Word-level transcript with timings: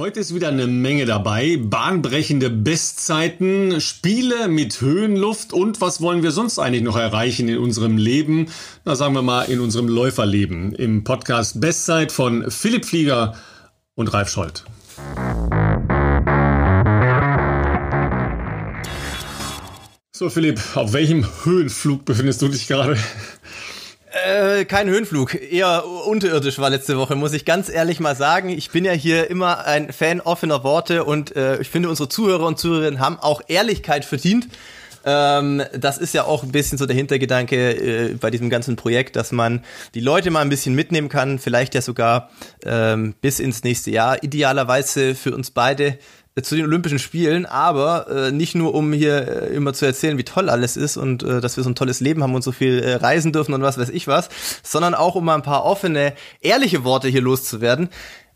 Heute 0.00 0.20
ist 0.20 0.32
wieder 0.32 0.46
eine 0.46 0.68
Menge 0.68 1.06
dabei. 1.06 1.58
Bahnbrechende 1.60 2.50
Bestzeiten, 2.50 3.80
Spiele 3.80 4.46
mit 4.46 4.80
Höhenluft 4.80 5.52
und 5.52 5.80
was 5.80 6.00
wollen 6.00 6.22
wir 6.22 6.30
sonst 6.30 6.60
eigentlich 6.60 6.84
noch 6.84 6.96
erreichen 6.96 7.48
in 7.48 7.58
unserem 7.58 7.96
Leben? 7.96 8.46
Na, 8.84 8.94
sagen 8.94 9.12
wir 9.16 9.22
mal 9.22 9.42
in 9.46 9.58
unserem 9.58 9.88
Läuferleben. 9.88 10.72
Im 10.72 11.02
Podcast 11.02 11.60
Bestzeit 11.60 12.12
von 12.12 12.48
Philipp 12.48 12.84
Flieger 12.84 13.34
und 13.96 14.14
Ralf 14.14 14.28
Scholz. 14.28 14.62
So, 20.14 20.30
Philipp, 20.30 20.60
auf 20.76 20.92
welchem 20.92 21.26
Höhenflug 21.42 22.04
befindest 22.04 22.40
du 22.40 22.46
dich 22.46 22.68
gerade? 22.68 22.96
Äh, 24.10 24.64
kein 24.64 24.88
Höhenflug, 24.88 25.34
eher 25.34 25.84
unterirdisch 25.86 26.58
war 26.58 26.70
letzte 26.70 26.96
Woche, 26.96 27.14
muss 27.14 27.34
ich 27.34 27.44
ganz 27.44 27.68
ehrlich 27.68 28.00
mal 28.00 28.16
sagen. 28.16 28.48
Ich 28.48 28.70
bin 28.70 28.86
ja 28.86 28.92
hier 28.92 29.28
immer 29.28 29.66
ein 29.66 29.92
Fan 29.92 30.22
offener 30.22 30.64
Worte 30.64 31.04
und 31.04 31.36
äh, 31.36 31.60
ich 31.60 31.68
finde, 31.68 31.90
unsere 31.90 32.08
Zuhörer 32.08 32.46
und 32.46 32.58
Zuhörerinnen 32.58 33.00
haben 33.00 33.18
auch 33.18 33.42
Ehrlichkeit 33.48 34.06
verdient. 34.06 34.48
Ähm, 35.04 35.62
das 35.74 35.98
ist 35.98 36.14
ja 36.14 36.24
auch 36.24 36.42
ein 36.42 36.52
bisschen 36.52 36.78
so 36.78 36.86
der 36.86 36.96
Hintergedanke 36.96 37.72
äh, 37.72 38.14
bei 38.14 38.30
diesem 38.30 38.48
ganzen 38.48 38.76
Projekt, 38.76 39.14
dass 39.14 39.30
man 39.30 39.62
die 39.94 40.00
Leute 40.00 40.30
mal 40.30 40.40
ein 40.40 40.48
bisschen 40.48 40.74
mitnehmen 40.74 41.10
kann, 41.10 41.38
vielleicht 41.38 41.74
ja 41.74 41.82
sogar 41.82 42.30
ähm, 42.64 43.14
bis 43.20 43.40
ins 43.40 43.62
nächste 43.62 43.90
Jahr. 43.90 44.22
Idealerweise 44.22 45.14
für 45.14 45.34
uns 45.34 45.50
beide 45.50 45.98
zu 46.42 46.56
den 46.56 46.64
Olympischen 46.64 46.98
Spielen, 46.98 47.46
aber 47.46 48.08
äh, 48.08 48.32
nicht 48.32 48.54
nur 48.54 48.74
um 48.74 48.92
hier 48.92 49.28
äh, 49.28 49.54
immer 49.54 49.72
zu 49.72 49.86
erzählen, 49.86 50.18
wie 50.18 50.24
toll 50.24 50.48
alles 50.48 50.76
ist 50.76 50.96
und 50.96 51.22
äh, 51.22 51.40
dass 51.40 51.56
wir 51.56 51.64
so 51.64 51.70
ein 51.70 51.74
tolles 51.74 52.00
Leben 52.00 52.22
haben 52.22 52.34
und 52.34 52.42
so 52.42 52.52
viel 52.52 52.78
äh, 52.80 52.94
reisen 52.94 53.32
dürfen 53.32 53.54
und 53.54 53.62
was 53.62 53.78
weiß 53.78 53.88
ich 53.90 54.06
was, 54.06 54.28
sondern 54.62 54.94
auch 54.94 55.14
um 55.14 55.24
mal 55.24 55.34
ein 55.34 55.42
paar 55.42 55.64
offene, 55.64 56.14
ehrliche 56.40 56.84
Worte 56.84 57.08
hier 57.08 57.22
loszuwerden. 57.22 57.88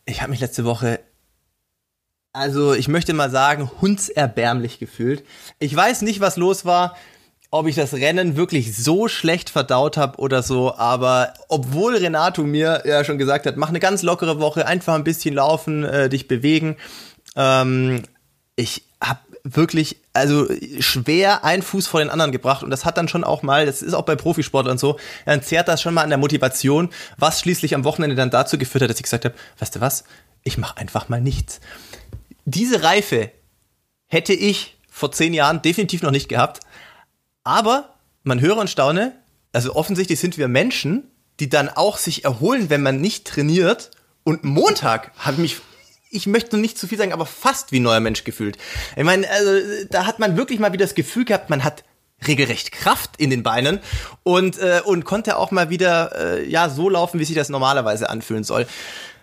Ich 0.05 0.21
habe 0.21 0.31
mich 0.31 0.41
letzte 0.41 0.65
Woche 0.65 1.01
also 2.35 2.73
ich 2.73 2.89
möchte 2.89 3.13
mal 3.13 3.31
sagen, 3.31 3.71
hundserbärmlich 3.83 4.79
gefühlt. 4.79 5.23
Ich 5.59 5.77
weiß 5.77 6.01
nicht, 6.01 6.21
was 6.21 6.39
los 6.39 6.65
war, 6.65 6.97
ob 7.51 7.67
ich 7.67 7.75
das 7.77 7.93
Rennen 7.93 8.37
wirklich 8.37 8.75
so 8.75 9.09
schlecht 9.09 9.51
verdaut 9.51 9.99
habe 9.99 10.19
oder 10.19 10.43
so, 10.43 10.75
aber 10.75 11.35
obwohl 11.49 11.95
Renato 11.97 12.43
mir 12.45 12.83
ja 12.87 13.05
schon 13.05 13.19
gesagt 13.19 13.45
hat, 13.45 13.59
mach 13.59 13.69
eine 13.69 13.81
ganz 13.81 14.03
lockere 14.03 14.41
Woche, 14.41 14.67
einfach 14.67 14.95
ein 14.95 15.05
bisschen 15.05 15.35
laufen, 15.35 15.85
äh, 15.85 16.09
dich 16.09 16.27
bewegen, 16.27 16.77
ähm, 17.37 18.03
ich 18.57 18.85
habe 19.03 19.21
wirklich, 19.45 19.97
also 20.13 20.49
schwer 20.79 21.45
einen 21.45 21.63
Fuß 21.63 21.87
vor 21.87 22.01
den 22.01 22.11
anderen 22.11 22.33
gebracht. 22.33 22.63
Und 22.63 22.71
das 22.71 22.85
hat 22.85 22.97
dann 22.97 23.09
schon 23.09 23.25
auch 23.25 23.43
mal, 23.43 23.67
das 23.67 23.83
ist 23.83 23.95
auch 23.95 24.05
bei 24.05 24.15
Profisportlern 24.15 24.79
so, 24.79 24.99
dann 25.27 25.43
zehrt 25.43 25.69
das 25.69 25.83
schon 25.83 25.95
mal 25.95 26.03
an 26.03 26.11
der 26.11 26.19
Motivation, 26.19 26.91
was 27.19 27.41
schließlich 27.41 27.75
am 27.75 27.85
Wochenende 27.85 28.15
dann 28.15 28.31
dazu 28.31 28.59
geführt 28.59 28.83
hat, 28.83 28.91
dass 28.91 28.99
ich 28.99 29.05
gesagt 29.05 29.25
habe, 29.25 29.35
weißt 29.59 29.77
du 29.77 29.81
was, 29.81 30.05
ich 30.45 30.59
mache 30.59 30.77
einfach 30.79 31.09
mal 31.09 31.21
nichts. 31.21 31.61
Diese 32.45 32.83
Reife 32.83 33.31
hätte 34.07 34.33
ich 34.33 34.77
vor 34.89 35.11
zehn 35.11 35.35
Jahren 35.35 35.63
definitiv 35.63 36.03
noch 36.03 36.11
nicht 36.11 36.29
gehabt, 36.29 36.61
aber 37.45 37.95
man 38.23 38.41
höre 38.41 38.59
und 38.59 38.71
staune, 38.71 39.13
also 39.53 39.75
offensichtlich 39.75 40.21
sind 40.21 40.39
wir 40.39 40.49
Menschen, 40.49 41.11
die 41.41 41.49
dann 41.49 41.69
auch 41.69 41.99
sich 41.99 42.25
erholen, 42.25 42.71
wenn 42.71 42.83
man 42.83 43.01
nicht 43.01 43.27
trainiert. 43.27 43.91
Und 44.23 44.45
Montag 44.45 45.11
habe 45.19 45.35
ich 45.35 45.39
mich 45.39 45.61
ich 46.13 46.27
möchte 46.27 46.59
nicht 46.59 46.79
zu 46.79 46.87
viel 46.87 46.99
sagen, 46.99 47.13
aber 47.13 47.27
fast 47.27 47.73
wie 47.73 47.81
neuer 47.81 48.01
Mensch 48.01 48.23
gefühlt. 48.23 48.59
Ich 48.97 49.03
meine, 49.03 49.29
also, 49.29 49.51
da 49.91 50.07
hat 50.07 50.19
man 50.19 50.37
wirklich 50.37 50.61
mal 50.61 50.73
wieder 50.73 50.85
das 50.85 50.95
Gefühl 50.95 51.25
gehabt, 51.25 51.51
man 51.51 51.65
hat 51.65 51.85
regelrecht 52.27 52.71
Kraft 52.71 53.11
in 53.17 53.31
den 53.31 53.43
Beinen 53.43 53.81
und, 54.23 54.59
äh, 54.59 54.83
und 54.85 55.05
konnte 55.05 55.39
auch 55.39 55.51
mal 55.51 55.71
wieder 55.71 56.39
äh, 56.39 56.49
ja 56.49 56.69
so 56.69 56.89
laufen, 56.89 57.19
wie 57.19 57.25
sich 57.25 57.35
das 57.35 57.49
normalerweise 57.49 58.09
anfühlen 58.11 58.45
soll. 58.45 58.67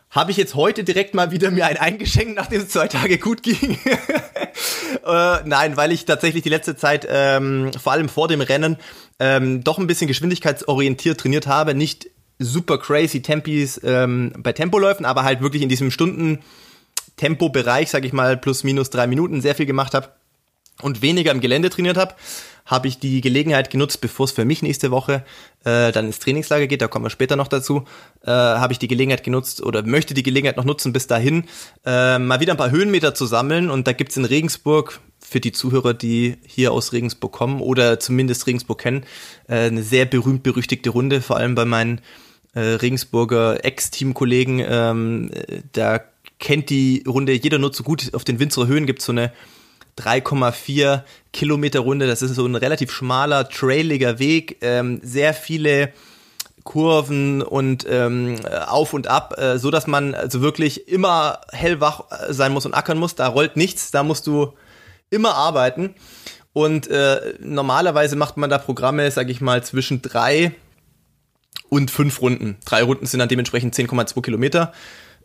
Habe 0.10 0.32
ich 0.32 0.38
jetzt 0.38 0.56
heute 0.56 0.84
direkt 0.84 1.14
mal 1.14 1.30
wieder 1.30 1.52
mir 1.52 1.68
ein 1.68 1.78
eingeschenkt, 1.78 2.36
nachdem 2.36 2.62
es 2.62 2.70
zwei 2.70 2.88
Tage 2.88 3.20
gut 3.20 3.44
ging? 3.44 3.78
äh, 5.06 5.38
nein, 5.46 5.78
weil 5.78 5.92
ich 5.92 6.06
tatsächlich 6.06 6.42
die 6.42 6.50
letzte 6.50 6.76
Zeit, 6.76 7.08
ähm, 7.10 7.72
vor 7.80 7.94
allem 7.94 8.10
vor 8.10 8.28
dem 8.28 8.42
Rennen, 8.42 8.78
ähm, 9.20 9.64
doch 9.64 9.78
ein 9.78 9.86
bisschen 9.86 10.08
geschwindigkeitsorientiert 10.08 11.20
trainiert 11.20 11.46
habe. 11.46 11.76
Nicht 11.76 12.10
super 12.40 12.80
crazy 12.80 13.22
Tempis 13.22 13.80
ähm, 13.84 14.34
bei 14.40 14.52
Tempoläufen, 14.52 15.06
aber 15.06 15.24
halt 15.24 15.42
wirklich 15.42 15.62
in 15.62 15.70
diesem 15.70 15.92
Stunden 15.92 16.40
Tempobereich, 17.20 17.90
sage 17.90 18.08
ich 18.08 18.14
mal, 18.14 18.38
plus 18.38 18.64
minus 18.64 18.90
drei 18.90 19.06
Minuten 19.06 19.42
sehr 19.42 19.56
viel 19.56 19.66
gemacht 19.66 19.94
habe 19.94 20.10
und 20.82 21.02
weniger 21.02 21.32
im 21.32 21.42
Gelände 21.42 21.70
trainiert 21.70 21.98
habe, 21.98 22.16
habe 22.66 22.88
ich 22.88 23.00
die 23.00 23.20
Gelegenheit 23.20 23.70
genutzt, 23.70 24.00
bevor 24.00 24.24
es 24.24 24.32
für 24.32 24.46
mich 24.46 24.62
nächste 24.62 24.90
Woche 24.90 25.26
äh, 25.66 25.92
dann 25.92 26.06
ins 26.06 26.20
Trainingslager 26.20 26.68
geht, 26.68 26.82
da 26.82 26.88
kommen 26.88 27.04
wir 27.04 27.10
später 27.10 27.36
noch 27.36 27.50
dazu, 27.50 27.84
äh, 28.24 28.30
habe 28.30 28.72
ich 28.72 28.80
die 28.80 28.88
Gelegenheit 28.88 29.24
genutzt 29.24 29.62
oder 29.62 29.84
möchte 29.84 30.14
die 30.14 30.24
Gelegenheit 30.24 30.56
noch 30.56 30.64
nutzen, 30.64 30.94
bis 30.94 31.08
dahin 31.08 31.44
äh, 31.86 32.18
mal 32.20 32.40
wieder 32.40 32.54
ein 32.54 32.58
paar 32.58 32.72
Höhenmeter 32.72 33.14
zu 33.14 33.26
sammeln. 33.26 33.70
Und 33.70 33.88
da 33.88 33.92
gibt's 33.92 34.16
in 34.16 34.26
Regensburg, 34.26 35.02
für 35.20 35.42
die 35.42 35.52
Zuhörer, 35.52 35.94
die 35.94 36.38
hier 36.48 36.72
aus 36.72 36.94
Regensburg 36.94 37.34
kommen 37.34 37.60
oder 37.60 38.00
zumindest 38.00 38.48
Regensburg 38.48 38.80
kennen, 38.80 39.04
äh, 39.48 39.68
eine 39.68 39.84
sehr 39.84 40.06
berühmt-berüchtigte 40.06 40.92
Runde, 40.92 41.22
vor 41.22 41.38
allem 41.38 41.56
bei 41.56 41.66
meinen 41.66 42.02
äh, 42.54 42.62
Regensburger 42.62 43.64
Ex-Teamkollegen. 43.66 44.64
Ähm, 44.66 45.32
da 45.74 46.00
kennt 46.40 46.70
die 46.70 47.04
Runde 47.08 47.34
jeder 47.34 47.60
nur 47.60 47.72
zu 47.72 47.84
gut. 47.84 48.14
Auf 48.14 48.24
den 48.24 48.40
Winzerer 48.40 48.68
Höhen 48.68 48.86
gibt 48.86 49.00
es 49.00 49.06
so 49.06 49.12
eine 49.12 49.32
3,4 49.98 51.04
Kilometer 51.34 51.82
Runde. 51.82 52.08
Das 52.08 52.22
ist 52.22 52.36
so 52.36 52.46
ein 52.46 52.56
relativ 52.56 52.92
schmaler, 52.92 53.50
trailiger 53.50 54.20
Weg. 54.20 54.58
Ähm, 54.62 55.02
sehr 55.04 55.34
viele 55.34 55.94
Kurven 56.64 57.42
und 57.42 57.86
ähm, 57.90 58.38
auf 58.68 58.94
und 58.94 59.08
ab, 59.08 59.36
äh, 59.38 59.58
so 59.58 59.72
dass 59.72 59.88
man 59.88 60.14
also 60.14 60.42
wirklich 60.42 60.88
immer 60.88 61.42
hellwach 61.52 62.06
äh, 62.12 62.34
sein 62.34 62.52
muss 62.52 62.66
und 62.66 62.74
ackern 62.74 62.98
muss. 62.98 63.16
Da 63.16 63.28
rollt 63.28 63.58
nichts, 63.58 63.92
da 63.92 64.04
musst 64.04 64.28
du 64.28 64.54
immer 65.10 65.36
arbeiten. 65.36 65.96
Und 66.54 66.88
äh, 66.88 67.36
normalerweise 67.40 68.16
macht 68.16 68.38
man 68.38 68.50
da 68.50 68.58
Programme, 68.58 69.10
sag 69.12 69.30
ich 69.30 69.42
mal, 69.42 69.64
zwischen 69.64 70.02
drei 70.02 70.54
und 71.70 71.92
fünf 71.92 72.22
Runden. 72.22 72.58
Drei 72.66 72.84
Runden 72.84 73.06
sind 73.06 73.20
dann 73.20 73.30
dementsprechend 73.30 73.76
10,2 73.76 74.22
Kilometer 74.22 74.74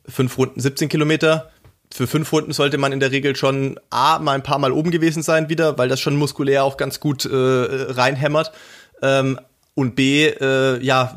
fünf 0.09 0.37
Runden 0.39 0.61
17 0.61 0.89
Kilometer. 0.89 1.51
Für 1.93 2.07
fünf 2.07 2.33
Runden 2.33 2.53
sollte 2.53 2.79
man 2.79 2.93
in 2.93 3.01
der 3.01 3.13
Regel 3.13 3.37
schon 3.37 3.79
A, 3.91 4.19
mal 4.19 4.33
ein 4.33 4.43
paar 4.43 4.59
Mal 4.59 4.73
oben 4.73 4.91
gewesen 4.91 5.23
sein 5.23 5.49
wieder, 5.49 5.79
weil 5.79 5.89
das 5.89 6.01
schon 6.01 6.17
muskulär 6.17 6.65
auch 6.65 6.77
ganz 6.77 6.99
gut 6.99 7.25
äh, 7.25 7.31
reinhämmert. 7.33 8.53
Ähm, 9.03 9.39
und 9.77 9.97
B, 9.97 10.27
äh, 10.27 10.81
ja, 10.83 11.17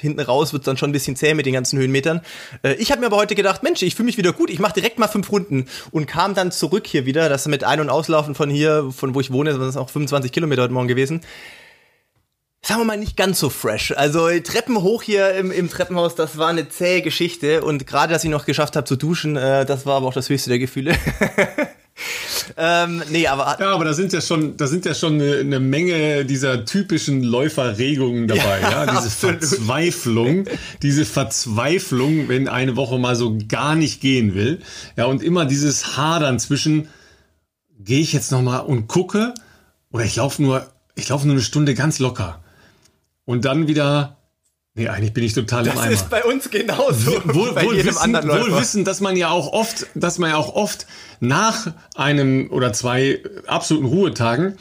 hinten 0.00 0.20
raus 0.20 0.52
wird 0.52 0.66
dann 0.66 0.76
schon 0.76 0.90
ein 0.90 0.92
bisschen 0.92 1.14
zäh 1.14 1.34
mit 1.34 1.46
den 1.46 1.54
ganzen 1.54 1.78
Höhenmetern. 1.78 2.20
Äh, 2.62 2.74
ich 2.74 2.90
habe 2.90 3.00
mir 3.00 3.06
aber 3.06 3.16
heute 3.16 3.36
gedacht, 3.36 3.62
Mensch, 3.62 3.82
ich 3.82 3.94
fühle 3.94 4.06
mich 4.06 4.18
wieder 4.18 4.32
gut, 4.32 4.50
ich 4.50 4.58
mache 4.58 4.74
direkt 4.74 4.98
mal 4.98 5.06
fünf 5.06 5.30
Runden 5.30 5.66
und 5.92 6.06
kam 6.06 6.34
dann 6.34 6.50
zurück 6.50 6.86
hier 6.86 7.06
wieder. 7.06 7.28
Das 7.28 7.46
mit 7.46 7.62
Ein- 7.62 7.80
und 7.80 7.90
Auslaufen 7.90 8.34
von 8.34 8.50
hier, 8.50 8.90
von 8.94 9.14
wo 9.14 9.20
ich 9.20 9.32
wohne, 9.32 9.56
das 9.56 9.74
sind 9.74 9.80
auch 9.80 9.90
25 9.90 10.32
Kilometer 10.32 10.62
heute 10.62 10.74
Morgen 10.74 10.88
gewesen 10.88 11.20
sagen 12.64 12.80
wir 12.80 12.84
mal, 12.84 12.96
nicht 12.96 13.16
ganz 13.16 13.38
so 13.38 13.50
fresh. 13.50 13.92
Also 13.96 14.28
Treppen 14.40 14.80
hoch 14.80 15.02
hier 15.02 15.34
im, 15.34 15.50
im 15.50 15.68
Treppenhaus, 15.68 16.14
das 16.14 16.38
war 16.38 16.48
eine 16.48 16.68
zähe 16.68 17.02
Geschichte. 17.02 17.62
Und 17.62 17.86
gerade, 17.86 18.12
dass 18.12 18.24
ich 18.24 18.30
noch 18.30 18.46
geschafft 18.46 18.76
habe 18.76 18.86
zu 18.86 18.96
duschen, 18.96 19.36
äh, 19.36 19.66
das 19.66 19.84
war 19.84 19.96
aber 19.96 20.06
auch 20.06 20.14
das 20.14 20.30
höchste 20.30 20.48
der 20.48 20.58
Gefühle. 20.58 20.94
ähm, 22.56 23.02
nee, 23.10 23.26
aber 23.26 23.58
ja, 23.60 23.74
aber 23.74 23.84
da 23.84 23.92
sind 23.92 24.14
ja 24.14 24.22
schon, 24.22 24.56
da 24.56 24.66
sind 24.66 24.86
ja 24.86 24.94
schon 24.94 25.14
eine, 25.20 25.36
eine 25.36 25.60
Menge 25.60 26.24
dieser 26.24 26.64
typischen 26.64 27.22
Läuferregungen 27.22 28.28
dabei, 28.28 28.60
ja, 28.62 28.70
ja? 28.70 28.86
diese 28.86 28.98
absolut. 28.98 29.44
Verzweiflung, 29.44 30.44
diese 30.80 31.04
Verzweiflung, 31.04 32.28
wenn 32.28 32.48
eine 32.48 32.76
Woche 32.76 32.98
mal 32.98 33.14
so 33.14 33.36
gar 33.46 33.74
nicht 33.74 34.00
gehen 34.00 34.34
will, 34.34 34.60
ja, 34.96 35.04
und 35.04 35.22
immer 35.22 35.44
dieses 35.44 35.98
Hadern 35.98 36.38
zwischen, 36.38 36.88
gehe 37.78 38.00
ich 38.00 38.14
jetzt 38.14 38.32
noch 38.32 38.42
mal 38.42 38.60
und 38.60 38.88
gucke 38.88 39.34
oder 39.92 40.04
ich 40.04 40.16
laufe 40.16 40.42
nur, 40.42 40.66
ich 40.94 41.10
laufe 41.10 41.26
nur 41.26 41.34
eine 41.34 41.42
Stunde 41.42 41.74
ganz 41.74 41.98
locker 41.98 42.43
und 43.24 43.44
dann 43.44 43.68
wieder 43.68 44.18
Nee, 44.76 44.88
eigentlich 44.88 45.14
bin 45.14 45.22
ich 45.22 45.34
total 45.34 45.62
das 45.62 45.74
im 45.74 45.80
Eimer. 45.80 45.90
Das 45.92 46.00
ist 46.02 46.10
bei 46.10 46.24
uns 46.24 46.50
genauso. 46.50 47.12
Wohl, 47.26 47.52
bei 47.52 47.64
wohl, 47.64 47.76
jedem 47.76 47.90
wissen, 47.90 48.16
anderen 48.16 48.28
wohl 48.28 48.60
wissen, 48.60 48.84
dass 48.84 49.00
man 49.00 49.16
ja 49.16 49.30
auch 49.30 49.52
oft, 49.52 49.86
dass 49.94 50.18
man 50.18 50.30
ja 50.30 50.36
auch 50.36 50.52
oft 50.52 50.88
nach 51.20 51.72
einem 51.94 52.50
oder 52.50 52.72
zwei 52.72 53.22
absoluten 53.46 53.86
Ruhetagen 53.86 54.56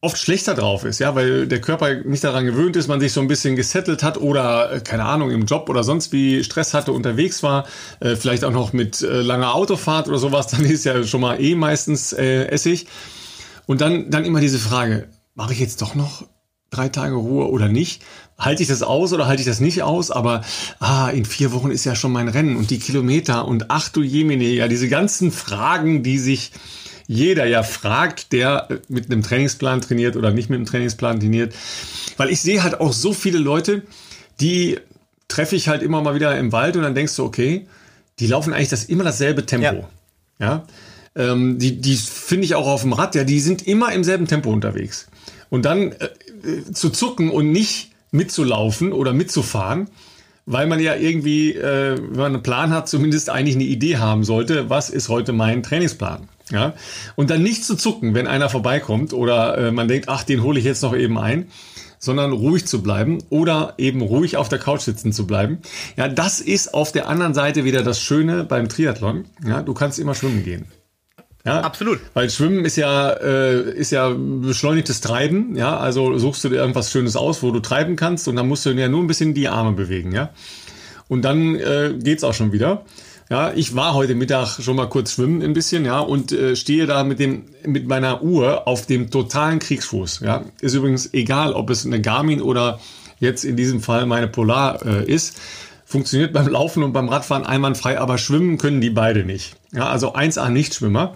oft 0.00 0.18
schlechter 0.18 0.54
drauf 0.54 0.84
ist, 0.84 0.98
ja, 0.98 1.14
weil 1.14 1.46
der 1.46 1.60
Körper 1.60 1.94
nicht 1.94 2.22
daran 2.24 2.44
gewöhnt 2.44 2.76
ist, 2.76 2.88
man 2.88 3.00
sich 3.00 3.12
so 3.12 3.20
ein 3.20 3.28
bisschen 3.28 3.56
gesettelt 3.56 4.02
hat 4.02 4.18
oder, 4.18 4.72
äh, 4.72 4.80
keine 4.80 5.04
Ahnung, 5.04 5.30
im 5.30 5.46
Job 5.46 5.70
oder 5.70 5.82
sonst 5.82 6.12
wie 6.12 6.44
Stress 6.44 6.74
hatte, 6.74 6.92
unterwegs 6.92 7.42
war, 7.42 7.64
äh, 8.00 8.14
vielleicht 8.14 8.44
auch 8.44 8.50
noch 8.50 8.74
mit 8.74 9.00
äh, 9.00 9.22
langer 9.22 9.54
Autofahrt 9.54 10.08
oder 10.08 10.18
sowas, 10.18 10.46
dann 10.50 10.64
ist 10.64 10.84
ja 10.84 11.04
schon 11.04 11.22
mal 11.22 11.40
eh 11.40 11.54
meistens 11.54 12.12
äh, 12.12 12.46
Essig. 12.48 12.86
Und 13.66 13.80
dann, 13.80 14.10
dann 14.10 14.26
immer 14.26 14.40
diese 14.40 14.58
Frage, 14.58 15.08
mache 15.34 15.54
ich 15.54 15.60
jetzt 15.60 15.80
doch 15.80 15.94
noch 15.94 16.26
drei 16.74 16.88
Tage 16.88 17.14
Ruhe 17.14 17.48
oder 17.48 17.68
nicht? 17.68 18.02
Halte 18.38 18.62
ich 18.62 18.68
das 18.68 18.82
aus 18.82 19.12
oder 19.12 19.26
halte 19.26 19.42
ich 19.42 19.46
das 19.46 19.60
nicht 19.60 19.82
aus? 19.82 20.10
Aber 20.10 20.42
ah, 20.80 21.08
in 21.10 21.24
vier 21.24 21.52
Wochen 21.52 21.70
ist 21.70 21.84
ja 21.84 21.94
schon 21.94 22.12
mein 22.12 22.28
Rennen 22.28 22.56
und 22.56 22.70
die 22.70 22.78
Kilometer 22.78 23.46
und 23.46 23.70
ach 23.70 23.88
du 23.88 24.02
Jemine, 24.02 24.44
ja, 24.44 24.68
diese 24.68 24.88
ganzen 24.88 25.30
Fragen, 25.30 26.02
die 26.02 26.18
sich 26.18 26.50
jeder 27.06 27.46
ja 27.46 27.62
fragt, 27.62 28.32
der 28.32 28.68
mit 28.88 29.10
einem 29.10 29.22
Trainingsplan 29.22 29.82
trainiert 29.82 30.16
oder 30.16 30.30
nicht 30.30 30.48
mit 30.50 30.56
einem 30.56 30.66
Trainingsplan 30.66 31.20
trainiert. 31.20 31.54
Weil 32.16 32.30
ich 32.30 32.40
sehe 32.40 32.62
halt 32.62 32.80
auch 32.80 32.92
so 32.92 33.12
viele 33.12 33.38
Leute, 33.38 33.82
die 34.40 34.78
treffe 35.28 35.56
ich 35.56 35.68
halt 35.68 35.82
immer 35.82 36.00
mal 36.00 36.14
wieder 36.14 36.36
im 36.38 36.52
Wald 36.52 36.76
und 36.76 36.82
dann 36.82 36.94
denkst 36.94 37.16
du, 37.16 37.24
okay, 37.24 37.66
die 38.18 38.26
laufen 38.26 38.52
eigentlich 38.52 38.68
das 38.68 38.84
immer 38.84 39.04
dasselbe 39.04 39.46
Tempo. 39.46 39.86
Ja. 40.38 40.46
ja? 40.46 40.66
Ähm, 41.16 41.58
die 41.58 41.80
die 41.80 41.96
finde 41.96 42.44
ich 42.44 42.54
auch 42.54 42.66
auf 42.66 42.82
dem 42.82 42.92
Rad, 42.92 43.14
ja, 43.14 43.24
die 43.24 43.40
sind 43.40 43.66
immer 43.66 43.92
im 43.92 44.02
selben 44.02 44.26
Tempo 44.26 44.50
unterwegs. 44.50 45.06
Und 45.50 45.64
dann 45.64 45.92
äh, 45.92 46.04
äh, 46.04 46.08
zu 46.72 46.90
zucken 46.90 47.30
und 47.30 47.50
nicht 47.50 47.90
mitzulaufen 48.10 48.92
oder 48.92 49.12
mitzufahren, 49.12 49.88
weil 50.46 50.66
man 50.66 50.78
ja 50.78 50.94
irgendwie, 50.94 51.52
äh, 51.52 51.96
wenn 51.98 52.16
man 52.16 52.34
einen 52.34 52.42
Plan 52.42 52.70
hat, 52.70 52.88
zumindest 52.88 53.30
eigentlich 53.30 53.56
eine 53.56 53.64
Idee 53.64 53.96
haben 53.96 54.24
sollte, 54.24 54.70
was 54.70 54.90
ist 54.90 55.08
heute 55.08 55.32
mein 55.32 55.62
Trainingsplan. 55.62 56.28
Ja? 56.50 56.74
Und 57.16 57.30
dann 57.30 57.42
nicht 57.42 57.64
zu 57.64 57.76
zucken, 57.76 58.14
wenn 58.14 58.26
einer 58.26 58.48
vorbeikommt 58.48 59.12
oder 59.12 59.56
äh, 59.58 59.72
man 59.72 59.88
denkt, 59.88 60.08
ach, 60.08 60.22
den 60.22 60.42
hole 60.42 60.58
ich 60.58 60.64
jetzt 60.64 60.82
noch 60.82 60.94
eben 60.94 61.18
ein, 61.18 61.48
sondern 61.98 62.32
ruhig 62.32 62.66
zu 62.66 62.82
bleiben 62.82 63.18
oder 63.30 63.74
eben 63.78 64.02
ruhig 64.02 64.36
auf 64.36 64.50
der 64.50 64.58
Couch 64.58 64.82
sitzen 64.82 65.12
zu 65.12 65.26
bleiben. 65.26 65.58
Ja, 65.96 66.08
das 66.08 66.40
ist 66.40 66.74
auf 66.74 66.92
der 66.92 67.08
anderen 67.08 67.34
Seite 67.34 67.64
wieder 67.64 67.82
das 67.82 68.00
Schöne 68.00 68.44
beim 68.44 68.68
Triathlon. 68.68 69.24
Ja, 69.46 69.62
du 69.62 69.72
kannst 69.72 69.98
immer 69.98 70.14
schwimmen 70.14 70.44
gehen. 70.44 70.66
Ja, 71.46 71.60
absolut. 71.60 72.00
Weil 72.14 72.30
Schwimmen 72.30 72.64
ist 72.64 72.76
ja, 72.76 73.10
äh, 73.10 73.70
ist 73.74 73.92
ja 73.92 74.14
beschleunigtes 74.16 75.02
Treiben. 75.02 75.56
Ja, 75.56 75.76
also 75.76 76.16
suchst 76.18 76.42
du 76.44 76.48
dir 76.48 76.56
irgendwas 76.56 76.90
Schönes 76.90 77.16
aus, 77.16 77.42
wo 77.42 77.50
du 77.50 77.60
treiben 77.60 77.96
kannst 77.96 78.28
und 78.28 78.36
dann 78.36 78.48
musst 78.48 78.64
du 78.64 78.70
ja 78.70 78.88
nur 78.88 79.02
ein 79.02 79.06
bisschen 79.06 79.34
die 79.34 79.48
Arme 79.48 79.72
bewegen. 79.72 80.12
Ja, 80.12 80.30
und 81.08 81.22
dann 81.22 81.54
äh, 81.56 81.94
geht's 81.98 82.24
auch 82.24 82.32
schon 82.32 82.52
wieder. 82.52 82.84
Ja, 83.28 83.52
ich 83.54 83.74
war 83.74 83.94
heute 83.94 84.14
Mittag 84.14 84.60
schon 84.60 84.76
mal 84.76 84.88
kurz 84.88 85.12
schwimmen 85.12 85.42
ein 85.42 85.52
bisschen, 85.52 85.84
ja, 85.84 85.98
und 86.00 86.32
äh, 86.32 86.56
stehe 86.56 86.86
da 86.86 87.04
mit 87.04 87.18
dem 87.18 87.44
mit 87.66 87.86
meiner 87.88 88.22
Uhr 88.22 88.66
auf 88.66 88.86
dem 88.86 89.10
totalen 89.10 89.58
Kriegsfuß. 89.58 90.20
Ja, 90.20 90.44
ist 90.62 90.74
übrigens 90.74 91.12
egal, 91.12 91.52
ob 91.52 91.68
es 91.68 91.84
eine 91.84 92.00
Garmin 92.00 92.40
oder 92.40 92.80
jetzt 93.20 93.44
in 93.44 93.56
diesem 93.56 93.80
Fall 93.80 94.06
meine 94.06 94.28
Polar 94.28 94.84
äh, 94.84 95.04
ist. 95.04 95.38
Funktioniert 95.84 96.32
beim 96.32 96.48
Laufen 96.48 96.82
und 96.82 96.92
beim 96.92 97.08
Radfahren 97.08 97.44
einwandfrei, 97.44 97.98
aber 98.00 98.16
schwimmen 98.16 98.56
können 98.56 98.80
die 98.80 98.90
beide 98.90 99.24
nicht. 99.24 99.56
Ja, 99.72 99.88
also 99.88 100.14
1A 100.14 100.48
Nichtschwimmer. 100.48 101.14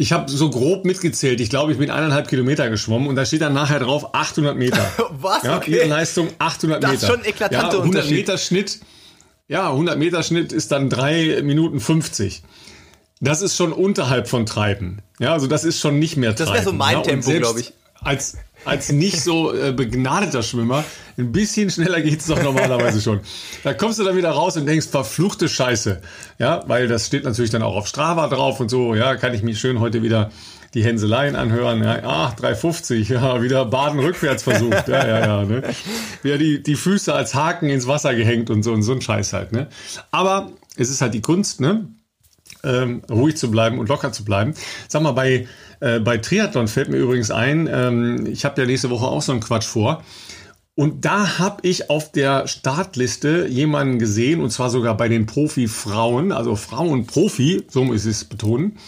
Ich 0.00 0.12
habe 0.12 0.30
so 0.30 0.48
grob 0.48 0.84
mitgezählt. 0.84 1.40
Ich 1.40 1.50
glaube, 1.50 1.72
ich 1.72 1.78
bin 1.78 1.90
eineinhalb 1.90 2.28
Kilometer 2.28 2.70
geschwommen 2.70 3.08
und 3.08 3.16
da 3.16 3.26
steht 3.26 3.40
dann 3.40 3.52
nachher 3.52 3.80
drauf 3.80 4.14
800 4.14 4.56
Meter. 4.56 4.88
Was? 5.10 5.42
Ja, 5.42 5.56
okay. 5.56 5.72
Ihre 5.72 5.86
Leistung 5.86 6.28
800 6.38 6.80
Meter. 6.80 6.92
Das 6.92 7.02
ist 7.02 7.08
schon 7.08 7.18
ein 7.20 7.26
eklatanter 7.26 7.76
ja, 7.78 7.82
100 7.82 8.10
Meter 8.10 8.38
Schnitt. 8.38 8.78
Ja, 9.48 9.70
100 9.70 9.98
Meter 9.98 10.22
Schnitt 10.22 10.52
ist 10.52 10.70
dann 10.70 10.88
3 10.88 11.42
Minuten 11.42 11.80
50. 11.80 12.42
Das 13.20 13.42
ist 13.42 13.56
schon 13.56 13.72
unterhalb 13.72 14.28
von 14.28 14.46
Treiben. 14.46 15.02
Ja, 15.18 15.32
also 15.32 15.48
das 15.48 15.64
ist 15.64 15.80
schon 15.80 15.98
nicht 15.98 16.16
mehr 16.16 16.36
Treiben. 16.36 16.46
Das 16.46 16.54
wäre 16.54 16.64
so 16.64 16.72
mein 16.72 16.98
ja, 16.98 17.02
Tempo, 17.02 17.32
glaube 17.32 17.58
ich. 17.58 17.72
Als, 18.00 18.36
als 18.64 18.90
nicht 18.92 19.20
so 19.22 19.54
äh, 19.54 19.72
begnadeter 19.72 20.42
Schwimmer, 20.42 20.84
ein 21.16 21.32
bisschen 21.32 21.70
schneller 21.70 22.00
geht's 22.00 22.26
doch 22.26 22.42
normalerweise 22.42 23.00
schon. 23.00 23.20
Da 23.64 23.74
kommst 23.74 23.98
du 23.98 24.04
dann 24.04 24.16
wieder 24.16 24.30
raus 24.30 24.56
und 24.56 24.66
denkst, 24.66 24.88
verfluchte 24.88 25.48
Scheiße. 25.48 26.00
Ja, 26.38 26.62
weil 26.66 26.88
das 26.88 27.06
steht 27.06 27.24
natürlich 27.24 27.50
dann 27.50 27.62
auch 27.62 27.76
auf 27.76 27.86
Strava 27.86 28.28
drauf 28.28 28.60
und 28.60 28.68
so. 28.68 28.94
Ja, 28.94 29.16
kann 29.16 29.34
ich 29.34 29.42
mich 29.42 29.58
schön 29.58 29.80
heute 29.80 30.02
wieder 30.02 30.30
die 30.74 30.84
Hänseleien 30.84 31.34
anhören. 31.34 31.82
Ja, 31.82 32.02
ach, 32.04 32.34
350, 32.34 33.08
ja, 33.08 33.42
wieder 33.42 33.64
Baden 33.64 34.00
rückwärts 34.00 34.42
versucht. 34.42 34.88
Ja, 34.88 35.06
ja, 35.06 35.20
ja. 35.20 35.44
Ne? 35.44 35.62
Wieder 36.22 36.38
die, 36.38 36.62
die 36.62 36.76
Füße 36.76 37.12
als 37.12 37.34
Haken 37.34 37.68
ins 37.68 37.86
Wasser 37.86 38.14
gehängt 38.14 38.50
und 38.50 38.62
so 38.62 38.72
und 38.72 38.82
so 38.82 38.92
ein 38.92 39.00
Scheiß 39.00 39.32
halt. 39.32 39.52
Ne? 39.52 39.68
Aber 40.10 40.52
es 40.76 40.90
ist 40.90 41.00
halt 41.00 41.14
die 41.14 41.20
Kunst, 41.20 41.60
ne? 41.60 41.88
Ähm, 42.64 43.02
ruhig 43.08 43.36
zu 43.36 43.50
bleiben 43.50 43.78
und 43.78 43.88
locker 43.88 44.10
zu 44.12 44.24
bleiben. 44.24 44.54
Sag 44.88 45.02
mal, 45.02 45.12
bei, 45.12 45.46
äh, 45.80 46.00
bei 46.00 46.18
Triathlon 46.18 46.68
fällt 46.68 46.88
mir 46.88 46.98
übrigens 46.98 47.30
ein, 47.30 47.68
ähm, 47.70 48.26
ich 48.26 48.44
habe 48.44 48.60
ja 48.60 48.66
nächste 48.66 48.90
Woche 48.90 49.06
auch 49.06 49.22
so 49.22 49.32
einen 49.32 49.40
Quatsch 49.40 49.66
vor. 49.66 50.02
Und 50.74 51.04
da 51.04 51.38
habe 51.38 51.66
ich 51.66 51.90
auf 51.90 52.12
der 52.12 52.46
Startliste 52.46 53.48
jemanden 53.48 53.98
gesehen, 53.98 54.40
und 54.40 54.50
zwar 54.50 54.70
sogar 54.70 54.96
bei 54.96 55.08
den 55.08 55.26
Profi-Frauen, 55.26 56.30
also 56.30 56.54
Frauen-Profi, 56.54 57.64
so 57.68 57.82
muss 57.82 58.04
ich 58.04 58.12
es 58.12 58.24
betonen, 58.24 58.78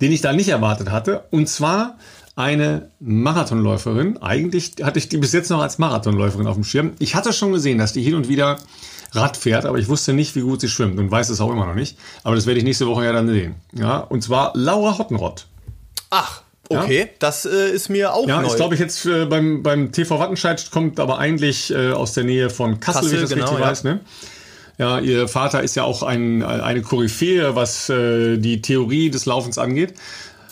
den 0.00 0.12
ich 0.12 0.22
da 0.22 0.32
nicht 0.32 0.48
erwartet 0.48 0.90
hatte. 0.90 1.24
Und 1.30 1.48
zwar 1.50 1.98
eine 2.36 2.90
Marathonläuferin. 3.00 4.16
Eigentlich 4.22 4.76
hatte 4.82 4.98
ich 4.98 5.08
die 5.08 5.18
bis 5.18 5.32
jetzt 5.32 5.50
noch 5.50 5.60
als 5.60 5.78
Marathonläuferin 5.78 6.46
auf 6.46 6.54
dem 6.54 6.64
Schirm. 6.64 6.92
Ich 6.98 7.14
hatte 7.14 7.32
schon 7.32 7.52
gesehen, 7.52 7.78
dass 7.78 7.92
die 7.92 8.02
hin 8.02 8.14
und 8.14 8.28
wieder 8.28 8.58
Rad 9.12 9.36
fährt, 9.36 9.64
aber 9.64 9.78
ich 9.78 9.88
wusste 9.88 10.12
nicht, 10.12 10.36
wie 10.36 10.40
gut 10.40 10.60
sie 10.60 10.68
schwimmt 10.68 10.98
und 10.98 11.10
weiß 11.10 11.30
es 11.30 11.40
auch 11.40 11.50
immer 11.50 11.66
noch 11.66 11.74
nicht. 11.74 11.98
Aber 12.22 12.34
das 12.34 12.46
werde 12.46 12.58
ich 12.58 12.64
nächste 12.64 12.86
Woche 12.86 13.04
ja 13.04 13.12
dann 13.12 13.28
sehen. 13.28 13.56
Ja, 13.72 13.98
und 13.98 14.22
zwar 14.22 14.52
Laura 14.54 14.98
Hottenrott. 14.98 15.46
Ach, 16.10 16.42
okay, 16.68 17.00
ja? 17.00 17.06
das 17.18 17.44
äh, 17.44 17.70
ist 17.70 17.88
mir 17.88 18.14
auch 18.14 18.26
ja, 18.26 18.36
neu. 18.36 18.42
Ja, 18.42 18.48
ist 18.48 18.56
glaube 18.56 18.74
ich 18.74 18.80
jetzt 18.80 19.04
äh, 19.06 19.26
beim, 19.26 19.62
beim 19.62 19.92
TV 19.92 20.18
Wattenscheid 20.18 20.70
kommt 20.70 21.00
aber 21.00 21.18
eigentlich 21.18 21.72
äh, 21.72 21.92
aus 21.92 22.12
der 22.12 22.24
Nähe 22.24 22.50
von 22.50 22.80
Kassel, 22.80 23.02
Kassel 23.02 23.10
wenn 23.10 23.16
ich 23.16 23.22
das 23.22 23.30
genau, 23.30 23.46
richtig 23.46 23.60
ja. 23.60 23.70
weiß. 23.70 23.84
Ne? 23.84 24.00
Ja, 24.78 24.98
ihr 25.00 25.26
Vater 25.26 25.62
ist 25.62 25.74
ja 25.74 25.84
auch 25.84 26.02
ein, 26.02 26.42
eine 26.42 26.82
Koryphäe, 26.82 27.54
was 27.54 27.88
äh, 27.88 28.36
die 28.36 28.60
Theorie 28.60 29.08
des 29.10 29.24
Laufens 29.24 29.56
angeht. 29.56 29.94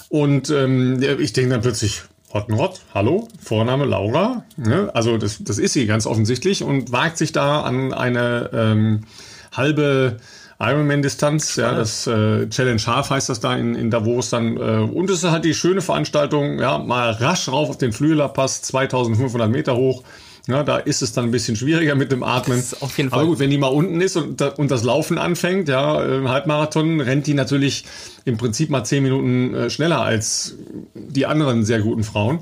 Und 0.08 0.48
ähm, 0.48 1.02
ich 1.18 1.32
denke 1.34 1.50
dann 1.50 1.60
plötzlich, 1.60 2.02
Hottenrott, 2.32 2.80
hallo, 2.94 3.28
Vorname 3.42 3.84
Laura. 3.84 4.44
Ne? 4.56 4.90
Also 4.94 5.18
das, 5.18 5.38
das 5.40 5.58
ist 5.58 5.72
sie 5.72 5.86
ganz 5.86 6.06
offensichtlich 6.06 6.62
und 6.64 6.90
wagt 6.90 7.18
sich 7.18 7.32
da 7.32 7.62
an 7.62 7.92
eine 7.92 8.50
ähm, 8.52 9.04
halbe 9.52 10.16
Ironman-Distanz, 10.60 11.56
ja, 11.56 11.74
das 11.74 12.06
äh, 12.06 12.48
Challenge 12.48 12.80
Half 12.86 13.10
heißt 13.10 13.28
das 13.28 13.40
da 13.40 13.56
in, 13.56 13.74
in 13.74 13.90
Davos 13.90 14.30
dann. 14.30 14.56
Äh, 14.56 14.60
und 14.60 15.10
es 15.10 15.24
ist 15.24 15.30
halt 15.30 15.44
die 15.44 15.54
schöne 15.54 15.80
Veranstaltung, 15.80 16.58
ja, 16.58 16.78
mal 16.78 17.10
rasch 17.10 17.48
rauf 17.48 17.70
auf 17.70 17.78
den 17.78 17.92
Flüeler 17.92 18.28
Pass, 18.28 18.62
2500 18.62 19.50
Meter 19.50 19.76
hoch. 19.76 20.02
Ja, 20.46 20.62
da 20.62 20.76
ist 20.76 21.00
es 21.00 21.12
dann 21.12 21.24
ein 21.24 21.30
bisschen 21.30 21.56
schwieriger 21.56 21.94
mit 21.94 22.12
dem 22.12 22.22
Atmen. 22.22 22.62
auf 22.80 22.96
jeden 22.98 23.08
Fall. 23.08 23.20
Aber 23.20 23.28
gut, 23.28 23.38
wenn 23.38 23.48
die 23.48 23.56
mal 23.56 23.68
unten 23.68 24.02
ist 24.02 24.16
und, 24.16 24.42
und 24.42 24.70
das 24.70 24.82
Laufen 24.82 25.16
anfängt, 25.16 25.68
ja, 25.68 26.04
im 26.04 26.28
Halbmarathon 26.28 27.00
rennt 27.00 27.26
die 27.26 27.34
natürlich 27.34 27.86
im 28.26 28.36
Prinzip 28.36 28.68
mal 28.68 28.84
zehn 28.84 29.02
Minuten 29.02 29.54
äh, 29.54 29.70
schneller 29.70 30.02
als 30.02 30.54
die 30.94 31.24
anderen 31.24 31.64
sehr 31.64 31.80
guten 31.80 32.04
Frauen. 32.04 32.40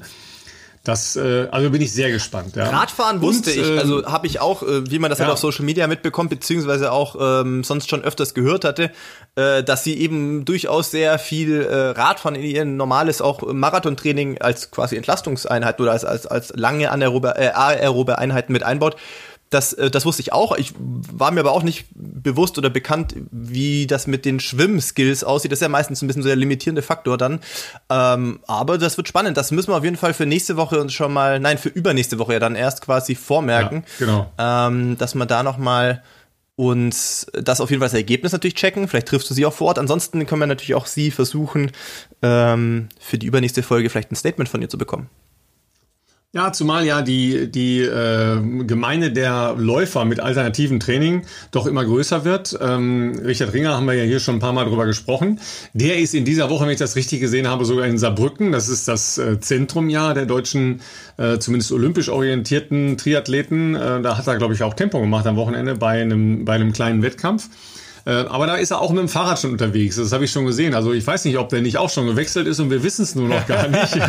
Das, 0.84 1.14
äh, 1.14 1.46
also 1.52 1.70
bin 1.70 1.80
ich 1.80 1.92
sehr 1.92 2.10
gespannt. 2.10 2.56
Ja. 2.56 2.68
Radfahren 2.68 3.22
wusste 3.22 3.50
Und, 3.50 3.56
ich, 3.56 3.78
also 3.78 4.04
habe 4.04 4.26
ich 4.26 4.40
auch, 4.40 4.64
äh, 4.64 4.90
wie 4.90 4.98
man 4.98 5.10
das 5.10 5.20
halt 5.20 5.26
ja. 5.28 5.34
halt 5.34 5.34
auf 5.34 5.38
Social 5.38 5.64
Media 5.64 5.86
mitbekommt, 5.86 6.30
beziehungsweise 6.30 6.90
auch 6.90 7.14
ähm, 7.20 7.62
sonst 7.62 7.88
schon 7.88 8.02
öfters 8.02 8.34
gehört 8.34 8.64
hatte, 8.64 8.90
äh, 9.36 9.62
dass 9.62 9.84
sie 9.84 9.96
eben 9.96 10.44
durchaus 10.44 10.90
sehr 10.90 11.20
viel 11.20 11.62
äh, 11.62 11.90
Radfahren 11.90 12.34
in 12.34 12.42
ihr 12.42 12.64
normales 12.64 13.22
auch 13.22 13.42
Marathontraining 13.42 14.38
als 14.38 14.72
quasi 14.72 14.96
Entlastungseinheit 14.96 15.80
oder 15.80 15.92
als, 15.92 16.04
als, 16.04 16.26
als 16.26 16.52
lange 16.56 16.90
anaerobe, 16.90 17.36
äh, 17.36 17.50
aerobe 17.50 18.18
Einheiten 18.18 18.52
mit 18.52 18.64
einbaut. 18.64 18.96
Das, 19.52 19.74
äh, 19.74 19.90
das 19.90 20.06
wusste 20.06 20.22
ich 20.22 20.32
auch. 20.32 20.56
Ich 20.56 20.72
war 20.78 21.30
mir 21.30 21.40
aber 21.40 21.52
auch 21.52 21.62
nicht 21.62 21.86
bewusst 21.94 22.56
oder 22.56 22.70
bekannt, 22.70 23.14
wie 23.30 23.86
das 23.86 24.06
mit 24.06 24.24
den 24.24 24.40
Schwimmskills 24.40 25.24
aussieht. 25.24 25.52
Das 25.52 25.58
ist 25.58 25.62
ja 25.62 25.68
meistens 25.68 26.02
ein 26.02 26.06
bisschen 26.06 26.22
so 26.22 26.28
der 26.28 26.36
limitierende 26.36 26.82
Faktor 26.82 27.18
dann. 27.18 27.40
Ähm, 27.90 28.40
aber 28.46 28.78
das 28.78 28.96
wird 28.96 29.08
spannend. 29.08 29.36
Das 29.36 29.50
müssen 29.50 29.70
wir 29.70 29.76
auf 29.76 29.84
jeden 29.84 29.96
Fall 29.96 30.14
für 30.14 30.26
nächste 30.26 30.56
Woche 30.56 30.80
uns 30.80 30.94
schon 30.94 31.12
mal, 31.12 31.38
nein, 31.38 31.58
für 31.58 31.68
übernächste 31.68 32.18
Woche 32.18 32.34
ja 32.34 32.38
dann 32.38 32.56
erst 32.56 32.80
quasi 32.80 33.14
vormerken. 33.14 33.84
Ja, 33.98 34.06
genau. 34.06 34.32
Ähm, 34.38 34.96
dass 34.96 35.14
man 35.14 35.28
da 35.28 35.42
noch 35.42 35.58
mal 35.58 36.02
und 36.56 37.26
das 37.32 37.60
auf 37.60 37.70
jeden 37.70 37.80
Fall 37.80 37.88
das 37.88 37.94
Ergebnis 37.94 38.32
natürlich 38.32 38.54
checken. 38.54 38.88
Vielleicht 38.88 39.08
triffst 39.08 39.28
du 39.28 39.34
sie 39.34 39.44
auch 39.44 39.52
vor 39.52 39.68
Ort. 39.68 39.78
Ansonsten 39.78 40.24
können 40.26 40.40
wir 40.40 40.46
natürlich 40.46 40.74
auch 40.74 40.86
sie 40.86 41.10
versuchen, 41.10 41.72
ähm, 42.22 42.88
für 43.00 43.18
die 43.18 43.26
übernächste 43.26 43.62
Folge 43.62 43.90
vielleicht 43.90 44.12
ein 44.12 44.16
Statement 44.16 44.48
von 44.48 44.62
ihr 44.62 44.68
zu 44.68 44.78
bekommen. 44.78 45.08
Ja, 46.34 46.50
zumal 46.50 46.86
ja 46.86 47.02
die, 47.02 47.52
die 47.52 47.80
äh, 47.80 48.40
Gemeinde 48.64 49.12
der 49.12 49.54
Läufer 49.58 50.06
mit 50.06 50.18
alternativen 50.18 50.80
Training 50.80 51.26
doch 51.50 51.66
immer 51.66 51.84
größer 51.84 52.24
wird. 52.24 52.58
Ähm, 52.58 53.20
Richard 53.22 53.52
Ringer 53.52 53.76
haben 53.76 53.84
wir 53.84 53.92
ja 53.92 54.04
hier 54.04 54.18
schon 54.18 54.36
ein 54.36 54.38
paar 54.38 54.54
Mal 54.54 54.64
drüber 54.64 54.86
gesprochen. 54.86 55.40
Der 55.74 55.98
ist 55.98 56.14
in 56.14 56.24
dieser 56.24 56.48
Woche, 56.48 56.64
wenn 56.64 56.72
ich 56.72 56.78
das 56.78 56.96
richtig 56.96 57.20
gesehen 57.20 57.46
habe, 57.46 57.66
sogar 57.66 57.86
in 57.86 57.98
Saarbrücken. 57.98 58.50
Das 58.50 58.70
ist 58.70 58.88
das 58.88 59.18
äh, 59.18 59.40
Zentrum 59.40 59.90
ja 59.90 60.14
der 60.14 60.24
deutschen, 60.24 60.80
äh, 61.18 61.36
zumindest 61.36 61.70
olympisch 61.70 62.08
orientierten 62.08 62.96
Triathleten. 62.96 63.74
Äh, 63.74 64.00
da 64.00 64.16
hat 64.16 64.26
er, 64.26 64.36
glaube 64.38 64.54
ich, 64.54 64.62
auch 64.62 64.72
Tempo 64.72 65.02
gemacht 65.02 65.26
am 65.26 65.36
Wochenende 65.36 65.74
bei 65.74 66.00
einem, 66.00 66.46
bei 66.46 66.54
einem 66.54 66.72
kleinen 66.72 67.02
Wettkampf. 67.02 67.50
Äh, 68.06 68.10
aber 68.10 68.46
da 68.46 68.56
ist 68.56 68.70
er 68.70 68.80
auch 68.80 68.90
mit 68.90 69.00
dem 69.00 69.10
Fahrrad 69.10 69.38
schon 69.38 69.50
unterwegs. 69.50 69.96
Das 69.96 70.12
habe 70.12 70.24
ich 70.24 70.30
schon 70.30 70.46
gesehen. 70.46 70.72
Also 70.72 70.94
ich 70.94 71.06
weiß 71.06 71.26
nicht, 71.26 71.36
ob 71.36 71.50
der 71.50 71.60
nicht 71.60 71.76
auch 71.76 71.90
schon 71.90 72.06
gewechselt 72.06 72.46
ist 72.46 72.58
und 72.58 72.70
wir 72.70 72.82
wissen 72.82 73.02
es 73.02 73.14
nur 73.14 73.28
noch 73.28 73.46
gar 73.46 73.68
nicht. 73.68 73.92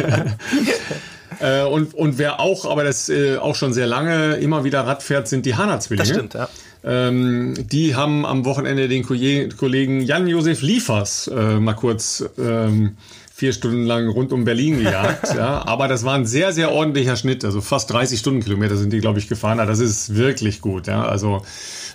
Äh, 1.39 1.63
und, 1.63 1.93
und 1.93 2.17
wer 2.17 2.39
auch, 2.39 2.69
aber 2.69 2.83
das 2.83 3.09
äh, 3.09 3.37
auch 3.37 3.55
schon 3.55 3.73
sehr 3.73 3.87
lange 3.87 4.35
immer 4.35 4.63
wieder 4.63 4.81
Rad 4.81 5.03
fährt, 5.03 5.27
sind 5.27 5.45
die 5.45 5.55
Hana-Zwillinge. 5.55 6.07
Das 6.07 6.15
stimmt, 6.15 6.33
ja. 6.33 6.49
Ähm, 6.85 7.53
die 7.57 7.95
haben 7.95 8.25
am 8.25 8.43
Wochenende 8.45 8.89
den 8.89 9.03
Kollegen 9.03 10.01
Jan-Josef 10.01 10.61
Liefers 10.61 11.29
äh, 11.29 11.59
mal 11.59 11.73
kurz 11.73 12.25
ähm, 12.37 12.97
vier 13.33 13.53
Stunden 13.53 13.85
lang 13.85 14.09
rund 14.09 14.31
um 14.31 14.45
Berlin 14.45 14.83
gejagt. 14.83 15.33
ja, 15.35 15.65
aber 15.65 15.87
das 15.87 16.03
war 16.03 16.15
ein 16.15 16.25
sehr, 16.25 16.53
sehr 16.53 16.71
ordentlicher 16.71 17.15
Schnitt. 17.15 17.43
Also 17.43 17.61
fast 17.61 17.91
30 17.91 18.19
Stundenkilometer 18.19 18.75
sind 18.75 18.93
die, 18.93 18.99
glaube 18.99 19.19
ich, 19.19 19.27
gefahren. 19.27 19.57
Das 19.57 19.79
ist 19.79 20.15
wirklich 20.15 20.61
gut. 20.61 20.87
Ja, 20.87 21.05
also 21.05 21.41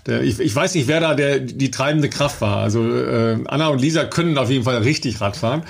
der, 0.07 0.23
ich, 0.23 0.41
ich 0.41 0.55
weiß 0.55 0.75
nicht, 0.75 0.89
wer 0.89 1.01
da 1.01 1.15
der, 1.15 1.39
die 1.39 1.71
treibende 1.71 2.09
Kraft 2.09 2.41
war. 2.41 2.59
Also 2.59 2.83
äh, 2.83 3.39
Anna 3.47 3.69
und 3.69 3.81
Lisa 3.81 4.05
können 4.05 4.37
auf 4.37 4.51
jeden 4.51 4.65
Fall 4.65 4.79
richtig 4.79 5.21
Rad 5.21 5.37
fahren. 5.37 5.63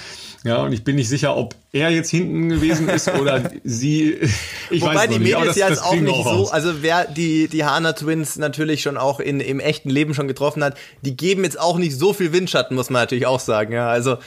Ja, 0.45 0.63
und 0.63 0.73
ich 0.73 0.85
bin 0.85 0.97
nicht 0.97 1.09
sicher, 1.09 1.37
ob 1.37 1.55
er 1.73 1.91
jetzt 1.91 2.11
hinten 2.11 2.49
gewesen 2.49 2.89
ist 2.89 3.09
oder 3.21 3.51
sie. 3.65 4.17
Ich 4.71 4.83
Wobei 4.83 4.95
weiß 4.95 5.11
die 5.11 5.19
Mädels 5.19 5.57
nicht, 5.57 5.61
das, 5.61 5.71
jetzt 5.71 5.83
auch 5.83 5.95
nicht 5.95 6.25
so, 6.25 6.51
also 6.51 6.83
wer 6.83 7.07
die, 7.07 7.49
die 7.49 7.65
Hana 7.65 7.93
Twins 7.93 8.37
natürlich 8.37 8.83
schon 8.83 8.97
auch 8.97 9.21
in, 9.21 9.41
im 9.41 9.61
echten 9.61 9.91
Leben 9.91 10.15
schon 10.15 10.29
getroffen 10.29 10.63
hat, 10.63 10.77
die 11.03 11.17
geben 11.17 11.45
jetzt 11.45 11.59
auch 11.59 11.79
nicht 11.79 11.99
so 11.99 12.13
viel 12.13 12.33
Windschatten, 12.33 12.77
muss 12.77 12.91
man 12.91 13.03
natürlich 13.03 13.27
auch 13.27 13.41
sagen. 13.41 13.73
Ja, 13.73 13.89
also 13.89 14.19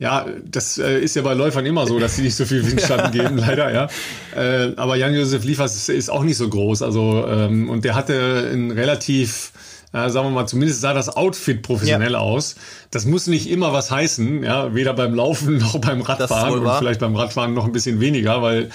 ja, 0.00 0.26
das 0.44 0.78
äh, 0.78 1.00
ist 1.00 1.16
ja 1.16 1.22
bei 1.22 1.34
Läufern 1.34 1.66
immer 1.66 1.84
so, 1.88 1.98
dass 1.98 2.14
sie 2.14 2.22
nicht 2.22 2.36
so 2.36 2.44
viel 2.44 2.64
Windschatten 2.64 3.10
geben, 3.20 3.36
leider, 3.36 3.72
ja. 3.72 3.88
Äh, 4.36 4.74
aber 4.76 4.94
Jan-Josef 4.94 5.42
Liefers 5.44 5.74
ist, 5.74 5.88
ist, 5.88 6.08
auch 6.08 6.22
nicht 6.22 6.36
so 6.36 6.48
groß. 6.48 6.82
Also, 6.82 7.26
ähm, 7.26 7.68
und 7.68 7.84
der 7.84 7.96
hatte 7.96 8.48
ein 8.52 8.70
relativ 8.70 9.50
äh, 9.92 10.10
sagen 10.10 10.26
wir 10.26 10.30
mal, 10.30 10.46
zumindest 10.46 10.80
sah 10.80 10.92
das 10.92 11.08
Outfit 11.08 11.62
professionell 11.62 12.12
ja. 12.12 12.18
aus. 12.18 12.56
Das 12.90 13.06
muss 13.06 13.26
nicht 13.26 13.48
immer 13.48 13.72
was 13.72 13.90
heißen, 13.90 14.42
ja, 14.42 14.74
weder 14.74 14.92
beim 14.92 15.14
Laufen 15.14 15.58
noch 15.58 15.78
beim 15.78 16.02
Radfahren 16.02 16.60
und 16.60 16.78
vielleicht 16.78 17.00
beim 17.00 17.16
Radfahren 17.16 17.54
noch 17.54 17.64
ein 17.64 17.72
bisschen 17.72 18.00
weniger, 18.00 18.42
weil 18.42 18.70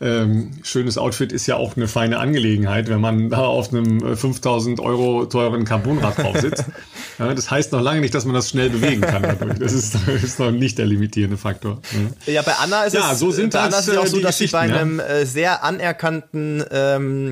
ähm, 0.00 0.50
schönes 0.62 0.98
Outfit 0.98 1.32
ist 1.32 1.46
ja 1.46 1.56
auch 1.56 1.76
eine 1.76 1.86
feine 1.86 2.18
Angelegenheit, 2.18 2.88
wenn 2.88 3.00
man 3.00 3.30
da 3.30 3.38
auf 3.38 3.72
einem 3.72 4.16
5000 4.16 4.78
äh, 4.78 4.82
Euro 4.82 5.26
teuren 5.26 5.64
Carbonrad 5.64 6.18
drauf 6.18 6.36
sitzt. 6.38 6.64
ja, 7.18 7.32
das 7.32 7.50
heißt 7.50 7.72
noch 7.72 7.80
lange 7.80 8.00
nicht, 8.00 8.14
dass 8.14 8.24
man 8.24 8.34
das 8.34 8.50
schnell 8.50 8.70
bewegen 8.70 9.02
kann 9.02 9.22
dadurch. 9.22 9.58
Das 9.58 9.72
ist, 9.72 9.96
ist 10.22 10.38
noch 10.38 10.50
nicht 10.50 10.78
der 10.78 10.86
limitierende 10.86 11.36
Faktor. 11.36 11.80
Ja, 12.26 12.32
ja 12.34 12.42
bei 12.42 12.52
Anna 12.52 12.84
ist 12.84 12.94
ja, 12.94 13.12
es, 13.12 13.18
so 13.18 13.30
sind 13.30 13.52
bei 13.52 13.60
Anna 13.60 13.78
ist 13.78 13.88
es 13.88 13.96
auch 13.96 14.06
so, 14.06 14.20
dass 14.20 14.38
sie 14.38 14.48
bei 14.48 14.60
einem 14.60 14.98
äh, 14.98 15.24
sehr 15.26 15.62
anerkannten 15.62 16.64
ähm, 16.70 17.30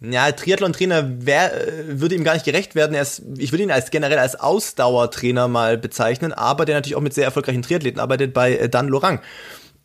ja, 0.00 0.30
Triathlon-Trainer 0.30 0.98
äh, 1.26 2.00
würde 2.00 2.14
ihm 2.14 2.24
gar 2.24 2.34
nicht 2.34 2.44
gerecht 2.44 2.74
werden. 2.74 2.94
Er 2.94 3.02
ist, 3.02 3.22
ich 3.38 3.52
würde 3.52 3.62
ihn 3.62 3.70
als 3.70 3.90
generell 3.90 4.18
als 4.18 4.38
Ausdauertrainer 4.38 5.48
mal 5.48 5.78
bezeichnen, 5.78 6.32
aber 6.32 6.66
der 6.66 6.74
natürlich 6.74 6.96
auch 6.96 7.00
mit 7.00 7.14
sehr 7.14 7.24
erfolgreichen 7.24 7.62
Triathleten 7.62 8.00
arbeitet 8.00 8.34
bei 8.34 8.56
äh, 8.56 8.68
Dan 8.68 8.88
Lorang. 8.88 9.20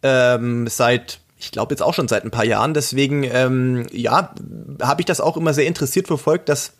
Ähm, 0.03 0.67
seit, 0.67 1.19
ich 1.39 1.51
glaube 1.51 1.73
jetzt 1.73 1.81
auch 1.81 1.93
schon 1.93 2.09
seit 2.09 2.25
ein 2.25 2.31
paar 2.31 2.43
Jahren. 2.43 2.73
Deswegen, 2.73 3.23
ähm, 3.23 3.87
ja, 3.93 4.35
habe 4.81 5.01
ich 5.01 5.05
das 5.05 5.21
auch 5.21 5.37
immer 5.37 5.53
sehr 5.53 5.65
interessiert 5.65 6.07
verfolgt, 6.07 6.49
dass 6.49 6.73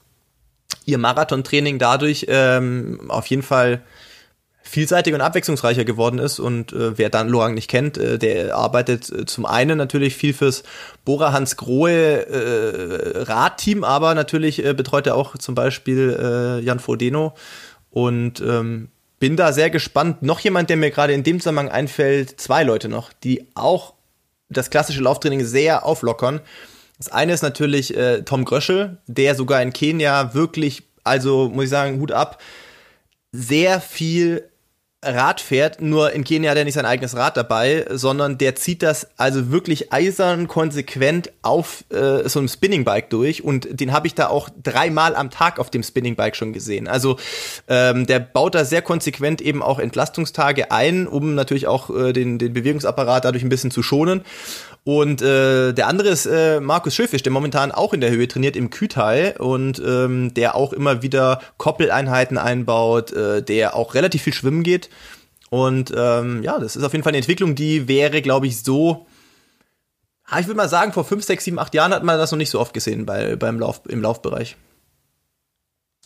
ihr 0.86 0.98
Marathontraining 0.98 1.80
dadurch 1.80 2.26
ähm, 2.28 3.10
auf 3.10 3.28
jeden 3.28 3.44
Fall 3.44 3.82
vielseitig 4.72 5.14
und 5.14 5.22
abwechslungsreicher 5.22 5.84
geworden 5.84 6.18
ist. 6.18 6.40
Und 6.40 6.72
äh, 6.72 6.98
wer 6.98 7.10
dann 7.10 7.28
Lorang 7.28 7.54
nicht 7.54 7.70
kennt, 7.70 7.98
äh, 7.98 8.18
der 8.18 8.56
arbeitet 8.56 9.12
äh, 9.12 9.26
zum 9.26 9.46
einen 9.46 9.78
natürlich 9.78 10.16
viel 10.16 10.34
fürs 10.34 10.64
Bora 11.04 11.34
Hans 11.34 11.58
Grohe 11.58 12.26
äh, 12.26 13.24
Radteam, 13.24 13.84
aber 13.84 14.16
natürlich 14.16 14.64
äh, 14.66 14.74
betreut 14.74 15.08
er 15.08 15.16
auch 15.16 15.38
zum 15.38 15.56
Beispiel 15.56 16.18
äh, 16.18 16.64
Jan 16.64 16.80
Frodeno. 16.80 17.34
Und 17.90 18.40
ähm, 18.40 18.88
bin 19.20 19.36
da 19.36 19.52
sehr 19.52 19.70
gespannt. 19.70 20.24
Noch 20.24 20.40
jemand, 20.40 20.70
der 20.70 20.78
mir 20.78 20.90
gerade 20.90 21.14
in 21.14 21.24
dem 21.24 21.40
Zusammenhang 21.40 21.70
einfällt, 21.70 22.40
zwei 22.40 22.64
Leute 22.64 22.88
noch, 22.88 23.12
die 23.12 23.48
auch 23.54 23.94
das 24.50 24.70
klassische 24.70 25.02
Lauftraining 25.02 25.44
sehr 25.46 25.86
auflockern. 25.86 26.40
Das 26.98 27.12
eine 27.12 27.34
ist 27.34 27.42
natürlich 27.42 27.96
äh, 27.98 28.22
Tom 28.22 28.46
Gröschel, 28.46 28.98
der 29.08 29.36
sogar 29.36 29.62
in 29.62 29.74
Kenia 29.74 30.34
wirklich, 30.34 30.84
also 31.04 31.50
muss 31.50 31.66
ich 31.66 31.70
sagen, 31.70 32.00
Hut 32.00 32.14
ab, 32.14 32.42
sehr 33.32 33.82
viel 33.82 34.51
Rad 35.04 35.42
fährt, 35.42 35.82
nur 35.82 36.12
in 36.12 36.24
Kenia 36.24 36.52
hat 36.52 36.58
er 36.60 36.64
nicht 36.64 36.76
sein 36.76 36.86
eigenes 36.86 37.16
Rad 37.16 37.36
dabei, 37.36 37.88
sondern 37.90 38.38
der 38.38 38.56
zieht 38.56 38.84
das 38.84 39.08
also 39.18 39.52
wirklich 39.52 39.92
eisern 39.92 40.48
konsequent 40.48 41.32
auf 41.42 41.84
äh, 41.90 42.30
so 42.30 42.38
einem 42.38 42.48
Spinningbike 42.48 43.10
durch 43.10 43.44
und 43.44 43.68
den 43.80 43.94
habe 43.94 44.06
ich 44.06 44.14
da 44.14 44.28
auch 44.28 44.50
dreimal 44.62 45.16
am 45.16 45.32
Tag 45.32 45.58
auf 45.58 45.72
dem 45.72 45.82
Spinningbike 45.82 46.36
schon 46.36 46.54
gesehen. 46.54 46.88
Also 46.88 47.18
ähm, 47.68 48.06
der 48.06 48.20
baut 48.20 48.54
da 48.54 48.64
sehr 48.64 48.84
konsequent 48.84 49.42
eben 49.42 49.64
auch 49.64 49.80
Entlastungstage 49.80 50.70
ein, 50.70 51.08
um 51.08 51.34
natürlich 51.34 51.66
auch 51.66 51.90
äh, 51.90 52.14
den, 52.14 52.38
den 52.38 52.54
Bewegungsapparat 52.54 53.26
dadurch 53.26 53.44
ein 53.44 53.50
bisschen 53.50 53.72
zu 53.72 53.82
schonen. 53.82 54.22
Und 54.84 55.22
äh, 55.22 55.74
der 55.74 55.88
andere 55.88 56.10
ist 56.10 56.26
äh, 56.26 56.60
Markus 56.60 56.96
Schöfisch, 56.96 57.22
der 57.22 57.32
momentan 57.32 57.72
auch 57.72 57.94
in 57.94 58.02
der 58.02 58.10
Höhe 58.10 58.28
trainiert 58.28 58.56
im 58.56 58.72
Kütai 58.72 59.38
und 59.38 59.80
ähm, 59.80 60.34
der 60.34 60.56
auch 60.56 60.74
immer 60.74 61.04
wieder 61.04 61.40
Koppeleinheiten 61.58 62.40
einbaut, 62.40 63.12
äh, 63.12 63.44
der 63.44 63.76
auch 63.76 63.94
relativ 63.94 64.24
viel 64.24 64.34
schwimmen 64.34 64.64
geht. 64.64 64.90
Und 65.52 65.94
ähm, 65.96 66.42
ja, 66.42 66.58
das 66.58 66.76
ist 66.76 66.84
auf 66.84 66.94
jeden 66.94 67.04
Fall 67.04 67.12
eine 67.12 67.18
Entwicklung, 67.18 67.54
die 67.54 67.88
wäre, 67.88 68.22
glaube 68.22 68.48
ich, 68.48 68.64
so. 68.64 69.06
Ich 70.40 70.48
würde 70.48 70.58
mal 70.58 70.70
sagen, 70.70 70.94
vor 70.94 71.04
fünf, 71.04 71.26
sechs, 71.26 71.44
sieben, 71.44 71.60
acht 71.60 71.76
Jahren 71.76 71.94
hat 71.94 72.04
man 72.04 72.18
das 72.18 72.32
noch 72.32 72.38
nicht 72.38 72.50
so 72.50 72.60
oft 72.60 72.74
gesehen 72.74 73.06
bei, 73.06 73.36
beim 73.36 73.60
Lauf, 73.60 73.82
im 73.88 74.02
Laufbereich. 74.02 74.56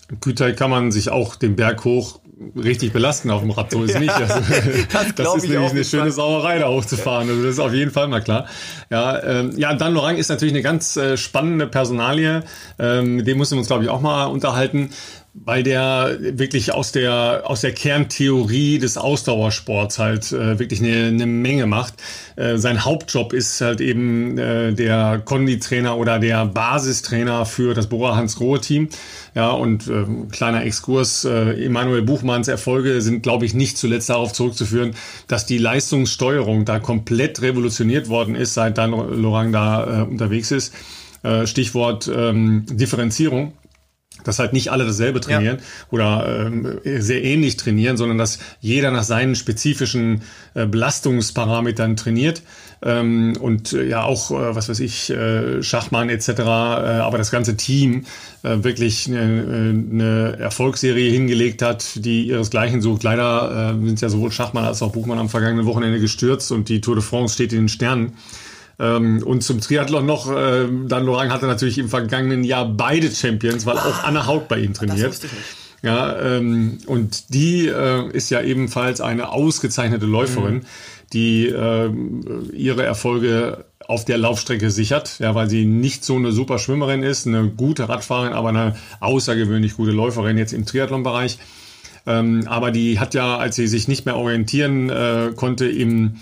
Im 0.10 0.20
Kütai 0.20 0.54
kann 0.54 0.72
man 0.72 0.92
sich 0.92 1.10
auch 1.10 1.36
den 1.36 1.56
Berg 1.56 1.86
hoch 1.86 2.20
richtig 2.56 2.94
belasten 2.94 3.32
auf 3.32 3.42
dem 3.42 3.52
Rad, 3.52 3.72
so 3.72 3.84
ist 3.84 3.94
ja, 3.94 4.00
nicht. 4.00 4.14
Also, 4.14 4.34
das, 4.92 5.16
das 5.16 5.36
ist 5.36 5.50
nämlich 5.50 5.72
eine 5.72 5.84
schöne 5.84 6.12
Sauerei, 6.12 6.60
da 6.60 6.70
hochzufahren. 6.70 7.30
Also 7.30 7.44
das 7.44 7.54
ist 7.54 7.60
auf 7.60 7.74
jeden 7.74 7.92
Fall 7.92 8.08
mal 8.08 8.22
klar. 8.22 8.46
Ja, 8.90 9.22
ähm, 9.24 9.54
ja 9.58 9.74
Dan 9.74 9.94
Lorang 9.94 10.18
ist 10.18 10.30
natürlich 10.30 10.54
eine 10.54 10.62
ganz 10.62 10.98
äh, 10.98 11.18
spannende 11.18 11.68
Personalie. 11.68 12.44
Ähm, 12.80 13.18
mit 13.18 13.28
dem 13.28 13.38
müssen 13.38 13.54
wir 13.54 13.60
uns, 13.60 13.68
glaube 13.68 13.84
ich, 13.84 13.90
auch 13.90 14.02
mal 14.02 14.26
unterhalten 14.26 14.90
weil 15.44 15.64
der 15.64 16.18
wirklich 16.20 16.72
aus 16.74 16.94
der 16.94 17.44
aus 17.46 17.62
der 17.62 17.74
Kerntheorie 17.74 18.80
des 18.80 18.98
Ausdauersports 18.98 20.00
halt 20.00 20.32
äh, 20.32 20.58
wirklich 20.60 20.82
eine, 20.82 21.08
eine 21.08 21.26
Menge 21.26 21.66
macht. 21.66 21.96
Äh, 22.38 22.58
sein 22.58 22.86
Hauptjob 22.86 23.34
ist 23.34 23.60
halt 23.60 23.82
eben 23.82 24.38
äh, 24.38 24.74
der 24.74 25.22
Konditrainer 25.24 25.98
oder 25.98 26.20
der 26.20 26.46
Basistrainer 26.46 27.46
für 27.46 27.74
das 27.74 27.88
Bora 27.88 28.16
Hans 28.16 28.38
Grohe 28.38 28.62
Team. 28.62 28.88
Ja 29.34 29.50
und 29.50 29.88
äh, 29.88 30.06
kleiner 30.32 30.64
Exkurs: 30.64 31.26
äh, 31.26 31.66
Emanuel 31.66 32.04
Buchmanns 32.04 32.48
Erfolge 32.48 33.02
sind, 33.02 33.22
glaube 33.22 33.46
ich, 33.46 33.54
nicht 33.54 33.78
zuletzt 33.78 34.10
darauf 34.10 34.32
zurückzuführen, 34.32 34.96
dass 35.28 35.46
die 35.46 35.58
Leistungssteuerung 35.58 36.64
da 36.64 36.80
komplett 36.80 37.42
revolutioniert 37.42 38.08
worden 38.08 38.36
ist, 38.36 38.54
seit 38.54 38.78
dann 38.78 38.92
Lorang 38.92 39.52
da 39.52 40.04
äh, 40.04 40.04
unterwegs 40.04 40.52
ist. 40.52 40.74
Äh, 41.24 41.46
Stichwort 41.46 42.10
ähm, 42.14 42.66
Differenzierung 42.70 43.54
dass 44.24 44.40
halt 44.40 44.54
nicht 44.54 44.72
alle 44.72 44.86
dasselbe 44.86 45.20
trainieren 45.20 45.58
ja. 45.58 45.64
oder 45.92 46.48
ähm, 46.48 46.80
sehr 46.84 47.24
ähnlich 47.24 47.58
trainieren, 47.58 47.98
sondern 47.98 48.18
dass 48.18 48.40
jeder 48.60 48.92
nach 48.92 49.04
seinen 49.04 49.36
spezifischen 49.36 50.22
äh, 50.54 50.66
Belastungsparametern 50.66 51.96
trainiert. 51.96 52.42
Ähm, 52.82 53.38
und 53.40 53.74
äh, 53.74 53.88
ja 53.88 54.04
auch, 54.04 54.32
äh, 54.32 54.56
was 54.56 54.70
weiß 54.70 54.80
ich, 54.80 55.10
äh, 55.10 55.64
Schachmann 55.64 56.10
etc., 56.10 56.30
äh, 56.30 56.44
aber 56.44 57.18
das 57.18 57.32
ganze 57.32 57.56
Team 57.56 58.06
äh, 58.44 58.64
wirklich 58.64 59.08
eine, 59.08 59.84
eine 59.92 60.38
Erfolgsserie 60.40 61.10
hingelegt 61.10 61.62
hat, 61.62 62.04
die 62.04 62.28
ihresgleichen 62.28 62.82
sucht. 62.82 63.04
Leider 63.04 63.76
äh, 63.82 63.86
sind 63.86 64.02
ja 64.02 64.10
sowohl 64.10 64.32
Schachmann 64.32 64.66
als 64.66 64.82
auch 64.82 64.92
Buchmann 64.92 65.20
am 65.20 65.30
vergangenen 65.30 65.66
Wochenende 65.66 66.00
gestürzt 66.00 66.52
und 66.52 66.70
die 66.70 66.82
Tour 66.82 66.96
de 66.96 67.04
France 67.04 67.36
steht 67.36 67.54
in 67.54 67.64
den 67.64 67.70
Sternen. 67.70 68.14
Ähm, 68.78 69.24
und 69.24 69.44
zum 69.44 69.62
Triathlon 69.62 70.06
noch, 70.06 70.32
äh, 70.32 70.68
Dan 70.88 71.06
Lorang 71.06 71.32
hatte 71.32 71.46
natürlich 71.46 71.78
im 71.78 71.90
vergangenen 71.90 72.44
Jahr 72.44 72.66
beide 72.68 73.10
Champions, 73.10 73.66
weil 73.66 73.78
auch 73.78 74.04
Anna 74.04 74.26
Haut 74.28 74.48
bei 74.48 74.60
ihm 74.60 74.74
trainiert. 74.74 75.20
Ja, 75.82 76.20
ähm, 76.20 76.80
und 76.88 77.34
die 77.34 77.68
äh, 77.68 78.10
ist 78.12 78.32
ja 78.32 78.42
ebenfalls 78.42 79.02
eine 79.02 79.30
ausgezeichnete 79.30 80.08
Läuferin, 80.08 80.56
mhm. 80.56 80.62
die 81.14 81.48
äh, 81.48 81.92
ihre 82.54 82.84
Erfolge 82.84 83.66
auf 83.88 84.04
der 84.04 84.18
Laufstrecke 84.18 84.72
sichert, 84.72 85.20
ja, 85.20 85.36
weil 85.36 85.50
sie 85.50 85.66
nicht 85.66 86.04
so 86.04 86.16
eine 86.16 86.32
super 86.32 86.58
Schwimmerin 86.58 87.04
ist, 87.04 87.28
eine 87.28 87.48
gute 87.50 87.88
Radfahrerin, 87.88 88.34
aber 88.34 88.50
eine 88.50 88.76
außergewöhnlich 89.00 89.76
gute 89.76 89.92
Läuferin 89.92 90.38
jetzt 90.40 90.54
im 90.54 90.66
Triathlon-Bereich. 90.66 91.38
Ähm, 92.08 92.48
aber 92.48 92.72
die 92.72 93.00
hat 93.00 93.14
ja, 93.14 93.38
als 93.38 93.56
sie 93.56 93.68
sich 93.68 93.88
nicht 93.88 94.06
mehr 94.06 94.16
orientieren 94.16 94.90
äh, 94.90 95.34
konnte, 95.36 95.68
im 95.68 96.16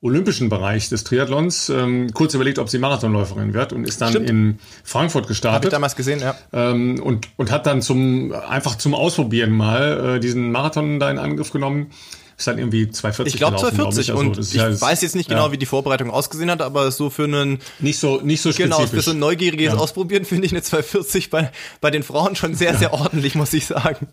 olympischen 0.00 0.48
Bereich 0.48 0.88
des 0.88 1.02
Triathlons 1.04 1.70
ähm, 1.70 2.12
kurz 2.14 2.34
überlegt, 2.34 2.58
ob 2.58 2.68
sie 2.68 2.78
Marathonläuferin 2.78 3.52
wird 3.52 3.72
und 3.72 3.84
ist 3.84 4.00
dann 4.00 4.10
Stimmt. 4.10 4.30
in 4.30 4.58
Frankfurt 4.84 5.26
gestartet. 5.26 5.56
Habe 5.56 5.66
ich 5.66 5.72
damals 5.72 5.96
gesehen, 5.96 6.20
ja. 6.20 6.36
Ähm, 6.52 7.02
und, 7.02 7.28
und 7.36 7.50
hat 7.50 7.66
dann 7.66 7.82
zum 7.82 8.32
einfach 8.32 8.76
zum 8.76 8.94
Ausprobieren 8.94 9.50
mal 9.50 10.16
äh, 10.16 10.20
diesen 10.20 10.52
Marathon 10.52 11.00
da 11.00 11.10
in 11.10 11.18
Angriff 11.18 11.50
genommen. 11.50 11.90
Ist 12.36 12.46
dann 12.46 12.58
irgendwie 12.58 12.88
240 12.88 13.34
Ich 13.34 13.38
glaube 13.38 13.56
240 13.56 14.06
glaub 14.06 14.22
ich. 14.22 14.28
Also, 14.28 14.40
und 14.40 14.54
ich 14.54 14.60
heißt, 14.60 14.80
weiß 14.80 15.02
jetzt 15.02 15.16
nicht 15.16 15.28
genau, 15.28 15.46
ja. 15.46 15.52
wie 15.52 15.58
die 15.58 15.66
Vorbereitung 15.66 16.12
ausgesehen 16.12 16.48
hat, 16.52 16.62
aber 16.62 16.92
so 16.92 17.10
für 17.10 17.24
einen 17.24 17.58
nicht 17.80 17.98
so 17.98 18.20
nicht 18.20 18.40
so 18.40 18.52
spezifisch. 18.52 18.76
Genau, 18.76 18.86
für 18.86 19.00
so 19.00 19.10
ein 19.10 19.18
neugieriges 19.18 19.72
ja. 19.72 19.76
Ausprobieren 19.76 20.24
finde 20.24 20.46
ich 20.46 20.52
eine 20.52 20.62
240 20.62 21.30
bei 21.30 21.50
bei 21.80 21.90
den 21.90 22.04
Frauen 22.04 22.36
schon 22.36 22.54
sehr 22.54 22.76
sehr 22.76 22.92
ordentlich, 22.92 23.34
muss 23.34 23.52
ich 23.54 23.66
sagen. 23.66 24.06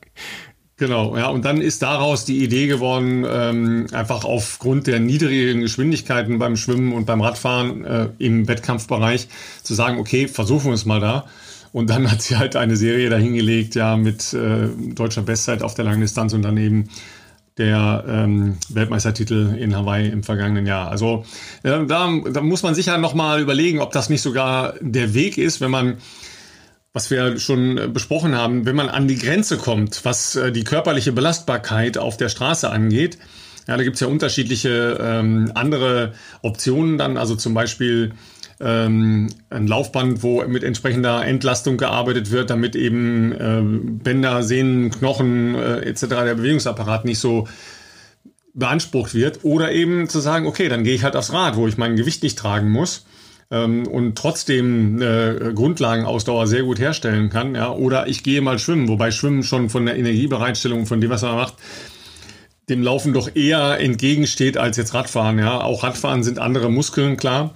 Genau, 0.77 1.15
ja, 1.15 1.27
und 1.27 1.45
dann 1.45 1.61
ist 1.61 1.81
daraus 1.81 2.25
die 2.25 2.43
Idee 2.43 2.67
geworden, 2.67 3.25
ähm, 3.25 3.87
einfach 3.93 4.25
aufgrund 4.25 4.87
der 4.87 4.99
niedrigen 4.99 5.61
Geschwindigkeiten 5.61 6.37
beim 6.37 6.57
Schwimmen 6.57 6.91
und 6.91 7.05
beim 7.05 7.21
Radfahren 7.21 7.85
äh, 7.85 8.09
im 8.17 8.49
Wettkampfbereich 8.49 9.29
zu 9.63 9.73
sagen, 9.73 9.99
okay, 9.99 10.27
versuchen 10.27 10.65
wir 10.65 10.73
es 10.73 10.85
mal 10.85 10.99
da. 10.99 11.27
Und 11.71 11.89
dann 11.89 12.11
hat 12.11 12.21
sie 12.21 12.35
halt 12.35 12.57
eine 12.57 12.75
Serie 12.75 13.09
dahingelegt, 13.09 13.75
ja, 13.75 13.95
mit 13.95 14.33
äh, 14.33 14.67
deutscher 14.93 15.21
Bestzeit 15.21 15.63
auf 15.63 15.75
der 15.75 15.85
Langdistanz 15.85 16.33
und 16.33 16.41
dann 16.41 16.57
eben 16.57 16.89
der 17.57 18.03
ähm, 18.05 18.57
Weltmeistertitel 18.67 19.55
in 19.57 19.73
Hawaii 19.73 20.09
im 20.09 20.23
vergangenen 20.23 20.65
Jahr. 20.65 20.91
Also 20.91 21.23
äh, 21.63 21.85
da, 21.85 22.11
da 22.33 22.41
muss 22.41 22.63
man 22.63 22.75
sicher 22.75 22.97
nochmal 22.97 23.39
überlegen, 23.39 23.79
ob 23.79 23.93
das 23.93 24.09
nicht 24.09 24.21
sogar 24.21 24.73
der 24.81 25.13
Weg 25.13 25.37
ist, 25.37 25.61
wenn 25.61 25.71
man 25.71 25.97
was 26.95 27.11
wir 27.11 27.37
schon 27.39 27.77
äh, 27.77 27.87
besprochen 27.89 28.35
haben, 28.35 28.65
wenn 28.65 28.75
man 28.75 28.87
an 28.87 29.07
die 29.07 29.17
Grenze 29.17 29.57
kommt, 29.57 30.05
was 30.05 30.37
äh, 30.37 30.53
die 30.53 30.63
körperliche 30.63 31.11
Belastbarkeit 31.11 31.97
auf 31.97 32.15
der 32.15 32.29
Straße 32.29 32.71
angeht, 32.71 33.17
Ja, 33.67 33.75
da 33.75 33.83
gibt's 33.83 33.99
ja 33.99 34.07
unterschiedliche 34.07 34.97
ähm, 35.01 35.51
andere 35.55 36.13
Optionen 36.41 36.97
dann, 36.97 37.17
also 37.17 37.35
zum 37.35 37.53
Beispiel 37.53 38.13
ähm, 38.61 39.29
ein 39.49 39.67
Laufband, 39.67 40.23
wo 40.23 40.41
mit 40.47 40.63
entsprechender 40.63 41.25
Entlastung 41.25 41.75
gearbeitet 41.75 42.31
wird, 42.31 42.49
damit 42.49 42.77
eben 42.77 43.33
äh, 43.33 43.61
Bänder, 44.01 44.41
Sehnen, 44.41 44.89
Knochen 44.89 45.55
äh, 45.55 45.79
etc. 45.79 46.07
der 46.07 46.35
Bewegungsapparat 46.35 47.03
nicht 47.03 47.19
so 47.19 47.45
beansprucht 48.53 49.13
wird. 49.13 49.43
Oder 49.43 49.73
eben 49.73 50.07
zu 50.07 50.21
sagen, 50.21 50.47
okay, 50.47 50.69
dann 50.69 50.85
gehe 50.85 50.95
ich 50.95 51.03
halt 51.03 51.17
aufs 51.17 51.33
Rad, 51.33 51.57
wo 51.57 51.67
ich 51.67 51.77
mein 51.77 51.97
Gewicht 51.97 52.23
nicht 52.23 52.37
tragen 52.37 52.69
muss 52.69 53.03
ähm, 53.51 53.87
und 53.87 54.17
trotzdem 54.17 55.01
äh, 55.01 55.53
Grundlagenausdauer 55.53 56.47
sehr 56.47 56.63
gut 56.63 56.79
herstellen 56.79 57.29
kann. 57.29 57.55
Ja? 57.55 57.71
Oder 57.71 58.07
ich 58.07 58.23
gehe 58.23 58.41
mal 58.41 58.59
schwimmen, 58.59 58.87
wobei 58.87 59.11
Schwimmen 59.11 59.43
schon 59.43 59.69
von 59.69 59.85
der 59.85 59.97
Energiebereitstellung, 59.97 60.85
von 60.85 61.01
dem, 61.01 61.09
was 61.09 61.21
man 61.21 61.35
macht, 61.35 61.55
dem 62.69 62.81
Laufen 62.81 63.13
doch 63.13 63.35
eher 63.35 63.79
entgegensteht 63.79 64.57
als 64.57 64.77
jetzt 64.77 64.93
Radfahren. 64.93 65.37
Ja, 65.37 65.61
auch 65.61 65.83
Radfahren 65.83 66.23
sind 66.23 66.39
andere 66.39 66.71
Muskeln, 66.71 67.17
klar. 67.17 67.53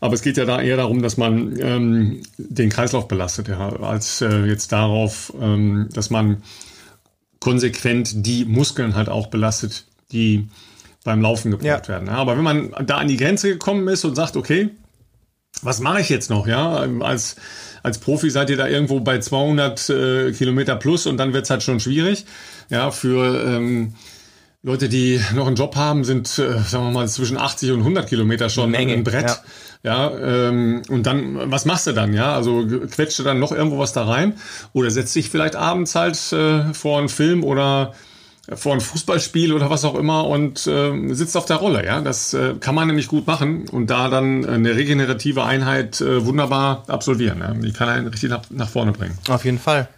Aber 0.00 0.14
es 0.14 0.22
geht 0.22 0.36
ja 0.36 0.44
da 0.44 0.60
eher 0.60 0.76
darum, 0.76 1.00
dass 1.00 1.16
man 1.16 1.56
ähm, 1.60 2.22
den 2.36 2.70
Kreislauf 2.70 3.06
belastet, 3.06 3.48
ja, 3.48 3.68
als 3.80 4.20
äh, 4.20 4.44
jetzt 4.46 4.72
darauf, 4.72 5.32
ähm, 5.40 5.88
dass 5.92 6.10
man 6.10 6.42
konsequent 7.38 8.26
die 8.26 8.44
Muskeln 8.44 8.96
halt 8.96 9.08
auch 9.08 9.28
belastet, 9.28 9.84
die 10.10 10.48
beim 11.04 11.22
Laufen 11.22 11.50
gebraucht 11.50 11.86
ja. 11.86 11.88
werden. 11.88 12.08
Ja, 12.08 12.14
aber 12.14 12.36
wenn 12.36 12.44
man 12.44 12.74
da 12.84 12.98
an 12.98 13.08
die 13.08 13.16
Grenze 13.16 13.50
gekommen 13.50 13.86
ist 13.88 14.04
und 14.04 14.14
sagt, 14.14 14.36
okay, 14.36 14.70
was 15.60 15.80
mache 15.80 16.00
ich 16.00 16.08
jetzt 16.08 16.30
noch? 16.30 16.46
Ja, 16.46 16.86
als, 17.00 17.36
als 17.82 17.98
Profi 17.98 18.30
seid 18.30 18.50
ihr 18.50 18.56
da 18.56 18.66
irgendwo 18.66 19.00
bei 19.00 19.18
200 19.18 19.90
äh, 19.90 20.32
Kilometer 20.32 20.76
plus 20.76 21.06
und 21.06 21.18
dann 21.18 21.32
wird's 21.32 21.50
halt 21.50 21.62
schon 21.62 21.80
schwierig. 21.80 22.24
Ja, 22.70 22.90
für 22.90 23.44
ähm, 23.46 23.94
Leute, 24.62 24.88
die 24.88 25.20
noch 25.34 25.46
einen 25.46 25.56
Job 25.56 25.76
haben, 25.76 26.04
sind, 26.04 26.26
äh, 26.38 26.58
sagen 26.60 26.84
wir 26.84 26.90
mal, 26.92 27.08
zwischen 27.08 27.36
80 27.36 27.72
und 27.72 27.80
100 27.80 28.08
Kilometer 28.08 28.48
schon 28.48 28.70
Menge, 28.70 28.94
ein 28.94 29.04
Brett. 29.04 29.28
Ja. 29.28 29.38
Ja, 29.84 30.12
ähm, 30.16 30.82
und 30.88 31.06
dann, 31.06 31.50
was 31.50 31.64
machst 31.64 31.88
du 31.88 31.92
dann? 31.92 32.14
Ja, 32.14 32.36
also 32.36 32.64
quetscht 32.88 33.18
du 33.18 33.24
dann 33.24 33.40
noch 33.40 33.50
irgendwo 33.50 33.80
was 33.80 33.92
da 33.92 34.04
rein 34.04 34.34
oder 34.72 34.92
setzt 34.92 35.16
dich 35.16 35.28
vielleicht 35.28 35.56
abends 35.56 35.96
halt 35.96 36.16
äh, 36.32 36.72
vor 36.72 37.00
einen 37.00 37.08
Film 37.08 37.42
oder 37.42 37.92
vor 38.52 38.74
ein 38.74 38.80
Fußballspiel 38.80 39.52
oder 39.52 39.70
was 39.70 39.84
auch 39.84 39.94
immer 39.94 40.26
und 40.26 40.66
äh, 40.66 41.14
sitzt 41.14 41.36
auf 41.36 41.44
der 41.44 41.56
Rolle. 41.56 41.86
Ja, 41.86 42.00
das 42.00 42.34
äh, 42.34 42.54
kann 42.58 42.74
man 42.74 42.88
nämlich 42.88 43.06
gut 43.06 43.26
machen 43.26 43.68
und 43.68 43.88
da 43.88 44.08
dann 44.08 44.44
eine 44.44 44.74
regenerative 44.74 45.44
Einheit 45.44 46.00
äh, 46.00 46.24
wunderbar 46.26 46.84
absolvieren. 46.88 47.38
Ja? 47.40 47.54
Die 47.54 47.72
kann 47.72 47.88
einen 47.88 48.08
richtig 48.08 48.30
nach, 48.30 48.42
nach 48.50 48.68
vorne 48.68 48.92
bringen. 48.92 49.16
Auf 49.28 49.44
jeden 49.44 49.58
Fall. 49.58 49.88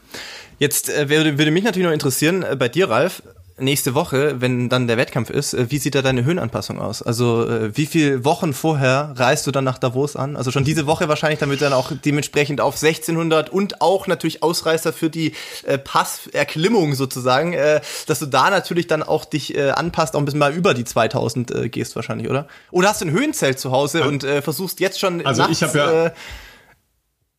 Jetzt 0.58 0.90
äh, 0.90 1.08
würde, 1.08 1.38
würde 1.38 1.50
mich 1.50 1.64
natürlich 1.64 1.86
noch 1.86 1.92
interessieren, 1.92 2.42
äh, 2.42 2.54
bei 2.56 2.68
dir, 2.68 2.90
Ralf, 2.90 3.22
nächste 3.56 3.94
Woche, 3.94 4.40
wenn 4.40 4.68
dann 4.68 4.86
der 4.88 4.96
Wettkampf 4.96 5.30
ist, 5.30 5.54
äh, 5.54 5.70
wie 5.70 5.78
sieht 5.78 5.94
da 5.94 6.02
deine 6.02 6.24
Höhenanpassung 6.24 6.80
aus? 6.80 7.02
Also 7.02 7.46
äh, 7.48 7.76
wie 7.76 7.86
viele 7.86 8.24
Wochen 8.24 8.52
vorher 8.52 9.12
reist 9.16 9.46
du 9.46 9.50
dann 9.50 9.64
nach 9.64 9.78
Davos 9.78 10.16
an? 10.16 10.36
Also 10.36 10.50
schon 10.50 10.64
diese 10.64 10.86
Woche 10.86 11.08
wahrscheinlich, 11.08 11.38
damit 11.38 11.62
dann 11.62 11.72
auch 11.72 11.92
dementsprechend 11.92 12.60
auf 12.60 12.74
1600 12.74 13.50
und 13.50 13.80
auch 13.80 14.06
natürlich 14.06 14.42
Ausreißer 14.42 14.92
für 14.92 15.10
die 15.10 15.34
äh, 15.64 15.78
Passerklimmung 15.78 16.94
sozusagen, 16.94 17.52
äh, 17.52 17.80
dass 18.06 18.18
du 18.18 18.26
da 18.26 18.50
natürlich 18.50 18.86
dann 18.86 19.02
auch 19.02 19.24
dich 19.24 19.56
äh, 19.56 19.70
anpasst, 19.70 20.16
auch 20.16 20.20
ein 20.20 20.24
bisschen 20.24 20.40
mal 20.40 20.52
über 20.52 20.74
die 20.74 20.84
2000 20.84 21.50
äh, 21.50 21.68
gehst 21.68 21.94
wahrscheinlich, 21.96 22.28
oder? 22.28 22.48
Oder 22.70 22.88
hast 22.88 23.00
du 23.00 23.06
ein 23.06 23.12
Höhenzelt 23.12 23.58
zu 23.58 23.70
Hause 23.70 24.00
ja. 24.00 24.06
und 24.06 24.24
versuchst 24.24 24.80
jetzt 24.80 24.98
schon 24.98 25.24
Also 25.24 25.42
nachts, 25.42 25.58
ich 25.58 25.62
habe 25.62 25.78
ja 25.78 26.06
äh, 26.06 26.10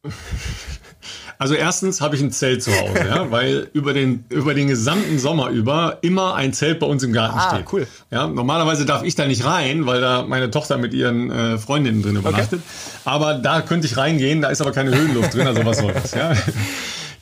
also 1.37 1.53
erstens 1.53 2.01
habe 2.01 2.15
ich 2.15 2.21
ein 2.21 2.31
Zelt 2.31 2.63
zu 2.63 2.71
Hause, 2.71 3.07
ja, 3.07 3.29
weil 3.31 3.69
über 3.73 3.93
den, 3.93 4.25
über 4.29 4.53
den 4.53 4.67
gesamten 4.67 5.19
Sommer 5.19 5.49
über 5.49 5.99
immer 6.01 6.35
ein 6.35 6.53
Zelt 6.53 6.79
bei 6.79 6.87
uns 6.87 7.03
im 7.03 7.13
Garten 7.13 7.37
ah, 7.37 7.53
steht. 7.53 7.65
Cool. 7.71 7.87
Ja, 8.11 8.27
normalerweise 8.27 8.85
darf 8.85 9.03
ich 9.03 9.15
da 9.15 9.27
nicht 9.27 9.45
rein, 9.45 9.85
weil 9.85 10.01
da 10.01 10.23
meine 10.23 10.51
Tochter 10.51 10.77
mit 10.77 10.93
ihren 10.93 11.31
äh, 11.31 11.57
Freundinnen 11.57 12.01
drin 12.01 12.15
übernachtet. 12.15 12.61
Okay. 12.61 12.99
Aber 13.05 13.35
da 13.35 13.61
könnte 13.61 13.87
ich 13.87 13.97
reingehen, 13.97 14.41
da 14.41 14.49
ist 14.49 14.61
aber 14.61 14.71
keine 14.71 14.95
Höhenluft 14.95 15.33
drin, 15.33 15.47
also 15.47 15.65
was 15.65 15.79
soll 15.79 15.93
das, 15.93 16.13
ja. 16.13 16.33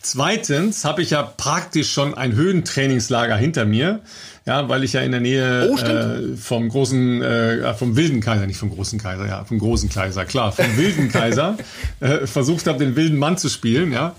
Zweitens 0.04 0.84
habe 0.84 1.02
ich 1.02 1.12
ja 1.12 1.24
praktisch 1.24 1.92
schon 1.92 2.14
ein 2.14 2.36
Höhentrainingslager 2.36 3.38
hinter 3.38 3.64
mir. 3.64 4.02
Ja, 4.46 4.68
weil 4.68 4.84
ich 4.84 4.92
ja 4.92 5.00
in 5.00 5.12
der 5.12 5.22
Nähe 5.22 5.72
oh, 5.72 5.78
äh, 5.78 6.36
vom 6.36 6.68
großen, 6.68 7.22
äh, 7.22 7.74
vom 7.74 7.96
wilden 7.96 8.20
Kaiser, 8.20 8.46
nicht 8.46 8.58
vom 8.58 8.70
großen 8.70 9.00
Kaiser, 9.00 9.26
ja, 9.26 9.46
vom 9.46 9.58
großen 9.58 9.88
Kaiser, 9.88 10.26
klar, 10.26 10.52
vom 10.52 10.66
wilden 10.78 11.10
Kaiser 11.10 11.58
äh, 12.02 12.28
versucht 12.28 12.68
habe, 12.68 12.80
den 12.80 12.98
wilden 12.98 13.18
Mann 13.18 13.38
zu 13.38 13.48
spielen. 13.48 13.94
Ja, 13.94 14.16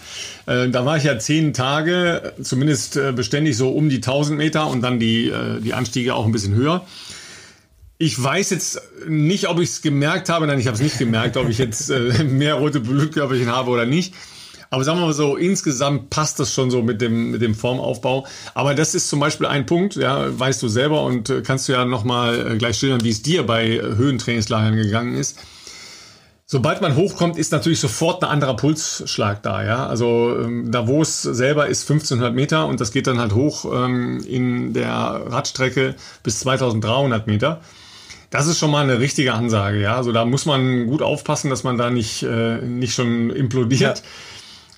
äh, 0.46 0.70
da 0.70 0.86
war 0.86 0.96
ich 0.96 1.04
ja 1.04 1.18
zehn 1.18 1.52
Tage, 1.52 2.32
zumindest 2.40 2.96
äh, 2.96 3.12
beständig 3.12 3.58
so 3.58 3.68
um 3.72 3.90
die 3.90 3.96
1000 3.96 4.38
Meter 4.38 4.68
und 4.68 4.80
dann 4.80 4.98
die 4.98 5.28
äh, 5.28 5.60
die 5.60 5.74
Anstiege 5.74 6.14
auch 6.14 6.24
ein 6.24 6.32
bisschen 6.32 6.54
höher. 6.54 6.86
Ich 7.98 8.20
weiß 8.20 8.48
jetzt 8.48 8.80
nicht, 9.06 9.48
ob 9.48 9.60
ich 9.60 9.68
es 9.68 9.82
gemerkt 9.82 10.30
habe, 10.30 10.46
nein, 10.46 10.58
ich 10.58 10.66
habe 10.66 10.76
es 10.76 10.82
nicht 10.82 10.98
gemerkt, 10.98 11.36
ob 11.36 11.50
ich 11.50 11.58
jetzt 11.58 11.92
mehr 12.24 12.54
rote 12.54 12.80
Blutkörperchen 12.80 13.52
habe 13.52 13.70
oder 13.70 13.84
nicht. 13.84 14.14
Aber 14.74 14.82
sagen 14.82 14.98
wir 14.98 15.06
mal 15.06 15.12
so, 15.12 15.36
insgesamt 15.36 16.10
passt 16.10 16.40
das 16.40 16.52
schon 16.52 16.68
so 16.68 16.82
mit 16.82 17.00
dem, 17.00 17.30
mit 17.30 17.42
dem 17.42 17.54
Formaufbau. 17.54 18.26
Aber 18.54 18.74
das 18.74 18.96
ist 18.96 19.08
zum 19.08 19.20
Beispiel 19.20 19.46
ein 19.46 19.66
Punkt, 19.66 19.94
ja, 19.94 20.36
weißt 20.36 20.60
du 20.60 20.66
selber 20.66 21.04
und 21.04 21.30
äh, 21.30 21.42
kannst 21.42 21.68
du 21.68 21.74
ja 21.74 21.84
nochmal 21.84 22.54
äh, 22.54 22.56
gleich 22.56 22.78
schildern, 22.78 23.04
wie 23.04 23.10
es 23.10 23.22
dir 23.22 23.46
bei 23.46 23.68
äh, 23.68 23.80
Höhentrainingslagern 23.80 24.74
gegangen 24.74 25.14
ist. 25.14 25.38
Sobald 26.44 26.82
man 26.82 26.96
hochkommt, 26.96 27.38
ist 27.38 27.52
natürlich 27.52 27.78
sofort 27.78 28.24
ein 28.24 28.30
anderer 28.30 28.56
Pulsschlag 28.56 29.44
da, 29.44 29.64
ja. 29.64 29.86
Also 29.86 30.36
ähm, 30.42 30.72
Davos 30.72 31.22
selber 31.22 31.68
ist 31.68 31.88
1500 31.88 32.34
Meter 32.34 32.66
und 32.66 32.80
das 32.80 32.90
geht 32.90 33.06
dann 33.06 33.20
halt 33.20 33.32
hoch 33.32 33.66
ähm, 33.72 34.24
in 34.26 34.72
der 34.72 34.88
Radstrecke 34.90 35.94
bis 36.24 36.40
2300 36.40 37.28
Meter. 37.28 37.60
Das 38.30 38.48
ist 38.48 38.58
schon 38.58 38.72
mal 38.72 38.82
eine 38.82 38.98
richtige 38.98 39.34
Ansage, 39.34 39.80
ja. 39.80 39.94
Also 39.94 40.10
da 40.10 40.24
muss 40.24 40.46
man 40.46 40.88
gut 40.88 41.00
aufpassen, 41.00 41.48
dass 41.48 41.62
man 41.62 41.78
da 41.78 41.90
nicht, 41.90 42.24
äh, 42.24 42.56
nicht 42.56 42.92
schon 42.92 43.30
implodiert. 43.30 43.98
Ja. 43.98 44.04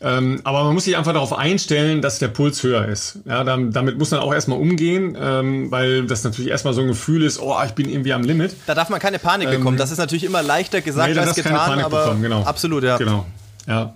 Ähm, 0.01 0.41
aber 0.45 0.65
man 0.65 0.75
muss 0.75 0.85
sich 0.85 0.97
einfach 0.97 1.15
darauf 1.15 1.33
einstellen, 1.33 2.03
dass 2.03 2.19
der 2.19 2.29
Puls 2.29 2.63
höher 2.63 2.87
ist. 2.87 3.21
Ja, 3.25 3.45
damit 3.45 3.99
muss 3.99 4.11
man 4.11 4.21
auch 4.21 4.35
erstmal 4.35 4.59
umgehen, 4.59 5.17
ähm, 5.19 5.71
weil 5.71 6.07
das 6.07 6.23
natürlich 6.23 6.51
erstmal 6.51 6.75
so 6.75 6.83
ein 6.83 6.89
Gefühl 6.89 7.23
ist, 7.23 7.41
oh, 7.41 7.55
ich 7.65 7.73
bin 7.73 7.89
irgendwie 7.89 8.13
am 8.13 8.23
Limit. 8.23 8.55
Da 8.67 8.75
darf 8.75 8.91
man 8.91 9.01
keine 9.01 9.19
Panik 9.19 9.49
ähm, 9.49 9.59
bekommen. 9.59 9.79
Das 9.79 9.91
ist 9.91 9.99
natürlich 9.99 10.25
immer 10.25 10.43
leichter 10.43 10.83
gesagt 10.83 11.15
nee, 11.15 11.19
als 11.19 11.35
getan, 11.35 11.53
keine 11.53 11.65
Panik 11.65 11.85
aber 11.87 12.05
bekommen, 12.05 12.23
genau. 12.23 12.43
absolut, 12.43 12.85
ja. 12.85 12.99
Genau, 12.99 13.27
ja. 13.67 13.95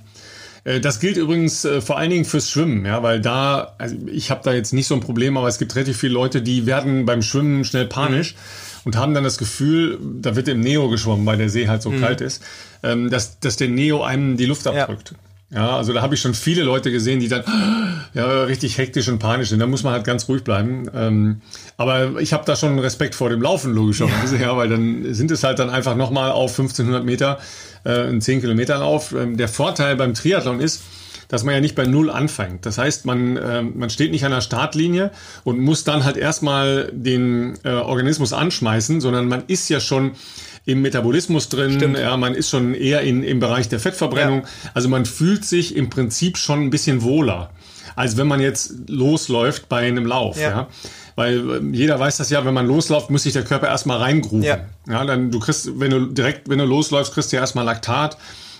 Äh, 0.64 0.80
das 0.80 1.00
gilt 1.00 1.18
übrigens 1.18 1.66
äh, 1.66 1.82
vor 1.82 1.98
allen 1.98 2.10
Dingen 2.10 2.24
fürs 2.24 2.50
Schwimmen, 2.50 2.86
ja, 2.86 3.02
weil 3.02 3.20
da, 3.20 3.74
also 3.76 3.96
ich 4.10 4.30
habe 4.30 4.40
da 4.42 4.52
jetzt 4.52 4.72
nicht 4.72 4.86
so 4.86 4.94
ein 4.94 5.00
Problem, 5.00 5.36
aber 5.36 5.48
es 5.48 5.58
gibt 5.58 5.74
relativ 5.76 5.98
viele 5.98 6.14
Leute, 6.14 6.40
die 6.40 6.64
werden 6.64 7.04
beim 7.04 7.20
Schwimmen 7.20 7.64
schnell 7.64 7.86
panisch. 7.86 8.34
Und 8.82 8.96
haben 8.96 9.12
dann 9.12 9.24
das 9.24 9.36
Gefühl, 9.36 9.98
da 10.00 10.36
wird 10.36 10.48
im 10.48 10.60
Neo 10.60 10.88
geschwommen, 10.88 11.26
weil 11.26 11.36
der 11.36 11.50
See 11.50 11.68
halt 11.68 11.82
so 11.82 11.90
mhm. 11.90 12.00
kalt 12.00 12.22
ist, 12.22 12.42
ähm, 12.82 13.10
dass, 13.10 13.38
dass 13.38 13.58
der 13.58 13.68
Neo 13.68 14.02
einem 14.02 14.38
die 14.38 14.46
Luft 14.46 14.66
abdrückt. 14.66 15.10
Ja. 15.10 15.29
Ja, 15.52 15.76
also 15.76 15.92
da 15.92 16.00
habe 16.00 16.14
ich 16.14 16.20
schon 16.20 16.34
viele 16.34 16.62
Leute 16.62 16.92
gesehen, 16.92 17.18
die 17.18 17.26
dann 17.26 17.42
ja 18.14 18.44
richtig 18.44 18.78
hektisch 18.78 19.08
und 19.08 19.18
panisch 19.18 19.48
sind. 19.48 19.58
Da 19.58 19.66
muss 19.66 19.82
man 19.82 19.92
halt 19.92 20.04
ganz 20.04 20.28
ruhig 20.28 20.44
bleiben. 20.44 20.88
Ähm, 20.94 21.40
aber 21.76 22.20
ich 22.20 22.32
habe 22.32 22.44
da 22.44 22.54
schon 22.54 22.78
Respekt 22.78 23.16
vor 23.16 23.30
dem 23.30 23.42
Laufen 23.42 23.74
logischerweise, 23.74 24.36
ja. 24.36 24.42
ja, 24.42 24.56
weil 24.56 24.68
dann 24.68 25.12
sind 25.12 25.30
es 25.32 25.42
halt 25.42 25.58
dann 25.58 25.68
einfach 25.68 25.96
nochmal 25.96 26.30
auf 26.30 26.52
1500 26.52 27.04
Meter 27.04 27.38
äh, 27.84 28.08
ein 28.08 28.20
10 28.20 28.42
Kilometer 28.42 28.78
Lauf. 28.78 29.12
Ähm, 29.12 29.36
der 29.36 29.48
Vorteil 29.48 29.96
beim 29.96 30.14
Triathlon 30.14 30.60
ist, 30.60 30.82
dass 31.26 31.42
man 31.42 31.54
ja 31.54 31.60
nicht 31.60 31.74
bei 31.74 31.84
Null 31.84 32.10
anfängt. 32.10 32.64
Das 32.64 32.78
heißt, 32.78 33.04
man, 33.04 33.36
äh, 33.36 33.62
man 33.62 33.90
steht 33.90 34.12
nicht 34.12 34.24
an 34.24 34.32
der 34.32 34.42
Startlinie 34.42 35.10
und 35.42 35.58
muss 35.58 35.82
dann 35.82 36.04
halt 36.04 36.16
erstmal 36.16 36.90
den 36.92 37.58
äh, 37.64 37.70
Organismus 37.70 38.32
anschmeißen, 38.32 39.00
sondern 39.00 39.26
man 39.26 39.44
ist 39.48 39.68
ja 39.68 39.80
schon 39.80 40.12
im 40.64 40.82
Metabolismus 40.82 41.48
drin. 41.48 41.72
Stimmt. 41.72 41.98
Ja, 41.98 42.16
man 42.16 42.34
ist 42.34 42.50
schon 42.50 42.74
eher 42.74 43.00
in, 43.00 43.22
im 43.22 43.40
Bereich 43.40 43.68
der 43.68 43.80
Fettverbrennung. 43.80 44.42
Ja. 44.42 44.70
Also 44.74 44.88
man 44.88 45.06
fühlt 45.06 45.44
sich 45.44 45.76
im 45.76 45.90
Prinzip 45.90 46.36
schon 46.36 46.60
ein 46.60 46.70
bisschen 46.70 47.02
wohler, 47.02 47.50
als 47.96 48.16
wenn 48.16 48.26
man 48.26 48.40
jetzt 48.40 48.88
losläuft 48.88 49.68
bei 49.68 49.86
einem 49.86 50.06
Lauf. 50.06 50.38
Ja. 50.38 50.50
ja. 50.50 50.68
Weil 51.16 51.50
äh, 51.50 51.60
jeder 51.72 51.98
weiß 51.98 52.18
das 52.18 52.30
ja, 52.30 52.44
wenn 52.44 52.54
man 52.54 52.66
losläuft, 52.66 53.10
muss 53.10 53.24
sich 53.24 53.32
der 53.32 53.44
Körper 53.44 53.68
erstmal 53.68 53.98
reingrufen. 53.98 54.42
Ja. 54.42 54.60
ja, 54.88 55.04
dann 55.04 55.30
du 55.30 55.40
kriegst, 55.40 55.78
wenn 55.80 55.90
du 55.90 56.06
direkt, 56.06 56.48
wenn 56.48 56.58
du 56.58 56.64
losläufst, 56.64 57.12
kriegst 57.14 57.32
du 57.32 57.36
ja 57.36 57.42
erstmal 57.42 57.64
Laktat. 57.64 58.16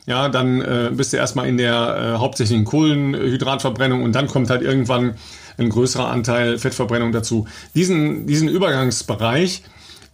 Ja, 0.06 0.28
dann 0.28 0.60
äh, 0.60 0.90
bist 0.92 1.12
du 1.12 1.18
erstmal 1.18 1.46
in 1.46 1.56
der 1.56 2.14
äh, 2.16 2.18
hauptsächlichen 2.18 2.64
Kohlenhydratverbrennung 2.64 4.02
und 4.02 4.12
dann 4.14 4.26
kommt 4.26 4.50
halt 4.50 4.62
irgendwann 4.62 5.14
ein 5.58 5.68
größerer 5.68 6.08
Anteil 6.08 6.58
Fettverbrennung 6.58 7.12
dazu. 7.12 7.46
Diesen, 7.74 8.26
diesen 8.26 8.48
Übergangsbereich, 8.48 9.62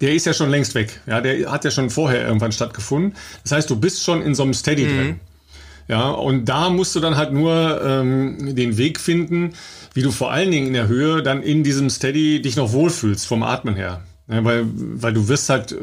der 0.01 0.15
ist 0.15 0.27
ja 0.27 0.35
schon 0.35 0.51
längst 0.51 0.75
weg. 0.75 1.01
Ja, 1.07 1.21
der 1.21 1.51
hat 1.51 1.65
ja 1.65 1.71
schon 1.71 1.91
vorher 1.91 2.27
irgendwann 2.27 2.53
stattgefunden. 2.53 3.15
Das 3.43 3.53
heißt, 3.53 3.71
du 3.71 3.77
bist 3.77 4.03
schon 4.03 4.23
in 4.23 4.35
so 4.35 4.43
einem 4.43 4.55
Steady 4.55 4.85
mhm. 4.85 4.89
drin. 4.97 5.21
Ja, 5.89 6.11
und 6.11 6.47
da 6.47 6.69
musst 6.69 6.97
du 6.97 7.01
dann 7.01 7.17
halt 7.17 7.33
nur 7.33 7.81
ähm, 7.85 8.57
den 8.57 8.77
Weg 8.77 8.99
finden, 8.99 9.55
wie 9.95 10.03
du 10.03 10.11
vor 10.11 10.33
allen 10.33 10.51
Dingen 10.51 10.67
in 10.69 10.73
der 10.73 10.89
Höhe 10.89 11.23
dann 11.23 11.43
in 11.43 11.63
diesem 11.63 11.91
Steady 11.91 12.43
dich 12.43 12.57
noch 12.57 12.73
wohlfühlst 12.73 13.27
vom 13.27 13.43
Atmen 13.45 13.77
her. 13.77 14.03
Ja, 14.29 14.45
weil, 14.45 14.67
weil 14.67 15.13
du 15.13 15.29
wirst 15.29 15.49
halt 15.49 15.77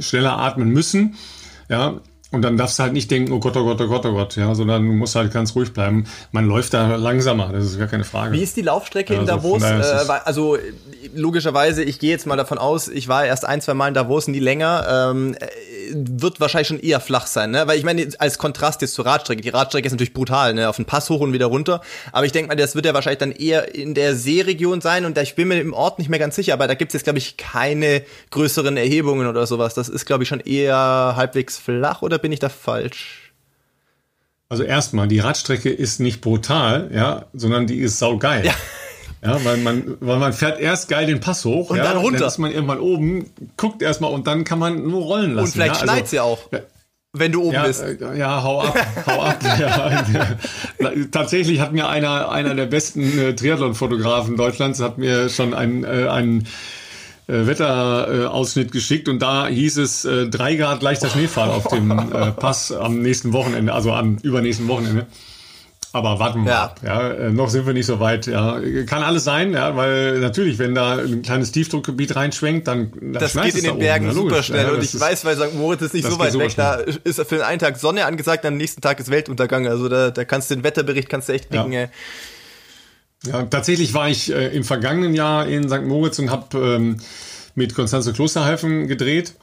schneller 0.00 0.38
atmen 0.38 0.68
müssen. 0.68 1.14
Ja, 1.70 2.00
Und 2.32 2.42
dann 2.42 2.56
darfst 2.56 2.78
du 2.78 2.82
halt 2.82 2.92
nicht 2.92 3.08
denken, 3.10 3.32
oh 3.32 3.38
Gott, 3.38 3.56
oh 3.56 3.64
Gott, 3.64 3.80
oh 3.80 3.86
Gott, 3.86 4.04
oh 4.04 4.12
Gott, 4.12 4.34
ja, 4.36 4.52
sondern 4.54 4.84
du 4.84 4.92
musst 4.92 5.14
halt 5.14 5.32
ganz 5.32 5.54
ruhig 5.54 5.72
bleiben. 5.72 6.06
Man 6.32 6.46
läuft 6.46 6.74
da 6.74 6.96
langsamer, 6.96 7.50
das 7.52 7.64
ist 7.64 7.78
gar 7.78 7.86
keine 7.86 8.02
Frage. 8.02 8.32
Wie 8.32 8.42
ist 8.42 8.56
die 8.56 8.62
Laufstrecke 8.62 9.14
in 9.14 9.20
also 9.20 9.32
Davos? 9.32 9.62
Äh, 9.62 10.12
also 10.24 10.58
logischerweise, 11.14 11.84
ich 11.84 12.00
gehe 12.00 12.10
jetzt 12.10 12.26
mal 12.26 12.36
davon 12.36 12.58
aus, 12.58 12.88
ich 12.88 13.06
war 13.06 13.24
erst 13.24 13.44
ein, 13.44 13.60
zwei 13.60 13.74
Mal 13.74 13.88
in 13.88 13.94
Davos, 13.94 14.26
nie 14.26 14.40
länger. 14.40 15.12
Ähm, 15.12 15.36
wird 15.92 16.40
wahrscheinlich 16.40 16.68
schon 16.68 16.80
eher 16.80 17.00
flach 17.00 17.26
sein, 17.26 17.50
ne? 17.50 17.66
Weil 17.66 17.78
ich 17.78 17.84
meine, 17.84 18.08
als 18.18 18.38
Kontrast 18.38 18.82
jetzt 18.82 18.94
zur 18.94 19.06
Radstrecke, 19.06 19.40
die 19.42 19.48
Radstrecke 19.48 19.86
ist 19.86 19.92
natürlich 19.92 20.12
brutal, 20.12 20.54
ne? 20.54 20.68
Auf 20.68 20.76
den 20.76 20.84
Pass 20.84 21.08
hoch 21.10 21.20
und 21.20 21.32
wieder 21.32 21.46
runter. 21.46 21.80
Aber 22.12 22.26
ich 22.26 22.32
denke 22.32 22.48
mal, 22.48 22.56
das 22.56 22.74
wird 22.74 22.86
ja 22.86 22.94
wahrscheinlich 22.94 23.18
dann 23.18 23.32
eher 23.32 23.74
in 23.74 23.94
der 23.94 24.16
Seeregion 24.16 24.80
sein 24.80 25.04
und 25.04 25.16
ich 25.18 25.34
bin 25.34 25.48
mir 25.48 25.60
im 25.60 25.72
Ort 25.72 25.98
nicht 25.98 26.08
mehr 26.08 26.18
ganz 26.18 26.36
sicher, 26.36 26.54
aber 26.54 26.66
da 26.66 26.74
gibt 26.74 26.90
es 26.90 26.94
jetzt, 26.94 27.04
glaube 27.04 27.18
ich, 27.18 27.36
keine 27.36 28.02
größeren 28.30 28.76
Erhebungen 28.76 29.26
oder 29.28 29.46
sowas. 29.46 29.74
Das 29.74 29.88
ist, 29.88 30.06
glaube 30.06 30.24
ich, 30.24 30.28
schon 30.28 30.40
eher 30.40 31.14
halbwegs 31.16 31.58
flach 31.58 32.02
oder 32.02 32.15
bin 32.18 32.32
ich 32.32 32.38
da 32.40 32.48
falsch? 32.48 33.32
Also 34.48 34.62
erstmal, 34.62 35.08
die 35.08 35.18
Radstrecke 35.18 35.70
ist 35.70 35.98
nicht 35.98 36.20
brutal, 36.20 36.90
ja, 36.94 37.26
sondern 37.32 37.66
die 37.66 37.78
ist 37.78 37.98
saugeil. 37.98 38.46
Ja. 38.46 38.54
Ja, 39.22 39.44
weil 39.44 39.56
man, 39.56 39.96
weil 40.00 40.18
man 40.18 40.32
fährt 40.32 40.60
erst 40.60 40.88
geil 40.88 41.06
den 41.06 41.20
Pass 41.20 41.44
hoch 41.44 41.70
und 41.70 41.78
ja, 41.78 41.84
dann 41.84 41.96
runter. 41.96 42.20
Dann 42.20 42.28
ist 42.28 42.38
man 42.38 42.52
irgendwann 42.52 42.78
oben, 42.78 43.30
guckt 43.56 43.82
erstmal 43.82 44.12
und 44.12 44.26
dann 44.26 44.44
kann 44.44 44.58
man 44.58 44.86
nur 44.86 45.02
rollen 45.02 45.34
lassen. 45.34 45.46
Und 45.46 45.52
vielleicht 45.52 45.84
ja, 45.84 45.92
also, 45.92 46.16
ja 46.16 46.22
auch. 46.22 46.38
Wenn 47.12 47.32
du 47.32 47.42
oben 47.42 47.54
ja, 47.54 47.66
bist. 47.66 47.82
Äh, 47.82 48.16
ja, 48.16 48.42
hau 48.42 48.60
ab, 48.60 48.78
hau 49.06 49.22
ab. 49.22 49.38
ja, 49.58 50.04
tatsächlich 51.10 51.60
hat 51.60 51.72
mir 51.72 51.88
einer, 51.88 52.30
einer 52.30 52.54
der 52.54 52.66
besten 52.66 53.18
äh, 53.18 53.34
Triathlon-Fotografen 53.34 54.36
Deutschlands 54.36 54.80
hat 54.80 54.98
mir 54.98 55.28
schon 55.28 55.54
ein, 55.54 55.82
äh, 55.82 56.08
ein 56.08 56.46
äh, 57.28 57.46
Wetterausschnitt 57.46 58.72
geschickt 58.72 59.08
und 59.08 59.20
da 59.20 59.48
hieß 59.48 59.78
es 59.78 60.04
äh, 60.04 60.28
drei 60.28 60.54
Grad 60.56 60.82
leichter 60.82 61.08
Schneefall 61.08 61.50
auf 61.50 61.68
dem 61.68 61.90
äh, 62.12 62.32
Pass 62.32 62.72
am 62.72 63.00
nächsten 63.00 63.32
Wochenende, 63.32 63.72
also 63.72 63.92
am 63.92 64.18
übernächsten 64.22 64.68
Wochenende. 64.68 65.06
Aber 65.96 66.18
warten 66.18 66.44
wir 66.44 66.52
ja. 66.52 66.74
ja. 66.84 67.10
Äh, 67.10 67.30
noch 67.30 67.48
sind 67.48 67.66
wir 67.66 67.72
nicht 67.72 67.86
so 67.86 68.00
weit. 68.00 68.26
Ja, 68.26 68.60
kann 68.86 69.02
alles 69.02 69.24
sein, 69.24 69.54
ja, 69.54 69.76
weil 69.76 70.18
natürlich, 70.18 70.58
wenn 70.58 70.74
da 70.74 70.98
ein 70.98 71.22
kleines 71.22 71.52
Tiefdruckgebiet 71.52 72.14
reinschwenkt, 72.14 72.68
dann, 72.68 72.92
dann 73.00 73.14
das 73.14 73.32
geht 73.32 73.54
in 73.54 73.64
den 73.64 73.78
Bergen 73.78 74.10
oben, 74.10 74.14
super 74.14 74.42
schnell. 74.42 74.66
Ja, 74.66 74.72
und 74.72 74.84
ich 74.84 74.98
weiß, 74.98 75.24
weil 75.24 75.36
St. 75.36 75.54
Moritz 75.54 75.80
ist 75.80 75.94
nicht 75.94 76.06
so 76.06 76.18
weit 76.18 76.38
weg. 76.38 76.52
Da 76.54 76.74
ist 76.74 77.20
für 77.22 77.36
den 77.36 77.42
einen 77.42 77.60
Tag 77.60 77.78
Sonne 77.78 78.04
angesagt, 78.04 78.44
am 78.44 78.58
nächsten 78.58 78.82
Tag 78.82 79.00
ist 79.00 79.10
Weltuntergang. 79.10 79.66
Also 79.66 79.88
da, 79.88 80.10
da 80.10 80.24
kannst 80.26 80.50
du 80.50 80.56
den 80.56 80.64
Wetterbericht 80.64 81.08
kannst 81.08 81.30
du 81.30 81.32
echt 81.32 81.50
kriegen. 81.50 81.72
Ja. 81.72 81.86
Ja, 83.26 83.42
tatsächlich 83.44 83.94
war 83.94 84.08
ich 84.08 84.32
äh, 84.32 84.48
im 84.56 84.64
vergangenen 84.64 85.14
Jahr 85.14 85.46
in 85.46 85.68
St. 85.68 85.84
Moritz 85.84 86.18
und 86.18 86.30
habe 86.30 86.58
ähm, 86.58 86.96
mit 87.54 87.74
Konstanze 87.74 88.12
Klosterhalfen 88.12 88.86
gedreht. 88.88 89.34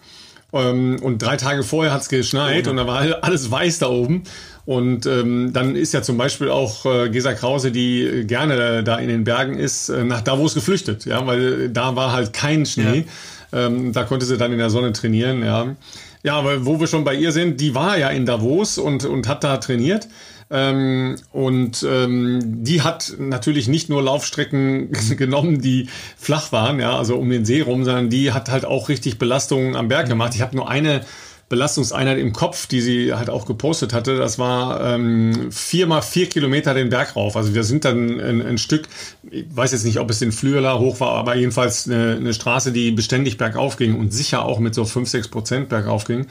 Ähm, 0.53 0.99
und 1.01 1.21
drei 1.21 1.35
Tage 1.37 1.63
vorher 1.63 1.93
hat 1.93 2.01
es 2.01 2.09
geschneit 2.09 2.67
oh, 2.67 2.71
und 2.71 2.77
da 2.77 2.87
war 2.87 3.23
alles 3.23 3.49
weiß 3.49 3.79
da 3.79 3.87
oben. 3.87 4.23
Und 4.65 5.05
ähm, 5.05 5.51
dann 5.51 5.75
ist 5.75 5.93
ja 5.93 6.01
zum 6.01 6.17
Beispiel 6.17 6.49
auch 6.49 6.85
äh, 6.85 7.09
Gesa 7.09 7.33
Krause, 7.33 7.71
die 7.71 8.23
gerne 8.25 8.83
da 8.83 8.97
in 8.97 9.09
den 9.09 9.25
Bergen 9.25 9.57
ist, 9.57 9.89
äh, 9.89 10.05
nach 10.05 10.21
Davos 10.21 10.53
geflüchtet, 10.53 11.05
ja, 11.05 11.27
weil 11.27 11.69
da 11.69 11.97
war 11.97 12.13
halt 12.13 12.31
kein 12.31 12.65
Schnee. 12.65 13.05
Ja. 13.51 13.65
Ähm, 13.65 13.91
da 13.91 14.03
konnte 14.03 14.25
sie 14.25 14.37
dann 14.37 14.53
in 14.53 14.59
der 14.59 14.69
Sonne 14.69 14.93
trainieren, 14.93 15.43
ja. 15.43 15.75
Ja, 16.23 16.35
aber 16.35 16.65
wo 16.65 16.79
wir 16.79 16.87
schon 16.87 17.03
bei 17.03 17.13
ihr 17.13 17.33
sind, 17.33 17.59
die 17.59 17.75
war 17.75 17.97
ja 17.97 18.07
in 18.09 18.25
Davos 18.25 18.77
und, 18.77 19.03
und 19.03 19.27
hat 19.27 19.43
da 19.43 19.57
trainiert. 19.57 20.07
Ähm, 20.53 21.15
und 21.31 21.83
ähm, 21.89 22.63
die 22.63 22.83
hat 22.83 23.15
natürlich 23.17 23.67
nicht 23.67 23.89
nur 23.89 24.03
Laufstrecken 24.03 24.91
genommen, 25.17 25.61
die 25.61 25.89
flach 26.15 26.51
waren, 26.51 26.79
ja, 26.79 26.95
also 26.95 27.17
um 27.17 27.27
den 27.29 27.43
See 27.43 27.61
rum, 27.61 27.83
sondern 27.83 28.11
die 28.11 28.31
hat 28.33 28.49
halt 28.49 28.63
auch 28.63 28.87
richtig 28.87 29.17
Belastungen 29.17 29.75
am 29.75 29.87
Berg 29.87 30.07
gemacht. 30.07 30.35
Ich 30.35 30.41
habe 30.41 30.55
nur 30.55 30.69
eine 30.69 31.01
Belastungseinheit 31.49 32.19
im 32.19 32.33
Kopf, 32.33 32.67
die 32.67 32.81
sie 32.81 33.13
halt 33.13 33.31
auch 33.31 33.45
gepostet 33.45 33.93
hatte. 33.93 34.15
Das 34.15 34.37
war 34.37 34.79
ähm, 34.93 35.51
vier 35.51 35.87
mal 35.87 36.01
vier 36.01 36.29
Kilometer 36.29 36.75
den 36.75 36.89
Berg 36.89 37.15
rauf. 37.15 37.35
Also 37.35 37.55
wir 37.55 37.63
sind 37.63 37.83
dann 37.83 38.19
ein, 38.19 38.41
ein 38.41 38.57
Stück, 38.59 38.87
ich 39.31 39.45
weiß 39.49 39.71
jetzt 39.71 39.85
nicht, 39.85 39.99
ob 39.99 40.09
es 40.11 40.19
den 40.19 40.31
Flüeler 40.31 40.79
hoch 40.79 40.99
war, 40.99 41.13
aber 41.13 41.35
jedenfalls 41.35 41.87
eine, 41.87 42.15
eine 42.15 42.33
Straße, 42.33 42.71
die 42.71 42.91
beständig 42.91 43.37
bergauf 43.37 43.77
ging 43.77 43.95
und 43.95 44.13
sicher 44.13 44.45
auch 44.45 44.59
mit 44.59 44.75
so 44.75 44.85
fünf 44.85 45.09
sechs 45.09 45.27
Prozent 45.27 45.69
bergauf 45.69 46.05
ging. 46.05 46.27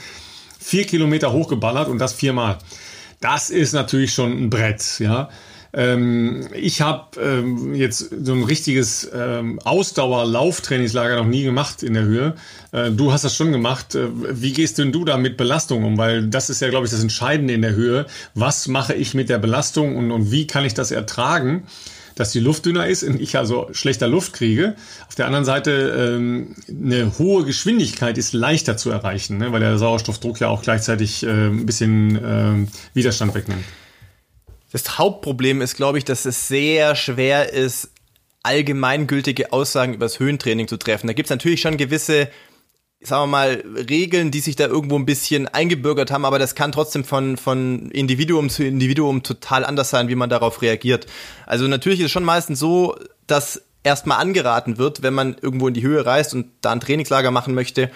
Vier 0.60 0.84
Kilometer 0.84 1.32
hochgeballert 1.32 1.88
und 1.88 1.98
das 1.98 2.12
viermal. 2.12 2.58
Das 3.22 3.50
ist 3.50 3.72
natürlich 3.72 4.12
schon 4.12 4.32
ein 4.32 4.50
Brett, 4.50 4.98
ja. 4.98 5.30
Ähm, 5.74 6.48
ich 6.52 6.82
habe 6.82 7.18
ähm, 7.18 7.74
jetzt 7.74 8.10
so 8.24 8.34
ein 8.34 8.42
richtiges 8.42 9.10
ähm, 9.14 9.58
Ausdauer-Lauftrainingslager 9.60 11.16
noch 11.16 11.26
nie 11.26 11.44
gemacht 11.44 11.82
in 11.82 11.94
der 11.94 12.02
Höhe. 12.02 12.34
Äh, 12.72 12.90
du 12.90 13.12
hast 13.12 13.24
das 13.24 13.34
schon 13.34 13.52
gemacht. 13.52 13.94
Äh, 13.94 14.08
wie 14.12 14.52
gehst 14.52 14.76
denn 14.76 14.92
du 14.92 15.06
da 15.06 15.16
mit 15.16 15.38
Belastung 15.38 15.84
um? 15.84 15.96
Weil 15.96 16.26
das 16.26 16.50
ist 16.50 16.60
ja, 16.60 16.68
glaube 16.68 16.84
ich, 16.84 16.92
das 16.92 17.00
Entscheidende 17.00 17.54
in 17.54 17.62
der 17.62 17.74
Höhe. 17.74 18.06
Was 18.34 18.68
mache 18.68 18.92
ich 18.92 19.14
mit 19.14 19.30
der 19.30 19.38
Belastung 19.38 19.96
und, 19.96 20.10
und 20.10 20.30
wie 20.30 20.46
kann 20.46 20.66
ich 20.66 20.74
das 20.74 20.90
ertragen? 20.90 21.62
Dass 22.14 22.32
die 22.32 22.40
Luft 22.40 22.66
dünner 22.66 22.86
ist 22.86 23.02
und 23.02 23.20
ich 23.20 23.36
also 23.36 23.68
schlechter 23.72 24.08
Luft 24.08 24.32
kriege. 24.32 24.74
Auf 25.08 25.14
der 25.14 25.26
anderen 25.26 25.44
Seite 25.44 26.16
ähm, 26.16 26.54
eine 26.68 27.18
hohe 27.18 27.44
Geschwindigkeit 27.44 28.18
ist 28.18 28.32
leichter 28.32 28.76
zu 28.76 28.90
erreichen, 28.90 29.38
ne? 29.38 29.52
weil 29.52 29.60
der 29.60 29.78
Sauerstoffdruck 29.78 30.40
ja 30.40 30.48
auch 30.48 30.62
gleichzeitig 30.62 31.22
äh, 31.24 31.28
ein 31.28 31.66
bisschen 31.66 32.16
äh, 32.16 32.66
Widerstand 32.94 33.34
wegnimmt. 33.34 33.64
Das 34.72 34.98
Hauptproblem 34.98 35.60
ist, 35.60 35.76
glaube 35.76 35.98
ich, 35.98 36.04
dass 36.04 36.24
es 36.24 36.48
sehr 36.48 36.96
schwer 36.96 37.52
ist, 37.52 37.90
allgemeingültige 38.42 39.52
Aussagen 39.52 39.94
über 39.94 40.06
das 40.06 40.18
Höhentraining 40.18 40.66
zu 40.66 40.76
treffen. 40.76 41.06
Da 41.06 41.12
gibt 41.12 41.26
es 41.26 41.30
natürlich 41.30 41.60
schon 41.60 41.76
gewisse, 41.76 42.28
sagen 43.04 43.22
wir 43.24 43.26
mal, 43.26 43.64
Regeln, 43.88 44.30
die 44.30 44.40
sich 44.40 44.56
da 44.56 44.66
irgendwo 44.66 44.96
ein 44.96 45.06
bisschen 45.06 45.48
eingebürgert 45.48 46.10
haben, 46.10 46.24
aber 46.24 46.38
das 46.38 46.54
kann 46.54 46.72
trotzdem 46.72 47.04
von, 47.04 47.36
von 47.36 47.90
Individuum 47.90 48.48
zu 48.48 48.64
Individuum 48.64 49.22
total 49.22 49.64
anders 49.64 49.90
sein, 49.90 50.08
wie 50.08 50.14
man 50.14 50.30
darauf 50.30 50.62
reagiert. 50.62 51.06
Also 51.46 51.66
natürlich 51.66 52.00
ist 52.00 52.06
es 52.06 52.12
schon 52.12 52.24
meistens 52.24 52.58
so, 52.58 52.96
dass 53.26 53.62
erstmal 53.82 54.18
angeraten 54.18 54.78
wird, 54.78 55.02
wenn 55.02 55.14
man 55.14 55.36
irgendwo 55.40 55.68
in 55.68 55.74
die 55.74 55.82
Höhe 55.82 56.06
reist 56.06 56.34
und 56.34 56.46
da 56.60 56.72
ein 56.72 56.80
Trainingslager 56.80 57.30
machen 57.30 57.54
möchte, 57.54 57.90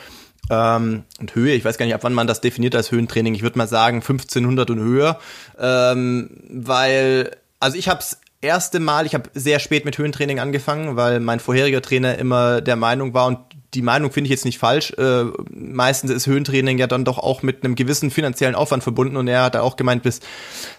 ähm, 0.48 1.04
und 1.18 1.34
Höhe, 1.34 1.54
ich 1.54 1.64
weiß 1.64 1.76
gar 1.76 1.86
nicht, 1.86 1.94
ab 1.94 2.04
wann 2.04 2.14
man 2.14 2.26
das 2.26 2.40
definiert 2.40 2.76
als 2.76 2.92
Höhentraining. 2.92 3.34
Ich 3.34 3.42
würde 3.42 3.58
mal 3.58 3.66
sagen 3.66 3.96
1500 3.96 4.70
und 4.70 4.78
höher, 4.78 5.18
ähm, 5.58 6.30
weil 6.48 7.36
also 7.58 7.76
ich 7.76 7.88
habe 7.88 8.00
es 8.00 8.20
erste 8.40 8.80
Mal, 8.80 9.06
ich 9.06 9.14
habe 9.14 9.30
sehr 9.34 9.58
spät 9.58 9.84
mit 9.84 9.98
Höhentraining 9.98 10.38
angefangen, 10.38 10.96
weil 10.96 11.20
mein 11.20 11.40
vorheriger 11.40 11.82
Trainer 11.82 12.16
immer 12.18 12.60
der 12.60 12.76
Meinung 12.76 13.14
war 13.14 13.26
und 13.26 13.38
die 13.76 13.82
Meinung 13.82 14.10
finde 14.10 14.28
ich 14.28 14.30
jetzt 14.30 14.46
nicht 14.46 14.58
falsch. 14.58 14.92
Äh, 14.92 15.24
meistens 15.50 16.10
ist 16.10 16.26
Höhentraining 16.26 16.78
ja 16.78 16.86
dann 16.86 17.04
doch 17.04 17.18
auch 17.18 17.42
mit 17.42 17.62
einem 17.62 17.74
gewissen 17.74 18.10
finanziellen 18.10 18.54
Aufwand 18.54 18.82
verbunden 18.82 19.18
und 19.18 19.28
er 19.28 19.42
hat 19.42 19.56
auch 19.56 19.76
gemeint, 19.76 20.02
bis, 20.02 20.20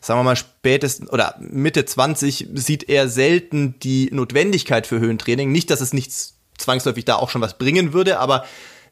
sagen 0.02 0.20
wir 0.20 0.24
mal, 0.24 0.36
spätestens 0.36 1.12
oder 1.12 1.36
Mitte 1.40 1.86
20 1.86 2.48
sieht 2.56 2.90
er 2.90 3.08
selten 3.08 3.76
die 3.84 4.10
Notwendigkeit 4.12 4.88
für 4.88 5.00
Höhentraining. 5.00 5.52
Nicht, 5.52 5.70
dass 5.70 5.80
es 5.80 5.94
nichts 5.94 6.40
zwangsläufig 6.58 7.06
da 7.06 7.18
auch 7.18 7.30
schon 7.30 7.42
was 7.42 7.60
bringen 7.60 7.94
würde, 7.94 8.18
aber 8.18 8.46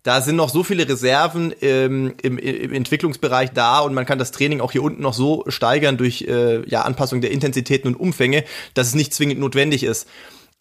da 0.04 0.22
sind 0.22 0.36
noch 0.36 0.50
so 0.50 0.63
viele 0.63 0.88
Reserven 0.88 1.52
ähm, 1.62 2.13
im, 2.22 2.38
im 2.38 2.74
Entwicklungsbereich 2.74 3.54
da 3.56 3.80
und 3.80 3.96
man 3.96 4.06
kann 4.06 4.20
das 4.20 4.30
Training 4.30 4.62
auch 4.62 4.72
hier 4.72 4.84
unten 4.84 5.02
noch 5.02 5.15
so 5.15 5.46
steigern 5.48 5.98
durch 5.98 6.22
äh, 6.28 6.62
ja, 6.70 6.84
Anpassung 6.84 7.22
der 7.22 7.32
Intensitäten 7.32 7.88
und 7.88 7.96
Umfänge, 7.96 8.44
dass 8.76 8.86
es 8.86 8.94
nicht 8.94 9.15
zwingend 9.15 9.39
notwendig 9.39 9.84
ist. 9.84 10.08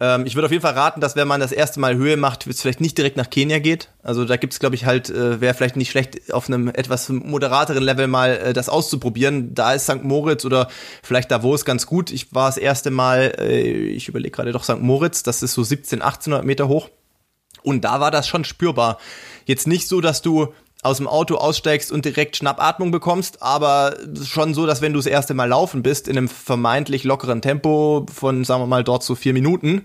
Ähm, 0.00 0.26
ich 0.26 0.34
würde 0.34 0.46
auf 0.46 0.52
jeden 0.52 0.62
Fall 0.62 0.74
raten, 0.74 1.00
dass 1.00 1.14
wenn 1.14 1.28
man 1.28 1.40
das 1.40 1.52
erste 1.52 1.78
Mal 1.78 1.96
Höhe 1.96 2.16
macht, 2.16 2.46
es 2.46 2.60
vielleicht 2.60 2.80
nicht 2.80 2.98
direkt 2.98 3.16
nach 3.16 3.30
Kenia 3.30 3.60
geht. 3.60 3.90
Also 4.02 4.24
da 4.24 4.36
gibt 4.36 4.52
es, 4.52 4.58
glaube 4.58 4.74
ich, 4.74 4.86
halt, 4.86 5.08
äh, 5.10 5.40
wäre 5.40 5.54
vielleicht 5.54 5.76
nicht 5.76 5.90
schlecht, 5.90 6.32
auf 6.32 6.48
einem 6.48 6.68
etwas 6.68 7.08
moderateren 7.08 7.82
Level 7.82 8.08
mal 8.08 8.30
äh, 8.36 8.52
das 8.52 8.68
auszuprobieren. 8.68 9.54
Da 9.54 9.72
ist 9.72 9.84
St. 9.84 10.02
Moritz 10.02 10.44
oder 10.44 10.68
vielleicht 11.02 11.30
Davos 11.30 11.64
ganz 11.64 11.86
gut. 11.86 12.10
Ich 12.10 12.34
war 12.34 12.48
das 12.48 12.56
erste 12.56 12.90
Mal, 12.90 13.34
äh, 13.38 13.60
ich 13.60 14.08
überlege 14.08 14.32
gerade 14.32 14.52
doch 14.52 14.64
St. 14.64 14.80
Moritz, 14.80 15.22
das 15.22 15.42
ist 15.42 15.54
so 15.54 15.62
17, 15.62 16.02
1800 16.02 16.44
Meter 16.44 16.68
hoch. 16.68 16.90
Und 17.62 17.84
da 17.84 18.00
war 18.00 18.10
das 18.10 18.28
schon 18.28 18.44
spürbar. 18.44 18.98
Jetzt 19.46 19.66
nicht 19.66 19.88
so, 19.88 20.00
dass 20.00 20.22
du 20.22 20.52
aus 20.84 20.98
dem 20.98 21.08
Auto 21.08 21.36
aussteigst 21.36 21.90
und 21.90 22.04
direkt 22.04 22.36
Schnappatmung 22.36 22.90
bekommst, 22.90 23.42
aber 23.42 23.96
schon 24.24 24.54
so, 24.54 24.66
dass 24.66 24.82
wenn 24.82 24.92
du 24.92 24.98
das 24.98 25.06
erste 25.06 25.34
Mal 25.34 25.48
laufen 25.48 25.82
bist, 25.82 26.06
in 26.06 26.16
einem 26.16 26.28
vermeintlich 26.28 27.04
lockeren 27.04 27.42
Tempo 27.42 28.06
von, 28.12 28.44
sagen 28.44 28.62
wir 28.62 28.66
mal, 28.66 28.84
dort 28.84 29.02
so 29.02 29.14
vier 29.14 29.32
Minuten, 29.32 29.82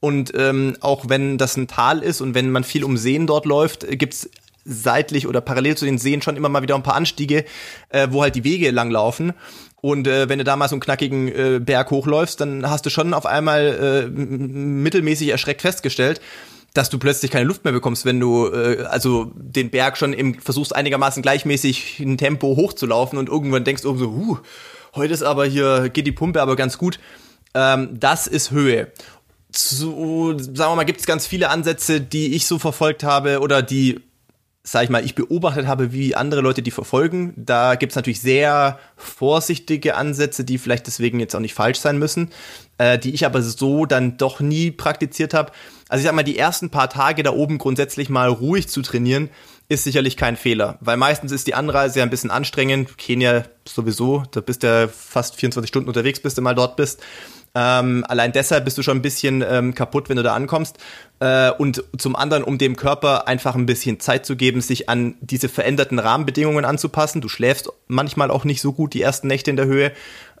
und 0.00 0.32
ähm, 0.34 0.76
auch 0.80 1.04
wenn 1.08 1.36
das 1.36 1.58
ein 1.58 1.68
Tal 1.68 1.98
ist 1.98 2.22
und 2.22 2.34
wenn 2.34 2.50
man 2.50 2.64
viel 2.64 2.84
um 2.84 2.96
Seen 2.96 3.26
dort 3.26 3.44
läuft, 3.44 3.86
gibt's 3.86 4.30
seitlich 4.64 5.26
oder 5.26 5.42
parallel 5.42 5.76
zu 5.76 5.84
den 5.84 5.98
Seen 5.98 6.22
schon 6.22 6.36
immer 6.36 6.48
mal 6.48 6.62
wieder 6.62 6.74
ein 6.74 6.82
paar 6.82 6.94
Anstiege, 6.94 7.44
äh, 7.90 8.08
wo 8.10 8.22
halt 8.22 8.34
die 8.34 8.44
Wege 8.44 8.70
lang 8.70 8.90
laufen. 8.90 9.34
Und 9.82 10.06
äh, 10.06 10.28
wenn 10.28 10.38
du 10.38 10.44
da 10.44 10.56
mal 10.56 10.68
so 10.68 10.74
einen 10.74 10.80
knackigen 10.80 11.28
äh, 11.28 11.60
Berg 11.62 11.90
hochläufst, 11.90 12.40
dann 12.40 12.68
hast 12.68 12.84
du 12.86 12.90
schon 12.90 13.14
auf 13.14 13.26
einmal 13.26 14.06
äh, 14.06 14.08
mittelmäßig 14.08 15.28
erschreckt 15.28 15.62
festgestellt, 15.62 16.20
dass 16.74 16.90
du 16.90 16.98
plötzlich 16.98 17.30
keine 17.30 17.46
Luft 17.46 17.64
mehr 17.64 17.72
bekommst, 17.72 18.04
wenn 18.04 18.20
du 18.20 18.46
äh, 18.46 18.84
also 18.84 19.32
den 19.34 19.70
Berg 19.70 19.96
schon 19.98 20.12
im 20.12 20.40
versuchst 20.40 20.74
einigermaßen 20.74 21.22
gleichmäßig 21.22 22.00
in 22.00 22.16
Tempo 22.16 22.56
hochzulaufen 22.56 23.18
und 23.18 23.28
irgendwann 23.28 23.64
denkst 23.64 23.82
du 23.82 23.96
so, 23.96 24.06
uh, 24.06 24.38
heute 24.94 25.14
ist 25.14 25.22
aber 25.22 25.46
hier 25.46 25.88
geht 25.88 26.06
die 26.06 26.12
Pumpe 26.12 26.40
aber 26.40 26.56
ganz 26.56 26.78
gut. 26.78 27.00
Ähm, 27.54 27.98
das 27.98 28.26
ist 28.26 28.50
Höhe. 28.50 28.92
Zu, 29.50 30.36
sagen 30.38 30.72
wir 30.72 30.76
mal, 30.76 30.84
gibt 30.84 31.00
es 31.00 31.06
ganz 31.06 31.26
viele 31.26 31.50
Ansätze, 31.50 32.00
die 32.00 32.34
ich 32.36 32.46
so 32.46 32.60
verfolgt 32.60 33.02
habe 33.02 33.40
oder 33.40 33.62
die 33.62 34.00
sag 34.62 34.84
ich 34.84 34.90
mal, 34.90 35.04
ich 35.04 35.14
beobachtet 35.14 35.66
habe, 35.66 35.92
wie 35.92 36.14
andere 36.14 36.42
Leute 36.42 36.62
die 36.62 36.70
verfolgen. 36.70 37.32
Da 37.36 37.76
gibt's 37.76 37.96
natürlich 37.96 38.20
sehr 38.20 38.78
vorsichtige 38.96 39.96
Ansätze, 39.96 40.44
die 40.44 40.58
vielleicht 40.58 40.86
deswegen 40.86 41.18
jetzt 41.18 41.34
auch 41.34 41.40
nicht 41.40 41.54
falsch 41.54 41.78
sein 41.78 41.98
müssen, 41.98 42.30
äh, 42.78 42.98
die 42.98 43.14
ich 43.14 43.24
aber 43.24 43.40
so 43.42 43.86
dann 43.86 44.18
doch 44.18 44.40
nie 44.40 44.70
praktiziert 44.70 45.32
habe. 45.32 45.52
Also 45.90 46.02
ich 46.02 46.06
sag 46.06 46.14
mal, 46.14 46.22
die 46.22 46.38
ersten 46.38 46.70
paar 46.70 46.88
Tage 46.88 47.24
da 47.24 47.32
oben 47.32 47.58
grundsätzlich 47.58 48.08
mal 48.08 48.28
ruhig 48.28 48.68
zu 48.68 48.80
trainieren, 48.80 49.28
ist 49.68 49.84
sicherlich 49.84 50.16
kein 50.16 50.36
Fehler, 50.36 50.78
weil 50.80 50.96
meistens 50.96 51.32
ist 51.32 51.46
die 51.46 51.54
Anreise 51.54 51.98
ja 51.98 52.04
ein 52.04 52.10
bisschen 52.10 52.30
anstrengend. 52.30 52.96
Kenia 52.96 53.44
sowieso, 53.68 54.22
da 54.30 54.40
bist 54.40 54.62
du 54.62 54.68
ja 54.68 54.88
fast 54.88 55.36
24 55.36 55.68
Stunden 55.68 55.88
unterwegs, 55.88 56.20
bis 56.20 56.34
du 56.34 56.42
mal 56.42 56.54
dort 56.54 56.76
bist. 56.76 57.00
Ähm, 57.52 58.04
allein 58.06 58.30
deshalb 58.30 58.64
bist 58.64 58.78
du 58.78 58.82
schon 58.82 58.98
ein 58.98 59.02
bisschen 59.02 59.44
ähm, 59.48 59.74
kaputt, 59.74 60.08
wenn 60.08 60.16
du 60.16 60.22
da 60.22 60.34
ankommst. 60.34 60.78
Äh, 61.18 61.50
und 61.50 61.82
zum 61.98 62.14
anderen, 62.14 62.44
um 62.44 62.58
dem 62.58 62.76
Körper 62.76 63.26
einfach 63.26 63.56
ein 63.56 63.66
bisschen 63.66 63.98
Zeit 63.98 64.24
zu 64.24 64.36
geben, 64.36 64.60
sich 64.60 64.88
an 64.88 65.16
diese 65.20 65.48
veränderten 65.48 65.98
Rahmenbedingungen 65.98 66.64
anzupassen. 66.64 67.20
Du 67.20 67.28
schläfst 67.28 67.68
manchmal 67.88 68.30
auch 68.30 68.44
nicht 68.44 68.60
so 68.60 68.72
gut 68.72 68.94
die 68.94 69.02
ersten 69.02 69.26
Nächte 69.26 69.50
in 69.50 69.56
der 69.56 69.66
Höhe. 69.66 69.90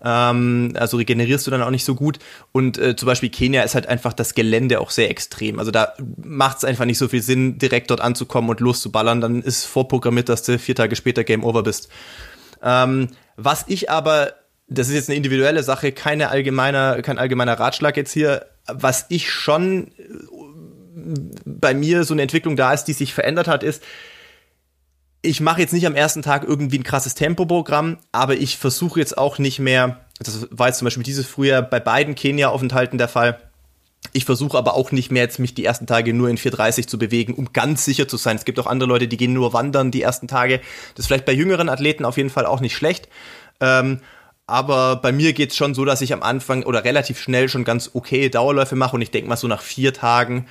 Ähm, 0.02 0.72
also 0.76 0.96
regenerierst 0.96 1.46
du 1.46 1.50
dann 1.50 1.62
auch 1.62 1.70
nicht 1.70 1.84
so 1.84 1.94
gut. 1.94 2.18
Und 2.52 2.78
äh, 2.78 2.96
zum 2.96 3.06
Beispiel 3.06 3.30
Kenia 3.30 3.62
ist 3.62 3.74
halt 3.74 3.86
einfach 3.86 4.12
das 4.12 4.34
Gelände 4.34 4.80
auch 4.80 4.90
sehr 4.90 5.10
extrem. 5.10 5.58
Also 5.58 5.70
da 5.70 5.94
macht 6.22 6.58
es 6.58 6.64
einfach 6.64 6.84
nicht 6.84 6.98
so 6.98 7.08
viel 7.08 7.22
Sinn, 7.22 7.58
direkt 7.58 7.90
dort 7.90 8.00
anzukommen 8.00 8.50
und 8.50 8.60
loszuballern. 8.60 9.20
Dann 9.20 9.42
ist 9.42 9.64
vorprogrammiert, 9.64 10.28
dass 10.28 10.42
du 10.42 10.58
vier 10.58 10.74
Tage 10.74 10.96
später 10.96 11.24
Game 11.24 11.44
Over 11.44 11.62
bist. 11.62 11.88
Ähm, 12.62 13.08
was 13.36 13.64
ich 13.68 13.90
aber 13.90 14.34
das 14.70 14.88
ist 14.88 14.94
jetzt 14.94 15.08
eine 15.08 15.16
individuelle 15.16 15.62
Sache, 15.62 15.92
keine 15.92 16.30
allgemeiner, 16.30 17.02
kein 17.02 17.18
allgemeiner 17.18 17.54
Ratschlag 17.54 17.96
jetzt 17.96 18.12
hier. 18.12 18.46
Was 18.66 19.06
ich 19.08 19.30
schon 19.30 19.88
äh, 19.98 20.02
bei 21.44 21.74
mir 21.74 22.04
so 22.04 22.14
eine 22.14 22.22
Entwicklung 22.22 22.56
da 22.56 22.72
ist, 22.72 22.84
die 22.84 22.92
sich 22.92 23.12
verändert 23.12 23.48
hat, 23.48 23.64
ist, 23.64 23.82
ich 25.22 25.40
mache 25.40 25.60
jetzt 25.60 25.72
nicht 25.72 25.86
am 25.86 25.94
ersten 25.94 26.22
Tag 26.22 26.44
irgendwie 26.44 26.78
ein 26.78 26.84
krasses 26.84 27.14
Tempoprogramm, 27.14 27.98
aber 28.12 28.36
ich 28.36 28.56
versuche 28.56 29.00
jetzt 29.00 29.18
auch 29.18 29.38
nicht 29.38 29.58
mehr, 29.58 30.00
das 30.18 30.48
war 30.50 30.68
jetzt 30.68 30.78
zum 30.78 30.86
Beispiel 30.86 31.02
dieses 31.02 31.26
Frühjahr 31.26 31.62
bei 31.62 31.80
beiden 31.80 32.14
Kenia-Aufenthalten 32.14 32.98
der 32.98 33.08
Fall, 33.08 33.38
ich 34.12 34.24
versuche 34.24 34.56
aber 34.56 34.74
auch 34.74 34.92
nicht 34.92 35.10
mehr 35.10 35.22
jetzt 35.22 35.38
mich 35.38 35.54
die 35.54 35.64
ersten 35.64 35.86
Tage 35.86 36.14
nur 36.14 36.28
in 36.30 36.38
430 36.38 36.88
zu 36.88 36.98
bewegen, 36.98 37.34
um 37.34 37.52
ganz 37.52 37.84
sicher 37.84 38.08
zu 38.08 38.16
sein. 38.16 38.36
Es 38.36 38.44
gibt 38.44 38.58
auch 38.58 38.66
andere 38.66 38.88
Leute, 38.88 39.08
die 39.08 39.16
gehen 39.16 39.34
nur 39.34 39.52
wandern 39.52 39.90
die 39.90 40.02
ersten 40.02 40.26
Tage. 40.26 40.60
Das 40.94 41.04
ist 41.04 41.06
vielleicht 41.06 41.26
bei 41.26 41.32
jüngeren 41.32 41.68
Athleten 41.68 42.04
auf 42.04 42.16
jeden 42.16 42.30
Fall 42.30 42.46
auch 42.46 42.60
nicht 42.60 42.74
schlecht. 42.74 43.08
Ähm, 43.60 44.00
aber 44.46 44.96
bei 44.96 45.12
mir 45.12 45.32
geht's 45.32 45.54
schon 45.54 45.74
so, 45.74 45.84
dass 45.84 46.00
ich 46.00 46.12
am 46.12 46.22
Anfang 46.22 46.64
oder 46.64 46.82
relativ 46.82 47.20
schnell 47.20 47.48
schon 47.48 47.62
ganz 47.62 47.90
okay 47.92 48.30
Dauerläufe 48.30 48.74
mache 48.74 48.96
und 48.96 49.02
ich 49.02 49.12
denke 49.12 49.28
mal 49.28 49.36
so 49.36 49.46
nach 49.46 49.62
vier 49.62 49.92
Tagen 49.92 50.46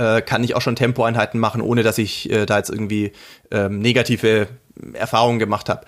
äh, 0.00 0.22
kann 0.22 0.42
ich 0.42 0.56
auch 0.56 0.62
schon 0.62 0.76
Tempoeinheiten 0.76 1.38
machen, 1.38 1.60
ohne 1.60 1.82
dass 1.82 1.98
ich 1.98 2.30
äh, 2.30 2.46
da 2.46 2.56
jetzt 2.56 2.70
irgendwie 2.70 3.12
ähm, 3.50 3.80
negative 3.80 4.48
Erfahrungen 4.94 5.38
gemacht 5.38 5.68
habe. 5.68 5.86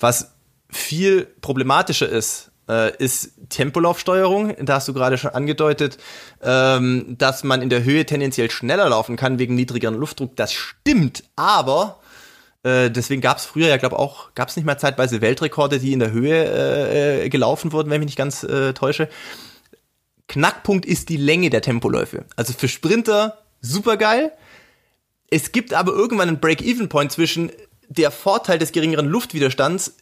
Was 0.00 0.32
viel 0.68 1.26
problematischer 1.40 2.08
ist, 2.08 2.50
äh, 2.68 2.96
ist 2.96 3.34
Tempolaufsteuerung. 3.50 4.56
Da 4.64 4.74
hast 4.74 4.88
du 4.88 4.92
gerade 4.92 5.16
schon 5.16 5.30
angedeutet, 5.30 5.98
ähm, 6.42 7.14
dass 7.18 7.44
man 7.44 7.62
in 7.62 7.70
der 7.70 7.84
Höhe 7.84 8.04
tendenziell 8.04 8.50
schneller 8.50 8.88
laufen 8.88 9.16
kann 9.16 9.38
wegen 9.38 9.54
niedrigeren 9.54 9.94
Luftdruck. 9.94 10.34
Das 10.34 10.52
stimmt, 10.52 11.22
aber 11.36 12.00
äh, 12.64 12.90
deswegen 12.90 13.20
gab 13.20 13.38
es 13.38 13.44
früher 13.44 13.68
ja, 13.68 13.76
glaube 13.76 13.98
auch, 13.98 14.34
gab 14.34 14.48
es 14.48 14.56
nicht 14.56 14.64
mal 14.64 14.78
zeitweise 14.78 15.20
Weltrekorde, 15.20 15.78
die 15.78 15.92
in 15.92 16.00
der 16.00 16.10
Höhe 16.10 17.22
äh, 17.24 17.28
gelaufen 17.28 17.70
wurden, 17.70 17.90
wenn 17.90 17.96
ich 17.96 18.06
mich 18.06 18.06
nicht 18.06 18.18
ganz 18.18 18.42
äh, 18.42 18.72
täusche. 18.72 19.08
Knackpunkt 20.26 20.84
ist 20.84 21.10
die 21.10 21.16
Länge 21.16 21.50
der 21.50 21.62
Tempoläufe. 21.62 22.24
Also 22.36 22.54
für 22.54 22.68
Sprinter 22.68 23.38
super 23.62 23.96
geil. 23.96 24.32
Es 25.30 25.52
gibt 25.52 25.72
aber 25.72 25.92
irgendwann 25.92 26.28
einen 26.28 26.40
Break-Even-Point 26.40 27.10
zwischen 27.10 27.50
der 27.88 28.10
Vorteil 28.10 28.58
des 28.58 28.72
geringeren 28.72 29.06
Luftwiderstands 29.06 29.94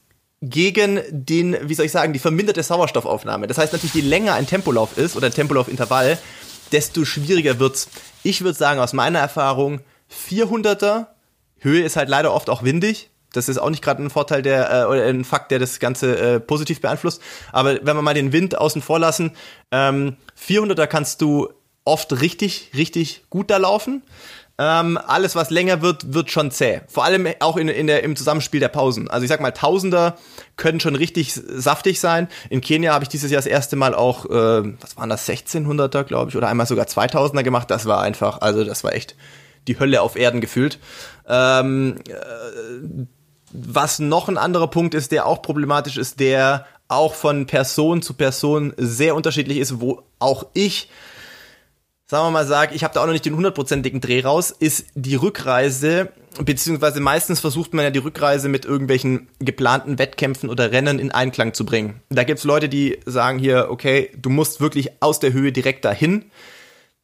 gegen 0.43 1.01
den, 1.11 1.57
wie 1.69 1.75
soll 1.75 1.87
ich 1.87 1.93
sagen, 1.93 2.13
die 2.13 2.19
verminderte 2.19 2.63
Sauerstoffaufnahme. 2.63 3.47
Das 3.47 3.59
heißt 3.59 3.73
natürlich, 3.73 3.95
je 3.95 4.01
länger 4.01 4.35
ein 4.35 4.47
Tempolauf 4.47 4.97
ist 4.97 5.15
oder 5.15 5.27
ein 5.27 5.35
Tempoliaufintervall, 5.35 6.19
desto 6.73 7.05
schwieriger 7.05 7.59
wird's. 7.59 7.89
Ich 8.23 8.43
würde 8.43 8.59
sagen, 8.59 8.81
aus 8.81 8.93
meiner 8.93 9.19
Erfahrung, 9.19 9.81
400er 10.11 11.07
Höhe 11.59 11.85
ist 11.85 11.97
halt 11.97 12.09
leider 12.09 12.33
oft 12.33 12.49
auch 12.49 12.63
windig. 12.63 13.11
Das 13.33 13.49
ist 13.49 13.59
auch 13.59 13.71
nicht 13.71 13.83
gerade 13.83 14.03
ein 14.03 14.11
Vorteil 14.11 14.43
der 14.43 14.71
äh, 14.71 14.85
oder 14.87 15.05
ein 15.05 15.25
Fakt, 15.25 15.53
der 15.53 15.59
das 15.59 15.79
Ganze 15.79 16.19
äh, 16.19 16.41
positiv 16.41 16.81
beeinflusst. 16.81 17.23
Aber 17.53 17.75
wenn 17.75 17.97
wir 17.97 18.03
mal 18.03 18.15
den 18.15 18.33
Wind 18.33 18.59
außen 18.59 18.83
vor 18.83 18.99
lassen, 18.99 19.33
ähm, 19.71 20.17
400er 20.37 20.87
kannst 20.87 21.21
du 21.21 21.49
oft 21.85 22.21
richtig, 22.21 22.71
richtig 22.75 23.25
gut 23.31 23.51
da 23.51 23.57
laufen. 23.57 24.03
Ähm, 24.59 24.99
alles, 24.99 25.37
was 25.37 25.49
länger 25.49 25.81
wird, 25.81 26.13
wird 26.13 26.31
schon 26.31 26.51
zäh. 26.51 26.83
Vor 26.87 27.05
allem 27.05 27.27
auch 27.41 27.57
in, 27.57 27.69
in 27.69 27.87
der, 27.87 28.03
im 28.03 28.15
Zusammenspiel 28.15 28.61
der 28.61 28.69
Pausen. 28.69 29.09
Also 29.09 29.25
ich 29.25 29.31
sag 29.31 29.41
mal, 29.41 29.53
Tausender 29.53 30.19
können 30.57 30.81
schon 30.81 30.97
richtig 30.97 31.33
saftig 31.33 31.99
sein. 31.99 32.29
In 32.51 32.61
Kenia 32.61 32.93
habe 32.93 33.05
ich 33.05 33.09
dieses 33.09 33.31
Jahr 33.31 33.39
das 33.39 33.47
erste 33.47 33.77
Mal 33.77 33.95
auch, 33.95 34.27
äh, 34.27 34.31
was 34.81 34.99
waren 34.99 35.09
das, 35.09 35.27
1600er, 35.27 36.05
glaube 36.05 36.29
ich, 36.29 36.37
oder 36.37 36.49
einmal 36.49 36.67
sogar 36.67 36.85
2000er 36.85 37.43
gemacht. 37.43 37.71
Das 37.71 37.87
war 37.87 38.03
einfach, 38.03 38.43
also 38.43 38.63
das 38.63 38.85
war 38.85 38.93
echt 38.93 39.17
die 39.67 39.79
Hölle 39.79 40.03
auf 40.03 40.15
Erden 40.15 40.43
gefühlt. 40.43 40.79
Ähm, 41.27 41.97
äh, 42.07 43.07
was 43.53 43.99
noch 43.99 44.29
ein 44.29 44.37
anderer 44.37 44.69
Punkt 44.69 44.95
ist, 44.95 45.11
der 45.11 45.27
auch 45.27 45.41
problematisch 45.41 45.97
ist, 45.97 46.21
der 46.21 46.67
auch 46.89 47.15
von 47.15 47.47
Person 47.47 48.03
zu 48.03 48.15
Person 48.15 48.75
sehr 48.77 49.15
unterschiedlich 49.15 49.59
ist, 49.59 49.81
wo 49.81 50.03
auch 50.19 50.47
ich, 50.53 50.91
sagen 52.11 52.27
wir 52.27 52.31
mal, 52.33 52.45
sage, 52.45 52.75
ich 52.75 52.83
habe 52.83 52.93
da 52.93 53.03
auch 53.03 53.07
noch 53.07 53.13
nicht 53.13 53.25
den 53.25 53.37
hundertprozentigen 53.37 54.01
Dreh 54.01 54.23
raus, 54.23 54.51
ist 54.51 54.87
die 54.97 55.15
Rückreise, 55.15 56.09
beziehungsweise 56.45 56.99
meistens 56.99 57.39
versucht 57.39 57.73
man 57.73 57.85
ja 57.85 57.93
die 57.93 58.01
Rückreise 58.01 58.49
mit 58.49 58.65
irgendwelchen 58.65 59.29
geplanten 59.39 59.97
Wettkämpfen 60.01 60.51
oder 60.51 60.73
Rennen 60.73 60.99
in 60.99 61.13
Einklang 61.13 61.55
zu 61.55 61.65
bringen. 61.65 62.01
Da 62.09 62.25
gibt's 62.25 62.43
Leute, 62.43 62.69
die 62.69 62.99
sagen 63.07 63.39
hier, 63.39 63.69
okay, 63.71 64.11
du 64.21 64.29
musst 64.29 64.61
wirklich 64.61 64.91
aus 65.01 65.21
der 65.21 65.33
Höhe 65.33 65.53
direkt 65.53 65.85
dahin 65.85 66.25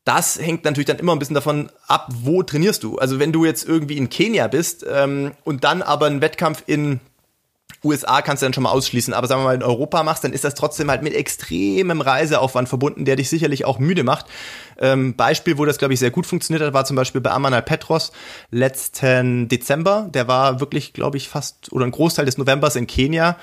das 0.05 0.39
hängt 0.39 0.65
natürlich 0.65 0.87
dann 0.87 1.01
immer 1.01 1.17
ein 1.17 1.19
bisschen 1.19 1.35
davon 1.35 1.69
ab, 1.89 2.09
wo 2.23 2.45
trainierst 2.45 2.85
du. 2.85 2.97
Also 2.97 3.19
wenn 3.19 3.33
du 3.33 3.45
jetzt 3.45 3.69
irgendwie 3.69 3.97
in 3.97 4.09
Kenia 4.09 4.47
bist 4.47 4.87
ähm, 4.89 5.33
und 5.43 5.65
dann 5.65 5.83
aber 5.83 6.07
einen 6.07 6.21
Wettkampf 6.21 6.63
in 6.67 7.01
USA 7.87 8.23
kannst 8.23 8.43
du 8.43 8.47
dann 8.47 8.53
schon 8.53 8.65
mal 8.65 8.71
ausschließen, 8.71 9.15
aber 9.15 9.27
sagen 9.27 9.41
wir 9.41 9.47
mal 9.47 9.55
in 9.55 9.63
Europa 9.63 10.03
machst, 10.03 10.25
dann 10.25 10.33
ist 10.33 10.45
das 10.45 10.55
trotzdem 10.55 10.91
halt 10.91 11.03
mit 11.03 11.15
extremem 11.15 12.01
Reiseaufwand 12.01 12.69
verbunden, 12.69 13.05
der 13.05 13.17
dich 13.17 13.31
sicherlich 13.31 13.65
auch 13.65 13.79
müde 13.79 14.05
macht. 14.05 14.27
Ähm, 14.79 15.17
Beispiel, 15.17 15.59
wo 15.59 15.65
das 15.65 15.79
glaube 15.79 15.95
ich 15.95 16.01
sehr 16.01 16.11
gut 16.11 16.27
funktioniert 16.27 16.67
hat, 16.67 16.75
war 16.75 16.85
zum 16.85 16.97
Beispiel 16.97 17.21
bei 17.21 17.31
Amanal 17.31 17.63
Petros 17.63 18.13
letzten 18.51 19.49
Dezember. 19.49 20.11
Der 20.13 20.29
war 20.29 20.61
wirklich, 20.61 20.93
glaube 20.93 21.17
ich, 21.17 21.29
fast 21.29 21.73
oder 21.73 21.87
ein 21.87 21.93
Großteil 21.93 22.27
des 22.27 22.39
Novembers 22.39 22.77
in 22.77 22.87
Kenia 22.87 23.37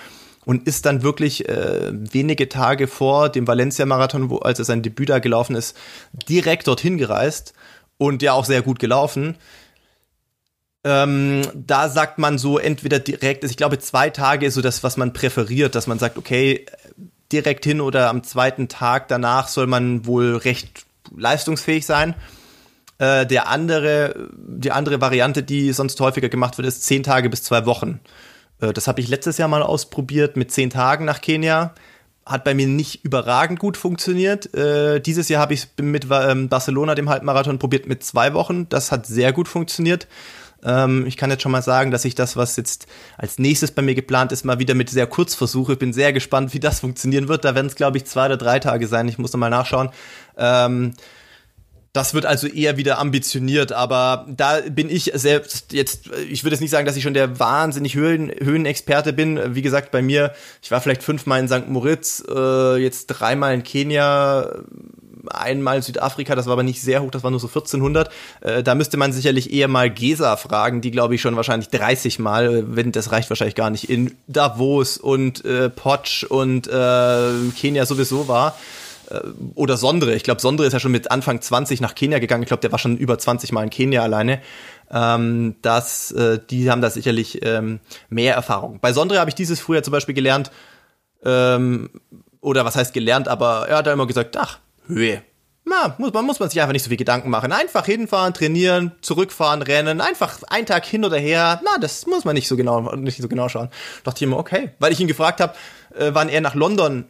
und 0.45 0.67
ist 0.67 0.85
dann 0.85 1.03
wirklich 1.03 1.47
äh, 1.47 1.91
wenige 1.93 2.49
Tage 2.49 2.87
vor 2.87 3.29
dem 3.29 3.47
Valencia-Marathon, 3.47 4.29
wo 4.29 4.37
als 4.39 4.59
er 4.59 4.65
sein 4.65 4.81
Debüt 4.81 5.09
da 5.09 5.19
gelaufen 5.19 5.55
ist, 5.55 5.75
direkt 6.27 6.67
dorthin 6.67 6.97
gereist 6.97 7.53
und 7.97 8.21
ja 8.21 8.33
auch 8.33 8.45
sehr 8.45 8.61
gut 8.61 8.79
gelaufen. 8.79 9.37
Ähm, 10.85 11.43
da 11.53 11.87
sagt 11.87 12.19
man 12.19 12.37
so 12.37 12.57
entweder 12.57 12.99
direkt, 12.99 13.43
ich 13.45 13.55
glaube 13.55 13.79
zwei 13.79 14.09
Tage 14.09 14.45
ist 14.45 14.55
so 14.55 14.61
das, 14.61 14.83
was 14.83 14.97
man 14.97 15.13
präferiert, 15.13 15.75
dass 15.75 15.87
man 15.87 15.97
sagt, 15.97 16.17
okay, 16.17 16.65
direkt 17.31 17.63
hin 17.63 17.79
oder 17.81 18.09
am 18.09 18.23
zweiten 18.23 18.67
Tag 18.67 19.07
danach 19.07 19.47
soll 19.47 19.67
man 19.67 20.05
wohl 20.05 20.35
recht 20.35 20.85
leistungsfähig 21.15 21.85
sein. 21.85 22.15
Äh, 22.99 23.25
der 23.25 23.47
andere, 23.47 24.29
die 24.37 24.71
andere 24.71 25.01
Variante, 25.01 25.41
die 25.41 25.71
sonst 25.73 25.99
häufiger 25.99 26.29
gemacht 26.29 26.57
wird, 26.57 26.67
ist 26.67 26.83
zehn 26.83 27.03
Tage 27.03 27.29
bis 27.29 27.43
zwei 27.43 27.65
Wochen. 27.65 27.99
Äh, 28.61 28.73
das 28.73 28.87
habe 28.87 29.01
ich 29.01 29.07
letztes 29.07 29.37
Jahr 29.37 29.47
mal 29.47 29.63
ausprobiert 29.63 30.37
mit 30.37 30.51
zehn 30.51 30.69
Tagen 30.69 31.05
nach 31.05 31.21
Kenia. 31.21 31.73
Hat 32.25 32.43
bei 32.43 32.53
mir 32.53 32.67
nicht 32.67 33.03
überragend 33.03 33.59
gut 33.59 33.75
funktioniert. 33.77 34.53
Äh, 34.53 35.01
dieses 35.01 35.27
Jahr 35.27 35.41
habe 35.41 35.53
ich 35.53 35.63
es 35.63 35.83
mit 35.83 36.07
ähm, 36.09 36.47
Barcelona, 36.49 36.95
dem 36.95 37.09
Halbmarathon, 37.09 37.59
probiert 37.59 37.87
mit 37.87 38.03
zwei 38.03 38.33
Wochen. 38.33 38.69
Das 38.69 38.91
hat 38.91 39.05
sehr 39.05 39.33
gut 39.33 39.47
funktioniert. 39.47 40.07
Ähm, 40.63 41.05
ich 41.05 41.17
kann 41.17 41.29
jetzt 41.29 41.43
schon 41.43 41.51
mal 41.51 41.61
sagen, 41.61 41.91
dass 41.91 42.05
ich 42.05 42.15
das, 42.15 42.35
was 42.35 42.55
jetzt 42.55 42.87
als 43.17 43.37
nächstes 43.39 43.71
bei 43.71 43.81
mir 43.81 43.95
geplant 43.95 44.31
ist, 44.31 44.45
mal 44.45 44.59
wieder 44.59 44.73
mit 44.75 44.89
sehr 44.89 45.07
kurz 45.07 45.35
versuche. 45.35 45.73
Ich 45.73 45.79
bin 45.79 45.93
sehr 45.93 46.13
gespannt, 46.13 46.53
wie 46.53 46.59
das 46.59 46.79
funktionieren 46.79 47.27
wird. 47.27 47.45
Da 47.45 47.55
werden 47.55 47.67
es, 47.67 47.75
glaube 47.75 47.97
ich, 47.97 48.05
zwei 48.05 48.25
oder 48.27 48.37
drei 48.37 48.59
Tage 48.59 48.87
sein. 48.87 49.07
Ich 49.07 49.17
muss 49.17 49.33
noch 49.33 49.39
mal 49.39 49.49
nachschauen. 49.49 49.89
Ähm, 50.37 50.93
das 51.93 52.15
wird 52.15 52.25
also 52.25 52.47
eher 52.47 52.75
wieder 52.75 52.97
ambitioniert, 52.97 53.71
aber 53.71 54.25
da 54.27 54.61
bin 54.67 54.89
ich 54.89 55.11
selbst 55.13 55.73
jetzt, 55.73 56.09
ich 56.27 56.43
würde 56.43 56.55
jetzt 56.55 56.61
nicht 56.61 56.71
sagen, 56.71 56.87
dass 56.87 56.95
ich 56.95 57.03
schon 57.03 57.13
der 57.13 57.39
wahnsinnig 57.39 57.93
Höhen, 57.93 58.31
Höhenexperte 58.31 59.13
bin. 59.13 59.39
Wie 59.55 59.61
gesagt, 59.61 59.91
bei 59.91 60.01
mir, 60.01 60.33
ich 60.63 60.71
war 60.71 60.81
vielleicht 60.81 61.03
fünfmal 61.03 61.39
in 61.39 61.47
St. 61.47 61.69
Moritz, 61.69 62.23
äh, 62.27 62.77
jetzt 62.77 63.07
dreimal 63.07 63.53
in 63.53 63.61
Kenia, 63.61 64.63
einmal 65.29 65.83
Südafrika, 65.83 66.33
das 66.33 66.47
war 66.47 66.53
aber 66.53 66.63
nicht 66.63 66.81
sehr 66.81 67.03
hoch, 67.03 67.11
das 67.11 67.23
war 67.23 67.29
nur 67.29 67.39
so 67.39 67.47
1400. 67.47 68.09
Äh, 68.41 68.63
da 68.63 68.73
müsste 68.73 68.97
man 68.97 69.13
sicherlich 69.13 69.53
eher 69.53 69.67
mal 69.67 69.91
Gesa 69.91 70.35
fragen, 70.35 70.81
die 70.81 70.89
glaube 70.89 71.13
ich 71.13 71.21
schon 71.21 71.35
wahrscheinlich 71.35 71.69
30 71.69 72.17
Mal, 72.17 72.75
wenn 72.75 72.91
das 72.91 73.11
reicht 73.11 73.29
wahrscheinlich 73.29 73.55
gar 73.55 73.69
nicht, 73.69 73.87
in 73.87 74.15
Davos 74.27 74.97
und 74.97 75.45
äh, 75.45 75.69
Potsch 75.69 76.23
und 76.23 76.67
äh, 76.67 77.29
Kenia 77.55 77.85
sowieso 77.85 78.27
war. 78.27 78.57
Äh, 79.09 79.19
oder 79.55 79.77
Sondre. 79.77 80.13
Ich 80.15 80.23
glaube, 80.23 80.41
Sondre 80.41 80.65
ist 80.65 80.73
ja 80.73 80.79
schon 80.79 80.91
mit 80.91 81.11
Anfang 81.11 81.41
20 81.41 81.81
nach 81.81 81.95
Kenia 81.95 82.19
gegangen. 82.19 82.43
Ich 82.43 82.47
glaube, 82.47 82.61
der 82.61 82.71
war 82.71 82.79
schon 82.79 82.97
über 82.97 83.17
20 83.17 83.51
Mal 83.51 83.63
in 83.63 83.69
Kenia 83.69 84.01
alleine. 84.01 84.41
Ähm, 84.91 85.55
das, 85.61 86.11
äh, 86.11 86.39
die 86.49 86.69
haben 86.69 86.81
da 86.81 86.89
sicherlich 86.89 87.43
ähm, 87.45 87.79
mehr 88.09 88.35
Erfahrung. 88.35 88.79
Bei 88.79 88.93
Sondre 88.93 89.19
habe 89.19 89.29
ich 89.29 89.35
dieses 89.35 89.59
früher 89.59 89.83
zum 89.83 89.91
Beispiel 89.91 90.15
gelernt, 90.15 90.51
ähm, 91.25 91.89
oder 92.41 92.65
was 92.65 92.75
heißt 92.75 92.93
gelernt, 92.93 93.27
aber 93.27 93.67
er 93.69 93.77
hat 93.77 93.87
da 93.87 93.93
immer 93.93 94.07
gesagt, 94.07 94.35
ach, 94.37 94.59
Höhe. 94.87 95.23
Na, 95.65 95.95
muss 95.97 96.11
man, 96.11 96.25
muss 96.25 96.41
man 96.41 96.49
sich 96.49 96.59
einfach 96.59 96.73
nicht 96.73 96.83
so 96.83 96.89
viel 96.89 96.97
Gedanken 96.97 97.29
machen. 97.29 97.53
Einfach 97.53 97.85
hinfahren, 97.85 98.33
trainieren, 98.33 98.91
zurückfahren, 98.99 99.61
rennen, 99.61 100.01
einfach 100.01 100.39
einen 100.49 100.65
Tag 100.65 100.85
hin 100.85 101.05
oder 101.05 101.17
her. 101.17 101.61
Na, 101.63 101.77
das 101.79 102.05
muss 102.05 102.25
man 102.25 102.35
nicht 102.35 102.49
so 102.49 102.57
genau, 102.57 102.81
nicht 102.95 103.21
so 103.21 103.29
genau 103.29 103.47
schauen. 103.47 103.69
Dachte 104.03 104.17
ich 104.17 104.23
immer, 104.23 104.37
okay. 104.37 104.71
Weil 104.79 104.91
ich 104.91 104.99
ihn 104.99 105.07
gefragt 105.07 105.39
habe, 105.39 105.53
äh, 105.97 106.11
wann 106.13 106.27
er 106.27 106.41
nach 106.41 106.53
London 106.53 107.05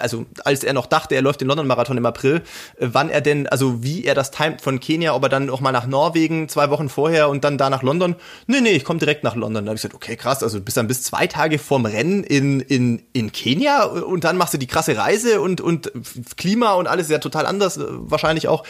also 0.00 0.26
als 0.44 0.64
er 0.64 0.72
noch 0.72 0.86
dachte, 0.86 1.14
er 1.14 1.22
läuft 1.22 1.40
den 1.40 1.48
London-Marathon 1.48 1.96
im 1.96 2.06
April, 2.06 2.42
äh, 2.76 2.88
wann 2.92 3.10
er 3.10 3.20
denn, 3.20 3.46
also 3.46 3.82
wie 3.82 4.04
er 4.04 4.14
das 4.14 4.30
timet 4.30 4.60
von 4.60 4.80
Kenia, 4.80 5.14
ob 5.14 5.22
er 5.22 5.28
dann 5.28 5.50
auch 5.50 5.60
mal 5.60 5.72
nach 5.72 5.86
Norwegen 5.86 6.48
zwei 6.48 6.70
Wochen 6.70 6.88
vorher 6.88 7.28
und 7.28 7.44
dann 7.44 7.58
da 7.58 7.70
nach 7.70 7.82
London. 7.82 8.16
Nee, 8.46 8.60
nee, 8.60 8.70
ich 8.70 8.84
komme 8.84 8.98
direkt 8.98 9.24
nach 9.24 9.34
London. 9.34 9.64
Da 9.64 9.70
habe 9.70 9.76
ich 9.76 9.82
gesagt, 9.82 9.94
okay, 9.94 10.16
krass, 10.16 10.42
also 10.42 10.58
du 10.58 10.64
bist 10.64 10.76
dann 10.76 10.86
bis 10.86 11.02
zwei 11.02 11.26
Tage 11.26 11.58
vorm 11.58 11.86
Rennen 11.86 12.24
in, 12.24 12.60
in, 12.60 13.02
in 13.12 13.32
Kenia 13.32 13.84
und 13.84 14.24
dann 14.24 14.36
machst 14.36 14.54
du 14.54 14.58
die 14.58 14.66
krasse 14.66 14.96
Reise 14.96 15.40
und, 15.40 15.60
und 15.60 15.92
Klima 16.36 16.72
und 16.74 16.86
alles 16.86 17.06
ist 17.06 17.12
ja 17.12 17.18
total 17.18 17.46
anders, 17.46 17.76
äh, 17.76 17.84
wahrscheinlich 17.88 18.48
auch. 18.48 18.64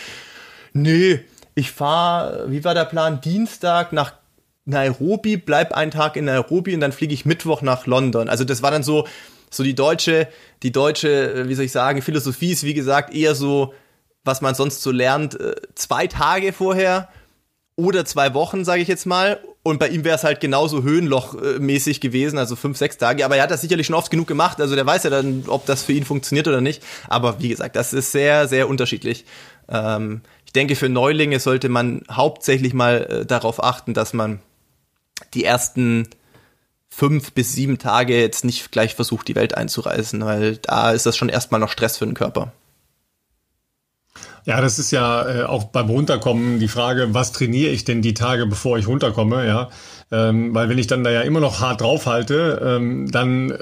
Nee, 0.73 1.21
ich 1.55 1.71
fahre, 1.71 2.51
wie 2.51 2.65
war 2.65 2.75
der 2.75 2.85
Plan, 2.85 3.21
Dienstag 3.21 3.93
nach 3.93 4.13
Nairobi, 4.67 5.37
bleib 5.37 5.73
einen 5.73 5.91
Tag 5.91 6.17
in 6.17 6.25
Nairobi 6.25 6.75
und 6.75 6.81
dann 6.81 6.93
fliege 6.93 7.13
ich 7.13 7.27
Mittwoch 7.27 7.63
nach 7.63 7.87
London. 7.87 8.29
Also 8.29 8.45
das 8.45 8.63
war 8.63 8.71
dann 8.71 8.83
so, 8.83 9.07
so 9.57 9.63
die 9.63 9.75
deutsche, 9.75 10.29
die 10.63 10.73
deutsche, 10.73 11.35
äh, 11.35 11.49
wie 11.49 11.55
soll 11.55 11.67
ich 11.67 11.73
sagen, 11.73 12.03
Philosophie 12.03 12.53
ist 12.53 12.65
wie 12.65 12.75
gesagt 12.75 13.15
eher 13.15 13.35
so, 13.35 13.75
was 14.25 14.41
man 14.41 14.55
sonst 14.55 14.83
so 14.83 14.91
lernt, 14.91 15.39
äh, 15.39 15.55
zwei 15.75 16.07
Tage 16.07 16.53
vorher 16.53 17.09
oder 17.77 18.05
zwei 18.05 18.35
Wochen, 18.35 18.65
sage 18.65 18.83
ich 18.83 18.89
jetzt 18.89 19.07
mal. 19.07 19.41
Und 19.63 19.79
bei 19.79 19.89
ihm 19.89 20.05
wäre 20.05 20.17
es 20.17 20.25
halt 20.25 20.41
genauso 20.41 20.83
Höhenloch-mäßig 20.83 22.01
gewesen, 22.01 22.39
also 22.39 22.55
fünf, 22.55 22.77
sechs 22.77 22.99
Tage. 22.99 23.25
Aber 23.25 23.37
er 23.37 23.45
hat 23.45 23.51
das 23.51 23.63
sicherlich 23.63 23.87
schon 23.87 23.97
oft 23.97 24.11
genug 24.11 24.27
gemacht. 24.27 24.61
Also 24.61 24.75
der 24.75 24.87
weiß 24.87 25.05
ja 25.05 25.11
dann, 25.11 25.45
ob 25.47 25.67
das 25.67 25.83
für 25.83 25.93
ihn 25.93 26.05
funktioniert 26.05 26.47
oder 26.47 26.61
nicht. 26.61 26.83
Aber 27.09 27.41
wie 27.41 27.49
gesagt, 27.49 27.75
das 27.75 27.93
ist 27.93 28.13
sehr, 28.13 28.47
sehr 28.47 28.69
unterschiedlich. 28.69 29.25
Ähm, 29.69 30.21
ich 30.45 30.53
denke, 30.53 30.77
für 30.77 30.89
Neulinge 30.89 31.41
sollte 31.41 31.69
man 31.69 32.03
hauptsächlich 32.11 32.75
mal 32.75 33.03
äh, 33.03 33.27
darauf 33.27 33.63
achten, 33.63 33.95
dass 33.95 34.13
man 34.13 34.41
die 35.33 35.45
ersten 35.45 36.09
fünf 36.95 37.33
bis 37.33 37.53
sieben 37.53 37.79
Tage 37.79 38.19
jetzt 38.19 38.45
nicht 38.45 38.71
gleich 38.71 38.95
versucht, 38.95 39.27
die 39.27 39.35
Welt 39.35 39.57
einzureisen, 39.57 40.25
weil 40.25 40.57
da 40.59 40.93
ist 40.93 41.07
das 41.07 41.17
schon 41.17 41.29
erstmal 41.29 41.61
noch 41.61 41.71
Stress 41.71 41.99
für 41.99 42.07
den 42.07 42.15
Körper. 42.15 42.53
Ja, 44.47 44.61
das 44.61 44.79
ist 44.79 44.91
ja 44.91 45.29
äh, 45.29 45.43
auch 45.45 45.65
beim 45.65 45.89
Runterkommen 45.89 46.61
die 46.61 46.69
Frage, 46.69 47.15
was 47.15 47.33
trainiere 47.33 47.71
ich 47.71 47.85
denn 47.85 48.03
die 48.03 48.15
Tage, 48.15 48.47
bevor 48.47 48.79
ich 48.79 48.87
runterkomme, 48.87 49.47
ja. 49.47 49.71
Ähm, 50.13 50.55
weil 50.55 50.69
wenn 50.69 50.77
ich 50.77 50.87
dann 50.87 51.03
da 51.03 51.11
ja 51.11 51.23
immer 51.23 51.41
noch 51.41 51.61
hart 51.61 51.81
draufhalte, 51.81 52.61
ähm, 52.63 53.11
dann 53.11 53.51
äh, 53.51 53.57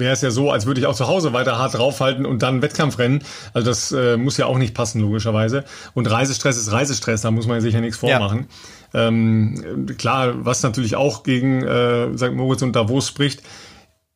wäre 0.00 0.12
es 0.12 0.22
ja 0.22 0.32
so, 0.32 0.50
als 0.50 0.66
würde 0.66 0.80
ich 0.80 0.86
auch 0.86 0.96
zu 0.96 1.06
Hause 1.06 1.32
weiter 1.32 1.56
hart 1.56 1.74
draufhalten 1.74 2.26
und 2.26 2.42
dann 2.42 2.62
Wettkampf 2.62 2.98
rennen. 2.98 3.22
Also 3.52 3.68
das 3.68 3.92
äh, 3.92 4.16
muss 4.16 4.36
ja 4.36 4.46
auch 4.46 4.58
nicht 4.58 4.74
passen, 4.74 5.00
logischerweise. 5.00 5.64
Und 5.94 6.10
Reisestress 6.10 6.58
ist 6.58 6.72
Reisestress, 6.72 7.22
da 7.22 7.30
muss 7.30 7.46
man 7.46 7.60
sich 7.60 7.72
ja 7.72 7.80
nichts 7.80 7.98
vormachen. 7.98 8.40
Ja. 8.40 8.46
Ähm, 8.94 9.86
klar, 9.98 10.44
was 10.44 10.62
natürlich 10.62 10.96
auch 10.96 11.24
gegen 11.24 11.62
äh, 11.62 12.16
St. 12.16 12.32
Moritz 12.32 12.62
und 12.62 12.74
Davos 12.74 13.08
spricht, 13.08 13.42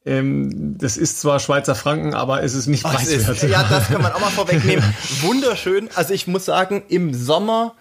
ähm, 0.06 0.78
das 0.78 0.96
ist 0.96 1.20
zwar 1.20 1.40
Schweizer 1.40 1.74
Franken, 1.74 2.14
aber 2.14 2.42
es 2.42 2.54
ist 2.54 2.66
nicht 2.66 2.84
oh, 2.84 2.88
preiswert. 2.88 3.42
ja, 3.42 3.64
das 3.68 3.88
kann 3.88 4.00
man 4.00 4.12
auch 4.12 4.20
mal 4.20 4.30
vorwegnehmen. 4.30 4.84
Wunderschön. 5.20 5.90
Also 5.94 6.14
ich 6.14 6.26
muss 6.26 6.44
sagen, 6.44 6.84
im 6.88 7.12
Sommer 7.12 7.74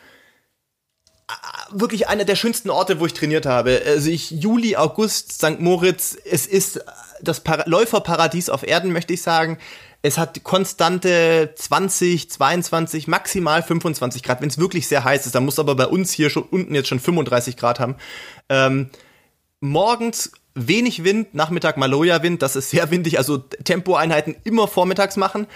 äh, 1.30 1.34
wirklich 1.72 2.10
einer 2.10 2.26
der 2.26 2.36
schönsten 2.36 2.70
Orte, 2.70 3.00
wo 3.00 3.06
ich 3.06 3.14
trainiert 3.14 3.46
habe. 3.46 3.82
Also 3.86 4.10
ich 4.10 4.32
Juli, 4.32 4.76
August, 4.76 5.34
St. 5.34 5.60
Moritz, 5.60 6.18
es 6.30 6.48
ist 6.48 6.82
das 7.22 7.40
Para 7.42 7.64
Läuferparadies 7.68 8.50
auf 8.50 8.68
Erden, 8.68 8.92
möchte 8.92 9.14
ich 9.14 9.22
sagen. 9.22 9.58
Es 10.02 10.18
hat 10.18 10.44
konstante 10.44 11.54
20, 11.56 12.30
22, 12.30 13.08
maximal 13.08 13.64
25 13.64 14.24
Grad, 14.24 14.42
wenn 14.42 14.50
es 14.50 14.58
wirklich 14.58 14.88
sehr 14.88 15.04
heiß 15.04 15.26
ist. 15.26 15.36
Da 15.36 15.40
muss 15.40 15.60
aber 15.60 15.76
bei 15.76 15.88
uns 15.88 16.12
hier 16.12 16.30
schon 16.30 16.44
unten 16.44 16.76
jetzt 16.76 16.88
schon 16.88 17.00
35 17.00 17.58
Grad 17.58 17.80
haben. 17.80 17.96
Ähm, 18.50 18.90
morgens 19.60 20.32
wenig 20.54 21.04
Wind, 21.04 21.34
Nachmittag 21.34 21.78
Maloja-Wind, 21.78 22.42
das 22.42 22.56
ist 22.56 22.70
sehr 22.70 22.90
windig, 22.90 23.18
also 23.18 23.38
Tempoeinheiten 23.38 24.36
immer 24.44 24.68
vormittags 24.68 25.18
machen. 25.18 25.48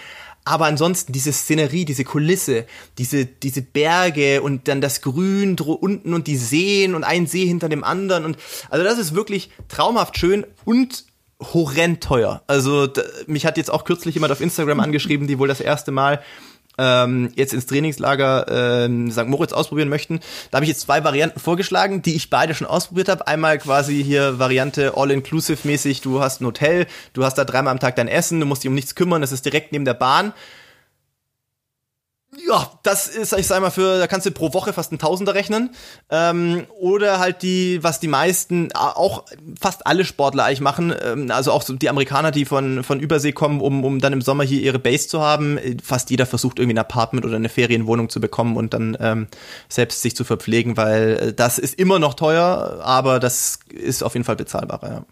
Aber 0.44 0.66
ansonsten 0.66 1.14
diese 1.14 1.32
Szenerie, 1.32 1.86
diese 1.86 2.04
Kulisse, 2.04 2.66
diese, 2.98 3.26
diese 3.26 3.62
Berge 3.62 4.42
und 4.42 4.68
dann 4.68 4.82
das 4.82 5.02
Grün 5.02 5.56
unten 5.60 6.16
und 6.16 6.26
die 6.26 6.38
Seen 6.38 6.96
und 6.96 7.04
ein 7.04 7.28
See 7.28 7.46
hinter 7.46 7.70
dem 7.70 7.84
anderen 7.84 8.26
und 8.26 8.38
also 8.70 8.84
das 8.84 8.98
ist 8.98 9.14
wirklich 9.14 9.52
traumhaft 9.68 10.18
schön 10.18 10.46
und 10.66 11.06
horrend 11.42 12.04
teuer. 12.04 12.42
Also 12.48 12.88
mich 13.28 13.46
hat 13.46 13.58
jetzt 13.58 13.72
auch 13.72 13.84
kürzlich 13.84 14.16
jemand 14.16 14.32
auf 14.32 14.42
Instagram 14.42 14.80
angeschrieben, 14.80 15.28
die 15.28 15.40
wohl 15.40 15.48
das 15.48 15.60
erste 15.60 15.92
Mal 15.92 16.22
ähm, 16.78 17.32
jetzt 17.36 17.54
ins 17.54 17.66
Trainingslager 17.66 18.86
ähm, 18.86 19.12
St. 19.12 19.28
Moritz 19.28 19.54
ausprobieren 19.54 19.90
möchten. 19.90 20.20
Da 20.50 20.58
habe 20.58 20.66
ich 20.66 20.70
jetzt 20.70 20.82
zwei 20.82 21.04
Varianten 21.04 21.40
vorgeschlagen, 21.40 22.02
die 22.02 22.16
ich 22.16 22.30
beide 22.30 22.56
schon 22.56 22.68
ausprobiert 22.68 23.10
habe. 23.10 23.28
Einmal 23.28 23.58
quasi 23.58 24.04
hier 24.04 24.40
Variante 24.40 24.94
All-Inclusive 24.96 25.68
mäßig, 25.68 26.02
du 26.02 26.22
hast 26.22 26.42
ein 26.42 26.46
Hotel, 26.46 26.88
du 27.14 27.24
hast 27.24 27.38
da 27.38 27.46
dreimal 27.46 27.72
am 27.72 27.80
Tag 27.80 27.96
dein 27.98 28.08
Essen, 28.08 28.40
du 28.40 28.46
musst 28.46 28.64
dich 28.64 28.70
um 28.70 28.76
nichts 28.76 28.96
kümmern, 28.96 29.22
das 29.22 29.32
ist 29.32 29.46
direkt 29.46 29.72
neben 29.72 29.86
der 29.86 29.94
Bahn 29.94 30.34
ja, 32.38 32.72
das 32.84 33.10
ist, 33.10 33.34
ich 33.34 33.46
sag 33.46 33.60
mal, 33.60 33.72
für, 33.72 34.00
da 34.00 34.08
kannst 34.08 34.26
du 34.26 34.32
pro 34.32 34.54
Woche 34.54 34.72
fast 34.72 34.94
ein 34.94 35.00
Tausender 35.00 35.34
rechnen. 35.34 35.72
Ähm, 36.10 36.66
oder 36.80 37.20
halt 37.20 37.42
die, 37.42 37.84
was 37.84 38.00
die 38.00 38.08
meisten, 38.08 38.72
auch 38.74 39.26
fast 39.60 39.86
alle 39.86 40.06
Sportler 40.06 40.46
eigentlich 40.46 40.62
machen, 40.62 40.94
ähm, 41.04 41.30
also 41.30 41.52
auch 41.52 41.62
so 41.62 41.74
die 41.74 41.90
Amerikaner, 41.90 42.32
die 42.32 42.46
von, 42.46 42.86
von 42.86 43.02
Übersee 43.02 43.34
kommen, 43.34 43.60
um, 43.60 43.84
um 43.84 44.00
dann 44.00 44.14
im 44.14 44.22
Sommer 44.22 44.46
hier 44.46 44.62
ihre 44.62 44.80
Base 44.80 45.10
zu 45.10 45.22
haben. 45.22 45.60
Fast 45.84 46.10
jeder 46.10 46.26
versucht 46.26 46.60
irgendwie 46.60 46.76
ein 46.76 46.86
Apartment 46.86 47.26
oder 47.26 47.36
eine 47.36 47.50
Ferienwohnung 47.50 48.08
zu 48.08 48.22
bekommen 48.22 48.56
und 48.56 48.74
dann 48.74 48.98
ähm, 49.02 49.28
selbst 49.68 50.02
sich 50.02 50.16
zu 50.16 50.24
verpflegen, 50.24 50.78
weil 50.78 51.18
äh, 51.22 51.34
das 51.34 51.60
ist 51.60 51.78
immer 51.78 52.00
noch 52.00 52.14
teuer, 52.14 52.80
aber 52.82 53.20
das 53.20 53.60
ist 53.70 54.04
auf 54.04 54.14
jeden 54.14 54.24
Fall 54.24 54.38
bezahlbarer, 54.38 54.90
ja. 54.90 55.06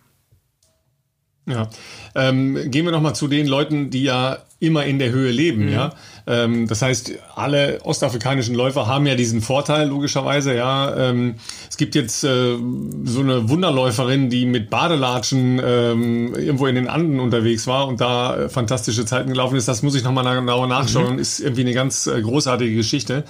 Ja, 1.50 1.68
ähm, 2.14 2.70
gehen 2.70 2.86
wir 2.86 2.92
noch 2.92 3.02
mal 3.02 3.16
zu 3.16 3.28
den 3.28 3.48
Leuten, 3.48 3.90
die 3.90 4.04
ja 4.04 4.38
immer 4.60 4.86
in 4.86 5.00
der 5.00 5.10
Höhe 5.10 5.32
leben, 5.32 5.66
mhm. 5.66 5.74
ja. 5.74 5.94
Ähm, 6.30 6.68
das 6.68 6.84
heißt, 6.84 7.14
alle 7.36 7.80
ostafrikanischen 7.84 8.54
Läufer 8.54 8.86
haben 8.86 9.08
ja 9.08 9.16
diesen 9.16 9.42
Vorteil 9.42 9.88
logischerweise, 9.88 10.56
ja. 10.56 10.96
Ähm, 10.96 11.36
es 11.68 11.76
gibt 11.76 11.96
jetzt 11.96 12.24
äh, 12.24 12.56
so 13.04 13.22
eine 13.22 13.50
Wunderläuferin, 13.50 14.30
die 14.30 14.46
mit 14.46 14.70
Badelatschen 14.70 15.60
ähm, 15.64 16.36
irgendwo 16.36 16.68
in 16.68 16.76
den 16.76 16.88
Anden 16.88 17.20
unterwegs 17.20 17.66
war 17.66 17.88
und 17.88 18.00
da 18.00 18.38
äh, 18.38 18.50
fantastische 18.50 19.06
Zeiten 19.06 19.30
gelaufen 19.30 19.56
ist. 19.56 19.68
Das 19.68 19.82
muss 19.82 19.96
ich 19.96 20.04
noch 20.04 20.12
mal 20.12 20.24
genauer 20.36 20.68
nachschauen. 20.68 21.14
Mhm. 21.14 21.20
Ist 21.20 21.40
irgendwie 21.40 21.62
eine 21.62 21.74
ganz 21.74 22.06
äh, 22.06 22.22
großartige 22.22 22.76
Geschichte. 22.76 23.24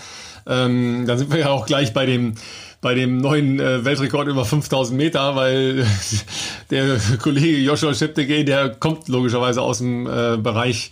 Ähm, 0.45 1.05
da 1.07 1.17
sind 1.17 1.31
wir 1.31 1.39
ja 1.39 1.49
auch 1.51 1.65
gleich 1.65 1.93
bei 1.93 2.05
dem 2.05 2.33
bei 2.81 2.95
dem 2.95 3.17
neuen 3.17 3.59
äh, 3.59 3.83
Weltrekord 3.83 4.27
über 4.29 4.45
5000 4.45 4.97
Meter, 4.97 5.35
weil 5.35 5.85
der 6.71 6.97
Kollege 7.21 7.57
Joshua 7.57 7.93
Scheptegei, 7.93 8.43
der 8.43 8.69
kommt 8.69 9.09
logischerweise 9.09 9.61
aus 9.61 9.79
dem 9.79 10.07
äh, 10.07 10.37
Bereich 10.37 10.89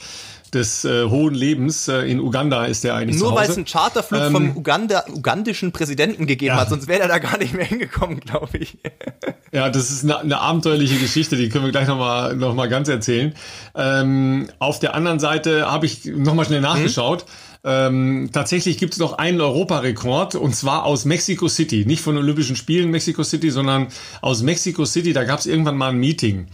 des 0.53 0.85
äh, 0.85 1.05
hohen 1.05 1.33
Lebens. 1.33 1.87
Äh, 1.87 2.01
in 2.09 2.19
Uganda 2.19 2.65
ist 2.65 2.83
der 2.83 2.95
eigentlich 2.95 3.19
Nur 3.19 3.35
weil 3.35 3.49
es 3.49 3.55
einen 3.55 3.65
Charterflug 3.65 4.21
ähm, 4.21 4.31
vom 4.31 4.57
Uganda, 4.57 5.03
ugandischen 5.09 5.71
Präsidenten 5.71 6.27
gegeben 6.27 6.55
ja. 6.55 6.61
hat, 6.61 6.69
sonst 6.69 6.87
wäre 6.87 7.01
er 7.01 7.07
da 7.07 7.19
gar 7.19 7.37
nicht 7.37 7.53
mehr 7.53 7.65
hingekommen, 7.65 8.19
glaube 8.19 8.57
ich. 8.57 8.77
ja, 9.51 9.69
das 9.69 9.91
ist 9.91 10.03
eine, 10.03 10.19
eine, 10.19 10.39
abenteuerliche 10.39 10.97
Geschichte, 10.97 11.35
die 11.35 11.49
können 11.49 11.65
wir 11.65 11.71
gleich 11.71 11.87
nochmal 11.87 12.35
noch 12.35 12.53
mal 12.53 12.69
ganz 12.69 12.87
erzählen. 12.89 13.33
Ähm, 13.75 14.47
auf 14.59 14.79
der 14.79 14.95
anderen 14.95 15.19
Seite 15.19 15.69
habe 15.69 15.85
ich 15.85 16.05
nochmal 16.05 16.45
schnell 16.45 16.61
nachgeschaut. 16.61 17.25
Mhm. 17.25 17.31
Ähm, 17.63 18.29
tatsächlich 18.31 18.77
gibt 18.77 18.93
es 18.93 18.99
noch 18.99 19.17
einen 19.17 19.41
Europarekord 19.41 20.35
und 20.35 20.55
zwar 20.55 20.85
aus 20.85 21.03
Mexico 21.03 21.49
City. 21.49 21.85
Nicht 21.85 22.01
von 22.01 22.15
Olympischen 22.15 22.55
Spielen 22.55 22.91
Mexico 22.91 23.23
City, 23.23 23.49
sondern 23.49 23.87
aus 24.21 24.41
Mexico 24.41 24.85
City. 24.85 25.11
Da 25.11 25.25
gab 25.25 25.39
es 25.39 25.47
irgendwann 25.47 25.75
mal 25.75 25.89
ein 25.89 25.97
Meeting. 25.97 26.47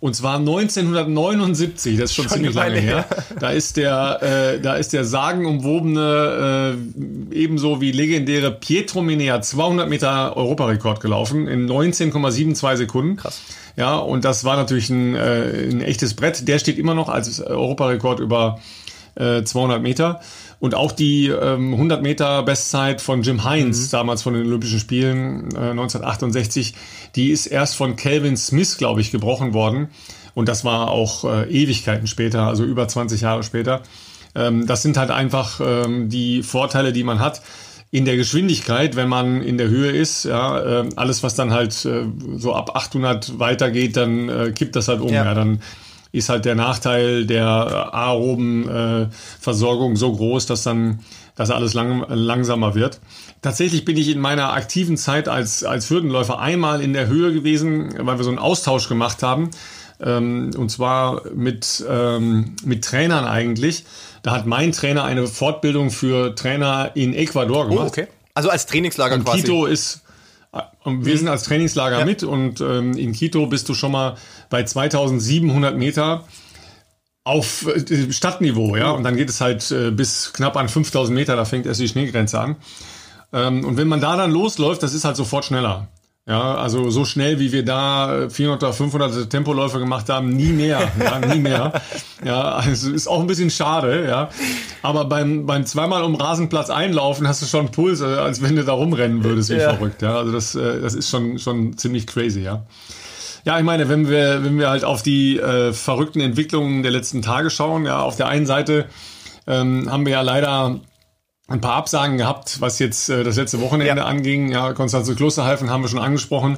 Und 0.00 0.16
zwar 0.16 0.38
1979, 0.38 1.98
das 1.98 2.10
ist 2.10 2.16
schon, 2.16 2.24
schon 2.24 2.36
ziemlich 2.38 2.54
lange 2.54 2.80
her. 2.80 3.04
Da 3.38 3.50
ist 3.50 3.76
der, 3.76 4.54
äh, 4.54 4.60
da 4.60 4.76
ist 4.76 4.94
der 4.94 5.04
sagenumwobene, 5.04 6.74
äh, 7.30 7.34
ebenso 7.34 7.82
wie 7.82 7.92
legendäre 7.92 8.50
Pietro 8.50 9.02
Minea 9.02 9.42
200 9.42 9.90
Meter 9.90 10.38
Europarekord 10.38 11.00
gelaufen 11.00 11.46
in 11.46 11.68
19,72 11.68 12.76
Sekunden. 12.76 13.16
Krass. 13.16 13.42
Ja, 13.76 13.96
und 13.96 14.24
das 14.24 14.44
war 14.44 14.56
natürlich 14.56 14.88
ein, 14.88 15.14
äh, 15.14 15.68
ein 15.70 15.82
echtes 15.82 16.14
Brett. 16.14 16.48
Der 16.48 16.58
steht 16.58 16.78
immer 16.78 16.94
noch 16.94 17.10
als 17.10 17.38
Europarekord 17.38 18.20
über 18.20 18.58
äh, 19.16 19.42
200 19.42 19.82
Meter. 19.82 20.20
Und 20.60 20.74
auch 20.74 20.92
die 20.92 21.28
ähm, 21.28 21.72
100 21.72 22.02
Meter 22.02 22.42
Bestzeit 22.42 23.00
von 23.00 23.22
Jim 23.22 23.48
Hines, 23.48 23.86
mhm. 23.86 23.90
damals 23.90 24.22
von 24.22 24.34
den 24.34 24.46
Olympischen 24.46 24.78
Spielen 24.78 25.48
äh, 25.54 25.70
1968, 25.70 26.74
die 27.16 27.30
ist 27.30 27.46
erst 27.46 27.76
von 27.76 27.96
Calvin 27.96 28.36
Smith, 28.36 28.76
glaube 28.76 29.00
ich, 29.00 29.10
gebrochen 29.10 29.54
worden. 29.54 29.88
Und 30.34 30.48
das 30.48 30.64
war 30.64 30.90
auch 30.90 31.24
äh, 31.24 31.50
Ewigkeiten 31.50 32.06
später, 32.06 32.42
also 32.46 32.64
über 32.64 32.86
20 32.86 33.22
Jahre 33.22 33.42
später. 33.42 33.82
Ähm, 34.34 34.66
das 34.66 34.82
sind 34.82 34.96
halt 34.96 35.10
einfach 35.10 35.60
ähm, 35.64 36.08
die 36.10 36.42
Vorteile, 36.42 36.92
die 36.92 37.04
man 37.04 37.18
hat. 37.18 37.42
in 37.92 38.04
der 38.04 38.16
Geschwindigkeit, 38.16 38.94
wenn 38.94 39.08
man 39.08 39.42
in 39.42 39.58
der 39.58 39.68
Höhe 39.68 39.90
ist, 39.90 40.24
ja, 40.24 40.82
äh, 40.82 40.88
alles 40.94 41.24
was 41.24 41.34
dann 41.34 41.50
halt 41.52 41.84
äh, 41.84 42.04
so 42.36 42.54
ab 42.54 42.76
800 42.76 43.40
weitergeht, 43.40 43.96
dann 43.96 44.28
äh, 44.28 44.52
kippt 44.52 44.76
das 44.76 44.86
halt 44.86 45.00
um, 45.00 45.08
ja, 45.08 45.24
ja 45.24 45.34
dann 45.34 45.60
ist 46.12 46.28
halt 46.28 46.44
der 46.44 46.54
Nachteil 46.54 47.26
der 47.26 47.94
aeroben 47.94 48.68
äh, 48.68 49.06
Versorgung 49.40 49.96
so 49.96 50.12
groß, 50.12 50.46
dass 50.46 50.62
dann 50.62 51.00
dass 51.40 51.50
alles 51.50 51.72
lang, 51.72 52.04
langsamer 52.08 52.74
wird. 52.74 53.00
Tatsächlich 53.40 53.86
bin 53.86 53.96
ich 53.96 54.08
in 54.08 54.20
meiner 54.20 54.52
aktiven 54.52 54.98
Zeit 54.98 55.26
als, 55.26 55.64
als 55.64 55.88
Hürdenläufer 55.88 56.38
einmal 56.38 56.82
in 56.82 56.92
der 56.92 57.06
Höhe 57.06 57.32
gewesen, 57.32 57.94
weil 57.98 58.18
wir 58.18 58.24
so 58.24 58.28
einen 58.28 58.38
Austausch 58.38 58.90
gemacht 58.90 59.22
haben. 59.22 59.50
Ähm, 60.02 60.50
und 60.58 60.70
zwar 60.70 61.22
mit, 61.34 61.82
ähm, 61.88 62.56
mit 62.62 62.84
Trainern 62.84 63.24
eigentlich. 63.24 63.86
Da 64.22 64.32
hat 64.32 64.44
mein 64.44 64.72
Trainer 64.72 65.04
eine 65.04 65.26
Fortbildung 65.26 65.90
für 65.90 66.34
Trainer 66.34 66.90
in 66.94 67.14
Ecuador 67.14 67.68
gemacht. 67.68 67.84
Oh, 67.86 67.88
okay. 67.88 68.06
Also 68.34 68.50
als 68.50 68.66
Trainingslager 68.66 69.14
und 69.14 69.24
quasi. 69.24 69.40
Quito 69.40 69.64
ist, 69.64 70.02
äh, 70.84 70.90
wir 70.90 71.18
sind 71.18 71.28
als 71.28 71.44
Trainingslager 71.44 72.00
ja. 72.00 72.04
mit 72.04 72.22
und 72.22 72.60
ähm, 72.60 72.96
in 72.96 73.12
Quito 73.12 73.46
bist 73.46 73.68
du 73.68 73.74
schon 73.74 73.92
mal 73.92 74.16
bei 74.48 74.62
2700 74.62 75.76
Meter 75.76 76.24
auf 77.24 77.66
äh, 77.66 78.12
Stadtniveau, 78.12 78.76
ja, 78.76 78.90
und 78.90 79.04
dann 79.04 79.16
geht 79.16 79.28
es 79.28 79.40
halt 79.40 79.70
äh, 79.70 79.90
bis 79.90 80.32
knapp 80.32 80.56
an 80.56 80.68
5000 80.68 81.14
Meter, 81.14 81.36
da 81.36 81.44
fängt 81.44 81.66
erst 81.66 81.80
die 81.80 81.88
Schneegrenze 81.88 82.40
an. 82.40 82.56
Ähm, 83.32 83.64
und 83.64 83.76
wenn 83.76 83.88
man 83.88 84.00
da 84.00 84.16
dann 84.16 84.30
losläuft, 84.30 84.82
das 84.82 84.94
ist 84.94 85.04
halt 85.04 85.16
sofort 85.16 85.44
schneller. 85.44 85.88
Ja, 86.26 86.54
also 86.54 86.90
so 86.90 87.04
schnell 87.04 87.40
wie 87.40 87.50
wir 87.50 87.64
da 87.64 88.28
400 88.28 88.62
oder 88.62 88.72
500 88.72 89.30
Tempoläufe 89.30 89.78
gemacht 89.78 90.08
haben, 90.08 90.28
nie 90.28 90.52
mehr, 90.52 90.92
ja, 91.02 91.18
nie 91.18 91.40
mehr. 91.40 91.72
Ja, 92.24 92.52
also 92.56 92.92
ist 92.92 93.08
auch 93.08 93.20
ein 93.20 93.26
bisschen 93.26 93.50
schade, 93.50 94.06
ja. 94.06 94.28
Aber 94.82 95.06
beim, 95.06 95.46
beim 95.46 95.64
zweimal 95.64 96.04
um 96.04 96.14
Rasenplatz 96.14 96.68
einlaufen 96.68 97.26
hast 97.26 97.40
du 97.42 97.46
schon 97.46 97.70
Puls, 97.70 98.02
äh, 98.02 98.04
als 98.04 98.42
wenn 98.42 98.54
du 98.54 98.64
da 98.64 98.72
rumrennen 98.72 99.24
würdest, 99.24 99.48
wie 99.50 99.54
ja. 99.54 99.74
verrückt, 99.74 100.02
ja. 100.02 100.18
Also 100.18 100.30
das, 100.30 100.54
äh, 100.54 100.80
das 100.80 100.94
ist 100.94 101.08
schon, 101.08 101.38
schon 101.38 101.76
ziemlich 101.78 102.06
crazy, 102.06 102.40
ja. 102.42 102.64
Ja, 103.44 103.58
ich 103.58 103.64
meine, 103.64 103.88
wenn 103.88 104.08
wir, 104.08 104.44
wenn 104.44 104.58
wir 104.58 104.68
halt 104.68 104.84
auf 104.84 105.02
die 105.02 105.38
äh, 105.38 105.72
verrückten 105.72 106.20
Entwicklungen 106.20 106.82
der 106.82 106.92
letzten 106.92 107.22
Tage 107.22 107.48
schauen, 107.48 107.86
ja, 107.86 108.02
auf 108.02 108.16
der 108.16 108.28
einen 108.28 108.44
Seite 108.44 108.84
ähm, 109.46 109.90
haben 109.90 110.04
wir 110.04 110.12
ja 110.12 110.20
leider 110.20 110.80
ein 111.50 111.60
paar 111.60 111.74
Absagen 111.74 112.16
gehabt, 112.16 112.60
was 112.60 112.78
jetzt 112.78 113.10
äh, 113.10 113.24
das 113.24 113.36
letzte 113.36 113.60
Wochenende 113.60 114.02
ja. 114.02 114.06
anging. 114.06 114.50
Ja, 114.50 114.72
Konstanze 114.72 115.14
Klosterhalfen 115.14 115.68
haben 115.68 115.82
wir 115.82 115.88
schon 115.88 115.98
angesprochen, 115.98 116.56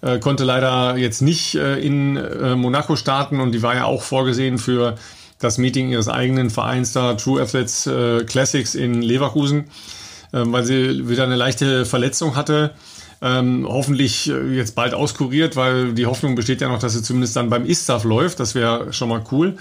äh, 0.00 0.18
konnte 0.20 0.44
leider 0.44 0.96
jetzt 0.96 1.20
nicht 1.20 1.56
äh, 1.56 1.78
in 1.80 2.16
äh, 2.16 2.54
Monaco 2.54 2.96
starten 2.96 3.40
und 3.40 3.52
die 3.52 3.62
war 3.62 3.74
ja 3.74 3.84
auch 3.84 4.02
vorgesehen 4.02 4.58
für 4.58 4.94
das 5.40 5.58
Meeting 5.58 5.90
ihres 5.90 6.08
eigenen 6.08 6.50
Vereins 6.50 6.92
da, 6.92 7.14
True 7.14 7.42
Athletes 7.42 7.86
äh, 7.86 8.24
Classics 8.24 8.74
in 8.74 9.02
Leverkusen, 9.02 9.64
äh, 10.32 10.42
weil 10.44 10.64
sie 10.64 11.08
wieder 11.08 11.24
eine 11.24 11.36
leichte 11.36 11.84
Verletzung 11.84 12.36
hatte. 12.36 12.72
Ähm, 13.20 13.66
hoffentlich 13.68 14.30
äh, 14.30 14.54
jetzt 14.54 14.76
bald 14.76 14.94
auskuriert, 14.94 15.56
weil 15.56 15.94
die 15.94 16.06
Hoffnung 16.06 16.36
besteht 16.36 16.60
ja 16.60 16.68
noch, 16.68 16.78
dass 16.78 16.92
sie 16.92 17.02
zumindest 17.02 17.34
dann 17.34 17.50
beim 17.50 17.66
ISTAF 17.66 18.04
läuft. 18.04 18.38
Das 18.38 18.54
wäre 18.54 18.92
schon 18.92 19.08
mal 19.08 19.24
cool. 19.32 19.56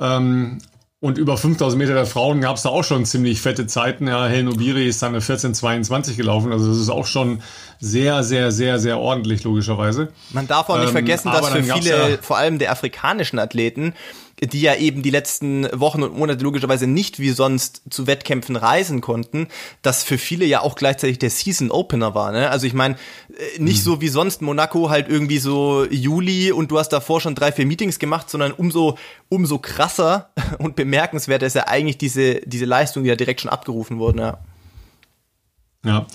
Ähm, 0.00 0.58
und 1.00 1.16
über 1.16 1.36
5000 1.36 1.78
Meter 1.78 1.94
der 1.94 2.06
Frauen 2.06 2.40
gab 2.40 2.56
es 2.56 2.62
da 2.62 2.70
auch 2.70 2.82
schon 2.82 3.04
ziemlich 3.04 3.40
fette 3.40 3.68
Zeiten. 3.68 4.08
Ja, 4.08 4.26
Helen 4.26 4.48
Obiri 4.48 4.88
ist 4.88 5.00
dann 5.00 5.14
eine 5.14 5.20
14,22 5.20 6.16
gelaufen. 6.16 6.52
Also 6.52 6.68
das 6.68 6.78
ist 6.78 6.88
auch 6.88 7.06
schon 7.06 7.40
sehr, 7.78 8.24
sehr, 8.24 8.50
sehr, 8.50 8.80
sehr 8.80 8.98
ordentlich, 8.98 9.44
logischerweise. 9.44 10.08
Man 10.30 10.48
darf 10.48 10.68
auch 10.68 10.76
nicht 10.76 10.88
ähm, 10.88 10.92
vergessen, 10.92 11.30
dass 11.30 11.50
für 11.50 11.62
viele, 11.62 12.10
ja 12.10 12.16
vor 12.20 12.36
allem 12.36 12.58
der 12.58 12.72
afrikanischen 12.72 13.38
Athleten, 13.38 13.94
die 14.40 14.60
ja 14.60 14.74
eben 14.76 15.02
die 15.02 15.10
letzten 15.10 15.68
Wochen 15.78 16.02
und 16.02 16.16
Monate 16.16 16.42
logischerweise 16.44 16.86
nicht 16.86 17.18
wie 17.18 17.30
sonst 17.30 17.82
zu 17.90 18.06
Wettkämpfen 18.06 18.56
reisen 18.56 19.00
konnten, 19.00 19.48
das 19.82 20.04
für 20.04 20.18
viele 20.18 20.44
ja 20.44 20.60
auch 20.60 20.76
gleichzeitig 20.76 21.18
der 21.18 21.30
Season 21.30 21.70
Opener 21.70 22.14
war. 22.14 22.32
Ne? 22.32 22.50
Also 22.50 22.66
ich 22.66 22.74
meine, 22.74 22.96
äh, 23.28 23.60
nicht 23.60 23.78
mhm. 23.78 23.82
so 23.82 24.00
wie 24.00 24.08
sonst 24.08 24.42
Monaco 24.42 24.90
halt 24.90 25.08
irgendwie 25.08 25.38
so 25.38 25.84
Juli 25.90 26.52
und 26.52 26.70
du 26.70 26.78
hast 26.78 26.90
davor 26.90 27.20
schon 27.20 27.34
drei, 27.34 27.52
vier 27.52 27.66
Meetings 27.66 27.98
gemacht, 27.98 28.30
sondern 28.30 28.52
umso, 28.52 28.96
umso 29.28 29.58
krasser 29.58 30.30
und 30.58 30.76
bemerkenswerter 30.76 31.46
ist 31.46 31.56
ja 31.56 31.66
eigentlich 31.66 31.98
diese, 31.98 32.40
diese 32.44 32.64
Leistung, 32.64 33.02
die 33.02 33.08
ja 33.08 33.16
direkt 33.16 33.40
schon 33.40 33.50
abgerufen 33.50 33.98
wurde. 33.98 34.20
Ja. 34.22 34.38
ja. 35.84 36.06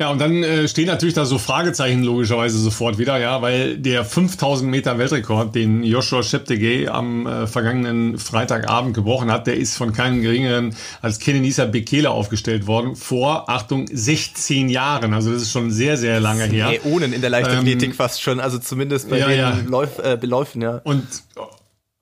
Ja, 0.00 0.10
und 0.12 0.20
dann 0.20 0.44
äh, 0.44 0.68
stehen 0.68 0.86
natürlich 0.86 1.14
da 1.14 1.24
so 1.24 1.38
Fragezeichen 1.38 2.04
logischerweise 2.04 2.56
sofort 2.56 2.98
wieder, 2.98 3.18
ja, 3.18 3.42
weil 3.42 3.76
der 3.78 4.04
5000 4.04 4.70
Meter 4.70 4.96
Weltrekord, 4.96 5.56
den 5.56 5.82
Joshua 5.82 6.22
Cheptegei 6.22 6.88
am 6.88 7.26
äh, 7.26 7.48
vergangenen 7.48 8.16
Freitagabend 8.16 8.94
gebrochen 8.94 9.32
hat, 9.32 9.48
der 9.48 9.56
ist 9.56 9.76
von 9.76 9.92
keinem 9.92 10.22
geringeren 10.22 10.76
als 11.02 11.18
Kenenisa 11.18 11.64
Bekele 11.64 12.10
aufgestellt 12.10 12.68
worden, 12.68 12.94
vor, 12.94 13.50
Achtung, 13.50 13.86
16 13.90 14.68
Jahren. 14.68 15.14
Also 15.14 15.32
das 15.32 15.42
ist 15.42 15.50
schon 15.50 15.72
sehr, 15.72 15.96
sehr 15.96 16.20
lange 16.20 16.44
her. 16.44 16.70
Äonen 16.84 17.12
in 17.12 17.20
der 17.20 17.30
Leichtathletik 17.30 17.90
ähm, 17.90 17.94
fast 17.94 18.22
schon, 18.22 18.38
also 18.38 18.58
zumindest 18.58 19.10
bei 19.10 19.18
ja, 19.18 19.26
den 19.26 19.38
ja. 19.38 19.58
Läuf, 19.66 19.98
äh, 19.98 20.16
Beläufen, 20.16 20.62
ja. 20.62 20.80
Und 20.84 21.04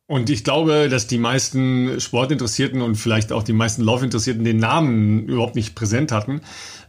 und 0.08 0.30
ich 0.30 0.44
glaube, 0.44 0.88
dass 0.88 1.08
die 1.08 1.18
meisten 1.18 2.00
Sportinteressierten 2.00 2.80
und 2.80 2.94
vielleicht 2.94 3.32
auch 3.32 3.42
die 3.42 3.52
meisten 3.52 3.82
Laufinteressierten 3.82 4.44
den 4.44 4.58
Namen 4.58 5.26
überhaupt 5.26 5.56
nicht 5.56 5.74
präsent 5.74 6.12
hatten. 6.12 6.42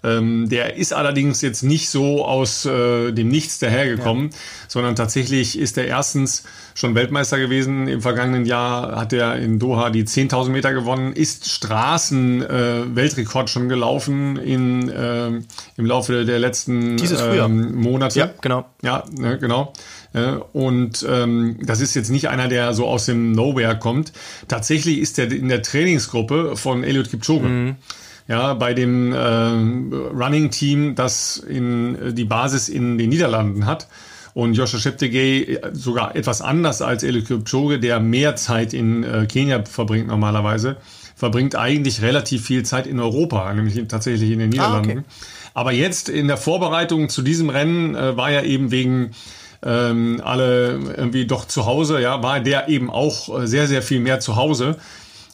Ähm, 0.03 0.49
der 0.49 0.75
ist 0.75 0.93
allerdings 0.93 1.41
jetzt 1.41 1.63
nicht 1.63 1.89
so 1.89 2.25
aus 2.25 2.65
äh, 2.65 3.11
dem 3.11 3.29
Nichts 3.29 3.59
dahergekommen, 3.59 4.29
ja. 4.31 4.37
sondern 4.67 4.95
tatsächlich 4.95 5.57
ist 5.57 5.77
er 5.77 5.85
erstens 5.85 6.43
schon 6.75 6.95
Weltmeister 6.95 7.39
gewesen. 7.39 7.87
Im 7.87 8.01
vergangenen 8.01 8.45
Jahr 8.45 8.95
hat 8.95 9.13
er 9.13 9.37
in 9.37 9.59
Doha 9.59 9.89
die 9.89 10.03
10.000 10.03 10.49
Meter 10.49 10.73
gewonnen, 10.73 11.13
ist 11.13 11.49
Straßen-Weltrekord 11.49 13.49
äh, 13.49 13.51
schon 13.51 13.69
gelaufen 13.69 14.37
in, 14.37 14.89
äh, 14.89 15.27
im 15.27 15.85
Laufe 15.85 16.25
der 16.25 16.39
letzten 16.39 16.97
ähm, 17.01 17.75
Monate. 17.75 18.19
Ja, 18.19 18.29
genau. 18.41 18.65
Ja, 18.83 19.03
ne, 19.17 19.39
genau. 19.39 19.73
Äh, 20.13 20.33
und 20.53 21.05
ähm, 21.09 21.57
das 21.63 21.81
ist 21.81 21.95
jetzt 21.95 22.09
nicht 22.09 22.29
einer, 22.29 22.47
der 22.47 22.73
so 22.73 22.85
aus 22.85 23.05
dem 23.05 23.31
Nowhere 23.31 23.79
kommt. 23.79 24.13
Tatsächlich 24.47 24.99
ist 24.99 25.17
er 25.17 25.31
in 25.31 25.49
der 25.49 25.63
Trainingsgruppe 25.63 26.55
von 26.55 26.83
Eliud 26.83 27.09
Kipchoge. 27.09 27.47
Mhm 27.47 27.75
ja, 28.28 28.53
bei 28.53 28.73
dem 28.73 29.13
äh, 29.13 29.17
Running-Team, 29.17 30.95
das 30.95 31.38
in, 31.38 31.95
äh, 31.95 32.13
die 32.13 32.25
Basis 32.25 32.69
in 32.69 32.97
den 32.97 33.09
Niederlanden 33.09 33.65
hat. 33.65 33.88
Und 34.34 34.53
Joshua 34.53 34.80
Cheptegei 34.80 35.53
äh, 35.53 35.69
sogar 35.73 36.15
etwas 36.15 36.41
anders 36.41 36.82
als 36.82 37.03
Eli 37.03 37.23
Kipchoge, 37.23 37.80
der 37.80 37.99
mehr 37.99 38.36
Zeit 38.36 38.73
in 38.73 39.03
äh, 39.03 39.25
Kenia 39.25 39.63
verbringt 39.65 40.07
normalerweise, 40.07 40.78
verbringt 41.15 41.55
eigentlich 41.55 42.01
relativ 42.01 42.45
viel 42.45 42.63
Zeit 42.63 42.86
in 42.86 42.99
Europa, 42.99 43.51
nämlich 43.53 43.82
tatsächlich 43.88 44.30
in 44.30 44.39
den 44.39 44.49
Niederlanden. 44.49 44.89
Ah, 44.89 45.01
okay. 45.01 45.03
Aber 45.53 45.71
jetzt 45.71 46.07
in 46.09 46.28
der 46.28 46.38
Vorbereitung 46.38 47.09
zu 47.09 47.23
diesem 47.23 47.49
Rennen 47.49 47.95
äh, 47.95 48.15
war 48.15 48.30
er 48.30 48.43
eben 48.43 48.69
wegen 48.69 49.11
ähm, 49.63 50.21
alle 50.23 50.80
irgendwie 50.97 51.25
doch 51.25 51.45
zu 51.45 51.65
Hause, 51.65 51.99
ja, 51.99 52.21
war 52.21 52.39
der 52.39 52.69
eben 52.69 52.91
auch 52.91 53.41
äh, 53.41 53.47
sehr, 53.47 53.65
sehr 53.67 53.82
viel 53.82 53.99
mehr 53.99 54.19
zu 54.19 54.36
Hause. 54.36 54.78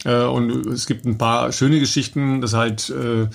Äh, 0.06 0.24
und 0.24 0.68
es 0.68 0.86
gibt 0.86 1.06
ein 1.06 1.18
paar 1.18 1.52
schöne 1.52 1.80
Geschichten, 1.80 2.42
dass 2.42 2.54
halt 2.54 2.90
äh, 2.90 3.28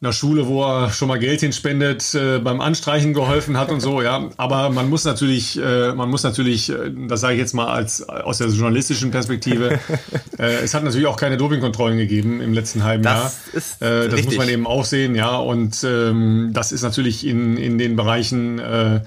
einer 0.00 0.12
Schule, 0.12 0.46
wo 0.46 0.64
er 0.64 0.90
schon 0.92 1.08
mal 1.08 1.18
Geld 1.18 1.40
hinspendet, 1.40 2.14
äh, 2.14 2.38
beim 2.38 2.60
Anstreichen 2.60 3.14
geholfen 3.14 3.56
hat 3.56 3.70
und 3.70 3.80
so, 3.80 4.00
ja. 4.00 4.30
Aber 4.36 4.70
man 4.70 4.88
muss 4.88 5.04
natürlich, 5.04 5.58
äh, 5.58 5.92
man 5.92 6.08
muss 6.08 6.22
natürlich, 6.22 6.70
äh, 6.70 6.92
das 7.08 7.20
sage 7.20 7.34
ich 7.34 7.40
jetzt 7.40 7.52
mal 7.52 7.66
als 7.66 8.08
aus 8.08 8.38
der 8.38 8.48
journalistischen 8.48 9.10
Perspektive, 9.10 9.80
äh, 10.38 10.62
es 10.62 10.74
hat 10.74 10.84
natürlich 10.84 11.08
auch 11.08 11.16
keine 11.16 11.36
Dopingkontrollen 11.36 11.98
gegeben 11.98 12.40
im 12.40 12.52
letzten 12.52 12.84
halben 12.84 13.02
das 13.02 13.12
Jahr. 13.12 13.32
Ist 13.54 13.82
äh, 13.82 14.04
das 14.04 14.12
richtig. 14.12 14.24
muss 14.26 14.36
man 14.36 14.48
eben 14.48 14.66
auch 14.68 14.84
sehen, 14.84 15.16
ja. 15.16 15.36
Und 15.36 15.82
ähm, 15.82 16.50
das 16.52 16.70
ist 16.70 16.82
natürlich 16.82 17.26
in, 17.26 17.56
in 17.56 17.76
den 17.76 17.96
Bereichen 17.96 18.60
äh, 18.60 19.00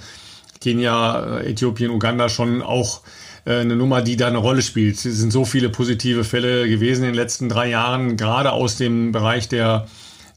Kenia, 0.60 1.39
Äthiopien, 1.39 1.89
Uganda 1.89 2.28
schon 2.28 2.62
auch 2.62 3.02
eine 3.46 3.76
Nummer, 3.76 4.02
die 4.02 4.18
da 4.18 4.28
eine 4.28 4.38
Rolle 4.38 4.62
spielt. 4.62 4.96
Es 4.96 5.04
sind 5.04 5.32
so 5.32 5.46
viele 5.46 5.70
positive 5.70 6.24
Fälle 6.24 6.68
gewesen 6.68 7.04
in 7.04 7.10
den 7.10 7.16
letzten 7.16 7.50
drei 7.50 7.70
Jahren, 7.70 8.18
gerade 8.18 8.52
aus 8.52 8.78
dem 8.78 9.12
Bereich 9.12 9.50
der 9.50 9.88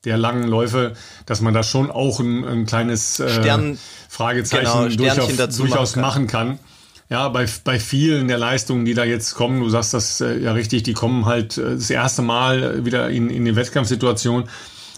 der 0.05 0.17
langen 0.19 0.49
Läufe, 0.49 0.93
dass 1.27 1.41
man 1.41 1.55
da 1.55 1.63
schon 1.63 1.91
auch 1.91 2.21
ein, 2.21 2.45
ein 2.45 2.67
kleines 2.67 3.21
äh, 3.21 3.29
Stern, 3.29 3.79
Fragezeichen 4.09 4.89
genau, 4.91 5.15
durchaus, 5.15 5.57
durchaus 5.57 5.97
machen 5.97 6.27
kann. 6.27 6.59
Ja, 7.11 7.29
bei, 7.29 7.47
bei 7.65 7.79
vielen 7.79 8.29
der 8.29 8.39
Leistungen, 8.39 8.85
die 8.85 8.95
da 8.95 9.05
jetzt 9.05 9.35
kommen, 9.35 9.61
du 9.61 9.69
sagst 9.69 9.95
das 9.95 10.21
äh, 10.21 10.39
ja 10.39 10.53
richtig, 10.53 10.85
die 10.85 10.95
kommen 10.95 11.27
halt 11.27 11.59
äh, 11.59 11.75
das 11.75 11.91
erste 11.91 12.23
Mal 12.23 12.85
wieder 12.85 13.11
in, 13.11 13.31
in 13.31 13.45
die 13.45 13.57
Wettkampfsituation 13.57 14.49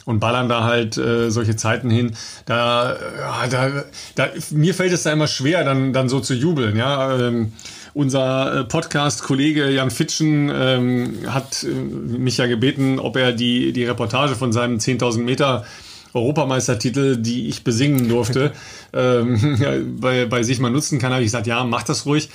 und 0.04 0.20
ballern 0.20 0.48
da 0.48 0.62
halt 0.62 0.96
äh, 0.96 1.30
solche 1.30 1.56
Zeiten 1.56 1.90
hin. 1.90 2.16
Da, 2.44 2.96
ja, 3.18 3.46
da, 3.48 3.84
da, 4.14 4.28
mir 4.50 4.72
fällt 4.72 4.92
es 4.92 5.02
da 5.02 5.12
immer 5.12 5.26
schwer, 5.26 5.64
dann, 5.64 5.92
dann 5.92 6.08
so 6.08 6.20
zu 6.20 6.34
jubeln. 6.34 6.76
Ja, 6.76 7.18
ähm, 7.18 7.52
unser 7.96 8.54
äh, 8.54 8.64
Podcast-Kollege 8.64 9.70
Jan 9.70 9.90
Fitschen 9.90 10.52
ähm, 10.54 11.14
hat 11.28 11.64
äh, 11.64 11.68
mich 11.68 12.36
ja 12.36 12.46
gebeten, 12.46 12.98
ob 12.98 13.16
er 13.16 13.32
die, 13.32 13.72
die 13.72 13.84
Reportage 13.84 14.34
von 14.34 14.52
seinem 14.52 14.76
10.000 14.76 15.20
Meter 15.20 15.64
Europameistertitel, 16.12 17.16
die 17.16 17.48
ich 17.48 17.64
besingen 17.64 18.06
durfte, 18.10 18.52
ähm, 18.92 19.96
bei, 19.98 20.26
bei 20.26 20.42
sich 20.42 20.60
mal 20.60 20.70
nutzen 20.70 20.98
kann. 20.98 21.10
Habe 21.10 21.22
ich 21.22 21.28
gesagt, 21.28 21.46
ja, 21.46 21.64
mach 21.64 21.84
das 21.84 22.04
ruhig. 22.04 22.28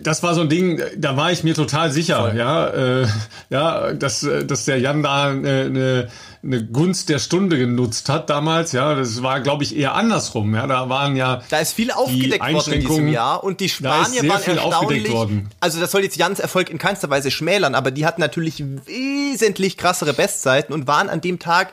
Das 0.00 0.22
war 0.22 0.34
so 0.34 0.42
ein 0.42 0.48
Ding, 0.48 0.80
da 0.96 1.16
war 1.16 1.32
ich 1.32 1.44
mir 1.44 1.54
total 1.54 1.90
sicher, 1.90 2.28
Voll. 2.28 2.36
ja, 2.36 2.68
äh, 2.68 3.06
ja, 3.50 3.92
dass, 3.92 4.26
dass 4.46 4.64
der 4.64 4.78
Jan 4.78 5.02
da 5.02 5.30
eine, 5.30 5.62
eine, 5.62 6.08
eine 6.42 6.64
Gunst 6.64 7.08
der 7.08 7.18
Stunde 7.18 7.58
genutzt 7.58 8.08
hat 8.08 8.30
damals, 8.30 8.72
ja, 8.72 8.94
das 8.94 9.22
war, 9.22 9.40
glaube 9.40 9.64
ich, 9.64 9.76
eher 9.76 9.94
andersrum, 9.94 10.54
ja, 10.54 10.66
da 10.66 10.88
waren 10.88 11.16
ja 11.16 11.42
da 11.50 11.58
ist 11.58 11.72
viel 11.72 11.90
aufgedeckt 11.90 12.44
worden 12.52 12.72
in 12.72 12.80
diesem 12.80 13.08
Jahr 13.08 13.42
und 13.44 13.60
die 13.60 13.68
Spanier 13.68 14.28
waren 14.28 14.42
erstaunlich, 14.42 15.10
worden. 15.10 15.50
also 15.60 15.80
das 15.80 15.90
soll 15.90 16.02
jetzt 16.02 16.16
Jans 16.16 16.40
Erfolg 16.40 16.70
in 16.70 16.78
keinster 16.78 17.10
Weise 17.10 17.30
schmälern, 17.30 17.74
aber 17.74 17.90
die 17.90 18.06
hatten 18.06 18.20
natürlich 18.20 18.62
wesentlich 18.86 19.76
krassere 19.76 20.12
Bestzeiten 20.12 20.72
und 20.72 20.86
waren 20.86 21.08
an 21.08 21.20
dem 21.20 21.38
Tag 21.38 21.72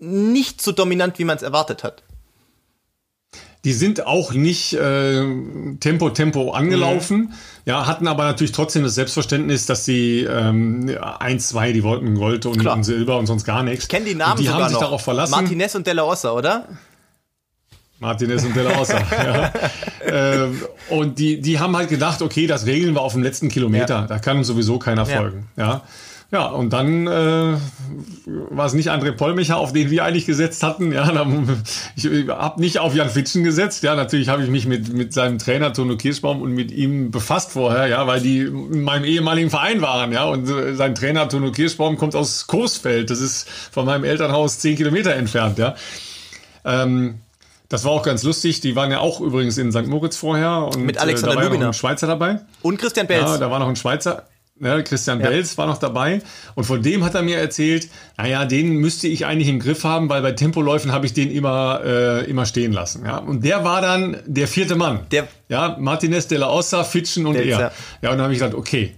nicht 0.00 0.62
so 0.62 0.72
dominant, 0.72 1.18
wie 1.18 1.24
man 1.24 1.36
es 1.36 1.42
erwartet 1.42 1.82
hat. 1.84 2.02
Die 3.64 3.72
sind 3.72 4.06
auch 4.06 4.32
nicht 4.32 4.72
äh, 4.74 5.24
Tempo 5.80 6.10
Tempo 6.10 6.52
angelaufen, 6.52 7.18
mhm. 7.18 7.32
ja, 7.64 7.86
hatten 7.86 8.06
aber 8.06 8.24
natürlich 8.24 8.52
trotzdem 8.52 8.84
das 8.84 8.94
Selbstverständnis, 8.94 9.66
dass 9.66 9.84
sie 9.84 10.20
ähm, 10.20 10.96
eins, 11.18 11.48
zwei, 11.48 11.72
die 11.72 11.82
wollten 11.82 12.14
Gold 12.14 12.46
und, 12.46 12.64
und 12.64 12.84
Silber 12.84 13.18
und 13.18 13.26
sonst 13.26 13.44
gar 13.44 13.64
nichts. 13.64 13.84
Ich 13.84 13.88
kenne 13.90 14.06
die 14.06 14.14
Namen 14.14 14.38
und 14.38 14.40
die 14.40 14.48
haben 14.48 14.64
sich 14.64 14.74
noch. 14.74 14.80
darauf 14.80 15.02
verlassen. 15.02 15.32
Martinez 15.32 15.74
und 15.74 15.86
Della 15.86 16.04
Ossa, 16.04 16.32
oder? 16.32 16.68
Martinez 17.98 18.44
und 18.44 18.54
Della 18.54 18.78
Ossa. 18.78 18.98
ja. 19.10 19.52
ähm, 20.06 20.62
und 20.90 21.18
die, 21.18 21.40
die 21.40 21.58
haben 21.58 21.76
halt 21.76 21.88
gedacht, 21.88 22.22
okay, 22.22 22.46
das 22.46 22.66
regeln 22.66 22.94
wir 22.94 23.00
auf 23.00 23.12
dem 23.12 23.22
letzten 23.22 23.48
Kilometer. 23.48 24.00
Ja. 24.02 24.06
Da 24.06 24.18
kann 24.20 24.38
uns 24.38 24.46
sowieso 24.46 24.78
keiner 24.78 25.04
folgen. 25.04 25.48
Ja. 25.56 25.82
Ja, 26.30 26.44
und 26.48 26.74
dann 26.74 27.06
äh, 27.06 27.56
war 28.50 28.66
es 28.66 28.74
nicht 28.74 28.90
André 28.90 29.12
Pollmecher, 29.12 29.56
auf 29.56 29.72
den 29.72 29.90
wir 29.90 30.04
eigentlich 30.04 30.26
gesetzt 30.26 30.62
hatten. 30.62 30.92
Ja, 30.92 31.10
ich 31.96 32.28
habe 32.28 32.60
nicht 32.60 32.78
auf 32.80 32.94
Jan 32.94 33.08
Fitschen 33.08 33.44
gesetzt. 33.44 33.82
Ja, 33.82 33.94
natürlich 33.94 34.28
habe 34.28 34.42
ich 34.42 34.50
mich 34.50 34.66
mit, 34.66 34.92
mit 34.92 35.14
seinem 35.14 35.38
Trainer 35.38 35.72
Tono 35.72 35.96
Kirschbaum 35.96 36.42
und 36.42 36.52
mit 36.52 36.70
ihm 36.70 37.10
befasst 37.10 37.52
vorher, 37.52 37.86
ja, 37.86 38.06
weil 38.06 38.20
die 38.20 38.40
in 38.40 38.82
meinem 38.82 39.04
ehemaligen 39.04 39.48
Verein 39.48 39.80
waren. 39.80 40.12
Ja, 40.12 40.24
und 40.24 40.50
äh, 40.50 40.74
sein 40.74 40.94
Trainer 40.94 41.30
Tono 41.30 41.50
Kirschbaum 41.50 41.96
kommt 41.96 42.14
aus 42.14 42.46
Coesfeld. 42.46 43.08
Das 43.08 43.22
ist 43.22 43.48
von 43.48 43.86
meinem 43.86 44.04
Elternhaus 44.04 44.58
zehn 44.58 44.76
Kilometer 44.76 45.14
entfernt. 45.14 45.56
Ja. 45.56 45.76
Ähm, 46.62 47.20
das 47.70 47.84
war 47.84 47.92
auch 47.92 48.02
ganz 48.02 48.22
lustig. 48.22 48.60
Die 48.60 48.76
waren 48.76 48.90
ja 48.90 48.98
auch 48.98 49.22
übrigens 49.22 49.56
in 49.56 49.72
St. 49.72 49.86
Moritz 49.86 50.18
vorher. 50.18 50.68
Und, 50.74 50.84
mit 50.84 50.98
Alexander 50.98 51.32
äh, 51.32 51.36
da 51.36 51.42
war. 51.46 51.54
Ja 51.54 51.60
noch 51.60 51.66
ein 51.68 51.72
Schweizer 51.72 52.06
dabei. 52.06 52.40
Und 52.60 52.78
Christian 52.78 53.06
Belz. 53.06 53.22
Ja, 53.22 53.38
da 53.38 53.50
war 53.50 53.58
noch 53.58 53.68
ein 53.68 53.76
Schweizer. 53.76 54.26
Ne, 54.60 54.82
Christian 54.82 55.20
ja. 55.20 55.28
Belz 55.28 55.56
war 55.56 55.66
noch 55.66 55.78
dabei 55.78 56.20
und 56.54 56.64
von 56.64 56.82
dem 56.82 57.04
hat 57.04 57.14
er 57.14 57.22
mir 57.22 57.38
erzählt, 57.38 57.88
naja, 58.16 58.44
den 58.44 58.76
müsste 58.76 59.06
ich 59.06 59.24
eigentlich 59.24 59.48
im 59.48 59.60
Griff 59.60 59.84
haben, 59.84 60.08
weil 60.08 60.20
bei 60.22 60.32
Tempoläufen 60.32 60.92
habe 60.92 61.06
ich 61.06 61.12
den 61.12 61.30
immer, 61.30 61.80
äh, 61.84 62.24
immer 62.28 62.44
stehen 62.44 62.72
lassen. 62.72 63.04
Ja? 63.04 63.18
Und 63.18 63.44
der 63.44 63.64
war 63.64 63.80
dann 63.80 64.16
der 64.26 64.48
vierte 64.48 64.74
Mann. 64.74 65.00
Der 65.12 65.28
ja, 65.48 65.76
Martinez 65.78 66.26
de 66.26 66.38
la 66.38 66.50
Ossa, 66.50 66.82
Fitschen 66.82 67.26
und 67.26 67.34
Belz, 67.34 67.46
er. 67.46 67.60
Ja, 67.60 67.72
ja 68.02 68.10
und 68.10 68.18
dann 68.18 68.24
habe 68.24 68.32
ich 68.32 68.40
gedacht, 68.40 68.54
okay, 68.54 68.94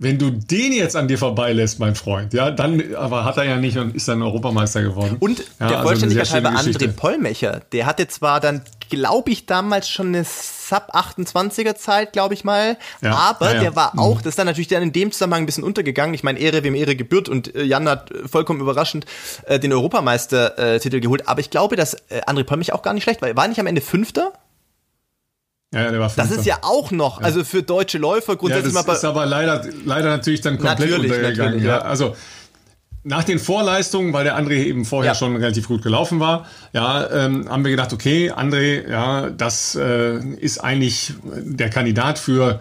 wenn 0.00 0.16
du 0.16 0.30
den 0.30 0.72
jetzt 0.72 0.94
an 0.94 1.08
dir 1.08 1.18
vorbeilässt, 1.18 1.80
mein 1.80 1.96
Freund, 1.96 2.32
ja, 2.32 2.52
dann, 2.52 2.94
aber 2.94 3.24
hat 3.24 3.36
er 3.36 3.44
ja 3.44 3.56
nicht 3.56 3.76
und 3.78 3.96
ist 3.96 4.06
dann 4.06 4.22
Europameister 4.22 4.80
geworden. 4.80 5.16
Und 5.18 5.40
ja, 5.40 5.44
der 5.58 5.78
also 5.78 5.88
Vollständigkeit 5.88 6.30
halber 6.30 6.50
André 6.50 6.86
Pollmecher, 6.92 7.62
der 7.72 7.86
hatte 7.86 8.06
zwar 8.06 8.38
dann, 8.38 8.62
glaube 8.90 9.32
ich, 9.32 9.46
damals 9.46 9.88
schon 9.88 10.08
eine 10.08 10.24
Sub 10.24 10.94
28er 10.94 11.74
Zeit, 11.74 12.12
glaube 12.12 12.34
ich 12.34 12.44
mal, 12.44 12.76
ja, 13.02 13.12
aber 13.12 13.54
ja, 13.54 13.60
der 13.60 13.76
war 13.76 13.90
mhm. 13.94 13.98
auch, 13.98 14.18
das 14.18 14.32
ist 14.32 14.38
dann 14.38 14.46
natürlich 14.46 14.68
dann 14.68 14.84
in 14.84 14.92
dem 14.92 15.10
Zusammenhang 15.10 15.42
ein 15.42 15.46
bisschen 15.46 15.64
untergegangen. 15.64 16.14
Ich 16.14 16.22
meine, 16.22 16.38
Ehre 16.38 16.62
wem 16.62 16.76
Ehre 16.76 16.94
gebührt 16.94 17.28
und 17.28 17.56
äh, 17.56 17.64
Jan 17.64 17.88
hat 17.88 18.12
vollkommen 18.26 18.60
überraschend 18.60 19.04
äh, 19.46 19.58
den 19.58 19.72
Europameister-Titel 19.72 21.00
geholt, 21.00 21.26
aber 21.26 21.40
ich 21.40 21.50
glaube, 21.50 21.74
dass 21.74 21.94
äh, 22.08 22.20
André 22.24 22.44
Pollmecher 22.44 22.76
auch 22.76 22.82
gar 22.82 22.94
nicht 22.94 23.02
schlecht 23.02 23.20
war. 23.20 23.34
War 23.34 23.48
nicht 23.48 23.58
am 23.58 23.66
Ende 23.66 23.80
Fünfter? 23.80 24.32
Ja, 25.72 25.90
der 25.90 26.00
war 26.00 26.10
Das 26.16 26.30
ist 26.30 26.46
ja 26.46 26.58
auch 26.62 26.90
noch, 26.90 27.20
also 27.20 27.44
für 27.44 27.62
deutsche 27.62 27.98
Läufer 27.98 28.36
grundsätzlich 28.36 28.72
ja, 28.72 28.80
das 28.80 28.86
mal 28.86 28.94
ist 28.94 29.04
aber 29.04 29.26
leider, 29.26 29.64
leider 29.84 30.08
natürlich 30.08 30.40
dann 30.40 30.58
komplett 30.58 30.90
natürlich, 30.90 31.12
untergegangen. 31.12 31.54
Natürlich, 31.56 31.64
ja. 31.64 31.78
Also 31.80 32.16
nach 33.04 33.24
den 33.24 33.38
Vorleistungen, 33.38 34.12
weil 34.12 34.24
der 34.24 34.38
André 34.38 34.64
eben 34.64 34.84
vorher 34.86 35.12
ja. 35.12 35.14
schon 35.14 35.36
relativ 35.36 35.68
gut 35.68 35.82
gelaufen 35.82 36.20
war, 36.20 36.46
ja, 36.72 37.10
ähm, 37.10 37.50
haben 37.50 37.64
wir 37.64 37.70
gedacht, 37.70 37.92
okay, 37.92 38.30
André, 38.30 38.88
ja, 38.88 39.28
das 39.28 39.74
äh, 39.74 40.18
ist 40.18 40.58
eigentlich 40.58 41.12
der 41.22 41.68
Kandidat 41.68 42.18
für 42.18 42.60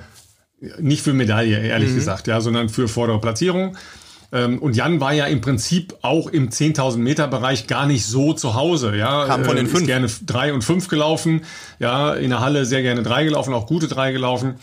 nicht 0.80 1.04
für 1.04 1.14
Medaille, 1.14 1.60
ehrlich 1.60 1.92
mhm. 1.92 1.96
gesagt, 1.96 2.28
ja, 2.28 2.42
sondern 2.42 2.70
für 2.70 2.88
vordere 2.88 3.22
Platzierung. 3.22 3.78
Ähm, 4.32 4.60
und 4.60 4.76
Jan 4.76 5.00
war 5.00 5.14
ja 5.14 5.26
im 5.26 5.42
Prinzip 5.42 5.96
auch 6.02 6.28
im 6.28 6.50
10.000 6.50 6.98
Meter 6.98 7.28
Bereich 7.28 7.68
gar 7.68 7.86
nicht 7.86 8.06
so 8.06 8.34
zu 8.34 8.56
Hause. 8.56 8.96
Ja, 8.96 9.26
Kam 9.26 9.46
von 9.46 9.56
den 9.56 9.68
äh, 9.68 9.70
fünf. 9.70 9.86
Gerne 9.86 10.08
drei 10.26 10.54
und 10.54 10.64
fünf 10.64 10.90
gelaufen. 10.90 11.42
Ja, 11.80 12.14
in 12.14 12.30
der 12.30 12.42
Halle 12.42 12.66
sehr 12.66 12.82
gerne 12.82 13.04
drei 13.04 13.24
gelaufen, 13.24 13.54
auch 13.54 13.68
gute 13.68 13.88
drei 13.88 14.12
gelaufen. 14.12 14.56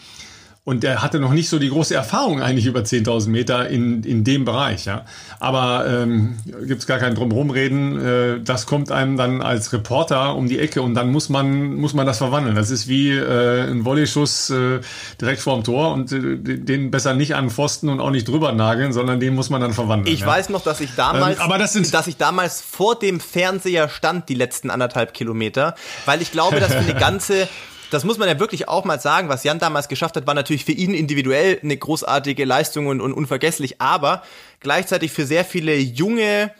Und 0.67 0.83
er 0.83 1.03
hatte 1.03 1.21
noch 1.21 1.35
nicht 1.35 1.51
so 1.51 1.59
die 1.59 1.69
große 1.69 1.95
Erfahrung 1.95 2.41
eigentlich 2.41 2.65
über 2.65 2.81
10.000 2.81 3.29
Meter 3.29 3.69
in, 3.69 4.03
in 4.03 4.25
dem 4.25 4.47
Bereich. 4.47 4.87
Ja. 4.87 5.05
Aber 5.39 5.85
ähm, 5.87 6.39
gibt 6.67 6.87
gar 6.87 6.99
kein 6.99 7.15
Drumherumreden. 7.15 8.01
Äh, 8.01 8.41
das 8.43 8.65
kommt 8.65 8.91
einem 8.91 9.19
dann 9.19 9.43
als 9.43 9.75
Reporter 9.75 10.35
um 10.35 10.49
die 10.49 10.59
Ecke 10.59 10.81
und 10.81 10.95
dann 10.95 11.13
muss 11.13 11.29
man, 11.29 11.75
muss 11.75 11.93
man 11.93 12.07
das 12.07 12.17
verwandeln. 12.17 12.57
Das 12.57 12.71
ist 12.71 12.89
wie 12.89 13.11
äh, 13.11 13.71
ein 13.71 13.85
Volleyschuss 13.85 14.49
äh, 14.49 14.81
direkt 15.21 15.43
vorm 15.43 15.65
Tor 15.65 15.93
und 15.93 16.11
äh, 16.13 16.39
den 16.39 16.91
besser 16.91 17.13
nicht 17.13 17.35
an 17.35 17.51
Pfosten 17.51 17.91
und 17.91 18.01
auch 18.01 18.11
nicht 18.11 18.27
drüber 18.27 18.53
nageln, 18.53 18.95
sondern 18.95 19.21
den 19.21 19.35
muss 19.35 19.51
man 19.51 19.61
dann 19.61 19.75
verwandeln. 19.75 20.15
Ich 20.15 20.21
ja. 20.21 20.27
weiß 20.29 20.49
noch, 20.49 20.63
dass 20.63 20.81
ich 20.81 20.95
damals, 20.97 21.37
ähm, 21.37 21.43
aber 21.43 21.59
das 21.59 21.75
sind 21.75 21.93
dass 21.93 22.07
ich 22.07 22.17
damals 22.17 22.63
vor 22.63 22.99
dem 22.99 23.21
Fernseher 23.21 23.91
stand, 23.91 24.31
die 24.31 24.35
letzten 24.35 24.71
anderthalb 24.71 25.13
Kilometer, 25.13 25.75
weil 26.07 26.23
ich 26.23 26.33
glaube, 26.33 26.59
dass 26.59 26.73
für 26.73 26.79
eine 26.79 26.95
ganze 26.95 27.49
das 27.91 28.05
muss 28.05 28.19
man 28.19 28.29
ja 28.29 28.39
wirklich 28.39 28.69
auch 28.69 28.85
mal 28.85 29.01
sagen, 29.01 29.29
was 29.29 29.45
Jan 29.45 29.59
damals 29.59 29.89
geschafft 29.89 30.17
hat, 30.17 30.27
war 30.27 30.35
natürlich 30.35 30.65
für 30.65 30.73
ihn 30.73 30.95
individuell 30.95 31.61
eine 31.63 31.77
großartige 31.77 32.45
Leistung 32.45 32.87
und, 32.87 33.01
und 33.01 33.13
unvergesslich, 33.13 33.81
aber 33.81 34.23
gleichzeitig 34.61 35.13
für 35.13 35.27
sehr 35.27 35.45
viele 35.45 35.77
junge 35.77 36.53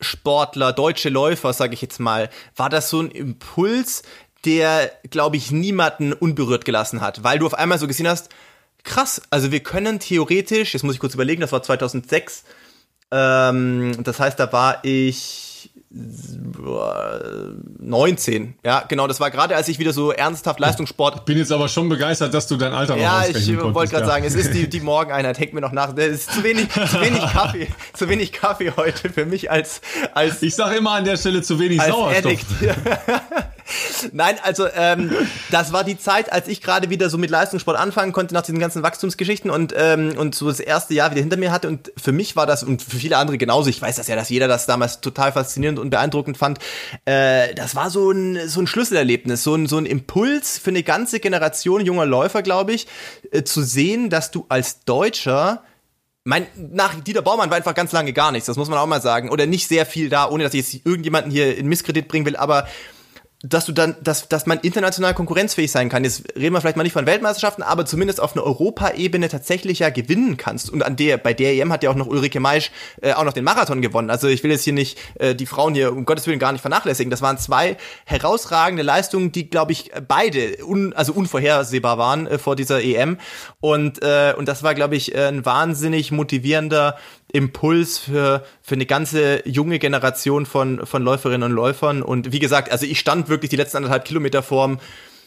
Sportler, 0.00 0.72
deutsche 0.72 1.10
Läufer, 1.10 1.52
sage 1.52 1.74
ich 1.74 1.82
jetzt 1.82 2.00
mal, 2.00 2.30
war 2.56 2.70
das 2.70 2.88
so 2.88 3.00
ein 3.00 3.10
Impuls, 3.10 4.02
der, 4.44 4.90
glaube 5.10 5.36
ich, 5.36 5.50
niemanden 5.50 6.12
unberührt 6.12 6.64
gelassen 6.64 7.00
hat, 7.00 7.22
weil 7.22 7.38
du 7.38 7.46
auf 7.46 7.54
einmal 7.54 7.78
so 7.78 7.86
gesehen 7.86 8.08
hast, 8.08 8.30
krass, 8.84 9.20
also 9.30 9.52
wir 9.52 9.60
können 9.60 10.00
theoretisch, 10.00 10.72
jetzt 10.72 10.82
muss 10.82 10.94
ich 10.94 11.00
kurz 11.00 11.14
überlegen, 11.14 11.42
das 11.42 11.52
war 11.52 11.62
2006, 11.62 12.44
ähm, 13.10 14.02
das 14.02 14.18
heißt, 14.18 14.38
da 14.38 14.52
war 14.52 14.78
ich 14.84 15.49
19. 17.80 18.54
Ja, 18.64 18.84
genau, 18.86 19.08
das 19.08 19.18
war 19.18 19.32
gerade, 19.32 19.56
als 19.56 19.66
ich 19.66 19.80
wieder 19.80 19.92
so 19.92 20.12
ernsthaft 20.12 20.60
Leistungssport. 20.60 21.16
Ich 21.16 21.22
bin 21.22 21.36
jetzt 21.36 21.50
aber 21.50 21.66
schon 21.66 21.88
begeistert, 21.88 22.32
dass 22.32 22.46
du 22.46 22.56
dein 22.56 22.72
Alter 22.72 22.94
noch 22.94 23.02
Ja, 23.02 23.24
ich 23.26 23.34
wollte 23.58 23.90
gerade 23.90 24.06
ja. 24.06 24.10
sagen, 24.12 24.24
es 24.24 24.36
ist 24.36 24.54
die, 24.54 24.70
die 24.70 24.80
Morgeneinheit, 24.84 25.40
hängt 25.40 25.52
mir 25.52 25.60
noch 25.60 25.72
nach. 25.72 25.96
Es 25.96 26.26
ist 26.26 26.32
zu 26.32 26.44
wenig, 26.44 26.68
zu 26.70 27.00
wenig 27.00 27.20
Kaffee, 27.20 27.66
zu 27.92 28.08
wenig 28.08 28.30
Kaffee 28.30 28.72
heute 28.76 29.10
für 29.10 29.26
mich 29.26 29.50
als, 29.50 29.80
als. 30.14 30.42
Ich 30.42 30.54
sage 30.54 30.76
immer 30.76 30.92
an 30.92 31.04
der 31.04 31.16
Stelle 31.16 31.42
zu 31.42 31.58
wenig 31.58 31.82
Sauerstoff. 31.82 32.38
Nein, 34.12 34.36
also 34.42 34.66
ähm, 34.74 35.12
das 35.50 35.72
war 35.72 35.84
die 35.84 35.98
Zeit, 35.98 36.32
als 36.32 36.48
ich 36.48 36.60
gerade 36.60 36.90
wieder 36.90 37.10
so 37.10 37.18
mit 37.18 37.30
Leistungssport 37.30 37.78
anfangen 37.78 38.12
konnte 38.12 38.34
nach 38.34 38.42
diesen 38.42 38.58
ganzen 38.58 38.82
Wachstumsgeschichten 38.82 39.50
und 39.50 39.74
ähm, 39.76 40.14
und 40.16 40.34
so 40.34 40.48
das 40.48 40.60
erste 40.60 40.94
Jahr 40.94 41.10
wieder 41.10 41.20
hinter 41.20 41.36
mir 41.36 41.52
hatte 41.52 41.68
und 41.68 41.92
für 41.96 42.12
mich 42.12 42.36
war 42.36 42.46
das 42.46 42.62
und 42.62 42.82
für 42.82 42.96
viele 42.96 43.16
andere 43.16 43.38
genauso. 43.38 43.70
Ich 43.70 43.80
weiß 43.80 43.96
das 43.96 44.08
ja, 44.08 44.16
dass 44.16 44.28
jeder 44.28 44.48
das 44.48 44.66
damals 44.66 45.00
total 45.00 45.32
faszinierend 45.32 45.78
und 45.78 45.90
beeindruckend 45.90 46.36
fand. 46.36 46.58
Äh, 47.04 47.54
das 47.54 47.74
war 47.74 47.90
so 47.90 48.10
ein 48.10 48.48
so 48.48 48.60
ein 48.60 48.66
Schlüsselerlebnis, 48.66 49.42
so 49.42 49.54
ein 49.54 49.66
so 49.66 49.78
ein 49.78 49.86
Impuls 49.86 50.58
für 50.58 50.70
eine 50.70 50.82
ganze 50.82 51.20
Generation 51.20 51.84
junger 51.84 52.06
Läufer, 52.06 52.42
glaube 52.42 52.72
ich, 52.72 52.86
äh, 53.30 53.42
zu 53.42 53.62
sehen, 53.62 54.10
dass 54.10 54.30
du 54.30 54.46
als 54.48 54.84
Deutscher 54.84 55.62
mein, 56.24 56.46
nach 56.54 56.94
Dieter 57.00 57.22
Baumann 57.22 57.50
war 57.50 57.56
einfach 57.56 57.74
ganz 57.74 57.92
lange 57.92 58.12
gar 58.12 58.30
nichts, 58.30 58.46
das 58.46 58.56
muss 58.56 58.68
man 58.68 58.78
auch 58.78 58.86
mal 58.86 59.00
sagen. 59.00 59.30
Oder 59.30 59.46
nicht 59.46 59.66
sehr 59.68 59.86
viel 59.86 60.10
da, 60.10 60.28
ohne 60.28 60.44
dass 60.44 60.54
ich 60.54 60.72
jetzt 60.74 60.86
irgendjemanden 60.86 61.30
hier 61.30 61.56
in 61.56 61.66
Misskredit 61.66 62.08
bringen 62.08 62.26
will, 62.26 62.36
aber 62.36 62.68
dass 63.42 63.64
du 63.64 63.72
dann, 63.72 63.96
dass, 64.02 64.28
dass 64.28 64.44
man 64.44 64.58
international 64.60 65.14
konkurrenzfähig 65.14 65.72
sein 65.72 65.88
kann. 65.88 66.04
Jetzt 66.04 66.36
reden 66.36 66.54
wir 66.54 66.60
vielleicht 66.60 66.76
mal 66.76 66.82
nicht 66.82 66.92
von 66.92 67.06
Weltmeisterschaften, 67.06 67.62
aber 67.62 67.86
zumindest 67.86 68.20
auf 68.20 68.36
einer 68.36 68.44
Europaebene 68.44 69.30
tatsächlich 69.30 69.78
ja 69.78 69.88
gewinnen 69.88 70.36
kannst. 70.36 70.68
Und 70.68 70.82
an 70.82 70.96
der, 70.96 71.16
bei 71.16 71.32
der 71.32 71.54
EM 71.54 71.72
hat 71.72 71.82
ja 71.82 71.90
auch 71.90 71.94
noch 71.94 72.06
Ulrike 72.06 72.38
Maisch 72.38 72.70
äh, 73.00 73.14
auch 73.14 73.24
noch 73.24 73.32
den 73.32 73.44
Marathon 73.44 73.80
gewonnen. 73.80 74.10
Also 74.10 74.28
ich 74.28 74.42
will 74.42 74.50
jetzt 74.50 74.64
hier 74.64 74.74
nicht 74.74 74.98
äh, 75.14 75.34
die 75.34 75.46
Frauen 75.46 75.74
hier 75.74 75.92
um 75.92 76.04
Gottes 76.04 76.26
Willen 76.26 76.38
gar 76.38 76.52
nicht 76.52 76.60
vernachlässigen. 76.60 77.10
Das 77.10 77.22
waren 77.22 77.38
zwei 77.38 77.78
herausragende 78.04 78.82
Leistungen, 78.82 79.32
die, 79.32 79.48
glaube 79.48 79.72
ich, 79.72 79.90
beide 80.06 80.62
un, 80.62 80.92
also 80.92 81.14
unvorhersehbar 81.14 81.96
waren 81.96 82.26
äh, 82.26 82.38
vor 82.38 82.56
dieser 82.56 82.82
EM. 82.82 83.16
Und, 83.60 84.02
äh, 84.02 84.34
und 84.36 84.48
das 84.48 84.62
war, 84.62 84.74
glaube 84.74 84.96
ich, 84.96 85.16
ein 85.16 85.46
wahnsinnig 85.46 86.12
motivierender 86.12 86.98
Impuls 87.32 87.98
für, 87.98 88.44
für 88.62 88.74
eine 88.74 88.86
ganze 88.86 89.46
junge 89.48 89.78
Generation 89.78 90.46
von, 90.46 90.86
von 90.86 91.02
Läuferinnen 91.02 91.50
und 91.50 91.56
Läufern. 91.56 92.02
Und 92.02 92.32
wie 92.32 92.38
gesagt, 92.38 92.70
also 92.70 92.86
ich 92.86 92.98
stand 92.98 93.28
wirklich 93.28 93.50
die 93.50 93.56
letzten 93.56 93.78
anderthalb 93.78 94.04
Kilometer 94.04 94.42
vorm, 94.42 94.78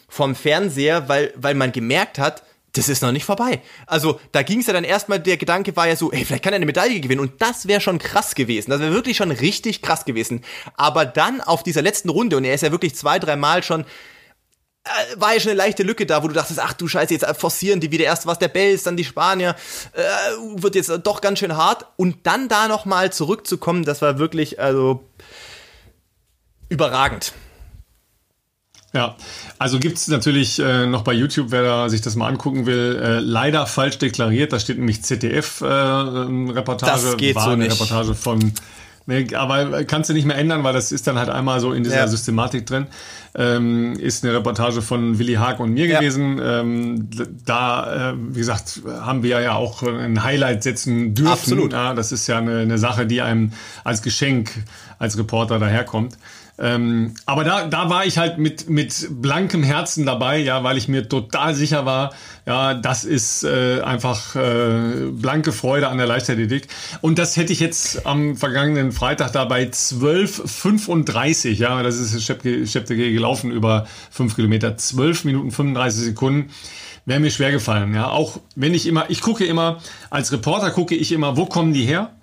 vorm 0.08 0.34
Fernseher, 0.34 1.08
weil, 1.08 1.32
weil 1.36 1.54
man 1.54 1.72
gemerkt 1.72 2.18
hat, 2.18 2.42
das 2.74 2.88
ist 2.88 3.02
noch 3.02 3.12
nicht 3.12 3.24
vorbei. 3.24 3.60
Also 3.86 4.20
da 4.32 4.42
ging 4.42 4.60
es 4.60 4.66
ja 4.66 4.72
dann 4.72 4.84
erstmal, 4.84 5.20
der 5.20 5.36
Gedanke 5.36 5.76
war 5.76 5.86
ja 5.86 5.96
so, 5.96 6.10
ey, 6.10 6.24
vielleicht 6.24 6.42
kann 6.42 6.52
er 6.52 6.56
eine 6.56 6.66
Medaille 6.66 7.00
gewinnen. 7.00 7.20
Und 7.20 7.40
das 7.40 7.68
wäre 7.68 7.80
schon 7.80 7.98
krass 7.98 8.34
gewesen. 8.34 8.70
Das 8.70 8.80
wäre 8.80 8.92
wirklich 8.92 9.16
schon 9.16 9.30
richtig 9.30 9.80
krass 9.80 10.04
gewesen. 10.04 10.42
Aber 10.76 11.04
dann 11.04 11.40
auf 11.40 11.62
dieser 11.62 11.82
letzten 11.82 12.08
Runde, 12.08 12.36
und 12.36 12.44
er 12.44 12.54
ist 12.54 12.62
ja 12.62 12.72
wirklich 12.72 12.96
zwei, 12.96 13.18
dreimal 13.18 13.62
schon 13.62 13.84
war 15.16 15.34
ja 15.34 15.40
schon 15.40 15.50
eine 15.50 15.58
leichte 15.58 15.82
Lücke 15.82 16.04
da, 16.06 16.22
wo 16.22 16.28
du 16.28 16.34
dachtest, 16.34 16.60
ach 16.60 16.74
du 16.74 16.88
Scheiße, 16.88 17.14
jetzt 17.14 17.26
forcieren 17.38 17.80
die 17.80 17.90
wieder. 17.90 18.04
Erst 18.04 18.26
was 18.26 18.38
der 18.38 18.48
Bells, 18.48 18.82
dann 18.82 18.96
die 18.96 19.04
Spanier. 19.04 19.56
Äh, 19.92 20.02
wird 20.62 20.74
jetzt 20.74 20.90
doch 21.04 21.20
ganz 21.20 21.38
schön 21.38 21.56
hart. 21.56 21.86
Und 21.96 22.26
dann 22.26 22.48
da 22.48 22.68
nochmal 22.68 23.12
zurückzukommen, 23.12 23.84
das 23.84 24.02
war 24.02 24.18
wirklich, 24.18 24.60
also 24.60 25.08
überragend. 26.68 27.32
Ja, 28.92 29.16
also 29.58 29.80
gibt's 29.80 30.06
natürlich 30.06 30.60
äh, 30.60 30.86
noch 30.86 31.02
bei 31.02 31.12
YouTube, 31.12 31.48
wer 31.50 31.64
da 31.64 31.88
sich 31.88 32.00
das 32.00 32.14
mal 32.14 32.28
angucken 32.28 32.64
will, 32.64 33.00
äh, 33.02 33.18
leider 33.18 33.66
falsch 33.66 33.98
deklariert. 33.98 34.52
Da 34.52 34.60
steht 34.60 34.78
nämlich 34.78 35.02
ZDF-Reportage. 35.02 36.92
Äh, 36.92 37.04
das 37.10 37.16
geht 37.16 37.40
so 37.40 37.56
nicht. 37.56 37.72
Reportage 37.72 38.14
von 38.14 38.52
Nee, 39.06 39.26
aber 39.34 39.84
kannst 39.84 40.08
du 40.08 40.14
nicht 40.14 40.24
mehr 40.24 40.38
ändern, 40.38 40.64
weil 40.64 40.72
das 40.72 40.90
ist 40.90 41.06
dann 41.06 41.18
halt 41.18 41.28
einmal 41.28 41.60
so 41.60 41.72
in 41.72 41.84
dieser 41.84 41.96
ja. 41.96 42.08
Systematik 42.08 42.64
drin. 42.64 42.86
Ähm, 43.34 43.94
ist 43.98 44.24
eine 44.24 44.34
Reportage 44.34 44.80
von 44.80 45.18
Willi 45.18 45.34
Haag 45.34 45.60
und 45.60 45.74
mir 45.74 45.86
ja. 45.86 45.98
gewesen. 45.98 46.40
Ähm, 46.42 47.10
da, 47.44 48.12
äh, 48.12 48.14
wie 48.16 48.38
gesagt, 48.38 48.80
haben 48.86 49.22
wir 49.22 49.40
ja 49.40 49.54
auch 49.54 49.82
ein 49.82 50.22
Highlight 50.22 50.62
setzen 50.62 51.14
dürfen. 51.14 51.32
Absolut. 51.32 51.72
Ja, 51.72 51.92
das 51.92 52.12
ist 52.12 52.26
ja 52.28 52.38
eine, 52.38 52.60
eine 52.60 52.78
Sache, 52.78 53.06
die 53.06 53.20
einem 53.20 53.52
als 53.82 54.00
Geschenk 54.00 54.52
als 54.98 55.18
Reporter 55.18 55.58
daherkommt. 55.58 56.16
Ähm, 56.56 57.14
aber 57.26 57.42
da, 57.42 57.66
da 57.66 57.90
war 57.90 58.06
ich 58.06 58.16
halt 58.16 58.38
mit, 58.38 58.70
mit 58.70 59.08
blankem 59.10 59.64
Herzen 59.64 60.06
dabei, 60.06 60.38
ja, 60.38 60.62
weil 60.62 60.78
ich 60.78 60.86
mir 60.86 61.08
total 61.08 61.54
sicher 61.54 61.84
war, 61.84 62.12
ja, 62.46 62.74
das 62.74 63.04
ist 63.04 63.42
äh, 63.42 63.80
einfach 63.80 64.36
äh, 64.36 65.10
blanke 65.10 65.50
Freude 65.52 65.88
an 65.88 65.98
der 65.98 66.06
Leichtathletik. 66.06 66.68
Und 67.00 67.18
das 67.18 67.36
hätte 67.36 67.52
ich 67.52 67.58
jetzt 67.58 68.06
am 68.06 68.36
vergangenen 68.36 68.92
Freitag 68.92 69.32
da 69.32 69.44
bei 69.46 69.64
12,35, 69.64 71.54
ja, 71.54 71.82
das 71.82 71.96
ist 71.96 72.22
Scheptege 72.22 73.12
gelaufen 73.12 73.50
über 73.50 73.86
fünf 74.10 74.36
Kilometer, 74.36 74.76
12 74.76 75.24
Minuten 75.24 75.50
35 75.50 76.04
Sekunden 76.04 76.50
wäre 77.06 77.20
mir 77.20 77.30
schwer 77.30 77.52
gefallen. 77.52 77.94
Ja, 77.94 78.08
auch 78.08 78.40
wenn 78.56 78.74
ich 78.74 78.86
immer, 78.86 79.10
ich 79.10 79.20
gucke 79.20 79.44
immer, 79.44 79.80
als 80.10 80.32
Reporter 80.32 80.70
gucke 80.70 80.94
ich 80.94 81.12
immer, 81.12 81.36
wo 81.36 81.46
kommen 81.46 81.74
die 81.74 81.84
her? 81.84 82.14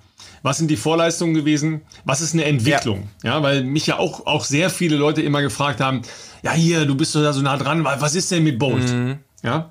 Was 0.44 0.58
sind 0.58 0.70
die 0.70 0.78
Vorleistungen 0.78 1.34
gewesen, 1.34 1.82
was 2.06 2.22
ist 2.22 2.34
eine 2.34 2.46
Entwicklung. 2.46 3.10
Ja, 3.24 3.36
ja 3.36 3.44
weil 3.44 3.64
mich 3.64 3.88
ja 3.88 4.00
auch, 4.00 4.26
auch 4.26 4.44
sehr 4.44 4.70
viele 4.70 4.98
Leute 4.98 5.22
immer 5.22 5.42
gefragt 5.42 5.80
haben, 5.80 6.02
ja 6.44 6.54
hier, 6.54 6.86
du 6.86 6.96
bist 6.96 7.16
doch 7.16 7.22
da 7.22 7.34
so 7.34 7.42
nah 7.42 7.58
dran, 7.58 7.84
was 7.84 8.16
ist 8.16 8.32
denn 8.32 8.44
mit 8.44 8.58
Bolt? 8.58 8.92
Mhm. 8.92 9.20
Ja. 9.44 9.70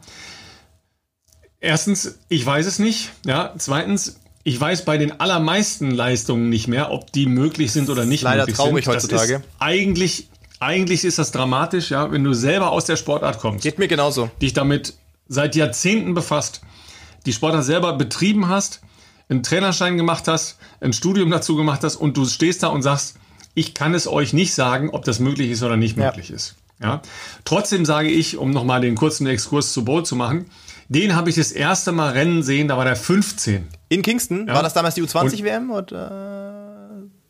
Erstens, 1.60 2.18
ich 2.28 2.44
weiß 2.44 2.66
es 2.66 2.78
nicht. 2.78 3.10
Ja. 3.26 3.54
Zweitens, 3.58 4.20
ich 4.42 4.58
weiß 4.58 4.84
bei 4.84 4.96
den 4.96 5.20
allermeisten 5.20 5.90
Leistungen 5.90 6.48
nicht 6.48 6.68
mehr, 6.68 6.90
ob 6.90 7.12
die 7.12 7.26
möglich 7.26 7.72
sind 7.72 7.90
oder 7.90 8.06
nicht 8.06 8.22
Leider 8.22 8.46
traurig 8.46 8.84
sind. 8.84 8.94
heutzutage. 8.94 9.42
eigentlich, 9.58 10.28
eigentlich 10.58 11.04
ist 11.04 11.18
das 11.18 11.32
dramatisch, 11.32 11.90
ja, 11.90 12.10
wenn 12.10 12.24
du 12.24 12.32
selber 12.32 12.70
aus 12.70 12.86
der 12.86 12.96
Sportart 12.96 13.38
kommst. 13.38 13.62
Geht 13.62 13.78
mir 13.78 13.88
genauso. 13.88 14.30
Dich 14.40 14.54
damit 14.54 14.94
seit 15.28 15.54
Jahrzehnten 15.56 16.14
befasst, 16.14 16.62
die 17.26 17.32
Sportart 17.32 17.64
selber 17.64 17.92
betrieben 17.92 18.48
hast 18.48 18.80
einen 19.30 19.42
Trainerschein 19.42 19.96
gemacht 19.96 20.28
hast, 20.28 20.58
ein 20.80 20.92
Studium 20.92 21.30
dazu 21.30 21.56
gemacht 21.56 21.82
hast 21.84 21.96
und 21.96 22.16
du 22.16 22.26
stehst 22.26 22.62
da 22.62 22.68
und 22.68 22.82
sagst, 22.82 23.16
ich 23.54 23.74
kann 23.74 23.94
es 23.94 24.06
euch 24.06 24.32
nicht 24.32 24.54
sagen, 24.54 24.90
ob 24.90 25.04
das 25.04 25.20
möglich 25.20 25.50
ist 25.50 25.62
oder 25.62 25.76
nicht 25.76 25.96
möglich 25.96 26.28
ja. 26.28 26.34
ist. 26.34 26.56
Ja? 26.82 27.02
Trotzdem 27.44 27.84
sage 27.84 28.08
ich, 28.08 28.36
um 28.36 28.50
nochmal 28.50 28.80
den 28.80 28.94
kurzen 28.94 29.26
Exkurs 29.26 29.72
zu 29.72 29.84
Boot 29.84 30.06
zu 30.06 30.16
machen, 30.16 30.46
den 30.88 31.14
habe 31.14 31.30
ich 31.30 31.36
das 31.36 31.52
erste 31.52 31.92
Mal 31.92 32.12
rennen 32.12 32.42
sehen, 32.42 32.68
da 32.68 32.76
war 32.76 32.84
der 32.84 32.96
15. 32.96 33.68
In 33.88 34.02
Kingston? 34.02 34.48
Ja? 34.48 34.54
War 34.54 34.62
das 34.62 34.74
damals 34.74 34.96
die 34.96 35.02
U20-WM? 35.02 35.68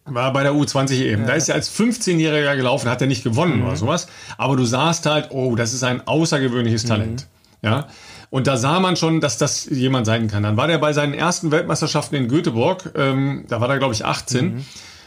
War 0.07 0.33
bei 0.33 0.43
der 0.43 0.53
U20 0.53 1.05
EM. 1.05 1.21
Ja. 1.21 1.27
Da 1.27 1.33
ist 1.35 1.49
er 1.49 1.55
als 1.57 1.71
15-Jähriger 1.71 2.57
gelaufen, 2.57 2.89
hat 2.89 3.01
er 3.01 3.07
nicht 3.07 3.23
gewonnen 3.23 3.59
mhm. 3.59 3.67
oder 3.67 3.77
sowas. 3.77 4.09
Aber 4.39 4.57
du 4.57 4.65
sahst 4.65 5.07
halt, 5.07 5.29
oh, 5.31 5.55
das 5.57 5.73
ist 5.75 5.85
ein 5.85 6.07
außergewöhnliches 6.07 6.85
Talent. 6.85 7.27
Mhm. 7.63 7.69
Ja. 7.69 7.89
Und 8.31 8.47
da 8.47 8.57
sah 8.57 8.79
man 8.79 8.97
schon, 8.97 9.21
dass 9.21 9.39
das 9.39 9.67
jemand 9.67 10.07
sein 10.07 10.29
kann. 10.29 10.45
Dann 10.45 10.57
war 10.57 10.69
der 10.69 10.79
bei 10.79 10.93
seinen 10.93 11.15
ersten 11.15 11.51
Weltmeisterschaften 11.51 12.17
in 12.17 12.29
Göteborg, 12.29 12.93
ähm, 12.97 13.45
da 13.49 13.61
war 13.61 13.69
er, 13.69 13.79
glaube 13.79 13.93
ich, 13.93 14.05
18. 14.05 14.45
Mhm. 14.45 14.65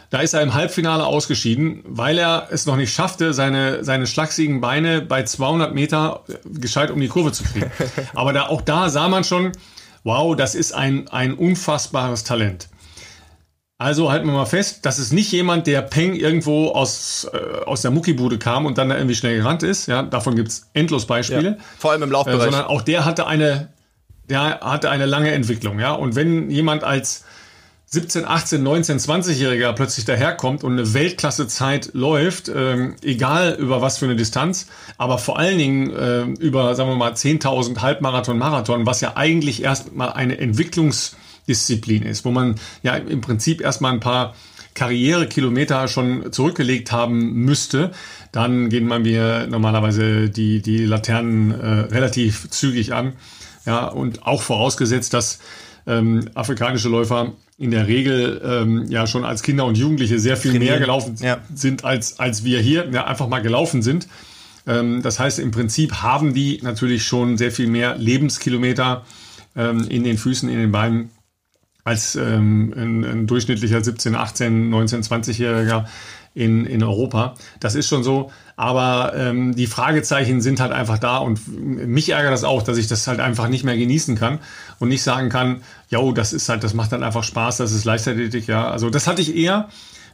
Da 0.10 0.20
ist 0.20 0.34
er 0.34 0.42
im 0.42 0.54
Halbfinale 0.54 1.06
ausgeschieden, 1.06 1.82
weil 1.86 2.20
er 2.20 2.50
es 2.52 2.68
noch 2.68 2.76
nicht 2.76 2.94
schaffte, 2.94 3.34
seine, 3.34 3.84
seine 3.84 4.06
schlachsigen 4.06 4.62
Beine 4.62 5.02
bei 5.02 5.24
200 5.24 5.74
Meter 5.74 6.22
gescheit 6.46 6.92
um 6.92 7.00
die 7.00 7.08
Kurve 7.08 7.32
zu 7.32 7.44
kriegen. 7.44 7.72
Aber 8.14 8.32
da, 8.32 8.46
auch 8.46 8.62
da 8.62 8.90
sah 8.90 9.08
man 9.08 9.24
schon, 9.24 9.54
wow, 10.04 10.36
das 10.36 10.54
ist 10.54 10.74
ein, 10.74 11.08
ein 11.08 11.34
unfassbares 11.34 12.24
Talent. 12.24 12.68
Also 13.84 14.10
halten 14.10 14.28
wir 14.28 14.34
mal 14.34 14.46
fest, 14.46 14.86
das 14.86 14.98
ist 14.98 15.12
nicht 15.12 15.30
jemand, 15.34 15.68
der 15.68 15.82
Peng 15.82 16.16
irgendwo 16.16 16.70
aus, 16.70 17.28
äh, 17.34 17.66
aus 17.66 17.82
der 17.82 17.92
Muckibude 17.92 18.38
kam 18.38 18.66
und 18.66 18.78
dann 18.78 18.88
da 18.88 18.96
irgendwie 18.96 19.14
schnell 19.14 19.36
gerannt 19.36 19.62
ist. 19.62 19.88
Ja, 19.88 20.04
davon 20.04 20.38
gibt's 20.38 20.70
endlos 20.74 21.06
Beispiele. 21.06 21.50
Ja, 21.50 21.56
vor 21.78 21.92
allem 21.92 22.04
im 22.04 22.12
Laufbereich. 22.12 22.40
Äh, 22.40 22.44
sondern 22.44 22.66
auch 22.68 22.82
der 22.82 23.04
hatte 23.04 23.28
eine, 23.28 23.74
der 24.30 24.62
hatte 24.62 24.90
eine 24.90 25.06
lange 25.06 25.32
Entwicklung. 25.32 25.82
Ja, 25.82 25.92
und 25.92 26.16
wenn 26.16 26.50
jemand 26.50 26.86
als 26.86 27.26
17, 27.88 28.24
18, 28.24 28.64
19, 28.64 29.00
20-Jähriger 29.00 29.74
plötzlich 29.74 30.06
daherkommt 30.06 30.64
und 30.64 30.72
eine 30.80 30.94
Weltklasse-Zeit 30.94 31.90
läuft, 31.92 32.48
ähm, 32.48 32.96
egal 33.04 33.58
über 33.60 33.82
was 33.82 33.98
für 33.98 34.06
eine 34.06 34.16
Distanz, 34.16 34.68
aber 34.98 35.18
vor 35.18 35.38
allen 35.38 35.58
Dingen 35.58 35.90
äh, 35.92 36.22
über, 36.40 36.74
sagen 36.76 36.90
wir 36.90 36.96
mal, 36.96 37.12
10.000 37.12 37.82
Halbmarathon, 37.82 38.38
Marathon, 38.38 38.86
was 38.86 39.02
ja 39.02 39.18
eigentlich 39.18 39.62
erst 39.62 39.94
mal 39.94 40.08
eine 40.08 40.36
Entwicklungs- 40.40 41.16
Disziplin 41.48 42.04
ist, 42.04 42.26
wo 42.26 42.32
man 42.32 42.56
ja 42.82 42.96
im 42.96 43.22
Prinzip 43.22 43.62
erstmal 43.62 43.94
ein 43.94 44.00
paar 44.00 44.36
Karrierekilometer 44.74 45.88
schon 45.88 46.32
zurückgelegt 46.32 46.92
haben 46.92 47.34
müsste, 47.34 47.92
dann 48.32 48.70
gehen 48.70 48.88
man 48.88 49.04
mir 49.04 49.48
normalerweise 49.48 50.30
die, 50.30 50.62
die 50.62 50.86
Laternen 50.86 51.52
äh, 51.52 51.66
relativ 51.92 52.50
zügig 52.50 52.94
an. 52.94 53.14
Ja, 53.66 53.86
und 53.86 54.26
auch 54.26 54.42
vorausgesetzt, 54.42 55.14
dass 55.14 55.40
ähm, 55.86 56.30
afrikanische 56.34 56.90
Läufer 56.90 57.34
in 57.58 57.72
der 57.72 57.88
Regel 57.88 58.42
ähm, 58.44 58.86
ja 58.90 59.06
schon 59.06 59.24
als 59.24 59.44
Kinder 59.44 59.66
und 59.66 59.78
Jugendliche 59.78 60.20
sehr 60.20 60.38
viel 60.38 60.52
Trainieren. 60.52 60.74
mehr 60.74 60.80
gelaufen 60.80 61.16
ja. 61.22 61.38
sind, 61.54 61.86
als, 61.86 62.20
als 62.20 62.44
wir 62.44 62.60
hier 62.60 62.90
ja, 62.92 63.06
einfach 63.06 63.28
mal 63.28 63.42
gelaufen 63.42 63.82
sind. 63.82 64.08
Ähm, 64.66 65.02
das 65.02 65.20
heißt, 65.20 65.40
im 65.40 65.52
Prinzip 65.52 65.96
haben 66.02 66.34
die 66.34 66.60
natürlich 66.62 67.06
schon 67.06 67.38
sehr 67.38 67.52
viel 67.52 67.68
mehr 67.68 67.96
Lebenskilometer 67.98 69.06
ähm, 69.56 69.86
in 69.88 70.04
den 70.04 70.18
Füßen, 70.18 70.50
in 70.50 70.58
den 70.58 70.72
Beinen 70.72 71.10
als 71.84 72.16
ähm, 72.16 72.74
ein, 72.76 73.04
ein 73.04 73.28
durchschnittlicher 73.28 73.84
17, 73.84 74.16
18, 74.16 74.70
19, 74.70 75.04
20-Jähriger 75.04 75.86
in, 76.36 76.66
in 76.66 76.84
Europa. 76.84 77.36
Das 77.60 77.76
ist 77.76 77.88
schon 77.88 78.04
so. 78.04 78.32
Aber 78.56 79.14
ähm, 79.16 79.56
die 79.56 79.68
Fragezeichen 79.68 80.42
sind 80.42 80.60
halt 80.60 80.72
einfach 80.72 80.98
da 80.98 81.18
und 81.18 81.40
mich 81.48 82.10
ärgert 82.10 82.32
das 82.32 82.44
auch, 82.44 82.64
dass 82.64 82.78
ich 82.78 82.88
das 82.88 83.08
halt 83.08 83.20
einfach 83.20 83.48
nicht 83.48 83.64
mehr 83.64 83.78
genießen 83.78 84.16
kann 84.16 84.40
und 84.80 84.90
nicht 84.90 85.04
sagen 85.04 85.30
kann, 85.30 85.62
ja, 85.90 86.00
das 86.12 86.34
ist 86.34 86.50
halt, 86.50 86.64
das 86.64 86.74
macht 86.74 86.92
dann 86.92 87.04
einfach 87.04 87.24
Spaß, 87.24 87.58
das 87.58 87.72
ist 87.72 87.86
Leichtathletik, 87.86 88.48
ja. 88.48 88.70
Also 88.70 88.90
das 88.90 89.08
hatte 89.08 89.22
ich 89.22 89.36
eher 89.36 89.70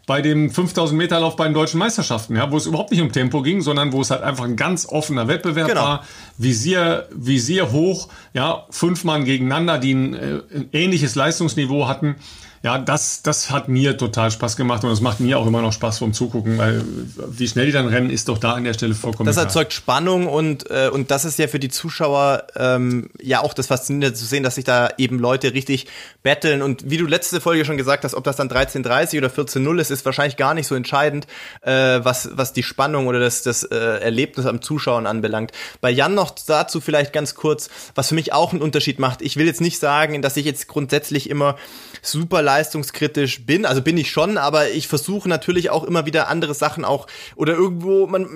bei 0.09 0.23
dem 0.23 0.49
5000 0.49 0.97
Meter 0.97 1.19
Lauf 1.19 1.35
bei 1.35 1.43
den 1.43 1.53
deutschen 1.53 1.77
Meisterschaften, 1.77 2.35
ja, 2.35 2.51
wo 2.51 2.57
es 2.57 2.65
überhaupt 2.65 2.89
nicht 2.89 2.99
um 2.99 3.11
Tempo 3.11 3.43
ging, 3.43 3.61
sondern 3.61 3.93
wo 3.93 4.01
es 4.01 4.09
halt 4.09 4.23
einfach 4.23 4.43
ein 4.43 4.55
ganz 4.55 4.87
offener 4.89 5.27
Wettbewerb 5.27 5.67
genau. 5.67 5.81
war, 5.81 6.03
Visier, 6.35 7.07
Visier 7.11 7.71
hoch, 7.71 8.09
ja, 8.33 8.65
fünf 8.71 9.03
Mann 9.03 9.23
gegeneinander, 9.23 9.77
die 9.77 9.93
ein, 9.93 10.13
äh, 10.15 10.39
ein 10.51 10.69
ähnliches 10.73 11.13
Leistungsniveau 11.13 11.87
hatten 11.87 12.15
ja, 12.61 12.77
das, 12.77 13.21
das 13.21 13.51
hat 13.51 13.69
mir 13.69 13.97
total 13.97 14.31
Spaß 14.31 14.57
gemacht 14.57 14.83
und 14.83 14.91
es 14.91 14.99
macht 14.99 15.21
mir 15.21 15.39
auch 15.39 15.47
immer 15.47 15.61
noch 15.61 15.71
Spaß 15.71 15.99
vom 15.99 16.13
Zugucken, 16.13 16.57
weil 16.57 16.83
wie 17.29 17.47
schnell 17.47 17.67
die 17.67 17.71
dann 17.71 17.87
rennen, 17.87 18.09
ist 18.09 18.27
doch 18.27 18.37
da 18.37 18.53
an 18.53 18.65
der 18.65 18.73
Stelle 18.73 18.93
vollkommen 18.95 19.27
Das 19.27 19.37
erzeugt. 19.37 19.71
Spannung 19.71 20.27
und, 20.27 20.69
äh, 20.69 20.89
und 20.91 21.09
das 21.09 21.23
ist 21.23 21.39
ja 21.39 21.47
für 21.47 21.59
die 21.59 21.69
Zuschauer 21.69 22.47
ähm, 22.57 23.09
ja 23.21 23.41
auch 23.41 23.53
das 23.53 23.67
Faszinierende 23.67 24.13
zu 24.13 24.25
sehen, 24.25 24.43
dass 24.43 24.55
sich 24.55 24.65
da 24.65 24.89
eben 24.97 25.19
Leute 25.19 25.53
richtig 25.53 25.87
betteln 26.21 26.61
und 26.61 26.89
wie 26.89 26.97
du 26.97 27.05
letzte 27.05 27.39
Folge 27.39 27.63
schon 27.63 27.77
gesagt 27.77 28.03
hast, 28.03 28.13
ob 28.13 28.25
das 28.25 28.35
dann 28.35 28.49
13.30 28.49 29.19
oder 29.19 29.29
14.0 29.29 29.79
ist, 29.79 29.91
ist 29.91 30.05
wahrscheinlich 30.05 30.35
gar 30.35 30.53
nicht 30.53 30.67
so 30.67 30.75
entscheidend, 30.75 31.27
äh, 31.61 31.71
was, 32.03 32.29
was 32.33 32.51
die 32.51 32.63
Spannung 32.63 33.07
oder 33.07 33.19
das, 33.19 33.41
das 33.41 33.63
äh, 33.63 33.75
Erlebnis 33.75 34.45
am 34.45 34.61
Zuschauen 34.61 35.07
anbelangt. 35.07 35.51
Bei 35.79 35.89
Jan 35.89 36.13
noch 36.13 36.31
dazu 36.31 36.81
vielleicht 36.81 37.13
ganz 37.13 37.35
kurz, 37.35 37.69
was 37.95 38.09
für 38.09 38.15
mich 38.15 38.33
auch 38.33 38.51
einen 38.51 38.61
Unterschied 38.61 38.99
macht. 38.99 39.21
Ich 39.21 39.37
will 39.37 39.45
jetzt 39.45 39.61
nicht 39.61 39.79
sagen, 39.79 40.21
dass 40.21 40.35
ich 40.35 40.45
jetzt 40.45 40.67
grundsätzlich 40.67 41.29
immer 41.29 41.55
super 42.01 42.41
leistungskritisch 42.49 43.45
bin. 43.45 43.65
Also 43.65 43.83
bin 43.83 43.95
ich 43.97 44.09
schon, 44.09 44.39
aber 44.39 44.69
ich 44.69 44.87
versuche 44.87 45.29
natürlich 45.29 45.69
auch 45.69 45.83
immer 45.83 46.07
wieder 46.07 46.29
andere 46.29 46.55
Sachen 46.55 46.83
auch 46.83 47.05
oder 47.35 47.53
irgendwo, 47.53 48.07
man, 48.07 48.27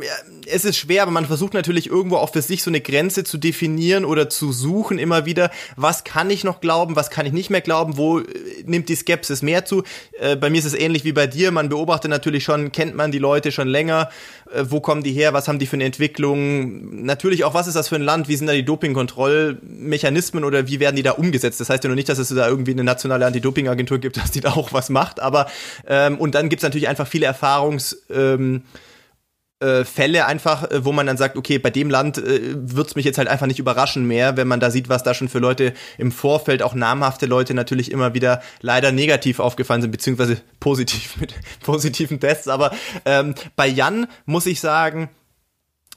es 0.45 0.65
ist 0.65 0.77
schwer, 0.77 1.01
aber 1.01 1.11
man 1.11 1.25
versucht 1.25 1.55
natürlich 1.55 1.89
irgendwo 1.89 2.17
auch 2.17 2.31
für 2.31 2.43
sich 2.43 2.61
so 2.61 2.69
eine 2.69 2.79
Grenze 2.79 3.23
zu 3.23 3.39
definieren 3.39 4.05
oder 4.05 4.29
zu 4.29 4.51
suchen 4.51 4.99
immer 4.99 5.25
wieder, 5.25 5.49
was 5.77 6.03
kann 6.03 6.29
ich 6.29 6.43
noch 6.43 6.61
glauben, 6.61 6.95
was 6.95 7.09
kann 7.09 7.25
ich 7.25 7.33
nicht 7.33 7.49
mehr 7.49 7.61
glauben, 7.61 7.97
wo 7.97 8.19
äh, 8.19 8.25
nimmt 8.65 8.87
die 8.87 8.95
Skepsis 8.95 9.41
mehr 9.41 9.65
zu. 9.65 9.83
Äh, 10.19 10.35
bei 10.35 10.51
mir 10.51 10.59
ist 10.59 10.65
es 10.65 10.75
ähnlich 10.75 11.03
wie 11.05 11.13
bei 11.13 11.25
dir, 11.25 11.51
man 11.51 11.69
beobachtet 11.69 12.11
natürlich 12.11 12.43
schon, 12.43 12.71
kennt 12.71 12.95
man 12.95 13.11
die 13.11 13.19
Leute 13.19 13.51
schon 13.51 13.67
länger, 13.67 14.09
äh, 14.53 14.63
wo 14.69 14.79
kommen 14.79 15.01
die 15.01 15.11
her, 15.11 15.33
was 15.33 15.47
haben 15.47 15.57
die 15.57 15.65
für 15.65 15.77
eine 15.77 15.85
Entwicklung, 15.85 17.03
natürlich 17.03 17.45
auch, 17.45 17.55
was 17.55 17.65
ist 17.65 17.75
das 17.75 17.89
für 17.89 17.95
ein 17.95 18.03
Land, 18.03 18.27
wie 18.27 18.35
sind 18.35 18.45
da 18.45 18.53
die 18.53 18.63
Dopingkontrollmechanismen 18.63 20.43
oder 20.43 20.67
wie 20.67 20.79
werden 20.79 20.95
die 20.95 21.03
da 21.03 21.13
umgesetzt. 21.13 21.59
Das 21.59 21.69
heißt 21.71 21.83
ja 21.83 21.87
nur 21.87 21.95
nicht, 21.95 22.09
dass 22.09 22.19
es 22.19 22.29
da 22.29 22.47
irgendwie 22.47 22.73
eine 22.73 22.83
nationale 22.83 23.25
Anti-Doping-Agentur 23.25 23.97
gibt, 24.03 24.17
dass 24.23 24.29
die 24.29 24.41
da 24.41 24.51
auch 24.51 24.71
was 24.73 24.89
macht, 24.89 25.19
aber 25.19 25.47
ähm, 25.87 26.19
und 26.19 26.35
dann 26.35 26.49
gibt's 26.49 26.63
natürlich 26.63 26.87
einfach 26.87 27.07
viele 27.07 27.25
Erfahrungs... 27.25 28.05
Ähm, 28.13 28.63
äh, 29.63 29.85
Fälle 29.85 30.25
einfach, 30.25 30.69
äh, 30.69 30.83
wo 30.83 30.91
man 30.91 31.07
dann 31.07 31.15
sagt, 31.15 31.37
okay, 31.37 31.57
bei 31.57 31.69
dem 31.69 31.89
Land 31.89 32.17
äh, 32.17 32.53
wird's 32.53 32.95
mich 32.95 33.05
jetzt 33.05 33.17
halt 33.17 33.29
einfach 33.29 33.47
nicht 33.47 33.59
überraschen 33.59 34.05
mehr, 34.05 34.35
wenn 34.35 34.47
man 34.47 34.59
da 34.59 34.69
sieht, 34.69 34.89
was 34.89 35.03
da 35.03 35.13
schon 35.13 35.29
für 35.29 35.39
Leute 35.39 35.73
im 35.97 36.11
Vorfeld, 36.11 36.61
auch 36.61 36.73
namhafte 36.73 37.27
Leute 37.27 37.53
natürlich 37.53 37.89
immer 37.91 38.13
wieder 38.13 38.41
leider 38.59 38.91
negativ 38.91 39.39
aufgefallen 39.39 39.81
sind, 39.81 39.91
beziehungsweise 39.91 40.41
positiv 40.59 41.15
mit 41.17 41.33
positiven 41.63 42.19
Tests. 42.19 42.49
Aber 42.49 42.71
ähm, 43.05 43.35
bei 43.55 43.67
Jan 43.67 44.07
muss 44.25 44.47
ich 44.47 44.59
sagen, 44.59 45.09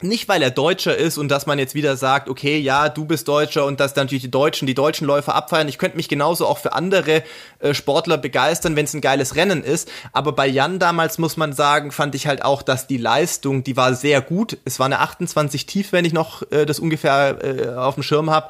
nicht 0.03 0.29
weil 0.29 0.43
er 0.43 0.51
Deutscher 0.51 0.97
ist 0.97 1.17
und 1.17 1.29
dass 1.29 1.47
man 1.47 1.59
jetzt 1.59 1.75
wieder 1.75 1.97
sagt, 1.97 2.29
okay, 2.29 2.59
ja, 2.59 2.89
du 2.91 3.07
bist 3.07 3.29
Deutscher 3.29 3.65
und 3.65 3.81
dass 3.81 3.95
dann 3.95 4.07
natürlich 4.07 4.25
die 4.25 4.31
Deutschen, 4.31 4.67
die 4.67 4.75
deutschen 4.75 5.07
Läufer 5.07 5.35
abfeiern. 5.35 5.69
Ich 5.69 5.79
könnte 5.79 5.97
mich 5.97 6.09
genauso 6.09 6.47
auch 6.47 6.59
für 6.59 6.75
andere 6.75 7.23
äh, 7.61 7.73
Sportler 7.73 8.19
begeistern, 8.19 8.77
wenn 8.77 8.85
es 8.85 8.93
ein 8.93 9.01
geiles 9.01 9.37
Rennen 9.37 9.65
ist. 9.65 9.91
Aber 10.13 10.33
bei 10.33 10.47
Jan 10.47 10.79
damals 10.79 11.19
muss 11.19 11.39
man 11.39 11.55
sagen, 11.55 11.93
fand 11.93 12.15
ich 12.15 12.27
halt 12.27 12.45
auch, 12.45 12.63
dass 12.63 12.87
die 12.87 12.99
Leistung, 12.99 13.65
die 13.65 13.77
war 13.77 13.95
sehr 13.95 14.21
gut. 14.21 14.59
Es 14.67 14.79
war 14.79 14.87
eine 14.87 15.01
28 15.01 15.65
tief, 15.65 15.93
wenn 15.93 16.05
ich 16.05 16.13
noch 16.13 16.43
äh, 16.51 16.67
das 16.67 16.79
ungefähr 16.79 17.39
äh, 17.43 17.69
auf 17.77 17.95
dem 17.95 18.03
Schirm 18.03 18.31
habe. 18.31 18.49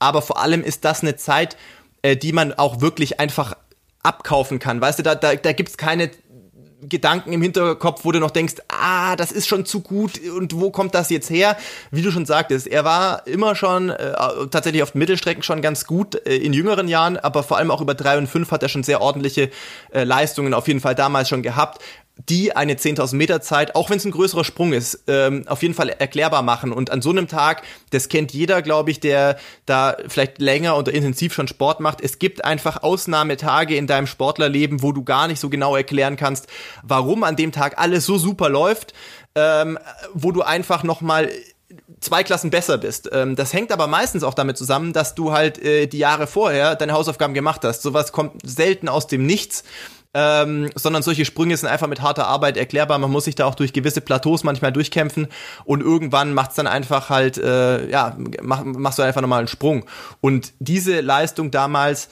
Aber 0.00 0.20
vor 0.20 0.40
allem 0.40 0.64
ist 0.64 0.84
das 0.84 1.02
eine 1.02 1.16
Zeit, 1.16 1.56
äh, 2.02 2.16
die 2.16 2.32
man 2.32 2.52
auch 2.54 2.80
wirklich 2.80 3.20
einfach 3.20 3.54
abkaufen 4.02 4.58
kann. 4.58 4.80
Weißt 4.80 4.98
du, 4.98 5.02
da, 5.02 5.14
da, 5.14 5.34
da 5.34 5.52
gibt 5.52 5.68
es 5.68 5.76
keine 5.76 6.10
Gedanken 6.80 7.32
im 7.32 7.42
Hinterkopf, 7.42 8.04
wo 8.04 8.12
du 8.12 8.20
noch 8.20 8.30
denkst, 8.30 8.56
ah, 8.68 9.16
das 9.16 9.32
ist 9.32 9.48
schon 9.48 9.66
zu 9.66 9.80
gut 9.80 10.20
und 10.20 10.58
wo 10.58 10.70
kommt 10.70 10.94
das 10.94 11.10
jetzt 11.10 11.28
her? 11.30 11.56
Wie 11.90 12.02
du 12.02 12.10
schon 12.10 12.26
sagtest, 12.26 12.66
er 12.66 12.84
war 12.84 13.26
immer 13.26 13.56
schon 13.56 13.90
äh, 13.90 14.12
tatsächlich 14.50 14.82
auf 14.82 14.94
Mittelstrecken 14.94 15.42
schon 15.42 15.62
ganz 15.62 15.86
gut 15.86 16.14
äh, 16.26 16.36
in 16.36 16.52
jüngeren 16.52 16.86
Jahren, 16.86 17.16
aber 17.16 17.42
vor 17.42 17.56
allem 17.56 17.70
auch 17.70 17.80
über 17.80 17.94
drei 17.94 18.16
und 18.16 18.28
fünf 18.28 18.50
hat 18.50 18.62
er 18.62 18.68
schon 18.68 18.84
sehr 18.84 19.00
ordentliche 19.00 19.50
äh, 19.92 20.04
Leistungen 20.04 20.54
auf 20.54 20.68
jeden 20.68 20.80
Fall 20.80 20.94
damals 20.94 21.28
schon 21.28 21.42
gehabt 21.42 21.82
die 22.28 22.54
eine 22.54 22.74
10.000 22.74 23.16
Meter 23.16 23.40
Zeit, 23.40 23.74
auch 23.74 23.90
wenn 23.90 23.98
es 23.98 24.04
ein 24.04 24.10
größerer 24.10 24.44
Sprung 24.44 24.72
ist, 24.72 25.04
ähm, 25.06 25.44
auf 25.46 25.62
jeden 25.62 25.74
Fall 25.74 25.88
erklärbar 25.88 26.42
machen. 26.42 26.72
Und 26.72 26.90
an 26.90 27.00
so 27.00 27.10
einem 27.10 27.28
Tag, 27.28 27.62
das 27.90 28.08
kennt 28.08 28.32
jeder, 28.32 28.60
glaube 28.62 28.90
ich, 28.90 29.00
der 29.00 29.38
da 29.66 29.96
vielleicht 30.08 30.40
länger 30.40 30.76
oder 30.76 30.92
intensiv 30.92 31.32
schon 31.32 31.48
Sport 31.48 31.80
macht. 31.80 32.00
Es 32.00 32.18
gibt 32.18 32.44
einfach 32.44 32.82
Ausnahmetage 32.82 33.76
in 33.76 33.86
deinem 33.86 34.06
Sportlerleben, 34.06 34.82
wo 34.82 34.92
du 34.92 35.04
gar 35.04 35.28
nicht 35.28 35.40
so 35.40 35.48
genau 35.48 35.76
erklären 35.76 36.16
kannst, 36.16 36.48
warum 36.82 37.22
an 37.22 37.36
dem 37.36 37.52
Tag 37.52 37.78
alles 37.78 38.04
so 38.04 38.18
super 38.18 38.48
läuft, 38.48 38.94
ähm, 39.34 39.78
wo 40.12 40.32
du 40.32 40.42
einfach 40.42 40.82
noch 40.82 41.00
mal 41.00 41.30
zwei 42.00 42.22
Klassen 42.22 42.50
besser 42.50 42.78
bist. 42.78 43.10
Ähm, 43.12 43.36
das 43.36 43.52
hängt 43.52 43.72
aber 43.72 43.86
meistens 43.86 44.22
auch 44.22 44.34
damit 44.34 44.56
zusammen, 44.56 44.92
dass 44.92 45.14
du 45.14 45.32
halt 45.32 45.62
äh, 45.62 45.86
die 45.86 45.98
Jahre 45.98 46.26
vorher 46.26 46.76
deine 46.76 46.92
Hausaufgaben 46.92 47.34
gemacht 47.34 47.64
hast. 47.64 47.82
Sowas 47.82 48.12
kommt 48.12 48.40
selten 48.44 48.88
aus 48.88 49.06
dem 49.06 49.26
Nichts 49.26 49.64
ähm, 50.14 50.70
sondern 50.74 51.02
solche 51.02 51.24
Sprünge 51.24 51.56
sind 51.56 51.68
einfach 51.68 51.86
mit 51.86 52.00
harter 52.00 52.26
Arbeit 52.26 52.56
erklärbar. 52.56 52.98
Man 52.98 53.10
muss 53.10 53.24
sich 53.24 53.34
da 53.34 53.44
auch 53.44 53.54
durch 53.54 53.72
gewisse 53.72 54.00
Plateaus 54.00 54.42
manchmal 54.42 54.72
durchkämpfen 54.72 55.28
und 55.64 55.82
irgendwann 55.82 56.32
macht 56.32 56.50
es 56.50 56.56
dann 56.56 56.66
einfach 56.66 57.10
halt, 57.10 57.38
äh, 57.38 57.88
ja, 57.88 58.16
mach, 58.42 58.64
machst 58.64 58.98
du 58.98 59.02
einfach 59.02 59.20
nochmal 59.20 59.40
einen 59.40 59.48
Sprung. 59.48 59.84
Und 60.20 60.52
diese 60.58 61.00
Leistung 61.00 61.50
damals, 61.50 62.08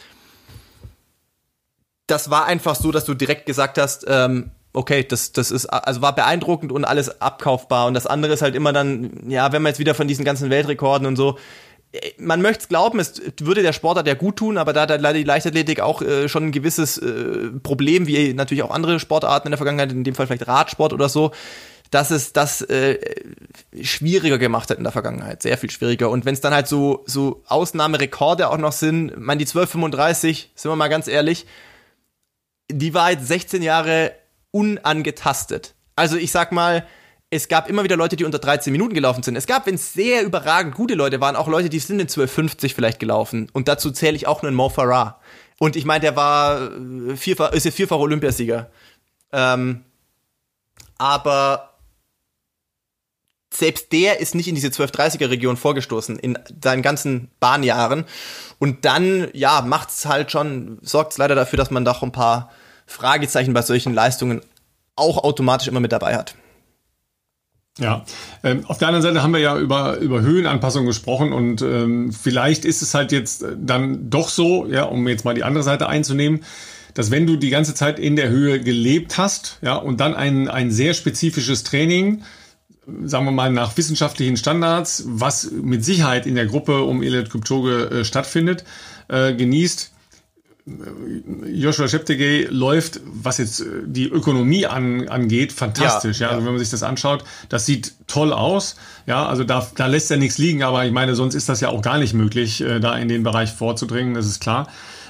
das 2.06 2.30
war 2.30 2.44
einfach 2.46 2.74
so, 2.76 2.92
dass 2.92 3.04
du 3.04 3.14
direkt 3.14 3.46
gesagt 3.46 3.78
hast, 3.78 4.04
ähm, 4.08 4.50
okay, 4.72 5.02
das, 5.02 5.32
das 5.32 5.50
ist, 5.50 5.66
also 5.66 6.02
war 6.02 6.14
beeindruckend 6.14 6.70
und 6.70 6.84
alles 6.84 7.20
abkaufbar. 7.22 7.86
Und 7.86 7.94
das 7.94 8.06
andere 8.06 8.34
ist 8.34 8.42
halt 8.42 8.54
immer 8.54 8.74
dann, 8.74 9.28
ja, 9.28 9.50
wenn 9.52 9.62
man 9.62 9.70
jetzt 9.70 9.78
wieder 9.78 9.94
von 9.94 10.06
diesen 10.06 10.24
ganzen 10.24 10.50
Weltrekorden 10.50 11.06
und 11.06 11.16
so, 11.16 11.38
man 12.18 12.42
möchte 12.42 12.62
es 12.62 12.68
glauben, 12.68 12.98
es 12.98 13.20
würde 13.40 13.62
der 13.62 13.72
Sportart 13.72 14.06
ja 14.06 14.14
gut 14.14 14.36
tun, 14.36 14.58
aber 14.58 14.72
da 14.72 14.82
hat 14.82 14.90
leider 14.90 15.14
die 15.14 15.24
Leichtathletik 15.24 15.80
auch 15.80 16.02
äh, 16.02 16.28
schon 16.28 16.46
ein 16.46 16.52
gewisses 16.52 16.98
äh, 16.98 17.50
Problem, 17.62 18.06
wie 18.06 18.34
natürlich 18.34 18.62
auch 18.62 18.70
andere 18.70 19.00
Sportarten 19.00 19.48
in 19.48 19.52
der 19.52 19.58
Vergangenheit, 19.58 19.92
in 19.92 20.04
dem 20.04 20.14
Fall 20.14 20.26
vielleicht 20.26 20.46
Radsport 20.46 20.92
oder 20.92 21.08
so, 21.08 21.32
dass 21.90 22.10
es 22.10 22.32
das 22.32 22.62
äh, 22.62 22.98
schwieriger 23.80 24.38
gemacht 24.38 24.70
hat 24.70 24.78
in 24.78 24.84
der 24.84 24.92
Vergangenheit, 24.92 25.42
sehr 25.42 25.56
viel 25.58 25.70
schwieriger. 25.70 26.10
Und 26.10 26.24
wenn 26.24 26.34
es 26.34 26.40
dann 26.40 26.52
halt 26.52 26.68
so, 26.68 27.04
so 27.06 27.42
Ausnahmerekorde 27.46 28.50
auch 28.50 28.58
noch 28.58 28.72
sind, 28.72 29.16
man 29.18 29.38
die 29.38 29.46
1235, 29.46 30.50
sind 30.54 30.70
wir 30.70 30.76
mal 30.76 30.88
ganz 30.88 31.08
ehrlich, 31.08 31.46
die 32.70 32.94
war 32.94 33.12
jetzt 33.12 33.28
16 33.28 33.62
Jahre 33.62 34.12
unangetastet. 34.50 35.74
Also 35.94 36.16
ich 36.16 36.32
sag 36.32 36.52
mal, 36.52 36.86
es 37.36 37.48
gab 37.48 37.68
immer 37.68 37.84
wieder 37.84 37.96
Leute, 37.96 38.16
die 38.16 38.24
unter 38.24 38.38
13 38.38 38.72
Minuten 38.72 38.94
gelaufen 38.94 39.22
sind. 39.22 39.36
Es 39.36 39.46
gab, 39.46 39.66
wenn 39.66 39.76
es 39.76 39.92
sehr 39.92 40.22
überragend 40.24 40.74
gute 40.74 40.94
Leute 40.94 41.20
waren, 41.20 41.36
auch 41.36 41.48
Leute, 41.48 41.68
die 41.68 41.78
sind 41.78 42.00
in 42.00 42.08
12,50 42.08 42.74
vielleicht 42.74 42.98
gelaufen. 42.98 43.48
Und 43.52 43.68
dazu 43.68 43.90
zähle 43.90 44.16
ich 44.16 44.26
auch 44.26 44.42
nur 44.42 44.48
einen 44.48 44.56
Mo 44.56 44.68
Farah. 44.68 45.20
Und 45.58 45.76
ich 45.76 45.84
meine, 45.84 46.00
der 46.00 46.16
war 46.16 46.72
äh, 46.72 47.16
vierfach, 47.16 47.52
ist 47.52 47.64
ja 47.64 47.70
vierfach 47.70 47.98
Olympiasieger. 47.98 48.70
Ähm, 49.32 49.84
aber 50.98 51.74
selbst 53.52 53.92
der 53.92 54.20
ist 54.20 54.34
nicht 54.34 54.48
in 54.48 54.54
diese 54.54 54.68
1230er 54.68 55.30
Region 55.30 55.56
vorgestoßen 55.56 56.18
in 56.18 56.38
seinen 56.62 56.82
ganzen 56.82 57.30
Bahnjahren. 57.40 58.04
Und 58.58 58.84
dann, 58.84 59.28
ja, 59.32 59.62
macht's 59.62 60.06
halt 60.06 60.30
schon, 60.30 60.78
sorgt's 60.82 61.18
leider 61.18 61.34
dafür, 61.34 61.56
dass 61.56 61.70
man 61.70 61.84
doch 61.84 62.02
ein 62.02 62.12
paar 62.12 62.50
Fragezeichen 62.86 63.54
bei 63.54 63.62
solchen 63.62 63.94
Leistungen 63.94 64.42
auch 64.94 65.24
automatisch 65.24 65.68
immer 65.68 65.80
mit 65.80 65.92
dabei 65.92 66.16
hat. 66.16 66.34
Ja, 67.78 68.06
ähm, 68.42 68.64
auf 68.66 68.78
der 68.78 68.88
anderen 68.88 69.02
Seite 69.02 69.22
haben 69.22 69.34
wir 69.34 69.40
ja 69.40 69.58
über, 69.58 69.98
über 69.98 70.22
Höhenanpassungen 70.22 70.86
gesprochen 70.86 71.34
und 71.34 71.60
ähm, 71.60 72.10
vielleicht 72.10 72.64
ist 72.64 72.80
es 72.80 72.94
halt 72.94 73.12
jetzt 73.12 73.44
dann 73.58 74.08
doch 74.08 74.30
so, 74.30 74.66
ja, 74.66 74.84
um 74.84 75.06
jetzt 75.08 75.26
mal 75.26 75.34
die 75.34 75.44
andere 75.44 75.62
Seite 75.62 75.86
einzunehmen, 75.86 76.42
dass 76.94 77.10
wenn 77.10 77.26
du 77.26 77.36
die 77.36 77.50
ganze 77.50 77.74
Zeit 77.74 77.98
in 77.98 78.16
der 78.16 78.30
Höhe 78.30 78.60
gelebt 78.60 79.18
hast, 79.18 79.58
ja, 79.60 79.76
und 79.76 80.00
dann 80.00 80.14
ein, 80.14 80.48
ein 80.48 80.70
sehr 80.70 80.94
spezifisches 80.94 81.64
Training, 81.64 82.22
sagen 83.04 83.26
wir 83.26 83.32
mal 83.32 83.52
nach 83.52 83.76
wissenschaftlichen 83.76 84.38
Standards, 84.38 85.04
was 85.06 85.50
mit 85.50 85.84
Sicherheit 85.84 86.24
in 86.24 86.34
der 86.34 86.46
Gruppe 86.46 86.82
um 86.82 87.02
Eliot 87.02 87.30
Kipchoge 87.30 87.90
äh, 87.90 88.04
stattfindet, 88.06 88.64
äh, 89.08 89.34
genießt, 89.34 89.92
Joshua 91.46 91.86
Cheptegei 91.86 92.48
läuft, 92.50 93.00
was 93.04 93.38
jetzt 93.38 93.60
äh, 93.60 93.64
die 93.86 94.08
Ökonomie 94.08 94.66
an, 94.66 95.08
angeht, 95.08 95.52
fantastisch. 95.52 96.18
Ja, 96.18 96.26
ja. 96.26 96.32
Also 96.32 96.44
wenn 96.44 96.54
man 96.54 96.58
sich 96.58 96.70
das 96.70 96.82
anschaut, 96.82 97.22
das 97.48 97.66
sieht 97.66 97.94
toll 98.08 98.32
aus. 98.32 98.74
Ja, 99.06 99.26
also 99.26 99.44
da, 99.44 99.64
da 99.76 99.86
lässt 99.86 100.10
er 100.10 100.16
nichts 100.16 100.38
liegen, 100.38 100.64
aber 100.64 100.84
ich 100.84 100.92
meine, 100.92 101.14
sonst 101.14 101.36
ist 101.36 101.48
das 101.48 101.60
ja 101.60 101.68
auch 101.68 101.82
gar 101.82 101.98
nicht 101.98 102.14
möglich, 102.14 102.60
äh, 102.62 102.80
da 102.80 102.96
in 102.98 103.08
den 103.08 103.22
Bereich 103.22 103.52
vorzudringen, 103.52 104.14
das 104.14 104.26
ist 104.26 104.40
klar. 104.40 104.66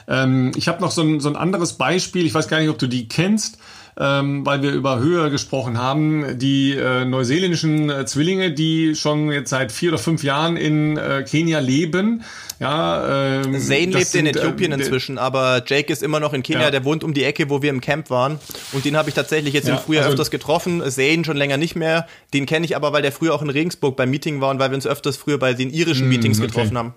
Ähm, 0.08 0.52
ich 0.56 0.68
habe 0.68 0.82
noch 0.82 0.90
so 0.90 1.00
ein, 1.02 1.20
so 1.20 1.28
ein 1.30 1.36
anderes 1.36 1.72
Beispiel, 1.72 2.26
ich 2.26 2.34
weiß 2.34 2.48
gar 2.48 2.60
nicht, 2.60 2.68
ob 2.68 2.78
du 2.78 2.86
die 2.86 3.08
kennst 3.08 3.58
ähm, 3.98 4.44
weil 4.44 4.62
wir 4.62 4.72
über 4.72 4.98
Höhe 4.98 5.30
gesprochen 5.30 5.78
haben. 5.78 6.38
Die 6.38 6.72
äh, 6.72 7.04
neuseeländischen 7.04 7.88
äh, 7.88 8.04
Zwillinge, 8.04 8.52
die 8.52 8.94
schon 8.94 9.30
jetzt 9.30 9.50
seit 9.50 9.72
vier 9.72 9.90
oder 9.90 9.98
fünf 9.98 10.22
Jahren 10.22 10.56
in 10.56 10.98
äh, 10.98 11.24
Kenia 11.26 11.60
leben. 11.60 12.22
Ja, 12.58 13.36
ähm, 13.42 13.58
Zane 13.58 13.86
lebt 13.86 14.06
sind, 14.06 14.26
in 14.26 14.34
äh, 14.34 14.38
Äthiopien 14.38 14.72
inzwischen, 14.72 15.18
aber 15.18 15.62
Jake 15.66 15.92
ist 15.92 16.02
immer 16.02 16.20
noch 16.20 16.32
in 16.32 16.42
Kenia. 16.42 16.64
Ja. 16.64 16.70
Der 16.70 16.84
wohnt 16.84 17.04
um 17.04 17.14
die 17.14 17.24
Ecke, 17.24 17.48
wo 17.48 17.62
wir 17.62 17.70
im 17.70 17.80
Camp 17.80 18.10
waren. 18.10 18.38
Und 18.72 18.84
den 18.84 18.96
habe 18.96 19.08
ich 19.08 19.14
tatsächlich 19.14 19.54
jetzt 19.54 19.68
ja, 19.68 19.74
im 19.74 19.80
Frühjahr 19.80 20.04
also, 20.04 20.14
öfters 20.14 20.30
getroffen. 20.30 20.82
Zane 20.90 21.24
schon 21.24 21.36
länger 21.36 21.56
nicht 21.56 21.76
mehr. 21.76 22.06
Den 22.34 22.44
kenne 22.46 22.66
ich 22.66 22.76
aber, 22.76 22.92
weil 22.92 23.02
der 23.02 23.12
früher 23.12 23.34
auch 23.34 23.42
in 23.42 23.50
Regensburg 23.50 23.96
beim 23.96 24.10
Meeting 24.10 24.40
war 24.40 24.50
und 24.50 24.58
weil 24.58 24.70
wir 24.70 24.74
uns 24.74 24.86
öfters 24.86 25.16
früher 25.16 25.38
bei 25.38 25.54
den 25.54 25.70
irischen 25.70 26.06
mm, 26.06 26.10
Meetings 26.10 26.38
okay. 26.38 26.48
getroffen 26.48 26.76
haben. 26.76 26.94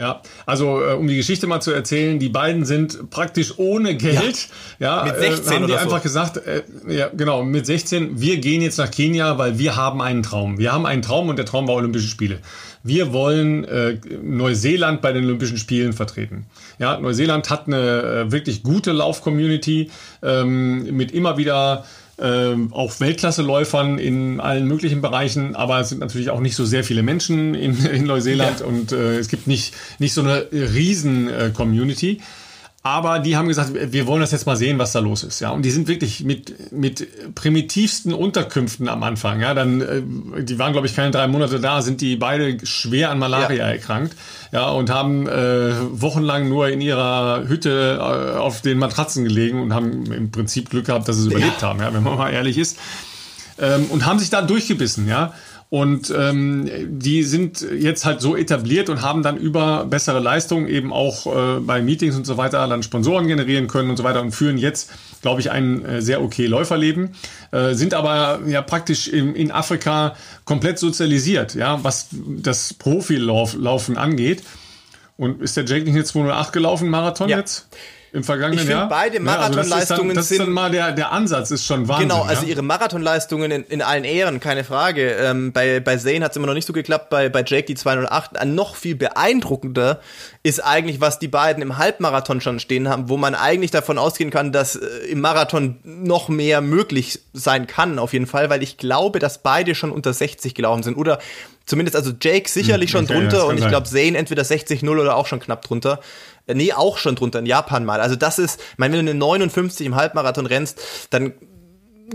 Ja, 0.00 0.22
also 0.46 0.82
äh, 0.82 0.94
um 0.94 1.06
die 1.06 1.16
Geschichte 1.16 1.46
mal 1.46 1.60
zu 1.60 1.72
erzählen, 1.72 2.18
die 2.18 2.30
beiden 2.30 2.64
sind 2.64 3.10
praktisch 3.10 3.58
ohne 3.58 3.94
Geld, 3.94 4.48
ja, 4.78 5.06
ja 5.06 5.12
mit 5.12 5.20
16 5.20 5.52
äh, 5.52 5.56
haben 5.56 5.66
die 5.66 5.74
einfach 5.74 5.98
so. 5.98 6.02
gesagt, 6.02 6.38
äh, 6.38 6.62
ja 6.88 7.10
genau, 7.14 7.42
mit 7.42 7.66
16, 7.66 8.18
wir 8.18 8.38
gehen 8.38 8.62
jetzt 8.62 8.78
nach 8.78 8.90
Kenia, 8.90 9.36
weil 9.36 9.58
wir 9.58 9.76
haben 9.76 10.00
einen 10.00 10.22
Traum. 10.22 10.56
Wir 10.56 10.72
haben 10.72 10.86
einen 10.86 11.02
Traum 11.02 11.28
und 11.28 11.36
der 11.36 11.44
Traum 11.44 11.68
war 11.68 11.74
Olympische 11.74 12.08
Spiele. 12.08 12.38
Wir 12.82 13.12
wollen 13.12 13.64
äh, 13.64 13.98
Neuseeland 14.22 15.02
bei 15.02 15.12
den 15.12 15.24
Olympischen 15.24 15.58
Spielen 15.58 15.92
vertreten. 15.92 16.46
Ja, 16.78 16.98
Neuseeland 16.98 17.50
hat 17.50 17.66
eine 17.66 17.76
äh, 17.76 18.32
wirklich 18.32 18.62
gute 18.62 18.92
Lauf-Community 18.92 19.90
ähm, 20.22 20.96
mit 20.96 21.12
immer 21.12 21.36
wieder 21.36 21.84
äh, 22.20 22.56
auch 22.70 23.00
Weltklasse-Läufern 23.00 23.98
in 23.98 24.40
allen 24.40 24.66
möglichen 24.66 25.00
Bereichen, 25.00 25.56
aber 25.56 25.80
es 25.80 25.88
sind 25.88 26.00
natürlich 26.00 26.30
auch 26.30 26.40
nicht 26.40 26.56
so 26.56 26.64
sehr 26.64 26.84
viele 26.84 27.02
Menschen 27.02 27.54
in, 27.54 27.84
in 27.84 28.04
Neuseeland 28.04 28.60
ja. 28.60 28.66
und 28.66 28.92
äh, 28.92 29.18
es 29.18 29.28
gibt 29.28 29.46
nicht, 29.46 29.74
nicht 29.98 30.14
so 30.14 30.22
eine 30.22 30.46
riesen 30.52 31.28
äh, 31.28 31.50
Community. 31.54 32.20
Aber 32.82 33.18
die 33.18 33.36
haben 33.36 33.46
gesagt, 33.46 33.72
wir 33.74 34.06
wollen 34.06 34.22
das 34.22 34.32
jetzt 34.32 34.46
mal 34.46 34.56
sehen, 34.56 34.78
was 34.78 34.92
da 34.92 35.00
los 35.00 35.22
ist. 35.22 35.40
Ja, 35.40 35.50
und 35.50 35.62
die 35.62 35.70
sind 35.70 35.86
wirklich 35.86 36.24
mit, 36.24 36.72
mit 36.72 37.34
primitivsten 37.34 38.14
Unterkünften 38.14 38.88
am 38.88 39.02
Anfang. 39.02 39.40
Ja, 39.40 39.52
dann, 39.52 39.82
äh, 39.82 40.42
die 40.42 40.58
waren, 40.58 40.72
glaube 40.72 40.86
ich, 40.86 40.96
keine 40.96 41.10
drei 41.10 41.26
Monate 41.26 41.60
da, 41.60 41.82
sind 41.82 42.00
die 42.00 42.16
beide 42.16 42.64
schwer 42.64 43.10
an 43.10 43.18
Malaria 43.18 43.66
ja. 43.66 43.72
erkrankt. 43.72 44.16
Ja, 44.50 44.70
und 44.70 44.88
haben 44.88 45.28
äh, 45.28 45.74
wochenlang 45.92 46.48
nur 46.48 46.70
in 46.70 46.80
ihrer 46.80 47.44
Hütte 47.46 47.98
äh, 48.00 48.38
auf 48.38 48.62
den 48.62 48.78
Matratzen 48.78 49.24
gelegen 49.24 49.60
und 49.60 49.74
haben 49.74 50.10
im 50.10 50.30
Prinzip 50.30 50.70
Glück 50.70 50.86
gehabt, 50.86 51.06
dass 51.06 51.16
sie 51.16 51.22
es 51.22 51.28
überlebt 51.28 51.60
ja. 51.60 51.68
haben, 51.68 51.80
ja, 51.80 51.92
wenn 51.92 52.02
man 52.02 52.16
mal 52.16 52.30
ehrlich 52.30 52.56
ist. 52.56 52.78
Ähm, 53.58 53.86
und 53.90 54.06
haben 54.06 54.18
sich 54.18 54.30
da 54.30 54.40
durchgebissen, 54.40 55.06
ja. 55.06 55.34
Und 55.70 56.12
ähm, 56.18 56.68
die 56.98 57.22
sind 57.22 57.60
jetzt 57.60 58.04
halt 58.04 58.20
so 58.20 58.36
etabliert 58.36 58.88
und 58.88 59.02
haben 59.02 59.22
dann 59.22 59.36
über 59.36 59.84
bessere 59.84 60.18
Leistungen 60.18 60.66
eben 60.66 60.92
auch 60.92 61.26
äh, 61.26 61.60
bei 61.60 61.80
Meetings 61.80 62.16
und 62.16 62.26
so 62.26 62.36
weiter 62.36 62.66
dann 62.66 62.82
Sponsoren 62.82 63.28
generieren 63.28 63.68
können 63.68 63.88
und 63.88 63.96
so 63.96 64.02
weiter 64.02 64.20
und 64.20 64.32
führen 64.32 64.58
jetzt, 64.58 64.90
glaube 65.22 65.40
ich, 65.40 65.52
ein 65.52 65.84
äh, 65.84 66.02
sehr 66.02 66.22
okay 66.22 66.46
Läuferleben, 66.46 67.14
äh, 67.52 67.74
sind 67.74 67.94
aber 67.94 68.40
ja 68.48 68.62
praktisch 68.62 69.06
in, 69.06 69.36
in 69.36 69.52
Afrika 69.52 70.16
komplett 70.44 70.80
sozialisiert, 70.80 71.54
ja, 71.54 71.78
was 71.84 72.08
das 72.10 72.74
Profilaufen 72.74 73.96
angeht. 73.96 74.42
Und 75.16 75.40
ist 75.40 75.56
der 75.56 75.66
Jake 75.66 75.84
nicht 75.84 75.94
jetzt 75.94 76.08
208 76.08 76.52
gelaufen, 76.52 76.88
Marathon 76.88 77.28
ja. 77.28 77.38
jetzt? 77.38 77.68
Im 78.12 78.24
vergangenen 78.24 78.64
ich 78.64 78.70
Jahr? 78.70 78.88
beide 78.88 79.20
Marathonleistungen 79.20 79.70
ja, 79.70 79.76
also 79.76 79.84
das, 79.84 79.90
ist 79.90 79.98
dann, 79.98 80.14
das 80.14 80.30
ist 80.30 80.40
dann 80.40 80.50
mal 80.50 80.70
der, 80.70 80.92
der 80.92 81.12
Ansatz, 81.12 81.50
ist 81.50 81.64
schon 81.64 81.86
Wahnsinn. 81.86 82.08
Genau, 82.08 82.22
also 82.22 82.42
ja? 82.42 82.48
ihre 82.48 82.62
Marathonleistungen 82.62 83.50
in, 83.50 83.64
in 83.64 83.82
allen 83.82 84.04
Ehren, 84.04 84.40
keine 84.40 84.64
Frage. 84.64 85.12
Ähm, 85.12 85.52
bei, 85.52 85.78
bei 85.78 85.96
Zane 85.96 86.24
hat 86.24 86.32
es 86.32 86.36
immer 86.36 86.48
noch 86.48 86.54
nicht 86.54 86.66
so 86.66 86.72
geklappt, 86.72 87.10
bei, 87.10 87.28
bei 87.28 87.44
Jake 87.46 87.66
die 87.66 87.76
208. 87.76 88.36
Ein 88.36 88.54
noch 88.54 88.74
viel 88.74 88.96
beeindruckender 88.96 90.00
ist 90.42 90.64
eigentlich, 90.64 91.00
was 91.00 91.18
die 91.18 91.28
beiden 91.28 91.62
im 91.62 91.78
Halbmarathon 91.78 92.40
schon 92.40 92.58
stehen 92.58 92.88
haben, 92.88 93.08
wo 93.08 93.16
man 93.16 93.34
eigentlich 93.34 93.70
davon 93.70 93.98
ausgehen 93.98 94.30
kann, 94.30 94.50
dass 94.50 94.76
äh, 94.76 94.86
im 95.08 95.20
Marathon 95.20 95.78
noch 95.84 96.28
mehr 96.28 96.60
möglich 96.62 97.20
sein 97.32 97.66
kann, 97.66 97.98
auf 97.98 98.12
jeden 98.12 98.26
Fall, 98.26 98.50
weil 98.50 98.62
ich 98.62 98.76
glaube, 98.76 99.20
dass 99.20 99.42
beide 99.42 99.74
schon 99.74 99.92
unter 99.92 100.12
60 100.12 100.54
gelaufen 100.54 100.82
sind. 100.82 100.96
Oder 100.96 101.20
zumindest, 101.66 101.96
also 101.96 102.12
Jake 102.20 102.48
sicherlich 102.48 102.92
hm, 102.92 103.04
okay, 103.04 103.12
schon 103.12 103.16
drunter 103.16 103.46
und 103.46 103.58
ich 103.58 103.68
glaube 103.68 103.86
Zane 103.86 104.18
entweder 104.18 104.42
60-0 104.42 104.88
oder 104.88 105.16
auch 105.16 105.26
schon 105.26 105.40
knapp 105.40 105.62
drunter. 105.62 106.00
Äh, 106.46 106.54
nee, 106.54 106.72
auch 106.72 106.98
schon 106.98 107.16
drunter 107.16 107.38
in 107.38 107.46
Japan 107.46 107.84
mal. 107.84 108.00
Also 108.00 108.16
das 108.16 108.38
ist, 108.38 108.60
ich 108.72 108.78
meine, 108.78 108.98
wenn 108.98 109.06
du 109.06 109.10
eine 109.10 109.18
59 109.18 109.86
im 109.86 109.96
Halbmarathon 109.96 110.46
rennst, 110.46 110.80
dann 111.10 111.34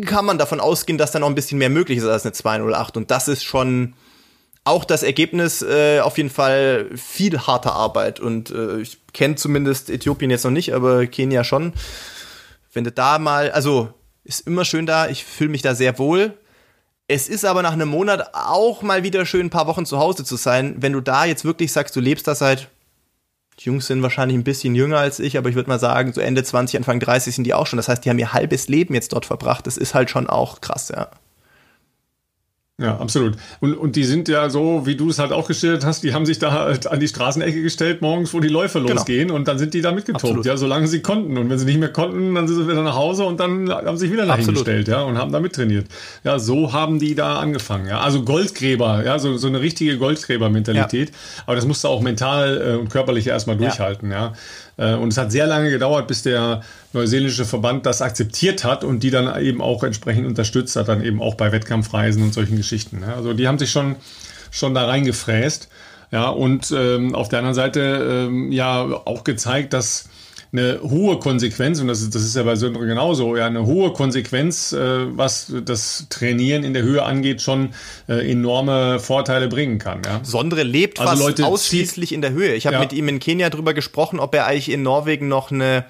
kann 0.05 0.25
man 0.25 0.37
davon 0.37 0.59
ausgehen, 0.59 0.97
dass 0.97 1.11
da 1.11 1.19
noch 1.19 1.29
ein 1.29 1.35
bisschen 1.35 1.57
mehr 1.57 1.69
möglich 1.69 1.99
ist 1.99 2.05
als 2.05 2.25
eine 2.25 2.33
208. 2.33 2.97
Und 2.97 3.11
das 3.11 3.27
ist 3.27 3.43
schon 3.43 3.93
auch 4.65 4.83
das 4.83 5.03
Ergebnis 5.03 5.61
äh, 5.61 5.99
auf 5.99 6.17
jeden 6.17 6.31
Fall 6.31 6.89
viel 6.95 7.39
harter 7.39 7.73
Arbeit. 7.73 8.19
Und 8.19 8.49
äh, 8.49 8.79
ich 8.79 8.97
kenne 9.13 9.35
zumindest 9.35 9.89
Äthiopien 9.89 10.31
jetzt 10.31 10.43
noch 10.43 10.51
nicht, 10.51 10.73
aber 10.73 11.05
Kenia 11.05 11.43
schon. 11.43 11.73
Wenn 12.73 12.83
du 12.83 12.91
da 12.91 13.19
mal, 13.19 13.51
also 13.51 13.93
ist 14.23 14.47
immer 14.47 14.65
schön 14.65 14.87
da, 14.87 15.07
ich 15.07 15.23
fühle 15.23 15.51
mich 15.51 15.61
da 15.61 15.75
sehr 15.75 15.97
wohl. 15.99 16.33
Es 17.07 17.29
ist 17.29 17.45
aber 17.45 17.61
nach 17.61 17.73
einem 17.73 17.87
Monat 17.87 18.31
auch 18.33 18.81
mal 18.81 19.03
wieder 19.03 19.27
schön, 19.27 19.45
ein 19.45 19.51
paar 19.51 19.67
Wochen 19.67 19.85
zu 19.85 19.99
Hause 19.99 20.25
zu 20.25 20.35
sein. 20.35 20.75
Wenn 20.79 20.93
du 20.93 21.01
da 21.01 21.25
jetzt 21.25 21.45
wirklich 21.45 21.71
sagst, 21.71 21.95
du 21.95 21.99
lebst 21.99 22.27
da 22.27 22.33
seit 22.33 22.69
die 23.59 23.65
Jungs 23.65 23.87
sind 23.87 24.01
wahrscheinlich 24.01 24.37
ein 24.37 24.43
bisschen 24.43 24.75
jünger 24.75 24.97
als 24.97 25.19
ich, 25.19 25.37
aber 25.37 25.49
ich 25.49 25.55
würde 25.55 25.69
mal 25.69 25.79
sagen, 25.79 26.11
so 26.11 26.21
Ende 26.21 26.43
20, 26.43 26.77
Anfang 26.77 26.99
30 26.99 27.35
sind 27.35 27.45
die 27.45 27.53
auch 27.53 27.67
schon. 27.67 27.77
Das 27.77 27.87
heißt, 27.87 28.03
die 28.03 28.09
haben 28.09 28.19
ihr 28.19 28.33
halbes 28.33 28.67
Leben 28.67 28.93
jetzt 28.93 29.13
dort 29.13 29.25
verbracht. 29.25 29.65
Das 29.65 29.77
ist 29.77 29.93
halt 29.93 30.09
schon 30.09 30.27
auch 30.27 30.61
krass, 30.61 30.89
ja. 30.89 31.09
Ja, 32.77 32.97
absolut. 32.97 33.37
Und, 33.61 33.73
und 33.73 33.95
die 33.95 34.03
sind 34.03 34.27
ja 34.27 34.49
so, 34.49 34.85
wie 34.85 34.97
du 34.97 35.09
es 35.09 35.17
halt 35.17 35.31
auch 35.31 35.47
geschildert 35.47 35.85
hast, 35.85 36.03
die 36.03 36.13
haben 36.13 36.25
sich 36.25 36.39
da 36.39 36.51
halt 36.51 36.87
an 36.87 36.99
die 36.99 37.07
Straßenecke 37.07 37.61
gestellt, 37.61 38.01
morgens, 38.01 38.33
wo 38.33 38.41
die 38.41 38.49
Läufe 38.49 38.81
genau. 38.81 38.95
losgehen 38.95 39.31
und 39.31 39.47
dann 39.47 39.57
sind 39.57 39.73
die 39.73 39.81
da 39.81 39.93
mitgetobt, 39.93 40.25
absolut. 40.25 40.45
ja, 40.45 40.57
solange 40.57 40.87
sie 40.89 41.01
konnten. 41.01 41.37
Und 41.37 41.49
wenn 41.49 41.57
sie 41.57 41.63
nicht 41.63 41.79
mehr 41.79 41.93
konnten, 41.93 42.35
dann 42.35 42.49
sind 42.49 42.57
sie 42.57 42.67
wieder 42.67 42.83
nach 42.83 42.97
Hause 42.97 43.23
und 43.23 43.39
dann 43.39 43.71
haben 43.71 43.95
sie 43.95 44.07
sich 44.07 44.11
wieder 44.11 44.25
dahin 44.25 44.45
gestellt, 44.45 44.89
ja, 44.89 45.03
und 45.03 45.17
haben 45.17 45.31
da 45.31 45.39
mittrainiert. 45.39 45.87
Ja, 46.25 46.37
so 46.37 46.73
haben 46.73 46.99
die 46.99 47.15
da 47.15 47.39
angefangen, 47.39 47.87
ja. 47.87 48.01
Also 48.01 48.23
Goldgräber, 48.23 49.05
ja, 49.05 49.19
so, 49.19 49.37
so 49.37 49.47
eine 49.47 49.61
richtige 49.61 49.97
Goldgräber-Mentalität. 49.97 51.11
Ja. 51.11 51.15
Aber 51.45 51.55
das 51.55 51.65
musst 51.65 51.81
du 51.85 51.87
auch 51.87 52.01
mental 52.01 52.73
äh, 52.73 52.75
und 52.75 52.89
körperlich 52.89 53.27
erstmal 53.27 53.55
durchhalten, 53.55 54.11
ja. 54.11 54.17
ja. 54.17 54.33
Äh, 54.77 54.95
und 54.95 55.09
es 55.09 55.17
hat 55.17 55.31
sehr 55.31 55.47
lange 55.47 55.69
gedauert, 55.69 56.07
bis 56.07 56.23
der 56.23 56.61
neuseelische 56.93 57.45
Verband 57.45 57.85
das 57.85 58.01
akzeptiert 58.01 58.63
hat 58.63 58.83
und 58.83 59.03
die 59.03 59.11
dann 59.11 59.41
eben 59.41 59.61
auch 59.61 59.83
entsprechend 59.83 60.25
unterstützt 60.25 60.75
hat, 60.75 60.87
dann 60.87 61.03
eben 61.03 61.21
auch 61.21 61.35
bei 61.35 61.51
Wettkampfreisen 61.51 62.23
und 62.23 62.33
solchen 62.33 62.55
Geschichten. 62.65 63.03
Also 63.03 63.33
die 63.33 63.47
haben 63.47 63.59
sich 63.59 63.71
schon, 63.71 63.95
schon 64.51 64.73
da 64.73 64.85
reingefräst. 64.85 65.69
Ja, 66.11 66.29
und 66.29 66.73
ähm, 66.75 67.15
auf 67.15 67.29
der 67.29 67.39
anderen 67.39 67.55
Seite 67.55 68.27
ähm, 68.27 68.51
ja 68.51 68.83
auch 69.05 69.23
gezeigt, 69.23 69.73
dass 69.73 70.09
eine 70.57 70.79
hohe 70.81 71.19
Konsequenz, 71.19 71.81
und 71.81 71.87
das 71.87 72.01
ist, 72.01 72.15
das 72.15 72.23
ist 72.23 72.35
ja 72.35 72.43
bei 72.43 72.55
Söndre 72.55 72.85
genauso, 72.85 73.35
ja, 73.35 73.45
eine 73.47 73.65
hohe 73.65 73.91
Konsequenz, 73.91 74.71
äh, 74.71 75.17
was 75.17 75.51
das 75.65 76.07
Trainieren 76.09 76.63
in 76.63 76.73
der 76.73 76.83
Höhe 76.83 77.03
angeht, 77.03 77.41
schon 77.41 77.73
äh, 78.07 78.31
enorme 78.31 78.99
Vorteile 78.99 79.47
bringen 79.47 79.79
kann. 79.79 80.01
Ja. 80.05 80.21
Sondre 80.23 80.63
lebt 80.63 80.99
also 80.99 81.11
fast 81.11 81.21
Leute 81.21 81.45
ausschließlich 81.45 82.13
in 82.13 82.21
der 82.21 82.31
Höhe. 82.31 82.53
Ich 82.53 82.67
habe 82.67 82.75
ja. 82.75 82.79
mit 82.79 82.93
ihm 82.93 83.07
in 83.09 83.19
Kenia 83.19 83.49
drüber 83.49 83.73
gesprochen, 83.73 84.19
ob 84.19 84.33
er 84.35 84.45
eigentlich 84.45 84.71
in 84.71 84.81
Norwegen 84.83 85.27
noch 85.27 85.51
eine, 85.51 85.85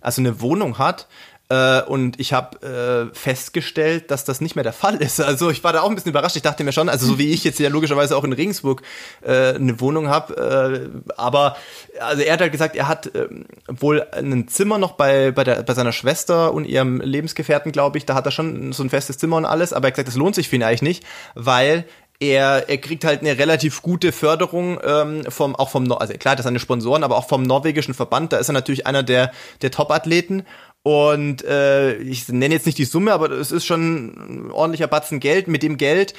also 0.00 0.20
eine 0.20 0.40
Wohnung 0.40 0.78
hat. 0.78 1.06
Äh, 1.52 1.82
und 1.82 2.18
ich 2.18 2.32
habe 2.32 3.10
äh, 3.12 3.14
festgestellt, 3.14 4.10
dass 4.10 4.24
das 4.24 4.40
nicht 4.40 4.56
mehr 4.56 4.62
der 4.62 4.72
Fall 4.72 4.96
ist. 4.96 5.20
Also 5.32 5.50
ich 5.50 5.62
war 5.62 5.72
da 5.72 5.82
auch 5.82 5.88
ein 5.88 5.94
bisschen 5.94 6.10
überrascht. 6.10 6.36
Ich 6.36 6.42
dachte 6.42 6.64
mir 6.64 6.72
schon, 6.72 6.88
also 6.88 7.06
so 7.06 7.18
wie 7.18 7.30
ich 7.30 7.44
jetzt 7.44 7.58
ja 7.58 7.68
logischerweise 7.68 8.16
auch 8.16 8.24
in 8.24 8.32
Regensburg 8.32 8.82
äh, 9.22 9.54
eine 9.54 9.80
Wohnung 9.80 10.08
habe, 10.08 10.90
äh, 11.06 11.12
aber 11.16 11.56
also 12.00 12.22
er 12.22 12.34
hat 12.34 12.40
halt 12.40 12.52
gesagt, 12.52 12.76
er 12.76 12.88
hat 12.88 13.14
äh, 13.14 13.28
wohl 13.68 14.06
ein 14.12 14.48
Zimmer 14.48 14.78
noch 14.78 14.92
bei 14.92 15.30
bei, 15.30 15.44
der, 15.44 15.62
bei 15.62 15.74
seiner 15.74 15.92
Schwester 15.92 16.52
und 16.52 16.64
ihrem 16.64 17.00
Lebensgefährten, 17.00 17.72
glaube 17.72 17.98
ich. 17.98 18.06
Da 18.06 18.14
hat 18.14 18.26
er 18.26 18.32
schon 18.32 18.72
so 18.72 18.82
ein 18.82 18.90
festes 18.90 19.18
Zimmer 19.18 19.36
und 19.36 19.44
alles. 19.44 19.72
Aber 19.72 19.86
er 19.86 19.88
hat 19.88 19.94
gesagt, 19.94 20.08
das 20.08 20.16
lohnt 20.16 20.34
sich 20.34 20.48
für 20.48 20.56
ihn 20.56 20.62
eigentlich 20.62 20.82
nicht, 20.82 21.04
weil 21.34 21.84
er, 22.20 22.68
er 22.68 22.78
kriegt 22.78 23.04
halt 23.04 23.20
eine 23.20 23.36
relativ 23.36 23.82
gute 23.82 24.12
Förderung 24.12 24.78
ähm, 24.84 25.24
vom 25.28 25.56
auch 25.56 25.70
vom 25.70 25.90
also 25.92 26.14
klar, 26.14 26.36
das 26.36 26.44
sind 26.44 26.50
seine 26.50 26.60
Sponsoren, 26.60 27.04
aber 27.04 27.16
auch 27.16 27.28
vom 27.28 27.42
norwegischen 27.42 27.94
Verband. 27.94 28.32
Da 28.32 28.38
ist 28.38 28.48
er 28.48 28.52
natürlich 28.52 28.86
einer 28.86 29.02
der 29.02 29.32
der 29.60 29.70
Top-Athleten 29.70 30.44
und 30.82 31.44
äh, 31.44 31.96
ich 31.98 32.28
nenne 32.28 32.54
jetzt 32.54 32.66
nicht 32.66 32.78
die 32.78 32.84
Summe, 32.84 33.12
aber 33.12 33.30
es 33.30 33.52
ist 33.52 33.66
schon 33.66 34.46
ein 34.46 34.50
ordentlicher 34.50 34.88
Batzen 34.88 35.20
Geld. 35.20 35.46
Mit 35.46 35.62
dem 35.62 35.76
Geld, 35.76 36.14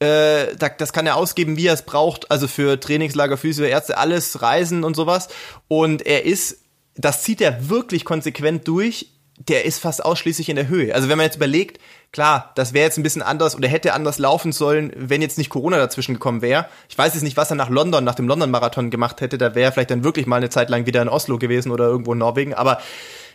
äh, 0.00 0.56
das 0.56 0.92
kann 0.92 1.06
er 1.06 1.16
ausgeben, 1.16 1.56
wie 1.56 1.66
er 1.66 1.74
es 1.74 1.82
braucht. 1.82 2.30
Also 2.30 2.48
für 2.48 2.80
Trainingslager, 2.80 3.36
Physio, 3.36 3.64
Ärzte, 3.64 3.96
alles, 3.96 4.42
Reisen 4.42 4.82
und 4.82 4.96
sowas. 4.96 5.28
Und 5.68 6.04
er 6.04 6.24
ist, 6.24 6.58
das 6.96 7.22
zieht 7.22 7.40
er 7.40 7.68
wirklich 7.68 8.04
konsequent 8.04 8.66
durch. 8.66 9.12
Der 9.46 9.64
ist 9.64 9.78
fast 9.78 10.04
ausschließlich 10.04 10.48
in 10.48 10.56
der 10.56 10.66
Höhe. 10.66 10.92
Also 10.92 11.08
wenn 11.08 11.16
man 11.16 11.26
jetzt 11.26 11.36
überlegt, 11.36 11.78
klar, 12.10 12.50
das 12.56 12.72
wäre 12.72 12.86
jetzt 12.86 12.98
ein 12.98 13.04
bisschen 13.04 13.22
anders 13.22 13.54
oder 13.54 13.68
hätte 13.68 13.92
anders 13.92 14.18
laufen 14.18 14.50
sollen, 14.50 14.92
wenn 14.96 15.22
jetzt 15.22 15.38
nicht 15.38 15.48
Corona 15.48 15.76
dazwischen 15.76 16.14
gekommen 16.14 16.42
wäre. 16.42 16.66
Ich 16.88 16.98
weiß 16.98 17.14
jetzt 17.14 17.22
nicht, 17.22 17.36
was 17.36 17.50
er 17.50 17.54
nach 17.54 17.70
London, 17.70 18.02
nach 18.02 18.16
dem 18.16 18.26
London-Marathon 18.26 18.90
gemacht 18.90 19.20
hätte. 19.20 19.38
Da 19.38 19.54
wäre 19.54 19.66
er 19.66 19.72
vielleicht 19.72 19.92
dann 19.92 20.02
wirklich 20.02 20.26
mal 20.26 20.38
eine 20.38 20.50
Zeit 20.50 20.70
lang 20.70 20.86
wieder 20.86 21.02
in 21.02 21.08
Oslo 21.08 21.38
gewesen 21.38 21.70
oder 21.70 21.84
irgendwo 21.84 22.14
in 22.14 22.18
Norwegen. 22.18 22.52
Aber 22.52 22.80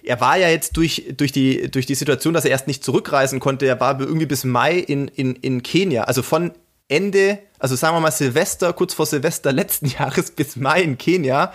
er 0.05 0.21
war 0.21 0.37
ja 0.37 0.49
jetzt 0.49 0.77
durch, 0.77 1.13
durch, 1.17 1.31
die, 1.31 1.69
durch 1.69 1.85
die 1.85 1.95
Situation, 1.95 2.33
dass 2.33 2.45
er 2.45 2.51
erst 2.51 2.67
nicht 2.67 2.83
zurückreisen 2.83 3.39
konnte, 3.39 3.65
er 3.65 3.79
war 3.79 3.99
irgendwie 3.99 4.25
bis 4.25 4.43
Mai 4.43 4.77
in, 4.77 5.07
in, 5.07 5.35
in 5.35 5.63
Kenia. 5.63 6.03
Also 6.03 6.21
von 6.21 6.51
Ende, 6.87 7.39
also 7.59 7.75
sagen 7.75 7.95
wir 7.95 8.01
mal 8.01 8.11
Silvester, 8.11 8.73
kurz 8.73 8.93
vor 8.93 9.05
Silvester 9.05 9.51
letzten 9.51 9.85
Jahres 9.99 10.31
bis 10.31 10.55
Mai 10.55 10.81
in 10.81 10.97
Kenia. 10.97 11.53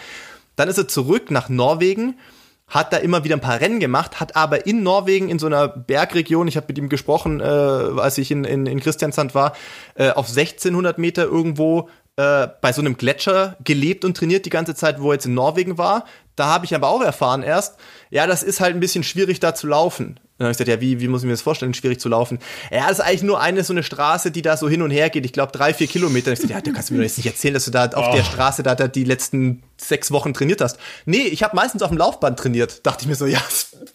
Dann 0.57 0.69
ist 0.69 0.79
er 0.79 0.89
zurück 0.89 1.31
nach 1.31 1.49
Norwegen, 1.49 2.19
hat 2.67 2.93
da 2.93 2.99
immer 2.99 3.25
wieder 3.25 3.37
ein 3.37 3.41
paar 3.41 3.61
Rennen 3.61 3.81
gemacht, 3.81 4.21
hat 4.21 4.37
aber 4.37 4.67
in 4.67 4.83
Norwegen 4.83 5.29
in 5.29 5.39
so 5.39 5.47
einer 5.47 5.69
Bergregion, 5.69 6.49
ich 6.49 6.57
habe 6.57 6.67
mit 6.69 6.79
ihm 6.79 6.89
gesprochen, 6.89 7.41
äh, 7.41 7.45
als 7.45 8.19
ich 8.19 8.31
in, 8.31 8.45
in, 8.45 8.67
in 8.67 8.81
Christiansand 8.81 9.35
war, 9.35 9.55
äh, 9.95 10.11
auf 10.11 10.29
1600 10.29 10.99
Meter 10.99 11.25
irgendwo 11.25 11.89
äh, 12.17 12.49
bei 12.61 12.73
so 12.73 12.83
einem 12.83 12.97
Gletscher 12.97 13.57
gelebt 13.63 14.05
und 14.05 14.17
trainiert 14.17 14.45
die 14.45 14.51
ganze 14.51 14.75
Zeit, 14.75 15.01
wo 15.01 15.11
er 15.11 15.15
jetzt 15.15 15.27
in 15.27 15.35
Norwegen 15.35 15.79
war. 15.79 16.05
Da 16.39 16.47
habe 16.47 16.65
ich 16.65 16.75
aber 16.75 16.89
auch 16.89 17.03
erfahren 17.03 17.43
erst, 17.43 17.77
ja, 18.11 18.27
das 18.27 18.43
ist 18.43 18.61
halt 18.61 18.75
ein 18.75 18.81
bisschen 18.81 19.03
schwierig 19.03 19.41
da 19.41 19.55
zu 19.55 19.67
laufen. 19.67 20.21
Dann 20.39 20.47
habe 20.47 20.53
ich 20.53 20.59
gesagt, 20.59 20.69
ja, 20.69 20.81
wie, 20.81 21.01
wie 21.01 21.09
muss 21.09 21.23
ich 21.23 21.27
mir 21.27 21.33
das 21.33 21.43
vorstellen, 21.43 21.75
schwierig 21.75 21.99
zu 21.99 22.09
laufen? 22.09 22.39
Ja, 22.71 22.83
das 22.87 23.01
ist 23.01 23.01
eigentlich 23.01 23.25
nur 23.25 23.41
eine 23.41 23.65
so 23.65 23.73
eine 23.73 23.83
Straße, 23.83 24.31
die 24.31 24.41
da 24.41 24.57
so 24.57 24.69
hin 24.69 24.83
und 24.83 24.93
her 24.93 25.11
geht. 25.11 25.25
Ich 25.25 25.33
glaube, 25.33 25.51
drei, 25.51 25.75
vier 25.75 25.89
Kilometer. 25.89 26.31
Ich 26.31 26.41
gesagt, 26.41 26.55
ja, 26.55 26.61
du 26.61 26.73
kannst 26.73 26.93
mir 26.93 26.99
doch 26.99 27.03
jetzt 27.03 27.17
nicht 27.17 27.27
erzählen, 27.27 27.55
dass 27.55 27.65
du 27.65 27.73
da 27.73 27.87
auf 27.87 28.11
oh. 28.11 28.15
der 28.15 28.23
Straße 28.23 28.63
da, 28.63 28.77
da 28.77 28.87
die 28.87 29.03
letzten 29.03 29.65
sechs 29.77 30.13
Wochen 30.13 30.33
trainiert 30.35 30.61
hast. 30.61 30.79
Nee, 31.07 31.23
ich 31.23 31.43
habe 31.43 31.57
meistens 31.57 31.83
auf 31.83 31.89
dem 31.89 31.99
Laufband 31.99 32.39
trainiert. 32.39 32.87
Dachte 32.87 33.03
ich 33.03 33.09
mir 33.09 33.17
so, 33.17 33.27
ja, 33.27 33.43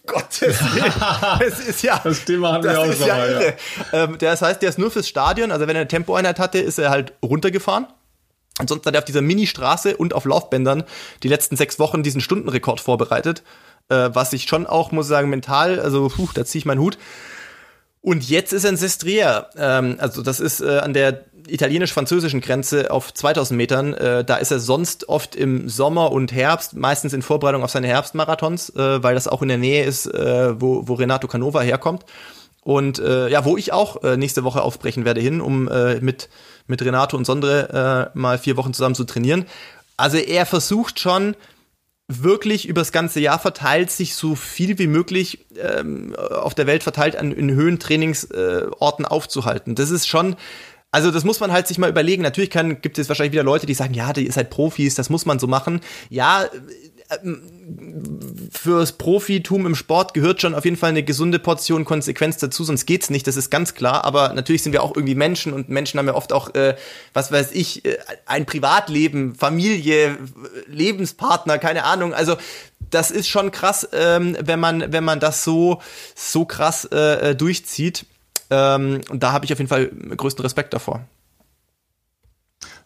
Gottes 0.06 0.42
Willen. 0.42 0.92
es 1.48 1.60
ist 1.60 1.82
ja. 1.82 1.98
Das 2.04 2.26
Thema 2.26 2.52
hatten 2.52 2.64
wir 2.64 2.78
auch 2.78 2.92
schon 2.92 3.06
ja 3.06 3.16
mal, 3.16 3.56
ja. 3.92 4.04
Ähm, 4.04 4.18
das 4.18 4.42
heißt, 4.42 4.60
der 4.60 4.68
ist 4.68 4.78
nur 4.78 4.90
fürs 4.90 5.08
Stadion. 5.08 5.50
Also 5.50 5.66
wenn 5.66 5.76
er 5.76 5.80
eine 5.80 5.88
Tempoeinheit 5.88 6.38
hatte, 6.38 6.58
ist 6.58 6.78
er 6.78 6.90
halt 6.90 7.14
runtergefahren. 7.22 7.86
Ansonsten 8.58 8.86
hat 8.86 8.94
er 8.94 9.00
auf 9.00 9.04
dieser 9.04 9.22
Mini-Straße 9.22 9.96
und 9.96 10.14
auf 10.14 10.24
Laufbändern 10.24 10.84
die 11.22 11.28
letzten 11.28 11.56
sechs 11.56 11.78
Wochen 11.78 12.02
diesen 12.02 12.20
Stundenrekord 12.20 12.80
vorbereitet 12.80 13.42
äh, 13.88 14.10
was 14.12 14.32
ich 14.32 14.44
schon 14.44 14.66
auch, 14.66 14.92
muss 14.92 15.08
sagen, 15.08 15.30
mental, 15.30 15.80
also 15.80 16.08
puh, 16.08 16.28
da 16.34 16.44
ziehe 16.44 16.60
ich 16.60 16.66
meinen 16.66 16.80
Hut. 16.80 16.98
Und 18.00 18.28
jetzt 18.28 18.52
ist 18.52 18.64
er 18.64 18.70
in 18.70 18.76
Sestria, 18.76 19.48
ähm, 19.56 19.96
also 19.98 20.22
das 20.22 20.40
ist 20.40 20.60
äh, 20.60 20.78
an 20.78 20.92
der 20.92 21.24
italienisch-französischen 21.46 22.40
Grenze 22.40 22.90
auf 22.90 23.12
2000 23.12 23.56
Metern. 23.56 23.94
Äh, 23.94 24.24
da 24.24 24.36
ist 24.36 24.50
er 24.50 24.60
sonst 24.60 25.08
oft 25.08 25.34
im 25.34 25.68
Sommer 25.68 26.12
und 26.12 26.32
Herbst, 26.32 26.74
meistens 26.74 27.12
in 27.12 27.22
Vorbereitung 27.22 27.62
auf 27.62 27.70
seine 27.70 27.88
Herbstmarathons, 27.88 28.70
äh, 28.70 29.02
weil 29.02 29.14
das 29.14 29.28
auch 29.28 29.42
in 29.42 29.48
der 29.48 29.58
Nähe 29.58 29.84
ist, 29.84 30.06
äh, 30.06 30.60
wo, 30.60 30.86
wo 30.86 30.94
Renato 30.94 31.28
Canova 31.28 31.60
herkommt. 31.60 32.04
Und 32.62 32.98
äh, 32.98 33.28
ja, 33.28 33.44
wo 33.44 33.58
ich 33.58 33.74
auch 33.74 34.02
äh, 34.02 34.16
nächste 34.16 34.42
Woche 34.42 34.62
aufbrechen 34.62 35.04
werde 35.04 35.20
hin, 35.20 35.42
um 35.42 35.68
äh, 35.68 36.00
mit, 36.00 36.30
mit 36.66 36.82
Renato 36.82 37.16
und 37.16 37.24
Sondre 37.24 38.10
äh, 38.14 38.18
mal 38.18 38.38
vier 38.38 38.56
Wochen 38.56 38.72
zusammen 38.72 38.94
zu 38.94 39.04
trainieren. 39.04 39.46
Also 39.96 40.16
er 40.16 40.46
versucht 40.46 40.98
schon, 41.00 41.36
wirklich 42.08 42.68
übers 42.68 42.92
ganze 42.92 43.20
Jahr 43.20 43.38
verteilt 43.38 43.90
sich 43.90 44.14
so 44.14 44.34
viel 44.34 44.78
wie 44.78 44.86
möglich 44.86 45.46
ähm, 45.56 46.14
auf 46.16 46.54
der 46.54 46.66
Welt 46.66 46.82
verteilt 46.82 47.16
an 47.16 47.32
in 47.32 47.50
Höhentrainingsorten 47.50 49.04
äh, 49.04 49.08
aufzuhalten. 49.08 49.74
Das 49.74 49.90
ist 49.90 50.06
schon 50.06 50.36
Also 50.90 51.10
das 51.10 51.24
muss 51.24 51.40
man 51.40 51.50
halt 51.50 51.66
sich 51.66 51.78
mal 51.78 51.90
überlegen. 51.90 52.22
Natürlich 52.22 52.50
kann, 52.50 52.80
gibt 52.80 52.98
es 52.98 53.08
wahrscheinlich 53.08 53.32
wieder 53.32 53.42
Leute, 53.42 53.66
die 53.66 53.74
sagen, 53.74 53.94
ja, 53.94 54.14
ihr 54.16 54.32
seid 54.32 54.50
Profis, 54.50 54.94
das 54.94 55.10
muss 55.10 55.26
man 55.26 55.38
so 55.38 55.46
machen. 55.46 55.80
Ja, 56.10 56.44
fürs 58.50 58.92
Profitum 58.92 59.66
im 59.66 59.74
Sport 59.74 60.14
gehört 60.14 60.40
schon 60.40 60.54
auf 60.54 60.64
jeden 60.64 60.76
Fall 60.76 60.90
eine 60.90 61.02
gesunde 61.02 61.38
Portion 61.38 61.84
Konsequenz 61.84 62.38
dazu, 62.38 62.64
sonst 62.64 62.86
geht's 62.86 63.10
nicht, 63.10 63.26
das 63.26 63.36
ist 63.36 63.50
ganz 63.50 63.74
klar. 63.74 64.04
Aber 64.04 64.32
natürlich 64.32 64.62
sind 64.62 64.72
wir 64.72 64.82
auch 64.82 64.96
irgendwie 64.96 65.14
Menschen 65.14 65.52
und 65.52 65.68
Menschen 65.68 65.98
haben 65.98 66.06
ja 66.06 66.14
oft 66.14 66.32
auch, 66.32 66.54
äh, 66.54 66.76
was 67.12 67.30
weiß 67.30 67.52
ich, 67.52 67.84
äh, 67.84 67.98
ein 68.26 68.46
Privatleben, 68.46 69.34
Familie, 69.34 70.18
Lebenspartner, 70.66 71.58
keine 71.58 71.84
Ahnung. 71.84 72.14
Also 72.14 72.36
das 72.90 73.10
ist 73.10 73.28
schon 73.28 73.50
krass, 73.50 73.88
ähm, 73.92 74.36
wenn 74.40 74.60
man, 74.60 74.92
wenn 74.92 75.04
man 75.04 75.20
das 75.20 75.44
so, 75.44 75.80
so 76.14 76.44
krass 76.44 76.88
äh, 76.90 77.30
äh 77.30 77.34
durchzieht. 77.34 78.06
Ähm, 78.50 79.00
und 79.10 79.22
da 79.22 79.32
habe 79.32 79.44
ich 79.44 79.52
auf 79.52 79.58
jeden 79.58 79.68
Fall 79.68 79.86
größten 79.88 80.42
Respekt 80.42 80.74
davor. 80.74 81.04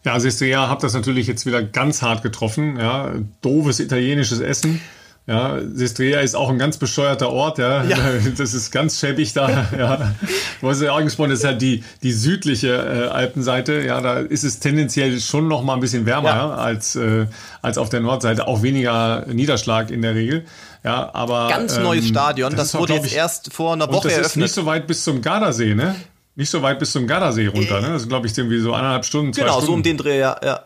Ja, 0.05 0.19
Sestria 0.19 0.61
also 0.61 0.71
habt 0.71 0.83
das 0.83 0.93
natürlich 0.93 1.27
jetzt 1.27 1.45
wieder 1.45 1.61
ganz 1.61 2.01
hart 2.01 2.23
getroffen. 2.23 2.77
Ja, 2.77 3.11
doofes 3.41 3.79
italienisches 3.79 4.39
Essen. 4.39 4.81
Ja, 5.29 5.59
Sestria 5.73 6.21
ist 6.21 6.35
auch 6.35 6.49
ein 6.49 6.57
ganz 6.57 6.77
bescheuerter 6.77 7.29
Ort, 7.29 7.59
ja. 7.59 7.83
ja. 7.83 7.97
Das 8.37 8.55
ist 8.55 8.71
ganz 8.71 8.99
schäbig 8.99 9.33
da, 9.33 9.67
ja. 9.77 10.15
Du 10.59 10.67
hast 10.67 10.81
ja 10.81 10.91
auch 10.91 11.03
gesprochen, 11.03 11.29
das 11.29 11.39
ist 11.39 11.45
halt 11.45 11.61
die, 11.61 11.83
die 12.01 12.13
südliche 12.13 12.69
äh, 12.69 13.07
Alpenseite, 13.09 13.83
ja, 13.85 14.01
da 14.01 14.21
ist 14.21 14.43
es 14.43 14.59
tendenziell 14.59 15.19
schon 15.19 15.47
noch 15.47 15.61
mal 15.61 15.75
ein 15.75 15.81
bisschen 15.81 16.07
wärmer 16.07 16.29
ja. 16.29 16.49
als, 16.55 16.95
äh, 16.95 17.27
als 17.61 17.77
auf 17.77 17.89
der 17.89 17.99
Nordseite, 17.99 18.47
auch 18.47 18.63
weniger 18.63 19.27
Niederschlag 19.27 19.91
in 19.91 20.01
der 20.01 20.15
Regel. 20.15 20.45
Ja, 20.83 21.13
aber. 21.13 21.47
Ganz 21.49 21.77
neues 21.77 22.05
ähm, 22.05 22.11
Stadion, 22.11 22.55
das, 22.55 22.71
das 22.71 22.81
wurde 22.81 22.93
auch, 22.93 22.97
jetzt 22.97 23.07
ich, 23.07 23.15
erst 23.15 23.53
vor 23.53 23.73
einer 23.73 23.87
Woche 23.89 24.07
das 24.07 24.17
eröffnet. 24.17 24.25
Das 24.25 24.31
ist 24.31 24.37
nicht 24.37 24.53
so 24.53 24.65
weit 24.65 24.87
bis 24.87 25.03
zum 25.03 25.21
Gardasee, 25.21 25.75
ne? 25.75 25.95
Nicht 26.39 26.51
so 26.51 26.61
weit 26.61 26.79
bis 26.79 26.93
zum 26.93 27.05
Gardasee 27.05 27.47
runter, 27.47 27.81
ne? 27.81 27.89
Das 27.89 28.03
ist, 28.03 28.07
glaube 28.07 28.25
ich, 28.25 28.37
irgendwie 28.37 28.59
so 28.59 28.71
eineinhalb 28.71 29.03
Stunden, 29.03 29.33
zwei 29.33 29.41
genau, 29.41 29.55
Stunden. 29.55 29.65
Genau, 29.65 29.73
so 29.73 29.73
um 29.73 29.83
den 29.83 29.97
Dreh, 29.97 30.19
ja, 30.19 30.37
ja, 30.41 30.61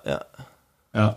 ja. 0.95 1.15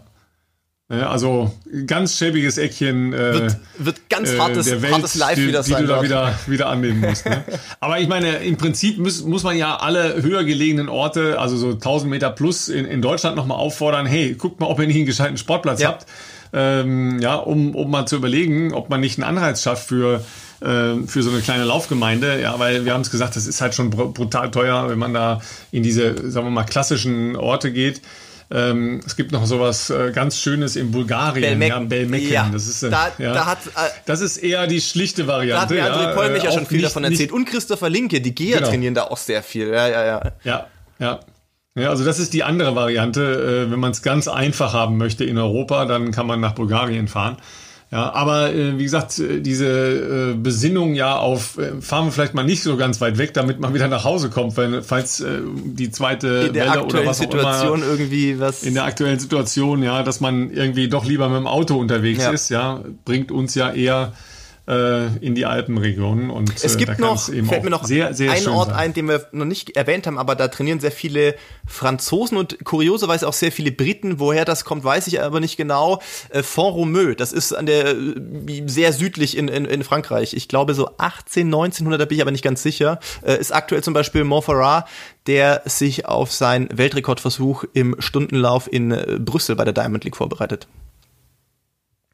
Ja. 0.88 1.10
also 1.10 1.52
ganz 1.86 2.16
schäbiges 2.16 2.56
Eckchen 2.56 3.12
äh, 3.12 3.34
wird, 3.34 3.56
wird 3.76 4.08
ganz 4.08 4.32
äh, 4.32 4.38
hartes, 4.38 4.64
der 4.64 4.80
Welt, 4.80 4.94
hartes 4.94 5.14
Live 5.16 5.34
die, 5.34 5.48
wieder 5.48 5.62
die 5.62 5.72
sein. 5.72 5.82
Die 5.82 5.86
du 5.86 5.92
da 5.92 6.02
wieder, 6.02 6.34
wieder 6.46 6.68
annehmen 6.70 7.00
musst. 7.00 7.26
Ne? 7.26 7.44
Aber 7.80 8.00
ich 8.00 8.08
meine, 8.08 8.36
im 8.36 8.56
Prinzip 8.56 8.96
muss, 8.96 9.22
muss 9.24 9.42
man 9.42 9.58
ja 9.58 9.76
alle 9.76 10.22
höher 10.22 10.42
gelegenen 10.44 10.88
Orte, 10.88 11.38
also 11.38 11.58
so 11.58 11.72
1000 11.72 12.10
Meter 12.10 12.30
plus 12.30 12.70
in, 12.70 12.86
in 12.86 13.02
Deutschland 13.02 13.36
nochmal 13.36 13.58
auffordern, 13.58 14.06
hey, 14.06 14.36
guckt 14.36 14.58
mal, 14.58 14.68
ob 14.68 14.80
ihr 14.80 14.86
nicht 14.86 14.96
einen 14.96 15.04
gescheiten 15.04 15.36
Sportplatz 15.36 15.82
ja. 15.82 15.88
habt. 15.88 16.06
Ähm, 16.54 17.18
ja, 17.20 17.34
um, 17.34 17.74
um 17.74 17.90
mal 17.90 18.06
zu 18.06 18.16
überlegen, 18.16 18.72
ob 18.72 18.88
man 18.88 19.00
nicht 19.00 19.18
einen 19.18 19.36
Anreiz 19.36 19.60
schafft 19.60 19.88
für 19.88 20.24
für 20.58 21.22
so 21.22 21.30
eine 21.30 21.40
kleine 21.40 21.64
Laufgemeinde, 21.64 22.40
ja, 22.40 22.58
weil 22.58 22.86
wir 22.86 22.94
haben 22.94 23.02
es 23.02 23.10
gesagt, 23.10 23.36
das 23.36 23.46
ist 23.46 23.60
halt 23.60 23.74
schon 23.74 23.90
brutal 23.90 24.50
teuer, 24.50 24.88
wenn 24.88 24.98
man 24.98 25.12
da 25.12 25.42
in 25.70 25.82
diese, 25.82 26.30
sagen 26.30 26.46
wir 26.46 26.50
mal, 26.50 26.64
klassischen 26.64 27.36
Orte 27.36 27.72
geht. 27.72 28.00
Ähm, 28.48 29.00
es 29.04 29.16
gibt 29.16 29.32
noch 29.32 29.44
sowas 29.44 29.90
äh, 29.90 30.12
ganz 30.12 30.38
Schönes 30.38 30.76
in 30.76 30.92
Bulgarien, 30.92 31.58
Belmek 31.58 31.68
ja, 31.68 31.78
Belmecken. 31.80 32.32
Ja, 32.32 32.48
das 32.52 32.68
ist, 32.68 32.84
äh, 32.84 32.90
da, 32.90 33.10
ja, 33.18 33.32
da 33.32 33.46
hat, 33.46 33.58
äh, 33.66 33.90
das 34.04 34.20
ist 34.20 34.36
eher 34.36 34.68
die 34.68 34.80
schlichte 34.80 35.26
Variante. 35.26 35.74
Da 35.74 35.82
hat 35.82 35.92
André 35.92 36.14
Poll 36.14 36.30
mich 36.30 36.44
ja, 36.44 36.52
schon 36.52 36.64
viel 36.64 36.78
nicht, 36.78 36.86
davon 36.86 37.02
erzählt. 37.02 37.32
Und 37.32 37.46
Christopher 37.46 37.90
Linke, 37.90 38.20
die 38.20 38.34
Geher 38.34 38.58
genau. 38.58 38.68
trainieren 38.68 38.94
da 38.94 39.04
auch 39.04 39.16
sehr 39.16 39.42
viel. 39.42 39.70
Ja, 39.70 39.88
ja, 39.88 40.06
ja. 40.06 40.32
Ja, 40.44 40.66
ja. 41.00 41.20
Ja, 41.74 41.90
also 41.90 42.04
das 42.04 42.18
ist 42.18 42.32
die 42.32 42.42
andere 42.44 42.74
Variante. 42.74 43.66
Äh, 43.66 43.70
wenn 43.70 43.80
man 43.80 43.90
es 43.90 44.02
ganz 44.02 44.28
einfach 44.28 44.72
haben 44.72 44.96
möchte 44.96 45.24
in 45.24 45.38
Europa, 45.38 45.84
dann 45.84 46.12
kann 46.12 46.26
man 46.26 46.40
nach 46.40 46.52
Bulgarien 46.52 47.08
fahren. 47.08 47.36
Ja, 47.92 48.12
aber 48.12 48.52
äh, 48.52 48.78
wie 48.78 48.82
gesagt, 48.82 49.16
äh, 49.20 49.40
diese 49.40 50.32
äh, 50.32 50.34
Besinnung 50.34 50.94
ja 50.94 51.16
auf, 51.18 51.56
äh, 51.56 51.80
fahren 51.80 52.06
wir 52.06 52.12
vielleicht 52.12 52.34
mal 52.34 52.42
nicht 52.42 52.62
so 52.62 52.76
ganz 52.76 53.00
weit 53.00 53.16
weg, 53.16 53.32
damit 53.32 53.60
man 53.60 53.74
wieder 53.74 53.86
nach 53.86 54.02
Hause 54.02 54.28
kommt, 54.28 54.56
weil 54.56 54.82
falls 54.82 55.20
äh, 55.20 55.38
die 55.64 55.92
zweite 55.92 56.46
in 56.48 56.52
der 56.52 56.64
Welle 56.64 56.80
aktuellen 56.80 57.04
oder 57.04 57.06
was 57.06 57.18
Situation 57.18 57.68
auch 57.68 57.74
immer, 57.74 57.86
irgendwie 57.86 58.40
was 58.40 58.64
in 58.64 58.74
der 58.74 58.84
aktuellen 58.84 59.20
Situation, 59.20 59.84
ja, 59.84 60.02
dass 60.02 60.20
man 60.20 60.50
irgendwie 60.50 60.88
doch 60.88 61.04
lieber 61.04 61.28
mit 61.28 61.38
dem 61.38 61.46
Auto 61.46 61.76
unterwegs 61.76 62.24
ja. 62.24 62.30
ist, 62.30 62.48
ja, 62.48 62.82
bringt 63.04 63.30
uns 63.30 63.54
ja 63.54 63.70
eher 63.72 64.12
äh, 64.68 65.06
in 65.18 65.34
die 65.34 65.46
Alpenregion. 65.46 66.30
Und 66.30 66.52
es 66.62 66.74
äh, 66.74 66.78
gibt 66.78 66.98
noch, 66.98 67.20
fällt 67.20 67.64
mir 67.64 67.70
noch 67.70 67.84
sehr, 67.84 68.14
sehr 68.14 68.32
ein 68.32 68.46
Ort 68.48 68.70
sein. 68.70 68.78
ein, 68.78 68.92
den 68.94 69.08
wir 69.08 69.26
noch 69.32 69.44
nicht 69.44 69.76
erwähnt 69.76 70.06
haben, 70.06 70.18
aber 70.18 70.34
da 70.34 70.48
trainieren 70.48 70.80
sehr 70.80 70.90
viele 70.90 71.34
Franzosen 71.66 72.36
und 72.36 72.64
kurioserweise 72.64 73.28
auch 73.28 73.32
sehr 73.32 73.52
viele 73.52 73.72
Briten. 73.72 74.18
Woher 74.18 74.44
das 74.44 74.64
kommt, 74.64 74.84
weiß 74.84 75.06
ich 75.06 75.20
aber 75.20 75.40
nicht 75.40 75.56
genau. 75.56 76.00
Äh, 76.30 76.42
Font-Romeu, 76.42 77.14
das 77.14 77.32
ist 77.32 77.52
an 77.52 77.66
der 77.66 77.90
äh, 77.90 78.62
sehr 78.66 78.92
südlich 78.92 79.36
in, 79.36 79.48
in, 79.48 79.64
in 79.64 79.84
Frankreich. 79.84 80.34
Ich 80.34 80.48
glaube 80.48 80.74
so 80.74 80.90
18, 80.98 81.46
1900, 81.46 82.00
da 82.00 82.04
bin 82.04 82.16
ich 82.16 82.22
aber 82.22 82.32
nicht 82.32 82.44
ganz 82.44 82.62
sicher. 82.62 82.98
Äh, 83.22 83.38
ist 83.38 83.54
aktuell 83.54 83.82
zum 83.82 83.94
Beispiel 83.94 84.24
Montferrat, 84.24 84.88
der 85.26 85.62
sich 85.64 86.06
auf 86.06 86.32
seinen 86.32 86.76
Weltrekordversuch 86.76 87.64
im 87.72 87.96
Stundenlauf 87.98 88.72
in 88.72 88.90
äh, 88.90 89.18
Brüssel 89.18 89.56
bei 89.56 89.64
der 89.64 89.72
Diamond 89.72 90.04
League 90.04 90.16
vorbereitet. 90.16 90.66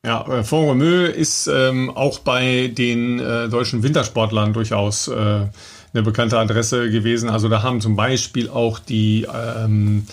Ja, 0.05 0.27
äh, 0.27 0.43
Font-Romeu 0.43 1.05
ist 1.05 1.47
ähm, 1.47 1.91
auch 1.91 2.19
bei 2.19 2.67
den 2.67 3.21
äh, 3.21 3.49
deutschen 3.49 3.85
Wintersportlern 3.85 4.53
durchaus 4.53 5.07
äh, 5.07 5.15
eine 5.15 6.03
bekannte 6.03 6.39
Adresse 6.39 6.91
gewesen. 6.91 7.31
Also 7.31 7.49
da 7.49 7.63
haben 7.63 7.81
zum 7.81 7.95
Beispiel 7.95 8.49
auch 8.49 8.81
die 8.81 9.29
ähm, 9.33 10.05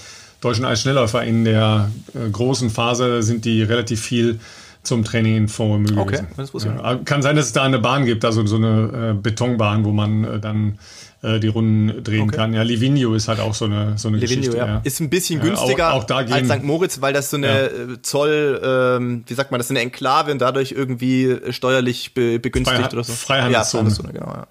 deutschen 0.42 0.64
Eisschnellläufer 0.66 1.24
in 1.24 1.44
der 1.44 1.90
äh, 2.14 2.30
großen 2.30 2.70
Phase 2.70 3.24
sind 3.24 3.46
die 3.46 3.64
relativ 3.64 4.02
viel 4.02 4.40
zum 4.84 5.04
Training 5.04 5.36
in 5.36 5.48
Font-Romeu 5.48 6.02
okay, 6.02 6.18
gewesen. 6.18 6.28
Das. 6.38 6.64
Ja, 6.64 6.96
kann 7.04 7.24
sein, 7.24 7.36
dass 7.36 7.48
es 7.48 7.54
da 7.54 7.64
eine 7.64 7.80
Bahn 7.80 8.06
gibt, 8.06 8.24
also 8.24 8.46
so 8.46 8.58
eine 8.58 9.14
äh, 9.18 9.20
Betonbahn, 9.20 9.86
wo 9.86 9.92
man 9.92 10.24
äh, 10.24 10.40
dann 10.40 10.78
äh, 11.22 11.40
die 11.40 11.48
Runden 11.48 12.04
drehen 12.04 12.24
okay. 12.24 12.36
kann. 12.36 12.54
Ja, 12.54 12.62
Livigno 12.62 13.14
ist 13.14 13.28
halt 13.28 13.40
auch 13.40 13.54
so 13.54 13.66
eine, 13.66 13.98
so 13.98 14.08
eine 14.08 14.18
Livigno, 14.18 14.42
Geschichte. 14.42 14.58
Ja. 14.58 14.68
ja. 14.68 14.82
Ist 14.84 15.00
ein 15.00 15.10
bisschen 15.10 15.42
günstiger 15.42 15.94
auch, 15.94 16.10
auch 16.10 16.10
als 16.10 16.48
St. 16.48 16.64
Moritz, 16.64 17.02
weil 17.02 17.14
das 17.14 17.30
so 17.30 17.38
eine. 17.38 17.70
Äh, 17.70 18.02
Zoll, 18.02 18.62
ähm, 18.64 19.24
wie 19.28 19.34
sagt 19.34 19.52
man, 19.52 19.60
das 19.60 19.68
ist 19.68 19.72
eine 19.72 19.82
Enklave 19.82 20.32
und 20.32 20.40
dadurch 20.40 20.72
irgendwie 20.72 21.38
steuerlich 21.50 22.14
be 22.14 22.40
begünstigt 22.40 22.78
Freiheit, 22.78 22.94
oder 22.94 23.04
so. 23.04 23.14
Freihandelszone. 23.14 23.90
Ja, 23.90 24.12
genau, 24.12 24.28
ja. 24.28 24.48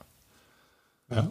ja. 1.17 1.29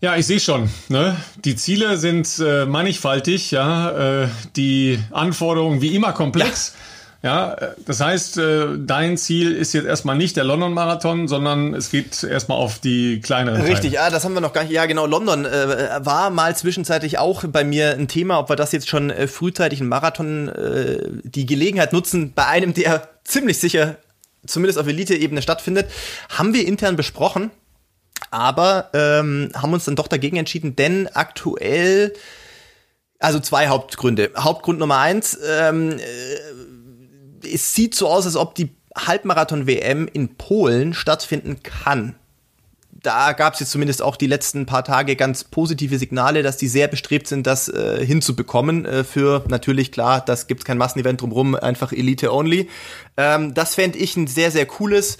Ja, 0.00 0.16
ich 0.16 0.26
sehe 0.26 0.40
schon. 0.40 0.68
Ne? 0.90 1.16
Die 1.46 1.56
Ziele 1.56 1.96
sind 1.96 2.38
äh, 2.38 2.66
mannigfaltig, 2.66 3.50
ja. 3.52 4.24
Äh, 4.24 4.28
die 4.54 4.98
Anforderungen 5.10 5.80
wie 5.80 5.94
immer 5.94 6.12
komplex. 6.12 6.74
Ja. 6.74 6.80
Ja, 7.24 7.56
das 7.86 8.00
heißt, 8.00 8.36
äh, 8.36 8.66
dein 8.76 9.16
Ziel 9.16 9.52
ist 9.52 9.72
jetzt 9.72 9.86
erstmal 9.86 10.14
nicht 10.14 10.36
der 10.36 10.44
London-Marathon, 10.44 11.26
sondern 11.26 11.72
es 11.72 11.90
geht 11.90 12.22
erstmal 12.22 12.58
auf 12.58 12.80
die 12.80 13.22
kleineren 13.22 13.62
Richtig, 13.62 13.94
ja, 13.94 14.10
das 14.10 14.24
haben 14.24 14.34
wir 14.34 14.42
noch 14.42 14.52
gar 14.52 14.64
nicht. 14.64 14.74
Ja, 14.74 14.84
genau, 14.84 15.06
London 15.06 15.46
äh, 15.46 16.00
war 16.00 16.28
mal 16.28 16.54
zwischenzeitlich 16.54 17.16
auch 17.16 17.42
bei 17.46 17.64
mir 17.64 17.92
ein 17.92 18.08
Thema, 18.08 18.38
ob 18.40 18.50
wir 18.50 18.56
das 18.56 18.72
jetzt 18.72 18.90
schon 18.90 19.08
äh, 19.08 19.26
frühzeitig 19.26 19.80
einen 19.80 19.88
Marathon 19.88 20.50
äh, 20.50 20.98
die 21.22 21.46
Gelegenheit 21.46 21.94
nutzen, 21.94 22.34
bei 22.34 22.44
einem, 22.44 22.74
der 22.74 23.08
ziemlich 23.24 23.58
sicher 23.58 23.96
zumindest 24.46 24.78
auf 24.78 24.86
Elite-Ebene 24.86 25.40
stattfindet, 25.40 25.90
haben 26.28 26.52
wir 26.52 26.66
intern 26.66 26.94
besprochen, 26.94 27.50
aber 28.30 28.90
ähm, 28.92 29.50
haben 29.54 29.72
uns 29.72 29.86
dann 29.86 29.96
doch 29.96 30.08
dagegen 30.08 30.36
entschieden, 30.36 30.76
denn 30.76 31.08
aktuell 31.08 32.12
also 33.18 33.40
zwei 33.40 33.68
Hauptgründe. 33.68 34.32
Hauptgrund 34.36 34.78
Nummer 34.78 34.98
eins, 34.98 35.38
ähm, 35.42 35.92
äh, 35.92 36.02
es 37.46 37.74
sieht 37.74 37.94
so 37.94 38.08
aus, 38.08 38.26
als 38.26 38.36
ob 38.36 38.54
die 38.54 38.70
Halbmarathon-WM 38.96 40.08
in 40.12 40.36
Polen 40.36 40.94
stattfinden 40.94 41.62
kann. 41.62 42.14
Da 42.90 43.32
gab 43.32 43.54
es 43.54 43.60
jetzt 43.60 43.70
zumindest 43.72 44.00
auch 44.00 44.16
die 44.16 44.26
letzten 44.26 44.64
paar 44.64 44.82
Tage 44.82 45.14
ganz 45.14 45.44
positive 45.44 45.98
Signale, 45.98 46.42
dass 46.42 46.56
die 46.56 46.68
sehr 46.68 46.88
bestrebt 46.88 47.26
sind, 47.26 47.46
das 47.46 47.68
äh, 47.68 48.04
hinzubekommen. 48.04 48.86
Äh, 48.86 49.04
für 49.04 49.44
natürlich 49.48 49.92
klar, 49.92 50.24
das 50.24 50.46
gibt 50.46 50.64
kein 50.64 50.78
Massenevent 50.78 51.20
drumherum, 51.20 51.54
einfach 51.54 51.92
Elite 51.92 52.32
only. 52.32 52.70
Ähm, 53.18 53.52
das 53.52 53.74
fände 53.74 53.98
ich 53.98 54.16
ein 54.16 54.26
sehr, 54.26 54.50
sehr 54.50 54.64
cooles 54.64 55.18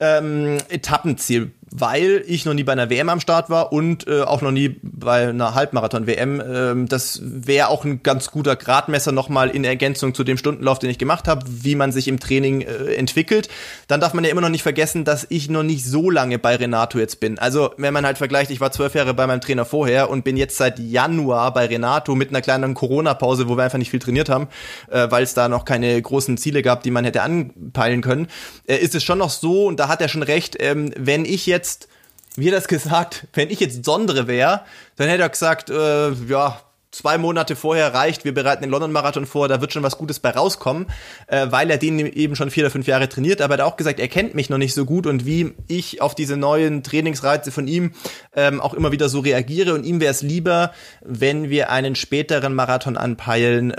ähm, 0.00 0.58
Etappenziel 0.68 1.52
weil 1.72 2.24
ich 2.26 2.44
noch 2.44 2.54
nie 2.54 2.64
bei 2.64 2.72
einer 2.72 2.90
WM 2.90 3.08
am 3.08 3.20
Start 3.20 3.48
war 3.48 3.72
und 3.72 4.08
äh, 4.08 4.22
auch 4.22 4.42
noch 4.42 4.50
nie 4.50 4.76
bei 4.82 5.28
einer 5.28 5.54
Halbmarathon-WM. 5.54 6.42
Ähm, 6.44 6.88
das 6.88 7.20
wäre 7.22 7.68
auch 7.68 7.84
ein 7.84 8.02
ganz 8.02 8.30
guter 8.30 8.56
Gradmesser 8.56 9.12
nochmal 9.12 9.50
in 9.50 9.64
Ergänzung 9.64 10.14
zu 10.14 10.24
dem 10.24 10.36
Stundenlauf, 10.36 10.80
den 10.80 10.90
ich 10.90 10.98
gemacht 10.98 11.28
habe, 11.28 11.44
wie 11.46 11.76
man 11.76 11.92
sich 11.92 12.08
im 12.08 12.18
Training 12.18 12.62
äh, 12.62 12.94
entwickelt. 12.94 13.48
Dann 13.86 14.00
darf 14.00 14.14
man 14.14 14.24
ja 14.24 14.30
immer 14.30 14.40
noch 14.40 14.48
nicht 14.48 14.64
vergessen, 14.64 15.04
dass 15.04 15.26
ich 15.28 15.48
noch 15.48 15.62
nicht 15.62 15.84
so 15.84 16.10
lange 16.10 16.38
bei 16.38 16.56
Renato 16.56 16.98
jetzt 16.98 17.20
bin. 17.20 17.38
Also 17.38 17.72
wenn 17.76 17.94
man 17.94 18.04
halt 18.04 18.18
vergleicht, 18.18 18.50
ich 18.50 18.60
war 18.60 18.72
zwölf 18.72 18.94
Jahre 18.94 19.14
bei 19.14 19.26
meinem 19.28 19.40
Trainer 19.40 19.64
vorher 19.64 20.10
und 20.10 20.24
bin 20.24 20.36
jetzt 20.36 20.56
seit 20.56 20.80
Januar 20.80 21.54
bei 21.54 21.66
Renato 21.66 22.16
mit 22.16 22.30
einer 22.30 22.42
kleinen 22.42 22.74
Corona-Pause, 22.74 23.48
wo 23.48 23.56
wir 23.56 23.62
einfach 23.62 23.78
nicht 23.78 23.90
viel 23.90 24.00
trainiert 24.00 24.28
haben, 24.28 24.48
äh, 24.90 25.08
weil 25.10 25.22
es 25.22 25.34
da 25.34 25.48
noch 25.48 25.64
keine 25.64 26.00
großen 26.02 26.36
Ziele 26.36 26.62
gab, 26.62 26.82
die 26.82 26.90
man 26.90 27.04
hätte 27.04 27.22
anpeilen 27.22 28.00
können, 28.00 28.26
äh, 28.66 28.76
ist 28.76 28.96
es 28.96 29.04
schon 29.04 29.18
noch 29.18 29.30
so, 29.30 29.66
und 29.66 29.78
da 29.78 29.86
hat 29.86 30.00
er 30.00 30.08
schon 30.08 30.24
recht, 30.24 30.56
ähm, 30.58 30.92
wenn 30.96 31.24
ich 31.24 31.46
jetzt 31.46 31.59
jetzt, 31.60 31.88
wie 32.36 32.48
er 32.48 32.52
das 32.52 32.68
gesagt, 32.68 33.26
wenn 33.34 33.50
ich 33.50 33.60
jetzt 33.60 33.84
Sondere 33.84 34.26
wäre, 34.26 34.62
dann 34.96 35.08
hätte 35.08 35.22
er 35.22 35.28
gesagt, 35.28 35.68
äh, 35.68 36.12
ja, 36.28 36.60
zwei 36.92 37.18
Monate 37.18 37.54
vorher 37.54 37.94
reicht, 37.94 38.24
wir 38.24 38.34
bereiten 38.34 38.62
den 38.62 38.70
London-Marathon 38.70 39.24
vor, 39.24 39.46
da 39.46 39.60
wird 39.60 39.72
schon 39.72 39.84
was 39.84 39.96
Gutes 39.96 40.18
bei 40.18 40.30
rauskommen, 40.30 40.86
äh, 41.28 41.46
weil 41.50 41.70
er 41.70 41.78
den 41.78 41.98
eben 42.00 42.34
schon 42.34 42.50
vier 42.50 42.64
oder 42.64 42.70
fünf 42.70 42.88
Jahre 42.88 43.08
trainiert. 43.08 43.40
Aber 43.40 43.54
er 43.54 43.64
hat 43.64 43.72
auch 43.72 43.76
gesagt, 43.76 44.00
er 44.00 44.08
kennt 44.08 44.34
mich 44.34 44.50
noch 44.50 44.58
nicht 44.58 44.74
so 44.74 44.84
gut 44.84 45.06
und 45.06 45.24
wie 45.24 45.52
ich 45.68 46.02
auf 46.02 46.14
diese 46.14 46.36
neuen 46.36 46.82
Trainingsreize 46.82 47.52
von 47.52 47.68
ihm 47.68 47.92
ähm, 48.34 48.60
auch 48.60 48.74
immer 48.74 48.90
wieder 48.90 49.08
so 49.08 49.20
reagiere. 49.20 49.74
Und 49.74 49.84
ihm 49.84 50.00
wäre 50.00 50.10
es 50.10 50.22
lieber, 50.22 50.72
wenn 51.02 51.48
wir 51.48 51.70
einen 51.70 51.94
späteren 51.94 52.54
Marathon 52.54 52.96
anpeilen, 52.96 53.72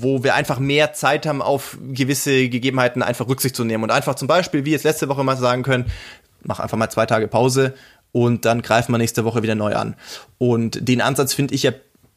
wo 0.00 0.24
wir 0.24 0.34
einfach 0.34 0.58
mehr 0.58 0.92
Zeit 0.92 1.24
haben, 1.24 1.42
auf 1.42 1.78
gewisse 1.92 2.48
Gegebenheiten 2.48 3.02
einfach 3.02 3.28
Rücksicht 3.28 3.54
zu 3.54 3.64
nehmen. 3.64 3.84
Und 3.84 3.90
einfach 3.92 4.16
zum 4.16 4.26
Beispiel, 4.26 4.64
wie 4.64 4.72
jetzt 4.72 4.84
letzte 4.84 5.08
Woche 5.08 5.22
mal 5.22 5.36
sagen 5.36 5.62
können, 5.62 5.86
mach 6.46 6.60
einfach 6.60 6.76
mal 6.76 6.90
zwei 6.90 7.06
Tage 7.06 7.28
Pause 7.28 7.74
und 8.12 8.44
dann 8.44 8.62
greifen 8.62 8.92
wir 8.92 8.98
nächste 8.98 9.24
Woche 9.24 9.42
wieder 9.42 9.54
neu 9.54 9.74
an. 9.74 9.94
Und 10.38 10.88
den 10.88 11.00
Ansatz 11.00 11.34
finde 11.34 11.54
ich 11.54 11.62
ja 11.62 11.72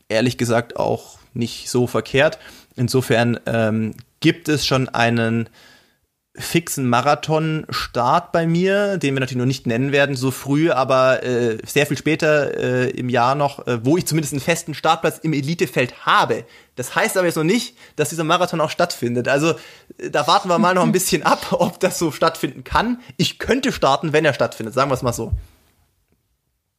ehrlich 0.08 0.38
gesagt 0.38 0.78
auch 0.78 1.18
nicht 1.34 1.70
so 1.70 1.88
verkehrt. 1.88 2.40
Insofern 2.76 3.40
ähm, 3.46 3.94
gibt 4.20 4.50
es 4.50 4.66
schon 4.66 4.90
einen 4.90 5.50
fixen 6.40 6.88
Marathon-Start 6.88 8.32
bei 8.32 8.48
mir, 8.48 8.98
den 8.98 9.14
wir 9.14 9.20
natürlich 9.20 9.38
noch 9.38 9.46
nicht 9.46 9.68
nennen 9.68 9.92
werden 9.92 10.16
so 10.16 10.32
früh, 10.32 10.72
aber 10.72 11.24
äh, 11.24 11.58
sehr 11.66 11.86
viel 11.86 11.98
später 11.98 12.58
äh, 12.58 12.90
im 12.92 13.10
Jahr 13.10 13.36
noch, 13.36 13.68
äh, 13.68 13.86
wo 13.86 13.98
ich 13.98 14.08
zumindest 14.08 14.34
einen 14.34 14.42
festen 14.42 14.74
Startplatz 14.74 15.20
im 15.20 15.34
Elitefeld 15.34 16.06
habe. 16.06 16.46
Das 16.76 16.96
heißt 16.96 17.18
aber 17.18 17.28
jetzt 17.28 17.36
noch 17.36 17.44
nicht, 17.44 17.76
dass 17.98 18.10
dieser 18.10 18.24
Marathon 18.24 18.62
auch 18.62 18.70
stattfindet. 18.70 19.28
Also 19.28 19.52
äh, 19.98 20.10
da 20.10 20.28
warten 20.28 20.50
wir 20.50 20.58
mal 20.60 20.74
noch 20.74 20.84
ein 20.84 20.94
bisschen 20.94 21.24
ab, 21.24 21.48
ob 21.52 21.80
das 21.80 22.00
so 22.00 22.12
stattfinden 22.12 22.64
kann. 22.64 23.02
Ich 23.18 23.38
könnte 23.38 23.72
starten, 23.72 24.14
wenn 24.14 24.24
er 24.24 24.34
stattfindet, 24.34 24.74
sagen 24.74 24.90
wir 24.90 24.96
es 24.96 25.02
mal 25.02 25.14
so. 25.14 25.34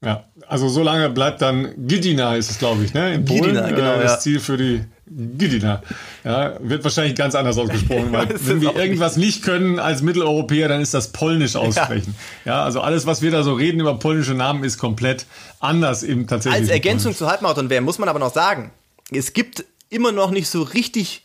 Ja, 0.02 0.24
also 0.46 0.70
so 0.70 0.82
lange 0.82 1.10
bleibt 1.10 1.42
dann 1.42 1.74
Gidina 1.76 2.36
ist 2.36 2.50
es, 2.50 2.58
glaube 2.58 2.84
ich, 2.84 2.94
ne? 2.94 3.12
In 3.12 3.26
Polen 3.26 3.42
Gidina, 3.42 3.68
genau, 3.68 3.94
äh, 3.96 4.02
das 4.02 4.12
ja. 4.12 4.18
Ziel 4.20 4.40
für 4.40 4.56
die 4.56 4.82
Gidina. 5.12 5.82
Ja, 6.22 6.54
wird 6.60 6.84
wahrscheinlich 6.84 7.16
ganz 7.16 7.34
anders 7.34 7.58
ausgesprochen, 7.58 8.12
weil 8.12 8.28
wenn 8.46 8.60
wir 8.60 8.76
irgendwas 8.76 9.16
nicht. 9.16 9.26
nicht 9.26 9.44
können 9.44 9.80
als 9.80 10.02
Mitteleuropäer, 10.02 10.68
dann 10.68 10.80
ist 10.80 10.94
das 10.94 11.08
Polnisch 11.08 11.56
aussprechen. 11.56 12.14
Ja. 12.44 12.52
ja. 12.52 12.64
also 12.64 12.80
alles, 12.80 13.06
was 13.06 13.20
wir 13.20 13.32
da 13.32 13.42
so 13.42 13.54
reden 13.54 13.80
über 13.80 13.98
polnische 13.98 14.34
Namen, 14.34 14.62
ist 14.62 14.78
komplett 14.78 15.26
anders 15.58 16.04
im 16.04 16.28
tatsächlichen. 16.28 16.64
Als 16.64 16.72
Ergänzung 16.72 17.04
Polnisch. 17.06 17.18
zu 17.18 17.26
Halbmarathon 17.26 17.70
WM 17.70 17.84
muss 17.84 17.98
man 17.98 18.08
aber 18.08 18.20
noch 18.20 18.32
sagen, 18.32 18.70
es 19.10 19.32
gibt 19.32 19.64
immer 19.88 20.12
noch 20.12 20.30
nicht 20.30 20.48
so 20.48 20.62
richtig 20.62 21.24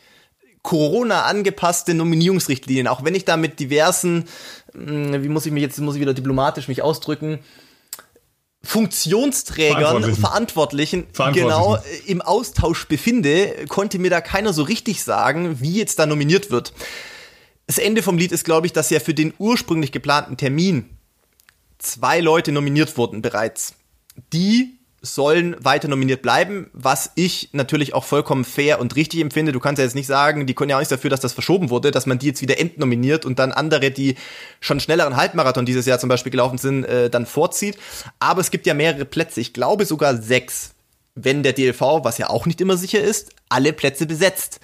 Corona 0.64 1.26
angepasste 1.26 1.94
Nominierungsrichtlinien, 1.94 2.88
auch 2.88 3.04
wenn 3.04 3.14
ich 3.14 3.24
da 3.24 3.38
mit 3.38 3.60
diversen, 3.60 4.26
hm, 4.74 5.22
wie 5.22 5.30
muss 5.30 5.46
ich 5.46 5.52
mich 5.52 5.62
jetzt, 5.62 5.80
muss 5.80 5.94
ich 5.94 6.02
wieder 6.02 6.16
diplomatisch 6.16 6.68
mich 6.68 6.82
ausdrücken, 6.82 7.40
Funktionsträgern, 8.66 10.16
Verantwortlichen, 10.16 11.08
Verantwortlichen, 11.14 11.34
genau 11.34 11.76
äh, 11.76 11.80
im 12.08 12.22
Austausch 12.22 12.88
befinde, 12.88 13.66
konnte 13.68 14.00
mir 14.00 14.10
da 14.10 14.22
keiner 14.22 14.54
so 14.54 14.64
richtig 14.64 15.04
sagen, 15.04 15.62
wie 15.62 15.76
jetzt 15.78 16.00
da 16.00 16.06
nominiert 16.06 16.52
wird. 16.52 16.74
Das 17.68 17.78
Ende 17.78 18.04
vom 18.04 18.18
Lied 18.18 18.32
ist, 18.32 18.46
glaube 18.46 18.68
ich, 18.68 18.74
dass 18.74 18.90
ja 18.90 19.00
für 19.00 19.14
den 19.14 19.34
ursprünglich 19.38 19.92
geplanten 19.92 20.38
Termin 20.38 20.90
zwei 21.78 22.20
Leute 22.20 22.52
nominiert 22.52 22.98
wurden 22.98 23.22
bereits. 23.22 23.76
Die 24.34 24.78
sollen 25.06 25.56
weiter 25.64 25.88
nominiert 25.88 26.22
bleiben, 26.22 26.70
was 26.74 27.12
ich 27.16 27.50
natürlich 27.54 27.94
auch 27.94 28.04
vollkommen 28.04 28.44
fair 28.44 28.80
und 28.80 28.96
richtig 28.96 29.22
empfinde. 29.22 29.52
Du 29.52 29.60
kannst 29.60 29.78
ja 29.80 29.86
jetzt 29.86 29.96
nicht 29.96 30.08
sagen, 30.08 30.48
die 30.48 30.54
können 30.54 30.70
ja 30.70 30.76
auch 30.76 30.82
nichts 30.82 30.90
dafür, 30.90 31.10
dass 31.10 31.20
das 31.20 31.34
verschoben 31.34 31.70
wurde, 31.70 31.92
dass 31.92 32.06
man 32.06 32.20
die 32.20 32.28
jetzt 32.28 32.42
wieder 32.42 32.60
entnominiert 32.60 33.26
und 33.26 33.40
dann 33.40 33.52
andere, 33.52 33.92
die 33.92 34.16
schon 34.60 34.80
schnelleren 34.80 35.16
Halbmarathon 35.16 35.66
dieses 35.66 35.86
Jahr 35.86 36.00
zum 36.00 36.10
Beispiel 36.10 36.32
gelaufen 36.32 36.58
sind, 36.58 36.84
äh, 36.86 37.10
dann 37.10 37.26
vorzieht. 37.26 37.78
Aber 38.20 38.42
es 38.42 38.52
gibt 38.52 38.66
ja 38.66 38.74
mehrere 38.74 39.06
Plätze, 39.06 39.42
ich 39.42 39.54
glaube 39.54 39.86
sogar 39.86 40.18
sechs, 40.18 40.74
wenn 41.14 41.44
der 41.44 41.54
DLV, 41.54 41.82
was 42.04 42.18
ja 42.18 42.30
auch 42.30 42.46
nicht 42.46 42.60
immer 42.60 42.76
sicher 42.76 43.02
ist, 43.02 43.32
alle 43.48 43.74
Plätze 43.74 44.06
besetzt. 44.06 44.60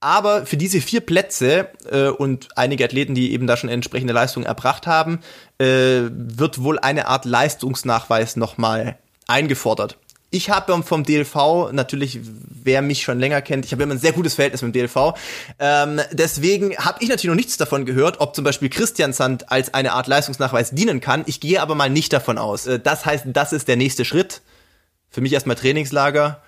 Aber 0.00 0.46
für 0.46 0.56
diese 0.56 0.80
vier 0.80 1.02
Plätze 1.02 1.68
äh, 1.90 2.08
und 2.08 2.48
einige 2.56 2.84
Athleten, 2.84 3.14
die 3.14 3.32
eben 3.32 3.46
da 3.46 3.58
schon 3.58 3.68
entsprechende 3.68 4.14
Leistungen 4.14 4.46
erbracht 4.46 4.86
haben, 4.86 5.20
äh, 5.58 6.08
wird 6.10 6.62
wohl 6.62 6.78
eine 6.78 7.06
Art 7.06 7.26
Leistungsnachweis 7.26 8.36
nochmal 8.36 8.98
eingefordert. 9.26 9.98
Ich 10.32 10.48
habe 10.48 10.80
vom 10.84 11.02
DLV 11.02 11.72
natürlich, 11.72 12.20
wer 12.22 12.82
mich 12.82 13.02
schon 13.02 13.18
länger 13.18 13.42
kennt, 13.42 13.64
ich 13.64 13.72
habe 13.72 13.82
immer 13.82 13.94
ein 13.94 13.98
sehr 13.98 14.12
gutes 14.12 14.34
Verhältnis 14.34 14.62
mit 14.62 14.74
dem 14.74 14.88
DLV. 14.88 15.14
Ähm, 15.58 16.00
deswegen 16.12 16.76
habe 16.76 17.02
ich 17.02 17.08
natürlich 17.08 17.30
noch 17.30 17.34
nichts 17.34 17.56
davon 17.56 17.84
gehört, 17.84 18.20
ob 18.20 18.36
zum 18.36 18.44
Beispiel 18.44 18.68
Christian 18.68 19.12
Sand 19.12 19.50
als 19.50 19.74
eine 19.74 19.92
Art 19.92 20.06
Leistungsnachweis 20.06 20.70
dienen 20.70 21.00
kann. 21.00 21.24
Ich 21.26 21.40
gehe 21.40 21.60
aber 21.60 21.74
mal 21.74 21.90
nicht 21.90 22.12
davon 22.12 22.38
aus. 22.38 22.66
Äh, 22.68 22.78
das 22.78 23.06
heißt, 23.06 23.24
das 23.26 23.52
ist 23.52 23.66
der 23.66 23.76
nächste 23.76 24.04
Schritt. 24.04 24.40
Für 25.08 25.20
mich 25.20 25.32
erstmal 25.32 25.56
Trainingslager, 25.56 26.40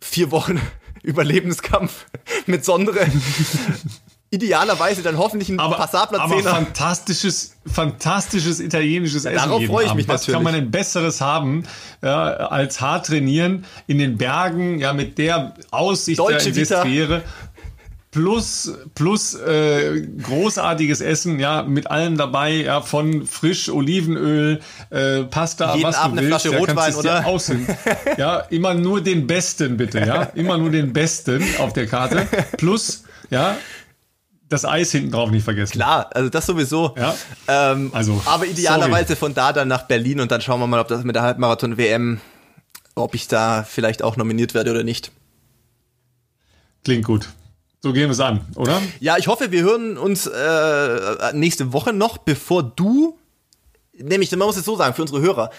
vier 0.00 0.30
Wochen 0.30 0.60
Überlebenskampf 1.02 2.04
mit 2.46 2.66
Sondre 2.66 3.06
idealerweise 4.30 5.02
dann 5.02 5.16
hoffentlich 5.16 5.48
ein 5.48 5.58
aber, 5.58 5.76
passabler 5.76 6.20
aber 6.20 6.36
Zehner. 6.36 6.50
fantastisches, 6.50 7.54
fantastisches 7.66 8.60
italienisches 8.60 9.24
Essen. 9.24 9.36
Darauf 9.36 9.64
freue 9.64 9.86
ich 9.86 9.94
mich 9.94 10.08
Was 10.08 10.22
natürlich. 10.22 10.34
kann 10.34 10.44
man 10.44 10.54
denn 10.54 10.70
Besseres 10.70 11.20
haben, 11.20 11.64
ja, 12.02 12.24
als 12.24 12.80
hart 12.80 13.06
trainieren 13.06 13.64
in 13.86 13.98
den 13.98 14.18
Bergen, 14.18 14.80
ja, 14.80 14.92
mit 14.92 15.18
der 15.18 15.54
Aussicht 15.70 16.18
Deutsche 16.18 16.52
der 16.52 16.66
Sestriere. 16.66 17.22
Plus, 18.10 18.72
plus 18.94 19.34
äh, 19.34 20.00
großartiges 20.22 21.02
Essen, 21.02 21.38
ja, 21.38 21.62
mit 21.62 21.90
allem 21.90 22.16
dabei, 22.16 22.52
ja, 22.52 22.80
von 22.80 23.26
frisch 23.26 23.68
Olivenöl, 23.68 24.60
äh, 24.88 25.24
Pasta, 25.24 25.74
Jeden 25.74 25.86
was 25.86 25.96
Abend 25.96 26.18
du 26.18 26.22
willst, 26.24 26.46
eine 26.46 26.54
Flasche 26.54 26.72
Rotwein, 26.72 26.94
oder? 26.94 28.16
Ja, 28.16 28.38
immer 28.48 28.72
nur 28.72 29.02
den 29.02 29.26
Besten, 29.26 29.76
bitte, 29.76 29.98
ja, 30.00 30.22
immer 30.34 30.56
nur 30.56 30.70
den 30.70 30.94
Besten 30.94 31.44
auf 31.58 31.74
der 31.74 31.86
Karte. 31.86 32.26
Plus, 32.56 33.04
ja, 33.28 33.58
das 34.48 34.64
Eis 34.64 34.90
hinten 34.90 35.10
drauf 35.10 35.30
nicht 35.30 35.44
vergessen. 35.44 35.72
Klar, 35.72 36.10
also 36.14 36.28
das 36.28 36.46
sowieso. 36.46 36.94
Ja. 36.96 37.14
Ähm, 37.46 37.90
also, 37.92 38.20
aber 38.24 38.46
idealerweise 38.46 39.08
sorry. 39.08 39.18
von 39.18 39.34
da 39.34 39.52
dann 39.52 39.68
nach 39.68 39.82
Berlin 39.82 40.20
und 40.20 40.30
dann 40.30 40.40
schauen 40.40 40.60
wir 40.60 40.66
mal, 40.66 40.80
ob 40.80 40.88
das 40.88 41.04
mit 41.04 41.14
der 41.16 41.22
Halbmarathon 41.22 41.76
WM, 41.76 42.20
ob 42.94 43.14
ich 43.14 43.28
da 43.28 43.62
vielleicht 43.62 44.02
auch 44.02 44.16
nominiert 44.16 44.54
werde 44.54 44.70
oder 44.70 44.84
nicht. 44.84 45.12
Klingt 46.84 47.04
gut. 47.04 47.28
So 47.80 47.92
gehen 47.92 48.08
wir 48.08 48.10
es 48.10 48.20
an, 48.20 48.40
oder? 48.56 48.82
Ja, 48.98 49.18
ich 49.18 49.28
hoffe, 49.28 49.52
wir 49.52 49.62
hören 49.62 49.98
uns 49.98 50.26
äh, 50.26 51.32
nächste 51.32 51.72
Woche 51.72 51.92
noch, 51.92 52.18
bevor 52.18 52.64
du, 52.64 53.16
nämlich, 53.92 54.30
man 54.32 54.46
muss 54.46 54.56
es 54.56 54.64
so 54.64 54.74
sagen, 54.74 54.94
für 54.94 55.02
unsere 55.02 55.20
Hörer, 55.20 55.50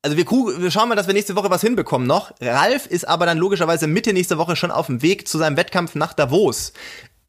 also 0.00 0.16
wir, 0.16 0.26
wir 0.26 0.70
schauen 0.70 0.88
mal, 0.88 0.94
dass 0.94 1.06
wir 1.06 1.14
nächste 1.14 1.36
Woche 1.36 1.50
was 1.50 1.60
hinbekommen 1.60 2.06
noch. 2.06 2.32
Ralf 2.40 2.86
ist 2.86 3.06
aber 3.06 3.26
dann 3.26 3.38
logischerweise 3.38 3.86
Mitte 3.86 4.12
nächste 4.12 4.38
Woche 4.38 4.56
schon 4.56 4.70
auf 4.70 4.86
dem 4.86 5.02
Weg 5.02 5.28
zu 5.28 5.38
seinem 5.38 5.56
Wettkampf 5.56 5.94
nach 5.94 6.12
Davos. 6.12 6.72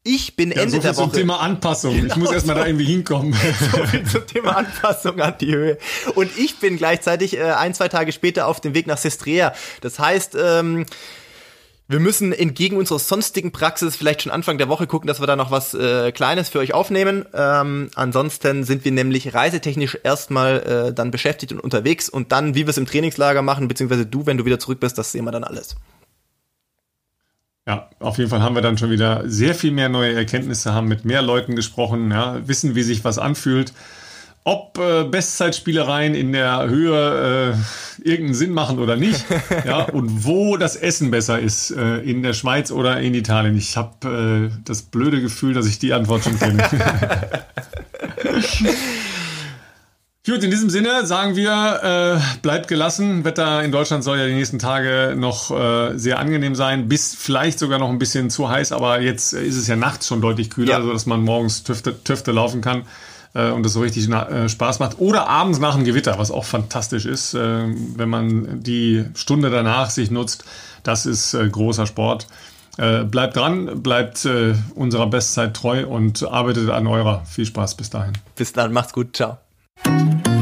Ich 0.06 0.36
bin 0.36 0.50
ja, 0.50 0.60
Ende 0.60 0.76
so 0.76 0.82
der 0.82 0.96
Woche. 0.96 1.10
Zum 1.10 1.12
Thema 1.20 1.40
Anpassung. 1.40 1.94
Genau, 1.94 2.14
ich 2.14 2.16
muss 2.16 2.30
erstmal 2.30 2.56
da 2.56 2.66
irgendwie 2.66 2.84
hinkommen. 2.84 3.34
So 3.72 3.84
viel 3.86 4.04
zum 4.04 4.26
Thema 4.26 4.58
Anpassung 4.58 5.18
an 5.18 5.34
die 5.40 5.54
Höhe. 5.54 5.78
Und 6.14 6.30
ich 6.36 6.58
bin 6.58 6.76
gleichzeitig 6.76 7.38
äh, 7.38 7.52
ein, 7.52 7.72
zwei 7.72 7.88
Tage 7.88 8.12
später 8.12 8.46
auf 8.46 8.60
dem 8.60 8.74
Weg 8.74 8.86
nach 8.86 8.98
Sestrea. 8.98 9.54
Das 9.80 9.98
heißt, 9.98 10.36
ähm, 10.38 10.84
wir 11.88 12.00
müssen 12.00 12.32
entgegen 12.32 12.76
unserer 12.76 12.98
sonstigen 12.98 13.50
Praxis 13.50 13.96
vielleicht 13.96 14.22
schon 14.22 14.32
Anfang 14.32 14.58
der 14.58 14.68
Woche 14.68 14.86
gucken, 14.86 15.06
dass 15.06 15.20
wir 15.20 15.26
da 15.26 15.36
noch 15.36 15.50
was 15.50 15.72
äh, 15.72 16.12
Kleines 16.12 16.50
für 16.50 16.58
euch 16.58 16.74
aufnehmen. 16.74 17.24
Ähm, 17.32 17.90
ansonsten 17.94 18.64
sind 18.64 18.84
wir 18.84 18.92
nämlich 18.92 19.32
reisetechnisch 19.32 19.98
erstmal 20.02 20.88
äh, 20.88 20.92
dann 20.92 21.10
beschäftigt 21.12 21.52
und 21.52 21.60
unterwegs 21.60 22.10
und 22.10 22.30
dann, 22.30 22.54
wie 22.54 22.66
wir 22.66 22.70
es 22.70 22.78
im 22.78 22.86
Trainingslager 22.86 23.40
machen, 23.40 23.68
beziehungsweise 23.68 24.04
du, 24.04 24.26
wenn 24.26 24.36
du 24.36 24.44
wieder 24.44 24.58
zurück 24.58 24.80
bist, 24.80 24.98
das 24.98 25.12
sehen 25.12 25.24
wir 25.24 25.32
dann 25.32 25.44
alles. 25.44 25.76
Ja, 27.66 27.88
auf 27.98 28.18
jeden 28.18 28.28
Fall 28.28 28.42
haben 28.42 28.54
wir 28.54 28.62
dann 28.62 28.76
schon 28.76 28.90
wieder 28.90 29.22
sehr 29.24 29.54
viel 29.54 29.70
mehr 29.70 29.88
neue 29.88 30.12
Erkenntnisse, 30.12 30.74
haben 30.74 30.86
mit 30.86 31.06
mehr 31.06 31.22
Leuten 31.22 31.56
gesprochen, 31.56 32.10
ja, 32.10 32.46
wissen, 32.46 32.74
wie 32.74 32.82
sich 32.82 33.04
was 33.04 33.18
anfühlt. 33.18 33.72
Ob 34.46 34.78
äh, 34.78 35.04
Bestzeitspielereien 35.04 36.14
in 36.14 36.32
der 36.32 36.68
Höhe 36.68 37.54
äh, 37.54 38.06
irgendeinen 38.06 38.34
Sinn 38.34 38.52
machen 38.52 38.78
oder 38.78 38.96
nicht, 38.96 39.24
ja, 39.64 39.84
und 39.84 40.26
wo 40.26 40.58
das 40.58 40.76
Essen 40.76 41.10
besser 41.10 41.38
ist, 41.40 41.70
äh, 41.70 42.00
in 42.00 42.22
der 42.22 42.34
Schweiz 42.34 42.70
oder 42.70 43.00
in 43.00 43.14
Italien. 43.14 43.56
Ich 43.56 43.78
habe 43.78 44.50
äh, 44.52 44.58
das 44.66 44.82
blöde 44.82 45.22
Gefühl, 45.22 45.54
dass 45.54 45.64
ich 45.66 45.78
die 45.78 45.94
Antwort 45.94 46.24
schon 46.24 46.38
kenne. 46.38 46.68
Gut, 50.26 50.42
in 50.42 50.50
diesem 50.50 50.70
Sinne 50.70 51.04
sagen 51.04 51.36
wir, 51.36 51.82
äh, 51.82 52.38
bleibt 52.40 52.66
gelassen. 52.68 53.24
Wetter 53.24 53.62
in 53.62 53.70
Deutschland 53.70 54.02
soll 54.02 54.18
ja 54.18 54.26
die 54.26 54.32
nächsten 54.32 54.58
Tage 54.58 55.14
noch 55.18 55.50
äh, 55.50 55.98
sehr 55.98 56.18
angenehm 56.18 56.54
sein, 56.54 56.88
bis 56.88 57.14
vielleicht 57.14 57.58
sogar 57.58 57.78
noch 57.78 57.90
ein 57.90 57.98
bisschen 57.98 58.30
zu 58.30 58.48
heiß, 58.48 58.72
aber 58.72 59.02
jetzt 59.02 59.34
ist 59.34 59.56
es 59.56 59.66
ja 59.66 59.76
nachts 59.76 60.06
schon 60.06 60.22
deutlich 60.22 60.48
kühler, 60.48 60.78
ja. 60.78 60.82
sodass 60.82 61.04
man 61.04 61.20
morgens 61.20 61.62
Tüfte, 61.62 62.02
Tüfte 62.04 62.32
laufen 62.32 62.62
kann 62.62 62.84
äh, 63.34 63.50
und 63.50 63.66
das 63.66 63.74
so 63.74 63.80
richtig 63.80 64.08
äh, 64.08 64.48
Spaß 64.48 64.78
macht. 64.78 64.98
Oder 64.98 65.28
abends 65.28 65.58
nach 65.58 65.74
dem 65.74 65.84
Gewitter, 65.84 66.18
was 66.18 66.30
auch 66.30 66.46
fantastisch 66.46 67.04
ist, 67.04 67.34
äh, 67.34 67.66
wenn 67.96 68.08
man 68.08 68.62
die 68.62 69.04
Stunde 69.14 69.50
danach 69.50 69.90
sich 69.90 70.10
nutzt. 70.10 70.44
Das 70.84 71.04
ist 71.04 71.34
äh, 71.34 71.46
großer 71.46 71.86
Sport. 71.86 72.28
Bleibt 72.76 73.36
dran, 73.36 73.84
bleibt 73.84 74.28
unserer 74.74 75.06
Bestzeit 75.06 75.54
treu 75.54 75.86
und 75.86 76.24
arbeitet 76.24 76.70
an 76.70 76.88
eurer. 76.88 77.24
Viel 77.24 77.46
Spaß 77.46 77.76
bis 77.76 77.88
dahin. 77.88 78.14
Bis 78.34 78.52
dann, 78.52 78.72
macht's 78.72 78.92
gut, 78.92 79.14
ciao. 79.14 79.43
Thank 79.76 80.28
you. 80.28 80.33